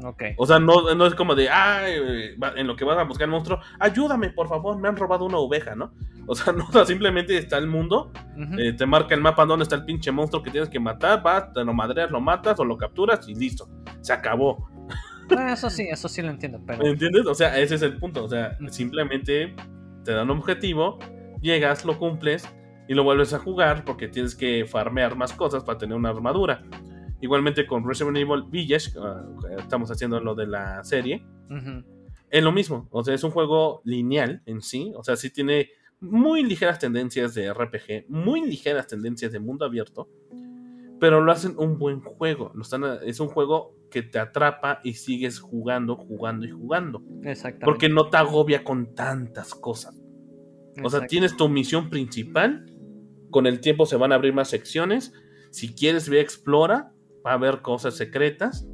Ok. 0.04 0.22
O 0.36 0.46
sea, 0.46 0.58
no, 0.58 0.94
no 0.94 1.06
es 1.06 1.14
como 1.14 1.34
de, 1.34 1.48
ah, 1.48 1.82
en 1.88 2.66
lo 2.66 2.76
que 2.76 2.84
vas 2.84 2.98
a 2.98 3.04
buscar 3.04 3.26
el 3.26 3.30
monstruo, 3.30 3.60
ayúdame, 3.78 4.30
por 4.30 4.48
favor, 4.48 4.78
me 4.78 4.88
han 4.88 4.96
robado 4.96 5.24
una 5.24 5.38
oveja, 5.38 5.74
¿no? 5.74 5.92
O 6.26 6.34
sea, 6.34 6.52
no, 6.52 6.66
o 6.66 6.72
sea, 6.72 6.84
simplemente 6.84 7.36
está 7.36 7.58
el 7.58 7.66
mundo, 7.66 8.12
eh, 8.58 8.72
te 8.72 8.86
marca 8.86 9.14
el 9.14 9.20
mapa 9.20 9.44
donde 9.44 9.64
está 9.64 9.76
el 9.76 9.84
pinche 9.84 10.10
monstruo 10.10 10.42
que 10.42 10.50
tienes 10.50 10.68
que 10.68 10.80
matar, 10.80 11.22
vas, 11.22 11.52
te 11.52 11.64
lo 11.64 11.74
madreas, 11.74 12.10
lo 12.10 12.20
matas 12.20 12.58
o 12.60 12.64
lo 12.64 12.76
capturas 12.76 13.28
y 13.28 13.34
listo, 13.34 13.68
se 14.00 14.12
acabó. 14.12 14.68
Eso 15.30 15.70
sí, 15.70 15.86
eso 15.90 16.08
sí 16.08 16.22
lo 16.22 16.30
entiendo, 16.30 16.60
pero. 16.66 16.82
¿Me 16.82 16.90
entiendes? 16.90 17.26
O 17.26 17.34
sea, 17.34 17.58
ese 17.58 17.76
es 17.76 17.82
el 17.82 17.98
punto. 17.98 18.24
O 18.24 18.28
sea, 18.28 18.56
simplemente 18.68 19.54
te 20.04 20.12
dan 20.12 20.30
un 20.30 20.38
objetivo, 20.38 20.98
llegas, 21.40 21.84
lo 21.84 21.98
cumples 21.98 22.48
y 22.88 22.94
lo 22.94 23.04
vuelves 23.04 23.32
a 23.32 23.38
jugar 23.38 23.84
porque 23.84 24.08
tienes 24.08 24.34
que 24.34 24.66
farmear 24.66 25.16
más 25.16 25.32
cosas 25.32 25.64
para 25.64 25.78
tener 25.78 25.96
una 25.96 26.10
armadura. 26.10 26.62
Igualmente 27.22 27.66
con 27.66 27.88
Resident 27.88 28.18
Evil 28.18 28.44
Village, 28.50 28.90
ah, 29.00 29.24
estamos 29.58 29.90
haciendo 29.90 30.20
lo 30.20 30.34
de 30.34 30.46
la 30.46 30.84
serie, 30.84 31.24
es 32.28 32.42
lo 32.42 32.52
mismo, 32.52 32.88
o 32.90 33.02
sea, 33.02 33.14
es 33.14 33.24
un 33.24 33.30
juego 33.30 33.80
lineal 33.84 34.42
en 34.44 34.60
sí, 34.60 34.92
o 34.96 35.02
sea, 35.02 35.16
sí 35.16 35.30
tiene 35.30 35.70
muy 36.00 36.42
ligeras 36.42 36.78
tendencias 36.78 37.32
de 37.34 37.52
RPG, 37.52 38.06
muy 38.08 38.44
ligeras 38.44 38.88
tendencias 38.88 39.32
de 39.32 39.38
mundo 39.38 39.64
abierto, 39.64 40.08
pero 40.98 41.20
lo 41.20 41.32
hacen 41.32 41.54
un 41.58 41.78
buen 41.78 42.00
juego, 42.00 42.52
lo 42.54 42.62
están, 42.62 42.84
es 43.04 43.20
un 43.20 43.28
juego 43.28 43.76
que 43.90 44.02
te 44.02 44.18
atrapa 44.18 44.80
y 44.82 44.94
sigues 44.94 45.38
jugando, 45.38 45.96
jugando 45.96 46.46
y 46.46 46.50
jugando. 46.50 47.02
Exactamente. 47.22 47.64
Porque 47.64 47.88
no 47.88 48.08
te 48.08 48.16
agobia 48.16 48.64
con 48.64 48.94
tantas 48.94 49.54
cosas. 49.54 50.00
O 50.82 50.88
sea, 50.88 51.06
tienes 51.06 51.36
tu 51.36 51.48
misión 51.48 51.90
principal, 51.90 52.66
con 53.30 53.46
el 53.46 53.60
tiempo 53.60 53.84
se 53.84 53.96
van 53.96 54.12
a 54.12 54.14
abrir 54.14 54.32
más 54.32 54.48
secciones. 54.48 55.12
Si 55.50 55.74
quieres, 55.74 56.08
ve, 56.08 56.20
explora, 56.20 56.91
va 57.24 57.32
a 57.32 57.34
haber 57.34 57.62
cosas 57.62 57.94
secretas, 57.94 58.66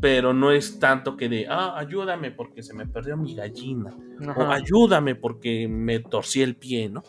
pero 0.00 0.32
no 0.32 0.50
es 0.50 0.78
tanto 0.78 1.16
que 1.16 1.28
de, 1.28 1.46
ah, 1.48 1.74
ayúdame 1.76 2.30
porque 2.30 2.62
se 2.62 2.74
me 2.74 2.86
perdió 2.86 3.16
mi 3.16 3.34
gallina, 3.34 3.96
o 4.36 4.42
ayúdame 4.42 5.14
porque 5.14 5.68
me 5.68 6.00
torcí 6.00 6.42
el 6.42 6.56
pie, 6.56 6.88
¿no? 6.88 7.02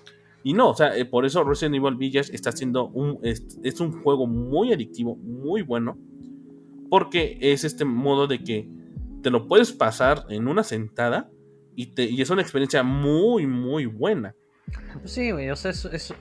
Y 0.44 0.54
no, 0.54 0.72
o 0.72 0.74
sea, 0.74 0.98
eh, 0.98 1.06
por 1.06 1.26
eso 1.26 1.44
Resident 1.44 1.76
Evil 1.76 1.96
Village 1.96 2.34
está 2.34 2.52
siendo 2.52 2.88
un, 2.88 3.20
es 3.22 3.80
un 3.80 4.02
juego 4.02 4.26
muy 4.26 4.74
adictivo, 4.74 5.16
muy 5.16 5.62
bueno 5.62 5.98
porque 6.92 7.38
es 7.40 7.64
este 7.64 7.86
modo 7.86 8.28
de 8.28 8.44
que 8.44 8.70
te 9.24 9.30
lo 9.30 9.48
puedes 9.48 9.72
pasar 9.72 10.26
en 10.28 10.50
una 10.50 10.62
sentada 10.62 11.32
y, 11.74 11.94
te, 11.94 12.04
y 12.04 12.22
es 12.22 12.30
una 12.30 12.42
experiencia 12.42 12.84
muy, 12.84 13.48
muy 13.48 13.86
buena. 13.86 14.36
Sí, 15.06 15.32
güey, 15.32 15.50
o 15.52 15.56
sea, 15.56 15.72
es, 15.72 16.14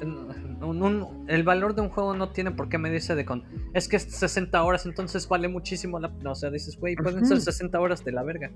el 0.00 1.42
valor 1.42 1.74
de 1.74 1.82
un 1.82 1.88
juego 1.88 2.14
no 2.14 2.30
tiene 2.30 2.50
por 2.50 2.68
qué 2.68 2.78
medirse 2.78 3.14
de 3.14 3.24
con. 3.24 3.44
Es 3.74 3.88
que 3.88 3.96
es 3.96 4.04
60 4.04 4.62
horas, 4.62 4.86
entonces 4.86 5.28
vale 5.28 5.48
muchísimo 5.48 5.98
la. 5.98 6.12
o 6.24 6.34
sea, 6.34 6.50
dices, 6.50 6.78
güey, 6.78 6.94
pueden 6.96 7.26
ser 7.26 7.40
60 7.40 7.78
horas 7.80 8.04
de 8.04 8.12
la 8.12 8.22
verga. 8.22 8.50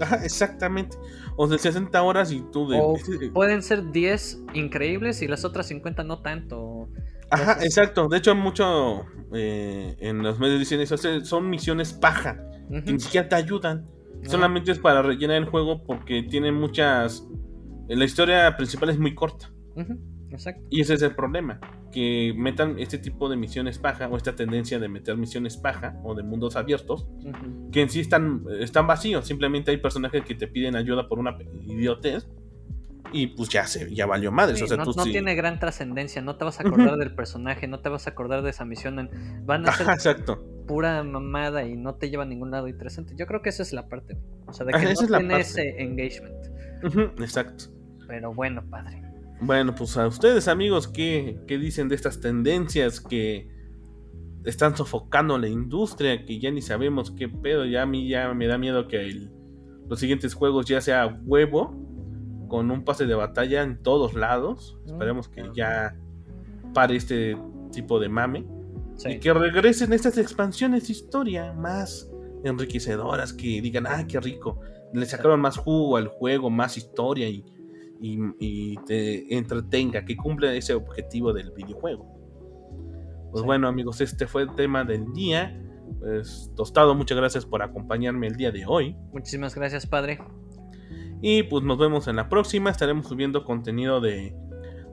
Ajá, 0.00 0.24
exactamente. 0.24 0.96
O 1.36 1.46
de 1.46 1.58
60 1.58 2.02
horas 2.02 2.32
y 2.32 2.42
tú 2.52 2.68
de. 2.68 2.78
O 2.80 2.96
pueden 3.32 3.62
ser 3.62 3.90
10 3.90 4.44
increíbles 4.54 5.22
y 5.22 5.28
las 5.28 5.44
otras 5.44 5.66
50 5.66 6.02
no 6.04 6.22
tanto. 6.22 6.88
Ajá, 7.30 7.58
exacto. 7.62 8.08
De 8.08 8.18
hecho, 8.18 8.34
mucho 8.34 9.04
eh, 9.32 9.96
en 10.00 10.22
los 10.22 10.38
medios 10.38 10.58
dicen 10.58 10.80
eso. 10.80 10.96
Son 10.96 11.48
misiones 11.48 11.92
paja. 11.92 12.44
Que 12.68 12.92
ni 12.92 13.00
siquiera 13.00 13.28
te 13.28 13.34
ayudan. 13.36 13.86
Solamente 14.24 14.72
es 14.72 14.78
para 14.78 15.02
rellenar 15.02 15.36
el 15.36 15.46
juego 15.46 15.84
porque 15.84 16.22
tiene 16.22 16.52
muchas. 16.52 17.26
La 17.88 18.04
historia 18.04 18.56
principal 18.56 18.90
es 18.90 18.98
muy 18.98 19.14
corta. 19.14 19.50
Exacto. 20.30 20.62
Y 20.70 20.80
ese 20.80 20.94
es 20.94 21.02
el 21.02 21.14
problema. 21.14 21.60
Que 21.92 22.32
metan 22.36 22.78
este 22.78 22.98
tipo 22.98 23.28
de 23.28 23.36
misiones 23.36 23.78
paja 23.78 24.08
o 24.08 24.16
esta 24.16 24.36
tendencia 24.36 24.78
de 24.78 24.88
meter 24.88 25.16
misiones 25.16 25.56
paja 25.56 25.98
o 26.04 26.14
de 26.14 26.22
mundos 26.22 26.56
abiertos 26.56 27.08
que 27.72 27.82
en 27.82 27.90
sí 27.90 28.00
están, 28.00 28.44
están 28.60 28.86
vacíos. 28.86 29.26
Simplemente 29.26 29.70
hay 29.70 29.78
personajes 29.78 30.24
que 30.24 30.34
te 30.34 30.46
piden 30.46 30.76
ayuda 30.76 31.08
por 31.08 31.18
una 31.18 31.36
idiotez 31.66 32.28
y 33.12 33.28
pues 33.28 33.48
ya 33.48 33.66
se 33.66 33.92
ya 33.92 34.06
valió 34.06 34.30
madres. 34.30 34.62
no, 34.70 35.04
tiene 35.04 35.34
gran 35.34 35.58
trascendencia, 35.58 36.22
no 36.22 36.36
te 36.36 36.44
vas 36.44 36.60
a 36.60 36.62
acordar 36.62 36.96
del 36.96 37.14
personaje, 37.14 37.66
no 37.66 37.80
te 37.80 37.88
vas 37.88 38.06
a 38.06 38.10
acordar 38.10 38.42
de 38.42 38.50
esa 38.50 38.64
misión. 38.64 39.10
Van 39.44 39.68
a 39.68 39.72
ser 39.98 40.24
pura 40.66 41.02
mamada 41.02 41.64
y 41.64 41.76
no 41.76 41.96
te 41.96 42.10
lleva 42.10 42.22
a 42.22 42.26
ningún 42.26 42.50
lado 42.50 42.68
interesante. 42.68 43.14
Yo 43.16 43.26
creo 43.26 43.42
que 43.42 43.48
esa 43.48 43.62
es 43.62 43.72
la 43.72 43.88
parte. 43.88 44.16
O 44.46 44.52
sea, 44.52 44.66
de 44.66 44.72
que 44.72 44.94
no 44.94 45.18
tiene 45.18 45.40
ese 45.40 45.82
engagement. 45.82 46.36
exacto. 47.20 47.64
Pero 48.06 48.32
bueno, 48.32 48.62
padre. 48.68 49.02
Bueno, 49.40 49.74
pues 49.74 49.96
a 49.96 50.06
ustedes, 50.06 50.48
amigos, 50.48 50.86
¿qué, 50.86 51.38
¿qué 51.46 51.58
dicen 51.58 51.88
de 51.88 51.94
estas 51.94 52.20
tendencias 52.20 53.00
que 53.00 53.48
están 54.44 54.76
sofocando 54.76 55.38
la 55.38 55.48
industria? 55.48 56.26
Que 56.26 56.38
ya 56.38 56.50
ni 56.50 56.60
sabemos 56.60 57.10
qué 57.10 57.28
pedo. 57.28 57.64
Ya 57.64 57.82
a 57.82 57.86
mí 57.86 58.08
ya 58.08 58.34
me 58.34 58.46
da 58.46 58.58
miedo 58.58 58.86
que 58.86 59.28
los 59.88 59.98
siguientes 59.98 60.34
juegos 60.34 60.66
ya 60.66 60.80
sea 60.80 61.20
huevo 61.24 61.74
con 62.48 62.70
un 62.70 62.84
pase 62.84 63.06
de 63.06 63.14
batalla 63.14 63.62
en 63.62 63.82
todos 63.82 64.14
lados. 64.14 64.78
Esperemos 64.86 65.28
que 65.28 65.44
ya 65.54 65.96
pare 66.74 66.96
este 66.96 67.38
tipo 67.72 67.98
de 67.98 68.08
mame. 68.10 68.46
Y 69.06 69.18
que 69.18 69.32
regresen 69.32 69.94
estas 69.94 70.18
expansiones 70.18 70.86
de 70.86 70.92
historia 70.92 71.54
más 71.54 72.10
enriquecedoras, 72.44 73.32
que 73.32 73.62
digan, 73.62 73.86
ah, 73.86 74.06
qué 74.06 74.20
rico. 74.20 74.60
Le 74.92 75.06
sacaron 75.06 75.40
más 75.40 75.56
jugo 75.56 75.96
al 75.96 76.08
juego, 76.08 76.50
más 76.50 76.76
historia 76.76 77.26
y, 77.28 77.44
y, 78.00 78.76
te 78.86 79.36
entretenga, 79.36 80.04
que 80.04 80.16
cumpla 80.16 80.52
ese 80.54 80.74
objetivo 80.74 81.32
del 81.32 81.52
videojuego. 81.52 82.06
Pues 83.30 83.44
bueno, 83.44 83.68
amigos, 83.68 84.00
este 84.00 84.26
fue 84.26 84.42
el 84.42 84.54
tema 84.54 84.84
del 84.84 85.12
día. 85.12 85.60
Pues, 85.98 86.50
Tostado, 86.56 86.94
muchas 86.94 87.18
gracias 87.18 87.46
por 87.46 87.62
acompañarme 87.62 88.26
el 88.26 88.36
día 88.36 88.50
de 88.50 88.64
hoy. 88.66 88.96
Muchísimas 89.12 89.54
gracias, 89.54 89.86
padre. 89.86 90.18
Y 91.22 91.42
pues 91.44 91.62
nos 91.64 91.78
vemos 91.78 92.08
en 92.08 92.16
la 92.16 92.28
próxima. 92.28 92.70
Estaremos 92.70 93.06
subiendo 93.06 93.44
contenido 93.44 94.00
de 94.00 94.34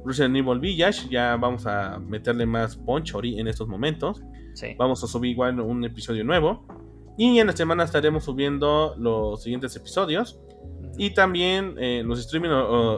Resident 0.05 0.35
Evil 0.35 0.59
Village. 0.59 1.09
Ya 1.09 1.35
vamos 1.37 1.65
a 1.65 1.99
meterle 1.99 2.45
más 2.45 2.75
punch 2.75 3.13
en 3.23 3.47
estos 3.47 3.67
momentos. 3.67 4.21
Vamos 4.77 5.03
a 5.03 5.07
subir 5.07 5.31
igual 5.31 5.59
un 5.59 5.83
episodio 5.85 6.23
nuevo. 6.23 6.65
Y 7.17 7.39
en 7.39 7.47
la 7.47 7.53
semana 7.53 7.83
estaremos 7.83 8.25
subiendo 8.25 8.95
los 8.97 9.41
siguientes 9.41 9.75
episodios. 9.75 10.39
Y 10.97 11.13
también 11.13 11.75
eh, 11.77 12.03
los 12.05 12.19
streaming, 12.19 12.49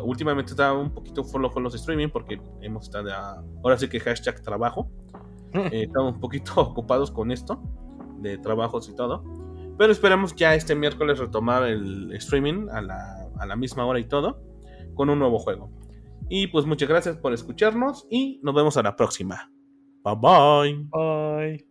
últimamente 0.03 0.51
está 0.51 0.73
un 0.73 0.93
poquito 0.93 1.23
flojo 1.23 1.59
los 1.59 1.75
streaming 1.75 2.09
porque 2.09 2.41
hemos 2.61 2.85
estado, 2.85 3.09
ahora 3.63 3.77
sí 3.77 3.87
que 3.87 3.99
hashtag 3.99 4.41
trabajo. 4.41 4.89
Eh, 5.51 5.85
estamos 5.85 6.13
un 6.13 6.19
poquito 6.19 6.61
ocupados 6.61 7.09
con 7.09 7.31
esto, 7.31 7.59
de 8.19 8.37
trabajos 8.37 8.87
y 8.87 8.95
todo. 8.95 9.23
Pero 9.79 9.91
esperamos 9.91 10.35
ya 10.35 10.53
este 10.53 10.75
miércoles 10.75 11.17
retomar 11.17 11.63
el 11.63 12.13
streaming 12.13 12.67
a 12.69 12.83
la, 12.83 13.27
a 13.39 13.47
la 13.47 13.55
misma 13.55 13.83
hora 13.83 13.99
y 13.99 14.03
todo 14.03 14.43
con 14.93 15.09
un 15.09 15.17
nuevo 15.17 15.39
juego. 15.39 15.71
Y 16.29 16.47
pues 16.47 16.65
muchas 16.65 16.87
gracias 16.87 17.17
por 17.17 17.33
escucharnos 17.33 18.05
y 18.11 18.39
nos 18.43 18.53
vemos 18.53 18.77
a 18.77 18.83
la 18.83 18.95
próxima. 18.95 19.51
Bye 20.03 20.15
bye. 20.15 20.87
Bye. 20.91 21.68